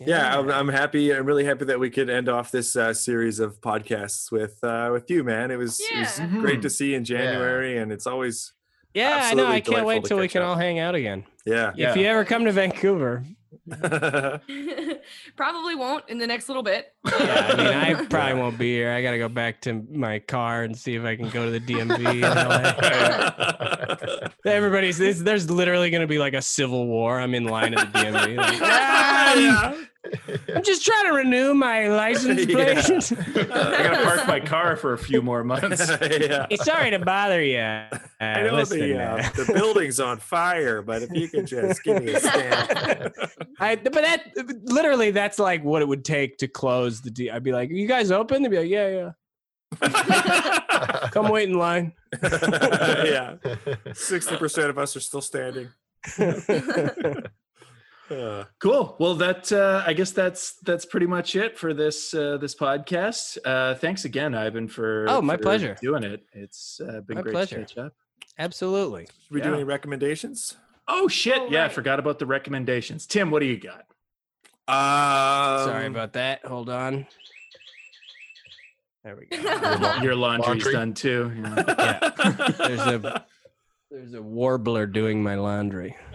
Yeah, 0.01 0.39
I'm, 0.39 0.51
I'm 0.51 0.68
happy. 0.68 1.14
I'm 1.14 1.27
really 1.27 1.44
happy 1.44 1.66
that 1.66 1.78
we 1.78 1.90
could 1.90 2.09
end 2.09 2.28
off 2.28 2.51
this 2.51 2.74
uh, 2.74 2.94
series 2.94 3.39
of 3.39 3.60
podcasts 3.60 4.32
with 4.32 4.62
uh, 4.64 4.89
with 4.93 5.10
you, 5.10 5.22
man. 5.24 5.51
It 5.51 5.56
was, 5.56 5.78
it 5.81 5.98
was 5.98 6.18
Yeah. 6.18 6.27
great 6.40 6.62
to 6.62 6.70
see 6.70 6.94
in 6.94 7.05
January, 7.05 7.78
and 7.78 7.93
it's 7.93 8.06
always 8.06 8.52
yeah. 8.94 9.20
I 9.31 9.35
know. 9.35 9.47
I 9.47 9.60
can't 9.60 9.85
wait 9.86 10.02
delightful 10.02 10.09
till 10.09 10.18
we 10.18 10.28
can 10.28 10.43
up. 10.43 10.48
all 10.48 10.56
hang 10.56 10.78
out 10.78 10.94
again. 10.94 11.24
yeah. 11.44 11.72
Yeah. 11.77 11.90
If 11.90 11.97
you 11.97 12.06
ever 12.06 12.24
come 12.24 12.44
to 12.47 12.52
Vancouver, 12.52 13.24
Probably 15.36 15.74
won't 15.74 16.05
in 16.09 16.18
the 16.18 16.27
next 16.27 16.48
little 16.48 16.62
bit. 16.62 16.94
yeah, 17.06 17.51
I 17.52 17.56
mean, 17.56 17.66
I 17.66 18.05
probably 18.06 18.40
won't 18.40 18.59
be 18.59 18.72
here. 18.74 18.93
I 18.93 19.02
got 19.02 19.10
to 19.12 19.18
go 19.18 19.28
back 19.28 19.60
to 19.62 19.85
my 19.93 20.18
car 20.20 20.62
and 20.62 20.77
see 20.77 20.94
if 20.94 21.05
I 21.05 21.16
can 21.16 21.28
go 21.31 21.44
to 21.44 21.51
the 21.51 21.60
DMV. 21.60 22.14
in 22.14 22.20
LA. 22.22 24.28
Everybody's 24.52 24.98
there's, 24.98 25.22
there's 25.22 25.51
literally 25.51 25.90
going 25.90 26.01
to 26.02 26.06
be 26.06 26.18
like 26.18 26.35
a 26.35 26.43
civil 26.43 26.86
war. 26.86 27.20
I'm 27.20 27.35
in 27.35 27.44
line 27.44 27.74
at 27.74 27.93
the 27.93 27.98
DMV. 27.98 28.36
like, 28.36 28.60
yeah. 28.60 29.74
I'm 30.55 30.62
just 30.62 30.85
trying 30.85 31.05
to 31.06 31.12
renew 31.12 31.52
my 31.55 31.89
license 31.89 32.47
Yeah. 32.47 32.81
plate. 32.82 33.12
I 33.52 33.82
gotta 33.82 34.02
park 34.05 34.27
my 34.27 34.40
car 34.40 34.77
for 34.77 34.94
a 34.94 34.98
few 34.98 35.20
more 35.20 35.44
months. 35.44 35.89
yeah. 35.89 36.47
Hey, 36.48 36.56
Sorry 36.56 36.90
to 36.90 36.98
bother 36.98 37.43
you. 37.43 37.59
Uh, 37.59 37.98
I 38.20 38.43
know 38.43 38.55
listen, 38.55 38.78
the 38.81 38.98
uh, 38.98 39.16
uh, 39.18 39.31
the 39.44 39.52
building's 39.52 40.01
on 40.01 40.18
fire, 40.18 40.81
but 40.82 41.02
if 41.02 41.10
you 41.12 41.28
could 41.28 41.47
just 41.47 41.82
give 41.85 42.02
me 42.02 42.12
a 42.14 42.20
stamp. 42.20 43.14
I, 43.59 43.77
but 43.77 43.93
that 43.93 44.32
literally, 44.64 45.10
that's 45.10 45.39
like 45.39 45.62
what 45.64 45.82
it 45.82 45.89
would 45.89 46.05
take 46.05 46.39
to 46.39 46.48
close 46.48 47.02
the 47.02 47.10
D. 47.10 47.31
I'd 47.31 47.43
be 47.44 47.52
like, 47.52 47.68
"You 47.70 47.86
guys 47.86 48.10
open?" 48.10 48.43
They'd 48.43 48.48
be 48.51 48.59
like, 48.59 48.68
"Yeah, 48.70 49.10
yeah. 49.82 51.09
Come 51.10 51.28
wait 51.28 51.48
in 51.48 51.59
line." 51.59 51.93
yeah, 52.22 53.36
sixty 53.93 54.36
percent 54.36 54.70
of 54.70 54.78
us 54.78 54.97
are 54.97 55.01
still 55.01 55.20
standing. 55.20 55.68
Uh, 58.11 58.45
Cool. 58.59 58.97
Well, 58.99 59.15
that 59.16 59.53
uh, 59.53 59.82
I 59.87 59.93
guess 59.93 60.11
that's 60.11 60.55
that's 60.65 60.85
pretty 60.85 61.07
much 61.07 61.37
it 61.37 61.57
for 61.59 61.73
this 61.73 62.12
uh, 62.12 62.39
this 62.39 62.55
podcast. 62.55 63.39
Uh, 63.45 63.74
thanks 63.77 64.05
again, 64.05 64.35
Ivan, 64.35 64.66
for 64.69 65.07
Oh, 65.09 65.23
my 65.23 65.37
for 65.37 65.43
pleasure. 65.43 65.77
doing 65.81 66.03
it. 66.03 66.24
It's 66.32 66.81
uh, 66.81 67.01
been 67.03 67.16
My 67.16 67.23
great 67.23 67.32
pleasure. 67.32 67.57
to 67.57 67.61
catch 67.65 67.78
up. 67.78 67.93
Absolutely. 68.39 69.07
should 69.07 69.35
we 69.35 69.41
do 69.41 69.55
any 69.55 69.65
recommendations? 69.65 70.57
Oh 70.89 71.07
shit! 71.09 71.39
Oh, 71.39 71.49
yeah, 71.51 71.66
I 71.66 71.69
forgot 71.69 71.99
about 72.01 72.19
the 72.19 72.27
recommendations. 72.27 73.07
Tim, 73.07 73.31
what 73.31 73.41
do 73.41 73.47
you 73.47 73.59
got? 73.61 73.85
Um, 74.66 75.66
Sorry 75.69 75.87
about 75.87 76.12
that. 76.15 76.45
Hold 76.45 76.69
on. 76.70 77.07
There 79.05 79.16
we 79.16 79.27
go. 79.27 79.37
Your 80.03 80.15
laundry's 80.16 80.47
Laundry. 80.65 80.73
done 80.73 80.95
too. 80.95 81.32
yeah. 81.43 81.65
Yeah. 81.78 82.49
There's 82.59 82.81
a 82.81 83.24
there's 83.91 84.15
a 84.15 84.23
warbler 84.23 84.87
doing 84.87 85.23
my 85.23 85.37
laundry. 85.37 85.97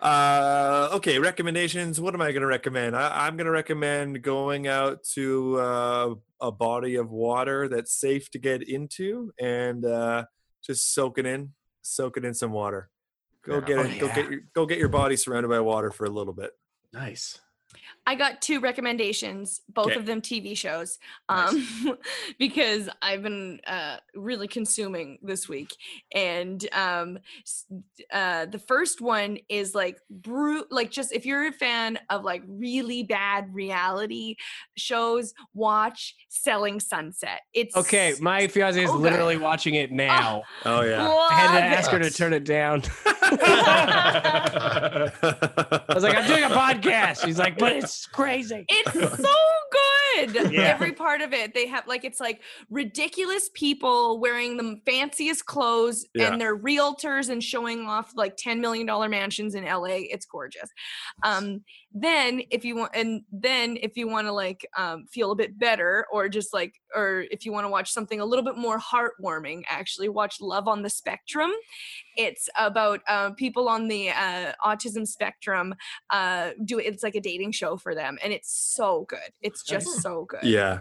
uh, 0.00 0.90
okay, 0.94 1.18
recommendations. 1.18 2.00
What 2.00 2.14
am 2.14 2.20
I 2.22 2.32
going 2.32 2.42
to 2.42 2.46
recommend? 2.46 2.96
I, 2.96 3.26
I'm 3.26 3.36
going 3.36 3.46
to 3.46 3.50
recommend 3.50 4.22
going 4.22 4.66
out 4.66 5.02
to 5.14 5.58
uh, 5.58 6.14
a 6.40 6.52
body 6.52 6.96
of 6.96 7.10
water 7.10 7.68
that's 7.68 7.92
safe 7.92 8.30
to 8.30 8.38
get 8.38 8.68
into 8.68 9.32
and 9.40 9.84
uh, 9.84 10.24
just 10.62 10.94
soak 10.94 11.18
it 11.18 11.26
in, 11.26 11.52
soak 11.82 12.16
it 12.16 12.24
in 12.24 12.34
some 12.34 12.52
water. 12.52 12.90
Go 13.42 13.54
Yeah. 13.54 13.60
get 13.60 13.78
Oh, 13.78 13.82
it. 13.82 13.98
Go 13.98 14.08
get 14.08 14.30
your, 14.30 14.40
go 14.54 14.66
get 14.66 14.78
your 14.78 14.88
body 14.88 15.16
surrounded 15.16 15.48
by 15.48 15.60
water 15.60 15.90
for 15.90 16.04
a 16.04 16.10
little 16.10 16.32
bit. 16.32 16.50
Nice. 16.92 17.40
I 18.08 18.14
got 18.14 18.40
two 18.40 18.58
recommendations, 18.60 19.60
both 19.68 19.88
Okay. 19.88 19.96
of 19.96 20.06
them 20.06 20.22
TV 20.22 20.56
shows, 20.56 20.98
Nice. 21.28 21.52
um, 21.52 21.98
because 22.38 22.88
I've 23.02 23.22
been 23.22 23.60
uh, 23.66 23.98
really 24.14 24.48
consuming 24.48 25.18
this 25.22 25.46
week. 25.46 25.76
And 26.14 26.66
um, 26.72 27.18
uh, 28.10 28.46
the 28.46 28.58
first 28.58 29.02
one 29.02 29.36
is 29.50 29.74
like 29.74 29.98
brute, 30.08 30.72
like 30.72 30.90
just 30.90 31.12
if 31.12 31.26
you're 31.26 31.48
a 31.48 31.52
fan 31.52 31.98
of 32.08 32.24
like 32.24 32.42
really 32.48 33.02
bad 33.02 33.52
reality 33.54 34.36
shows, 34.78 35.34
watch 35.52 36.14
Selling 36.30 36.80
Sunset. 36.80 37.40
It's 37.52 37.76
Okay, 37.76 38.14
my 38.22 38.46
fiance 38.48 38.82
is 38.82 38.88
so 38.88 38.96
good. 38.96 39.02
literally 39.02 39.36
watching 39.36 39.74
it 39.74 39.92
now. 40.08 40.44
Oh 40.64 40.80
yeah. 40.80 41.06
I 41.06 41.34
had 41.34 41.58
to 41.58 41.62
ask 41.76 41.90
her 41.90 41.98
to 41.98 42.10
turn 42.10 42.32
it 42.32 42.44
down. 42.44 42.82
I 43.30 45.10
was 45.94 46.02
like, 46.02 46.16
I'm 46.16 46.26
doing 46.26 46.44
a 46.44 46.48
podcast. 46.48 47.24
She's 47.26 47.38
like, 47.38 47.58
but 47.58 47.72
it's 47.72 47.97
crazy. 48.06 48.64
It's 48.68 48.92
so 49.22 49.34
good. 49.72 50.52
Yeah. 50.52 50.60
Every 50.62 50.92
part 50.92 51.20
of 51.20 51.32
it. 51.32 51.54
They 51.54 51.66
have 51.66 51.86
like 51.86 52.04
it's 52.04 52.20
like 52.20 52.42
ridiculous 52.70 53.50
people 53.54 54.18
wearing 54.20 54.56
the 54.56 54.80
fanciest 54.86 55.46
clothes 55.46 56.06
Yeah. 56.14 56.32
and 56.32 56.40
they're 56.40 56.58
realtors 56.58 57.28
and 57.30 57.42
showing 57.42 57.86
off 57.86 58.12
like 58.16 58.36
10 58.36 58.60
million 58.60 58.86
dollar 58.86 59.08
mansions 59.08 59.54
in 59.54 59.64
LA. 59.64 59.98
It's 60.10 60.26
gorgeous. 60.26 60.70
Um 61.22 61.62
then 61.92 62.42
if 62.50 62.64
you 62.64 62.76
want 62.76 62.94
and 62.94 63.22
then 63.32 63.78
if 63.80 63.96
you 63.96 64.06
want 64.08 64.26
to 64.26 64.32
like 64.32 64.66
um 64.76 65.06
feel 65.10 65.30
a 65.32 65.36
bit 65.36 65.58
better 65.58 66.06
or 66.12 66.28
just 66.28 66.52
like 66.52 66.74
or 66.94 67.24
if 67.30 67.46
you 67.46 67.52
want 67.52 67.64
to 67.64 67.68
watch 67.70 67.90
something 67.92 68.20
a 68.20 68.24
little 68.24 68.44
bit 68.44 68.56
more 68.56 68.78
heartwarming, 68.78 69.62
actually 69.68 70.08
watch 70.08 70.40
Love 70.40 70.68
on 70.68 70.82
the 70.82 70.90
Spectrum. 70.90 71.50
It's 72.16 72.48
about 72.56 73.00
uh, 73.08 73.30
people 73.30 73.68
on 73.68 73.88
the 73.88 74.10
uh, 74.10 74.52
autism 74.64 75.06
spectrum 75.06 75.74
uh 76.10 76.50
do 76.64 76.78
it's 76.78 77.02
like 77.02 77.14
a 77.14 77.20
dating 77.20 77.52
show 77.52 77.76
for 77.76 77.94
them 77.94 78.18
and 78.22 78.32
it's 78.32 78.52
so 78.52 79.06
good 79.08 79.30
it's 79.40 79.62
just 79.62 80.02
so 80.02 80.24
good 80.28 80.42
yeah. 80.42 80.80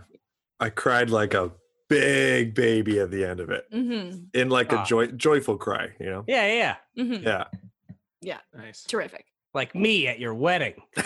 I 0.60 0.70
cried 0.70 1.12
like 1.12 1.36
a 1.36 1.52
big 1.88 2.56
baby 2.56 3.00
at 3.00 3.12
the 3.12 3.24
end 3.24 3.40
of 3.40 3.52
it, 3.52 3.66
mm-hmm. 3.72 4.26
in 4.34 4.50
like 4.50 4.74
Ah. 4.74 4.82
a 4.82 4.86
joy 4.86 5.08
joyful 5.08 5.56
cry. 5.56 5.90
You 6.00 6.08
know. 6.08 6.24
Yeah, 6.28 6.48
yeah. 6.48 6.76
Mm-hmm. 6.98 7.28
Yeah. 8.22 8.40
Nice. 8.56 8.84
terrific 8.84 9.27
Like 9.54 9.74
me 9.74 10.08
at 10.08 10.20
your 10.20 10.36
wedding. 10.36 10.76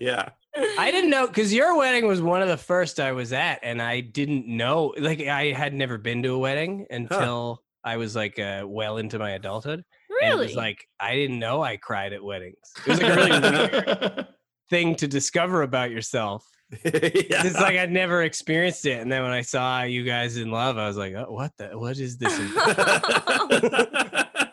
yeah. 0.00 0.30
I 0.78 0.90
didn't 0.90 1.10
know 1.10 1.26
because 1.26 1.52
your 1.52 1.76
wedding 1.76 2.06
was 2.06 2.22
one 2.22 2.40
of 2.40 2.48
the 2.48 2.56
first 2.56 2.98
I 2.98 3.12
was 3.12 3.32
at, 3.32 3.60
and 3.62 3.82
I 3.82 4.00
didn't 4.00 4.46
know. 4.46 4.94
Like, 4.98 5.20
I 5.20 5.52
had 5.52 5.74
never 5.74 5.98
been 5.98 6.22
to 6.22 6.34
a 6.34 6.38
wedding 6.38 6.86
until 6.90 7.62
I 7.84 7.96
was 7.96 8.14
like 8.14 8.38
uh, 8.38 8.64
well 8.66 8.98
into 8.98 9.18
my 9.18 9.30
adulthood. 9.30 9.84
And 10.08 10.10
it 10.10 10.26
really 10.26 10.46
was 10.46 10.56
like 10.56 10.86
I 10.98 11.14
didn't 11.14 11.38
know 11.38 11.62
I 11.62 11.76
cried 11.76 12.12
at 12.12 12.22
weddings. 12.22 12.56
It 12.86 12.90
was 12.90 13.00
like 13.00 13.12
a 13.12 13.16
really 13.16 13.40
weird 13.40 14.26
thing 14.70 14.94
to 14.96 15.08
discover 15.08 15.62
about 15.62 15.90
yourself. 15.90 16.46
yeah. 16.84 16.92
It's 16.92 17.60
like 17.60 17.76
I'd 17.76 17.90
never 17.90 18.22
experienced 18.22 18.86
it, 18.86 19.00
and 19.00 19.10
then 19.10 19.22
when 19.22 19.32
I 19.32 19.42
saw 19.42 19.82
you 19.82 20.04
guys 20.04 20.36
in 20.36 20.52
love, 20.52 20.78
I 20.78 20.86
was 20.86 20.96
like, 20.96 21.14
oh, 21.14 21.26
"What 21.28 21.50
the? 21.58 21.76
What 21.76 21.98
is 21.98 22.16
this? 22.16 22.32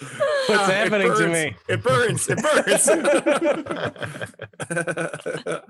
What's 0.00 0.68
It 0.68 0.74
happening 0.74 1.14
to 1.14 1.28
me?" 1.28 1.56
It 1.68 1.82
burns. 1.82 2.28
It 2.28 2.42
burns. 2.42 2.88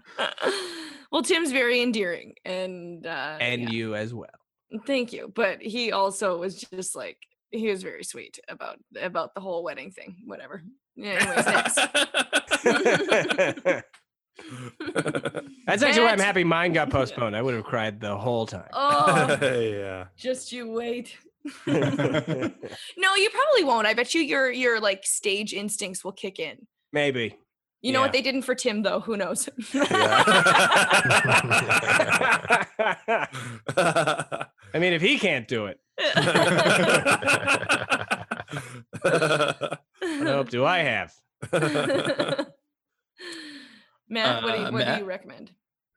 well 1.11 1.23
tim's 1.23 1.51
very 1.53 1.81
endearing 1.83 2.35
and 2.45 3.07
uh 3.07 3.39
and 3.41 3.63
yeah, 3.63 3.71
you 3.71 3.95
as 3.95 4.13
well. 4.13 4.29
thank 4.87 5.11
you 5.13 5.33
but 5.35 5.61
he 5.63 5.93
also 5.93 6.39
was 6.39 6.61
just 6.61 6.95
like 6.95 7.17
he 7.51 7.69
was 7.71 7.83
very 7.83 8.05
sweet 8.05 8.39
about 8.49 8.79
about 9.01 9.35
the 9.35 9.41
whole 9.41 9.65
wedding 9.65 9.91
thing 9.91 10.17
whatever 10.27 10.63
anyways 10.99 11.47
next 11.47 11.77
That's 15.67 15.83
actually 15.83 16.05
why 16.05 16.13
I'm 16.13 16.21
happy 16.21 16.45
mine 16.45 16.73
got 16.73 16.91
postponed. 16.91 17.35
I 17.37 17.43
would 17.43 17.55
have 17.55 17.65
cried 17.65 18.01
the 18.01 18.17
whole 18.17 18.47
time. 18.47 18.69
oh 18.73 19.37
yeah. 19.43 20.07
just 20.17 20.53
you 20.53 20.71
wait 20.71 21.17
no 21.67 23.15
you 23.15 23.31
probably 23.31 23.65
won't 23.65 23.87
i 23.87 23.95
bet 23.95 24.15
you 24.15 24.21
your 24.21 24.51
your 24.51 24.81
like 24.81 25.05
stage 25.07 25.53
instincts 25.55 26.05
will 26.05 26.13
kick 26.13 26.39
in 26.39 26.67
Maybe. 26.93 27.37
you 27.81 27.93
know 27.93 27.99
Yeah. 28.01 28.05
what 28.07 28.13
they 28.13 28.23
didn't 28.23 28.43
for 28.43 28.55
tim 28.55 28.83
though 28.83 29.01
who 29.01 29.17
knows 29.17 29.49
I 34.75 34.79
mean, 34.79 34.93
if 34.93 35.01
he 35.03 35.19
can't 35.19 35.49
do 35.49 35.67
it, 35.67 35.81
what 38.51 40.27
hope 40.27 40.51
do 40.51 40.65
I 40.65 40.79
have? 40.81 41.15
Matt, 44.09 44.43
what, 44.43 44.55
do 44.55 44.61
you, 44.61 44.67
Uh, 44.67 44.71
what 44.73 44.87
do 44.87 44.97
you 44.99 45.05
recommend? 45.05 45.51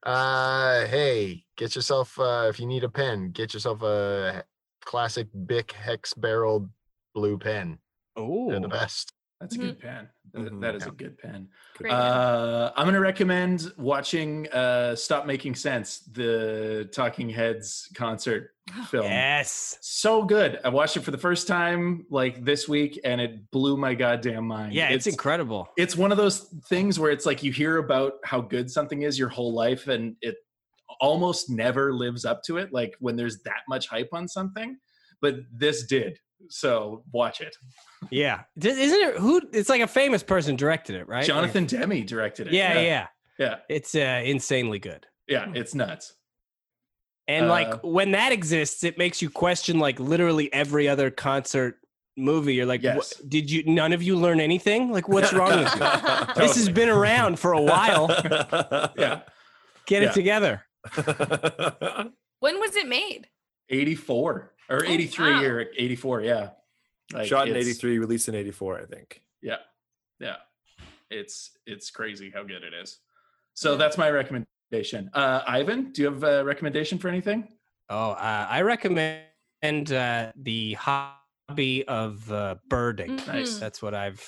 Uh, 0.04 0.86
hey, 0.88 1.44
get 1.58 1.76
yourself 1.76 2.18
uh, 2.20 2.48
if 2.50 2.60
you 2.60 2.66
need 2.66 2.84
a 2.84 2.90
pen, 2.90 3.32
get 3.32 3.54
yourself 3.54 3.82
a 3.84 4.44
classic 4.86 5.28
Bic 5.46 5.72
hex 5.72 6.14
barrel 6.14 6.70
blue 7.14 7.38
pen. 7.38 7.78
Oh, 8.16 8.50
They're 8.50 8.60
the 8.60 8.68
best. 8.68 9.14
That's 9.40 9.56
a 9.56 9.58
good 9.58 9.80
pen. 9.80 10.08
That- 10.34 10.52
Mhm. 10.54 10.62
that 10.62 10.76
is 10.76 10.86
a 10.86 10.92
good 10.92 11.18
pen. 11.18 11.50
Great. 11.78 11.92
Uh, 11.92 12.72
I'm 12.78 12.84
going 12.86 12.94
to 12.94 13.00
recommend 13.02 13.74
watching 13.76 14.48
uh, 14.52 14.96
Stop 14.96 15.26
Making 15.26 15.56
Sense, 15.56 16.02
the 16.12 16.88
Talking 16.94 17.28
Heads 17.30 17.90
concert 17.96 18.52
film. 18.88 19.06
yes. 19.06 19.80
So 19.82 20.24
good. 20.24 20.60
I 20.64 20.70
watched 20.70 20.96
it 20.96 21.00
for 21.02 21.10
the 21.12 21.18
first 21.18 21.48
time 21.48 22.06
like 22.12 22.46
this 22.46 22.70
week 22.70 23.00
and 23.04 23.20
it 23.20 23.50
blew 23.50 23.78
my 23.78 23.96
goddamn 23.96 24.46
mind. 24.46 24.74
Yeah, 24.74 24.90
it's, 24.90 25.08
incredible. 25.08 25.68
It's 25.76 25.98
one 25.98 26.12
of 26.12 26.18
those 26.20 26.42
things 26.70 27.00
where 27.00 27.10
it's 27.12 27.26
like 27.26 27.42
you 27.42 27.52
hear 27.52 27.78
about 27.78 28.14
how 28.24 28.42
good 28.42 28.70
something 28.70 29.02
is 29.02 29.18
your 29.18 29.30
whole 29.30 29.54
life 29.54 29.88
and 29.88 30.16
it 30.22 30.36
almost 31.00 31.50
never 31.50 31.94
lives 31.94 32.26
up 32.26 32.42
to 32.44 32.58
it 32.58 32.72
like 32.74 32.94
when 33.00 33.16
there's 33.16 33.42
that 33.44 33.62
much 33.70 33.88
hype 33.88 34.10
on 34.14 34.28
something, 34.28 34.78
but 35.22 35.36
this 35.56 35.86
did. 35.86 36.18
So 36.50 37.04
watch 37.14 37.40
it. 37.42 37.56
Yeah. 38.10 38.42
Isn't 38.60 38.80
it 39.02 39.18
who? 39.18 39.42
It's 39.54 39.70
like 39.70 39.82
a 39.82 39.88
famous 39.88 40.24
person 40.24 40.56
directed 40.56 40.96
it, 40.96 41.08
right? 41.08 41.24
Jonathan 41.26 41.66
Demme 41.66 42.04
directed 42.06 42.48
it. 42.48 42.54
Yeah, 42.54 42.80
yeah. 42.80 43.08
Yeah. 43.38 43.56
It's 43.70 43.94
uh, 43.96 44.22
insanely 44.26 44.80
good. 44.80 45.06
Yeah, 45.28 45.52
it's 45.54 45.76
nuts. 45.76 46.14
And 47.28 47.46
Uh, 47.46 47.50
like 47.50 47.84
when 47.84 48.12
that 48.12 48.32
exists, 48.32 48.84
it 48.84 48.98
makes 48.98 49.22
you 49.22 49.30
question 49.30 49.78
like 49.80 50.00
literally 50.00 50.52
every 50.52 50.88
other 50.88 51.12
concert 51.12 51.76
movie. 52.18 52.56
You're 52.56 52.66
like, 52.66 52.82
Yes. 52.82 53.16
did 53.28 53.50
you? 53.50 53.64
None 53.66 53.94
of 53.94 54.02
you 54.04 54.16
learn 54.18 54.40
anything? 54.40 54.92
Like, 54.92 55.08
what's 55.08 55.32
wrong 55.32 55.60
with 55.64 55.74
you? 55.76 55.82
This 56.36 56.56
has 56.56 56.70
been 56.70 56.90
around 56.90 57.40
for 57.40 57.54
a 57.54 57.62
while. 57.62 58.08
Yeah. 58.98 59.22
Get 59.86 60.02
Yeah. 60.02 60.10
it 60.10 60.14
together. 60.14 60.64
when 62.40 62.60
was 62.60 62.76
it 62.76 62.88
made? 62.88 63.28
84 63.70 64.54
or 64.70 64.86
83 64.86 65.26
wow. 65.34 65.42
or 65.44 65.66
84 65.78 66.22
yeah 66.22 66.50
Like, 67.14 67.28
Shot 67.28 67.48
in 67.48 67.56
'83, 67.56 68.00
released 68.00 68.28
in 68.28 68.36
'84, 68.36 68.82
I 68.82 68.86
think. 68.86 69.22
yeah 69.42 69.58
yeah 70.20 70.36
it's 71.10 71.52
it's 71.66 71.90
crazy 71.90 72.32
how 72.34 72.44
good 72.44 72.64
it 72.64 72.74
is 72.74 73.00
so 73.54 73.76
that's 73.76 73.98
my 73.98 74.10
recommendation 74.10 75.10
uh 75.14 75.42
ivan 75.48 75.92
do 75.92 76.02
you 76.04 76.12
have 76.12 76.24
a 76.24 76.44
recommendation 76.44 76.98
for 76.98 77.08
anything 77.08 77.48
Oh, 77.94 78.12
uh, 78.12 78.48
I 78.50 78.62
recommend 78.62 79.92
uh, 79.92 80.32
the 80.38 80.74
hobby 80.76 81.86
of 81.90 82.32
uh, 82.32 82.56
birding. 82.70 83.18
Nice. 83.28 83.58
That's 83.58 83.82
what 83.82 83.94
I've 83.94 84.24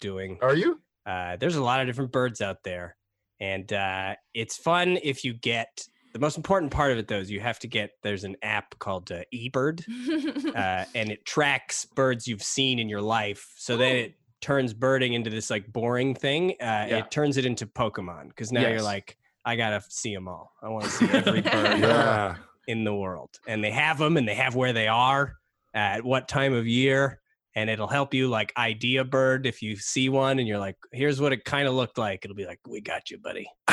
doing. 0.00 0.38
Are 0.40 0.54
you? 0.54 0.80
Uh, 1.04 1.36
there's 1.36 1.56
a 1.56 1.62
lot 1.62 1.82
of 1.82 1.86
different 1.86 2.12
birds 2.12 2.40
out 2.40 2.62
there, 2.64 2.96
and 3.40 3.72
uh, 3.72 4.14
it's 4.34 4.56
fun 4.56 4.98
if 5.02 5.24
you 5.24 5.34
get. 5.34 5.86
The 6.12 6.20
most 6.20 6.36
important 6.36 6.70
part 6.70 6.92
of 6.92 6.98
it, 6.98 7.08
though, 7.08 7.18
is 7.18 7.30
you 7.30 7.40
have 7.40 7.58
to 7.60 7.66
get. 7.68 7.90
There's 8.02 8.22
an 8.24 8.36
app 8.42 8.78
called 8.78 9.10
uh, 9.10 9.22
eBird, 9.34 9.82
uh, 10.56 10.84
and 10.94 11.10
it 11.10 11.24
tracks 11.24 11.84
birds 11.86 12.28
you've 12.28 12.42
seen 12.42 12.78
in 12.78 12.88
your 12.88 13.02
life. 13.02 13.52
So 13.56 13.76
then 13.76 13.96
it 13.96 14.14
turns 14.40 14.72
birding 14.74 15.14
into 15.14 15.30
this 15.30 15.50
like 15.50 15.66
boring 15.72 16.14
thing. 16.14 16.52
Uh, 16.60 16.86
Yeah. 16.88 16.98
It 16.98 17.10
turns 17.10 17.36
it 17.36 17.44
into 17.46 17.66
Pokemon 17.66 18.28
because 18.28 18.52
now 18.52 18.68
you're 18.68 18.82
like, 18.82 19.16
I 19.44 19.56
gotta 19.56 19.82
see 19.88 20.14
them 20.14 20.28
all. 20.28 20.52
I 20.62 20.68
want 20.68 20.84
to 20.84 20.90
see 20.90 21.08
every 21.10 21.40
bird 21.42 21.80
Yeah. 21.80 22.36
in 22.68 22.84
the 22.84 22.94
world, 22.94 23.30
and 23.48 23.62
they 23.64 23.72
have 23.72 23.98
them, 23.98 24.16
and 24.16 24.28
they 24.28 24.34
have 24.34 24.54
where 24.54 24.72
they 24.72 24.86
are, 24.88 25.34
at 25.74 26.04
what 26.04 26.28
time 26.28 26.52
of 26.52 26.66
year, 26.68 27.20
and 27.54 27.70
it'll 27.70 27.88
help 27.88 28.12
you 28.12 28.28
like 28.28 28.52
ID 28.56 28.96
a 28.96 29.04
bird 29.04 29.46
if 29.46 29.62
you 29.62 29.76
see 29.76 30.08
one 30.08 30.38
and 30.38 30.48
you're 30.48 30.58
like, 30.58 30.76
here's 30.92 31.20
what 31.20 31.32
it 31.32 31.44
kind 31.44 31.68
of 31.68 31.74
looked 31.74 31.98
like. 31.98 32.24
It'll 32.24 32.36
be 32.36 32.46
like, 32.46 32.60
we 32.66 32.80
got 32.80 33.10
you, 33.10 33.18
buddy. 33.18 33.48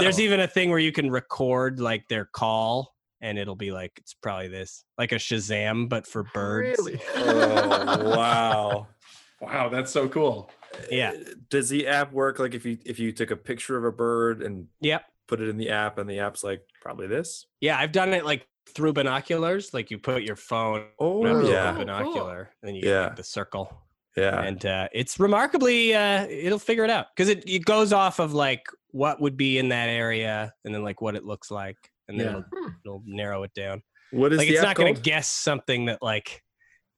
There's 0.00 0.20
even 0.20 0.40
a 0.40 0.48
thing 0.48 0.70
where 0.70 0.78
you 0.78 0.92
can 0.92 1.10
record 1.10 1.80
like 1.80 2.06
their 2.08 2.26
call 2.26 2.94
and 3.20 3.38
it'll 3.38 3.56
be 3.56 3.72
like, 3.72 3.92
it's 3.96 4.14
probably 4.14 4.48
this, 4.48 4.84
like 4.96 5.12
a 5.12 5.16
Shazam, 5.16 5.88
but 5.88 6.06
for 6.06 6.24
birds. 6.34 6.78
Really? 6.78 7.00
Oh, 7.16 8.16
wow. 8.16 8.86
Wow, 9.40 9.68
that's 9.68 9.92
so 9.92 10.08
cool. 10.08 10.50
Yeah. 10.90 11.12
Eh, 11.14 11.34
does 11.48 11.68
the 11.68 11.86
app 11.86 12.12
work 12.12 12.40
like 12.40 12.54
if 12.54 12.66
you 12.66 12.76
if 12.84 12.98
you 12.98 13.12
took 13.12 13.30
a 13.30 13.36
picture 13.36 13.76
of 13.76 13.84
a 13.84 13.92
bird 13.92 14.42
and 14.42 14.66
Yep. 14.80 15.04
put 15.28 15.40
it 15.40 15.48
in 15.48 15.58
the 15.58 15.70
app 15.70 15.98
and 15.98 16.10
the 16.10 16.18
app's 16.18 16.42
like 16.42 16.62
probably 16.82 17.06
this? 17.06 17.46
Yeah. 17.60 17.78
I've 17.78 17.92
done 17.92 18.14
it 18.14 18.24
like 18.24 18.48
through 18.74 18.92
binoculars. 18.92 19.72
Like 19.74 19.90
you 19.90 19.98
put 19.98 20.22
your 20.22 20.36
phone 20.36 20.84
Oh, 20.98 21.24
up 21.26 21.40
to 21.40 21.46
the 21.46 21.52
yeah. 21.52 21.70
Oh, 21.70 21.74
cool. 21.74 21.84
binocular 21.84 22.50
and 22.62 22.76
you 22.76 22.82
Yeah. 22.84 22.88
get 22.90 23.02
like, 23.08 23.16
the 23.16 23.24
circle. 23.24 23.72
Yeah. 24.16 24.42
and 24.42 24.64
uh, 24.66 24.88
it's 24.92 25.20
remarkably 25.20 25.94
uh, 25.94 26.26
it'll 26.26 26.58
figure 26.58 26.82
it 26.82 26.90
out 26.90 27.06
because 27.14 27.28
it, 27.28 27.48
it 27.48 27.64
goes 27.64 27.92
off 27.92 28.18
of 28.18 28.32
like 28.32 28.62
what 28.90 29.20
would 29.20 29.36
be 29.36 29.58
in 29.58 29.68
that 29.68 29.88
area 29.88 30.52
and 30.64 30.74
then 30.74 30.82
like 30.82 31.00
what 31.00 31.14
it 31.14 31.24
looks 31.24 31.52
like 31.52 31.76
and 32.08 32.18
then 32.18 32.26
Yeah. 32.26 32.38
it'll, 32.38 32.72
it'll 32.84 33.02
narrow 33.06 33.44
it 33.44 33.54
down 33.54 33.80
What 34.10 34.32
is 34.32 34.38
like 34.38 34.48
the 34.48 34.54
it's 34.54 34.60
app 34.62 34.68
not 34.70 34.76
going 34.76 34.94
to 34.96 35.00
guess 35.00 35.28
something 35.28 35.84
that 35.84 36.02
like 36.02 36.42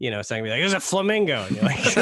you 0.01 0.11
know 0.11 0.19
it's 0.19 0.31
not 0.31 0.39
gonna 0.39 0.45
be 0.47 0.51
like 0.51 0.61
there's 0.61 0.73
a 0.73 0.81
flamingo 0.81 1.45
and 1.45 1.55
you're 1.57 1.65
like 1.65 1.85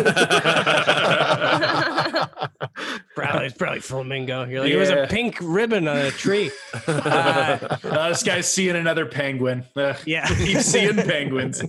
probably 3.14 3.46
it's 3.46 3.56
probably 3.56 3.80
flamingo 3.80 4.44
you're 4.44 4.60
like 4.62 4.70
it 4.70 4.76
was 4.76 4.90
a 4.90 5.06
pink 5.08 5.36
ribbon 5.42 5.88
on 5.88 5.96
a 5.98 6.10
tree 6.10 6.50
uh, 6.86 7.58
Uh, 7.88 8.08
this 8.10 8.22
guy's 8.22 8.46
seeing 8.52 8.76
another 8.76 9.06
penguin. 9.06 9.64
Ugh, 9.76 9.96
yeah 10.06 10.26
He's 10.34 10.64
seeing 10.64 10.94
penguins. 10.96 11.60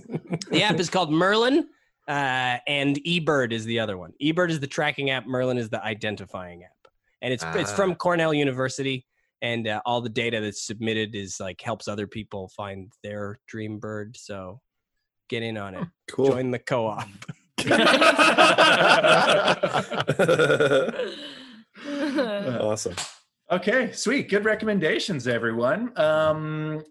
the 0.50 0.62
app 0.62 0.78
is 0.78 0.88
called 0.90 1.10
merlin 1.12 1.66
uh, 2.08 2.58
and 2.66 2.96
eBird 3.04 3.52
is 3.52 3.64
the 3.64 3.80
other 3.80 3.96
one. 3.98 4.12
eBird 4.22 4.50
is 4.50 4.60
the 4.60 4.66
tracking 4.66 5.10
app. 5.10 5.26
Merlin 5.26 5.58
is 5.58 5.68
the 5.68 5.82
identifying 5.84 6.64
app, 6.64 6.88
and 7.22 7.32
it's 7.32 7.44
it's 7.54 7.70
from 7.72 7.92
Ah. 7.92 7.94
Cornell 7.94 8.34
University. 8.34 9.06
And 9.42 9.68
uh, 9.68 9.80
all 9.86 10.00
the 10.00 10.08
data 10.08 10.40
that's 10.40 10.66
submitted 10.66 11.14
is 11.14 11.38
like 11.38 11.60
helps 11.60 11.86
other 11.88 12.06
people 12.08 12.48
find 12.48 12.92
their 13.04 13.38
dream 13.46 13.78
bird. 13.78 14.16
So 14.16 14.60
get 15.30 15.42
in 15.42 15.56
on 15.56 15.74
it. 15.74 15.88
Cool. 16.10 16.32
Join 16.32 16.50
the 16.50 16.58
co-op. 16.58 17.08
awesome. 22.60 22.94
Okay, 23.50 23.92
sweet. 23.92 24.28
Good 24.28 24.44
recommendations, 24.44 25.26
everyone. 25.26 25.98
Um, 25.98 26.84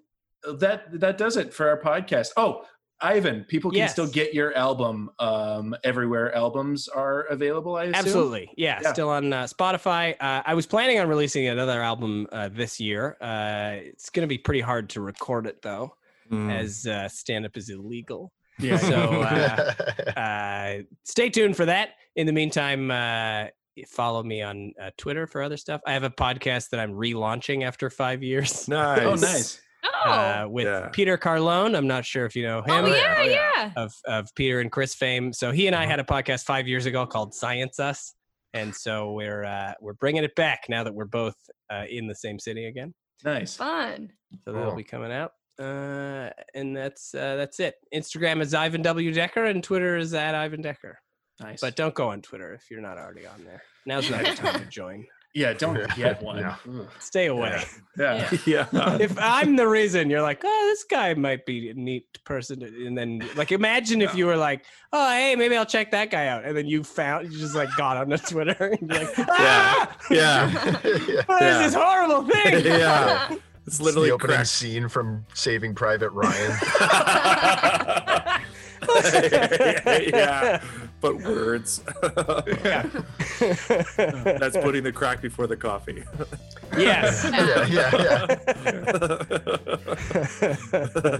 that 0.57 0.99
that 0.99 1.17
does 1.17 1.37
it 1.37 1.53
for 1.53 1.69
our 1.69 1.79
podcast. 1.79 2.29
Oh, 2.37 2.65
Ivan, 3.01 3.45
people 3.45 3.71
can 3.71 3.87
still 3.87 4.07
get 4.07 4.33
your 4.33 4.53
album 4.55 5.09
um, 5.19 5.75
everywhere 5.83 6.35
albums 6.35 6.87
are 6.89 7.21
available. 7.23 7.77
I 7.77 7.85
assume. 7.85 7.95
Absolutely. 7.95 8.51
Yeah, 8.57 8.79
Yeah. 8.81 8.91
Still 8.91 9.09
on 9.09 9.31
uh, 9.31 9.43
Spotify. 9.45 10.15
Uh, 10.19 10.43
I 10.45 10.53
was 10.53 10.65
planning 10.65 10.99
on 10.99 11.07
releasing 11.07 11.47
another 11.47 11.81
album 11.81 12.27
uh, 12.31 12.49
this 12.49 12.79
year. 12.79 13.15
Uh, 13.21 13.77
it's 13.79 14.09
going 14.09 14.23
to 14.23 14.27
be 14.27 14.37
pretty 14.37 14.61
hard 14.61 14.89
to 14.91 15.01
record 15.01 15.47
it 15.47 15.61
though, 15.61 15.95
Mm. 16.31 16.51
as 16.51 16.85
uh, 16.85 17.07
stand 17.07 17.45
up 17.45 17.57
is 17.57 17.69
illegal. 17.69 18.31
Yeah. 18.59 18.77
So 18.77 19.21
uh, 19.23 19.73
uh, 20.19 20.83
stay 21.03 21.29
tuned 21.29 21.55
for 21.57 21.65
that. 21.65 21.91
In 22.15 22.27
the 22.27 22.33
meantime, 22.33 22.91
uh, 22.91 23.45
follow 23.87 24.21
me 24.23 24.41
on 24.41 24.73
uh, 24.81 24.89
Twitter 24.97 25.25
for 25.27 25.41
other 25.41 25.57
stuff. 25.57 25.81
I 25.87 25.93
have 25.93 26.03
a 26.03 26.09
podcast 26.09 26.69
that 26.69 26.79
I'm 26.79 26.91
relaunching 26.91 27.63
after 27.63 27.89
five 27.89 28.21
years. 28.21 28.67
Nice. 28.67 28.99
Oh, 29.01 29.15
nice. 29.15 29.61
Oh, 30.05 30.09
Uh, 30.11 30.45
with 30.49 30.65
Yeah. 30.65 30.89
Peter 30.91 31.17
Carlone. 31.17 31.73
I'm 31.75 31.87
not 31.87 32.03
sure 32.05 32.25
if 32.25 32.35
you 32.35 32.43
know 32.43 32.61
him. 32.61 32.85
oh 32.85 32.93
yeah, 32.93 33.23
yeah. 33.23 33.71
Of, 33.77 33.93
of 34.05 34.27
Peter 34.35 34.59
and 34.59 34.69
Chris 34.71 34.93
fame. 34.93 35.31
So 35.31 35.51
he 35.53 35.67
and 35.67 35.75
Uh-huh. 35.75 35.85
I 35.85 35.87
had 35.87 35.99
a 36.01 36.03
podcast 36.03 36.43
five 36.43 36.67
years 36.67 36.85
ago 36.85 37.05
called 37.05 37.33
Science 37.33 37.79
Us, 37.79 38.13
and 38.53 38.75
so 38.75 39.13
we're 39.13 39.45
uh, 39.45 39.73
we're 39.79 39.93
bringing 39.93 40.25
it 40.25 40.35
back 40.35 40.65
now 40.67 40.83
that 40.83 40.93
we're 40.93 41.05
both 41.05 41.35
uh, 41.69 41.85
in 41.89 42.07
the 42.07 42.15
same 42.15 42.39
city 42.39 42.65
again. 42.65 42.93
Nice. 43.23 43.55
Fun. 43.55 44.11
So 44.43 44.51
that'll 44.51 44.67
Cool. 44.69 44.75
be 44.75 44.83
coming 44.83 45.13
out. 45.13 45.31
Uh, 45.59 46.29
and 46.55 46.75
that's 46.75 47.13
uh, 47.13 47.35
that's 47.35 47.59
it. 47.59 47.75
Instagram 47.93 48.41
is 48.41 48.53
Ivan 48.53 48.81
W 48.81 49.11
Decker 49.13 49.45
and 49.45 49.63
Twitter 49.63 49.97
is 49.97 50.13
at 50.13 50.33
Ivan 50.35 50.61
Decker. 50.61 50.99
Nice. 51.41 51.61
But 51.61 51.75
don't 51.75 51.93
go 51.95 52.09
on 52.09 52.21
Twitter 52.21 52.53
if 52.53 52.69
you're 52.71 52.81
not 52.81 52.97
already 52.97 53.25
on 53.25 53.43
there. 53.45 53.61
Now's 53.85 54.09
not 54.09 54.23
the 54.25 54.33
time 54.35 54.59
to 54.61 54.65
join. 54.69 55.05
yeah, 55.35 55.53
don't 55.53 55.77
get 55.95 56.21
one. 56.23 56.39
Yeah. 56.39 56.55
Stay 56.99 57.27
away. 57.27 57.63
Yeah. 57.97 58.29
Yeah. 58.45 58.67
if 58.99 59.17
I'm 59.19 59.55
the 59.55 59.67
reason, 59.67 60.09
you're 60.09 60.21
like, 60.21 60.41
oh, 60.43 60.67
this 60.69 60.83
guy 60.85 61.13
might 61.13 61.45
be 61.45 61.69
a 61.69 61.73
neat 61.73 62.05
person, 62.25 62.61
and 62.63 62.97
then 62.97 63.21
like, 63.35 63.51
imagine 63.51 64.01
if 64.01 64.15
you 64.15 64.25
were 64.25 64.35
like, 64.37 64.65
oh, 64.91 65.09
hey, 65.11 65.35
maybe 65.35 65.55
I'll 65.55 65.65
check 65.65 65.91
that 65.91 66.09
guy 66.11 66.27
out, 66.27 66.45
and 66.45 66.55
then 66.57 66.67
you 66.67 66.83
found, 66.83 67.31
you 67.31 67.37
just 67.39 67.55
like 67.55 67.69
got 67.77 67.95
on 67.97 68.09
the 68.09 68.17
Twitter, 68.17 68.75
and 68.79 68.89
you're 68.91 68.99
like, 69.05 69.19
ah, 69.29 69.97
Yeah. 70.09 70.49
Yeah. 70.79 71.21
what 71.25 71.41
is 71.41 71.55
Yeah. 71.55 71.61
this 71.63 71.73
horrible 71.73 72.23
thing? 72.29 72.65
yeah. 72.65 73.35
It's 73.69 73.75
It's 73.77 73.85
literally 73.85 74.07
the 74.09 74.15
opening 74.15 74.35
crack. 74.37 74.47
scene 74.47 74.89
from 74.89 75.23
Saving 75.35 75.75
Private 75.75 76.09
Ryan. 76.09 76.57
yeah. 80.11 80.59
But 81.01 81.17
words. 81.21 81.83
yeah. 82.63 82.81
That's 84.39 84.57
putting 84.57 84.81
the 84.83 84.91
crack 84.91 85.21
before 85.21 85.45
the 85.45 85.55
coffee. 85.55 86.03
yes. 86.75 87.29
yeah, 87.31 87.67
yeah, 87.67 87.95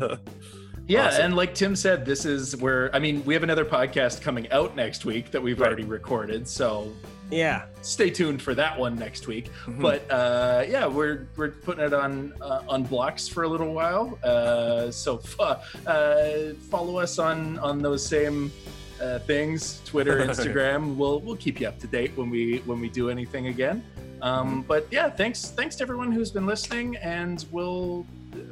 yeah. 0.01 0.15
Yeah, 0.89 1.07
Awesome. 1.07 1.25
and 1.25 1.35
like 1.35 1.53
Tim 1.53 1.75
said, 1.75 2.03
this 2.05 2.25
is 2.25 2.57
where 2.57 2.93
I 2.95 2.99
mean 2.99 3.23
we 3.23 3.33
have 3.35 3.43
another 3.43 3.63
podcast 3.63 4.21
coming 4.21 4.51
out 4.51 4.75
next 4.75 5.05
week 5.05 5.29
that 5.31 5.41
we've 5.41 5.59
Right. 5.59 5.67
already 5.67 5.83
recorded, 5.85 6.47
so 6.47 6.91
yeah. 7.29 7.65
stay 7.83 8.09
tuned 8.09 8.41
for 8.41 8.55
that 8.55 8.77
one 8.77 8.95
next 8.97 9.27
week. 9.27 9.51
Mhm. 9.67 9.81
But 9.81 10.09
uh, 10.11 10.65
yeah, 10.67 10.87
we're 10.87 11.27
we're 11.37 11.49
putting 11.51 11.85
it 11.85 11.93
on 11.93 12.33
uh, 12.41 12.63
on 12.67 12.83
blocks 12.83 13.27
for 13.27 13.43
a 13.43 13.47
little 13.47 13.71
while. 13.73 14.17
Uh, 14.23 14.89
so 14.89 15.21
uh, 15.39 16.53
follow 16.71 16.97
us 16.97 17.19
on 17.19 17.59
on 17.59 17.83
those 17.83 18.03
same 18.03 18.51
uh, 18.99 19.19
things, 19.19 19.81
Twitter, 19.85 20.25
Instagram. 20.25 20.95
we'll 20.95 21.19
we'll 21.21 21.35
keep 21.37 21.61
you 21.61 21.67
up 21.67 21.77
to 21.79 21.87
date 21.87 22.11
when 22.15 22.31
we 22.31 22.63
when 22.65 22.79
we 22.81 22.89
do 22.89 23.11
anything 23.11 23.45
again. 23.47 23.83
Um, 24.23 24.63
but 24.67 24.87
yeah, 24.89 25.07
thanks 25.09 25.51
thanks 25.51 25.75
to 25.77 25.83
everyone 25.83 26.11
who's 26.11 26.31
been 26.31 26.47
listening, 26.47 26.97
and 26.97 27.45
we'll 27.51 28.07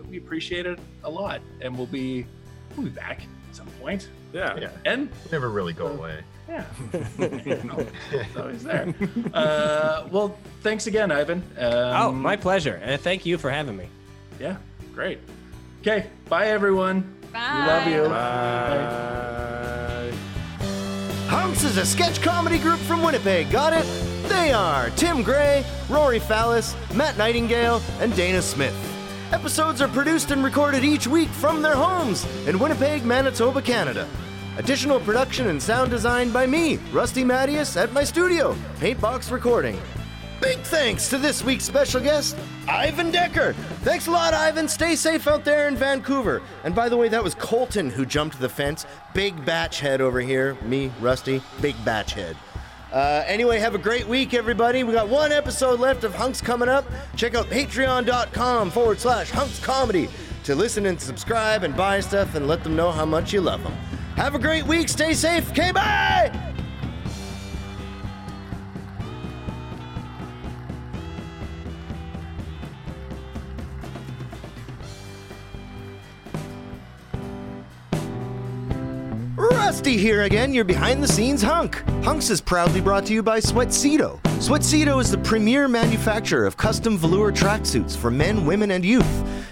we 0.09 0.17
appreciate 0.17 0.65
it 0.65 0.79
a 1.03 1.09
lot, 1.09 1.41
and 1.61 1.75
we'll 1.77 1.87
be 1.87 2.25
we'll 2.75 2.85
be 2.85 2.91
back 2.91 3.21
at 3.49 3.55
some 3.55 3.67
point. 3.81 4.09
Yeah. 4.33 4.57
Yeah. 4.59 4.69
And 4.85 5.09
Never 5.31 5.49
really 5.49 5.73
go 5.73 5.87
away. 5.87 6.19
yeah, 6.49 6.65
it's 6.93 8.35
always 8.37 8.63
there. 8.63 8.93
Uh, 9.33 10.07
well, 10.11 10.37
thanks 10.61 10.87
again, 10.87 11.11
Ivan. 11.11 11.41
Um, 11.57 11.73
oh, 11.73 12.11
my 12.11 12.35
pleasure. 12.37 12.79
and 12.83 12.99
thank 13.01 13.25
you 13.25 13.37
for 13.37 13.49
having 13.49 13.75
me. 13.77 13.87
Yeah, 14.39 14.57
great. 14.93 15.19
Okay, 15.81 16.07
bye 16.29 16.47
everyone. 16.47 17.01
Bye. 17.33 17.61
We 17.61 17.67
love 17.67 17.87
you. 18.05 18.09
Bye. 18.09 20.13
Hunks 21.29 21.63
is 21.63 21.77
a 21.77 21.85
sketch 21.85 22.21
comedy 22.21 22.57
group 22.59 22.79
from 22.79 23.01
Winnipeg, 23.03 23.49
got 23.51 23.73
it? 23.73 23.85
They 24.29 24.51
are 24.53 24.89
Tim 24.91 25.23
Gray, 25.23 25.65
Rory 25.89 26.19
Fallis, 26.19 26.75
Matt 26.95 27.17
Nightingale, 27.17 27.81
and 27.99 28.15
Dana 28.15 28.41
Smith. 28.41 28.75
Episodes 29.33 29.81
are 29.81 29.89
produced 29.89 30.31
and 30.31 30.41
recorded 30.41 30.85
each 30.85 31.05
week 31.05 31.27
from 31.27 31.61
their 31.61 31.75
homes 31.75 32.25
in 32.47 32.57
Winnipeg, 32.57 33.03
Manitoba, 33.03 33.61
Canada. 33.61 34.07
Additional 34.57 35.01
production 35.01 35.49
and 35.49 35.61
sound 35.61 35.91
design 35.91 36.31
by 36.31 36.47
me, 36.47 36.77
Rusty 36.93 37.25
Matyas, 37.25 37.75
at 37.75 37.91
my 37.91 38.05
studio, 38.05 38.55
Paintbox 38.79 39.29
Recording. 39.29 39.77
Big 40.41 40.59
thanks 40.59 41.09
to 41.09 41.17
this 41.17 41.43
week's 41.43 41.65
special 41.65 41.99
guest, 41.99 42.37
Ivan 42.69 43.11
Decker. 43.11 43.51
Thanks 43.81 44.07
a 44.07 44.11
lot, 44.11 44.33
Ivan. 44.33 44.69
Stay 44.69 44.95
safe 44.95 45.27
out 45.27 45.43
there 45.43 45.67
in 45.67 45.75
Vancouver. 45.75 46.41
And 46.63 46.73
by 46.73 46.87
the 46.87 46.95
way, 46.95 47.09
that 47.09 47.23
was 47.23 47.35
Colton 47.35 47.89
who 47.89 48.05
jumped 48.05 48.39
the 48.39 48.47
fence. 48.47 48.85
Big 49.13 49.43
batch 49.45 49.81
head 49.81 49.99
over 49.99 50.21
here. 50.21 50.55
Me, 50.61 50.89
Rusty, 51.01 51.41
big 51.59 51.75
batch 51.83 52.13
head. 52.13 52.37
Uh, 52.97 53.23
anyway, 53.27 53.59
have 53.59 53.75
a 53.75 53.77
great 53.77 54.07
week, 54.07 54.33
everybody. 54.33 54.83
We 54.83 54.91
got 54.91 55.07
one 55.07 55.31
episode 55.31 55.79
left 55.79 56.03
of 56.03 56.15
Hunks 56.15 56.41
coming 56.41 56.67
up. 56.67 56.83
Check 57.15 57.35
out 57.35 57.45
patreon.com 57.45 58.71
forward 58.71 58.99
slash 58.99 59.29
hunks 59.29 59.59
comedy 59.59 60.09
to 60.45 60.55
listen 60.55 60.87
and 60.87 60.99
subscribe 60.99 61.61
and 61.61 61.77
buy 61.77 61.99
stuff 61.99 62.33
and 62.33 62.47
let 62.47 62.63
them 62.63 62.75
know 62.75 62.91
how 62.91 63.05
much 63.05 63.31
you 63.31 63.41
love 63.41 63.61
them. 63.61 63.73
Have 64.15 64.33
a 64.33 64.39
great 64.39 64.65
week. 64.65 64.89
Stay 64.89 65.13
safe. 65.13 65.47
Okay, 65.51 65.71
bye. 65.71 66.56
Rusty 79.37 79.97
here 79.97 80.23
again, 80.23 80.51
your 80.51 80.63
behind 80.63 81.03
the 81.03 81.07
scenes 81.07 81.43
hunk. 81.43 81.83
Hunks 82.03 82.31
is 82.31 82.41
proudly 82.41 82.81
brought 82.81 83.05
to 83.05 83.13
you 83.13 83.21
by 83.21 83.39
Sweatsedo. 83.39 84.19
Sweatsedo 84.39 84.99
is 84.99 85.11
the 85.11 85.19
premier 85.19 85.67
manufacturer 85.67 86.47
of 86.47 86.57
custom 86.57 86.97
velour 86.97 87.31
tracksuits 87.31 87.95
for 87.95 88.09
men, 88.09 88.47
women, 88.47 88.71
and 88.71 88.83
youth. 88.83 89.05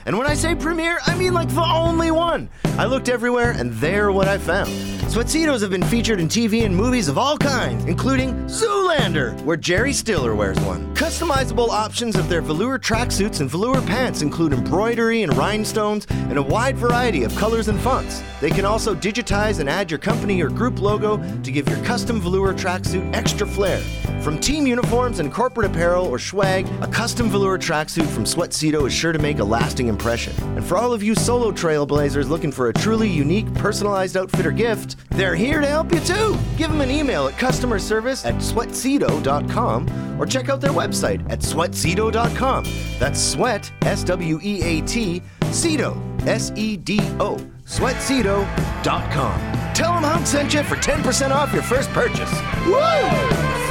And 0.08 0.18
when 0.18 0.26
I 0.26 0.34
say 0.34 0.56
premier, 0.56 0.98
I 1.06 1.16
mean 1.16 1.36
like 1.36 1.50
the 1.50 1.62
only 1.62 2.10
one. 2.10 2.50
I 2.80 2.86
looked 2.86 3.10
everywhere 3.10 3.52
and 3.52 3.72
they're 3.74 4.12
what 4.12 4.28
I 4.28 4.40
found. 4.40 4.72
Sweatsedos 5.06 5.62
have 5.62 5.70
been 5.70 5.84
featured 5.84 6.20
in 6.20 6.28
TV 6.28 6.66
and 6.66 6.76
movies 6.76 7.08
of 7.08 7.18
all 7.18 7.38
kinds, 7.38 7.86
including 7.86 8.34
Zoolander, 8.48 9.40
where 9.44 9.56
Jerry 9.56 9.94
Stiller 9.94 10.36
wears 10.36 10.60
one. 10.62 10.94
Customizable 10.96 11.70
options 11.70 12.16
of 12.16 12.28
their 12.28 12.42
velour 12.42 12.78
tracksuits 12.78 13.40
and 13.40 13.50
velour 13.50 13.82
pants 13.82 14.22
include 14.22 14.52
embroidery 14.52 15.24
and 15.24 15.36
rhinestones 15.38 16.06
and 16.10 16.38
a 16.38 16.42
wide 16.42 16.76
variety 16.76 17.24
of 17.24 17.36
colors 17.36 17.68
and 17.68 17.80
fonts. 17.80 18.22
They 18.42 18.50
can 18.50 18.66
also 18.66 18.94
digitize 18.94 19.60
and 19.60 19.70
add 19.76 19.92
your 19.92 20.00
company 20.00 20.42
or 20.42 20.50
group 20.50 20.82
logo 20.82 21.18
to 21.42 21.52
give 21.52 21.68
your 21.68 21.84
custom 21.84 22.22
velour 22.22 22.54
tracksuit 22.54 23.14
extra 23.14 23.46
flair. 23.46 23.80
From 24.22 24.40
team 24.40 24.66
uniforms 24.66 25.20
and 25.20 25.32
corporate 25.32 25.70
apparel 25.70 26.06
or 26.06 26.18
swag, 26.18 26.66
a 26.82 26.88
custom 26.88 27.30
velour 27.30 27.60
tracksuit 27.60 28.08
from 28.08 28.24
Sweatsedo 28.24 28.88
is 28.88 28.94
sure 28.94 29.12
to 29.12 29.20
make 29.20 29.40
a 29.40 29.44
lasting 29.44 29.88
impression. 29.88 30.34
And 30.56 30.66
for 30.66 30.78
all 30.78 30.94
of 30.94 31.04
you 31.04 31.14
solo 31.14 31.52
trailblazers 31.52 32.30
looking 32.30 32.52
for 32.52 32.70
a 32.70 32.74
truly 32.74 33.10
unique, 33.10 33.54
personalized 33.56 34.16
outfit 34.18 34.46
or 34.46 34.52
gift, 34.52 34.96
they're 35.12 35.36
here 35.36 35.60
to 35.62 35.68
help 35.68 35.92
you 35.94 36.00
too. 36.00 36.38
Give 36.58 36.72
them 36.72 36.82
an 36.82 36.90
email 36.90 37.28
at 37.28 37.38
customer 37.38 37.78
service 37.78 38.26
at 38.26 38.36
sweatsedo.com 38.36 40.20
or 40.20 40.26
check 40.26 40.50
out 40.50 40.62
their 40.62 40.72
website 40.72 41.30
at 41.30 41.40
sweatsedo.com. 41.40 42.66
That's 42.98 43.22
sweat, 43.22 43.72
S 43.84 44.04
W 44.06 44.40
E 44.42 44.64
A 44.64 44.82
T, 44.82 45.22
Sedo, 45.42 45.96
S 46.26 46.52
E 46.56 46.78
D 46.78 47.00
O, 47.20 47.38
sweatsedo.com. 47.66 49.55
Tell 49.76 49.94
them 49.94 50.04
Hunk 50.04 50.26
sent 50.26 50.54
you 50.54 50.64
for 50.64 50.78
10% 50.78 51.32
off 51.32 51.52
your 51.52 51.62
first 51.62 51.90
purchase. 51.90 52.32
Woo! 52.66 53.65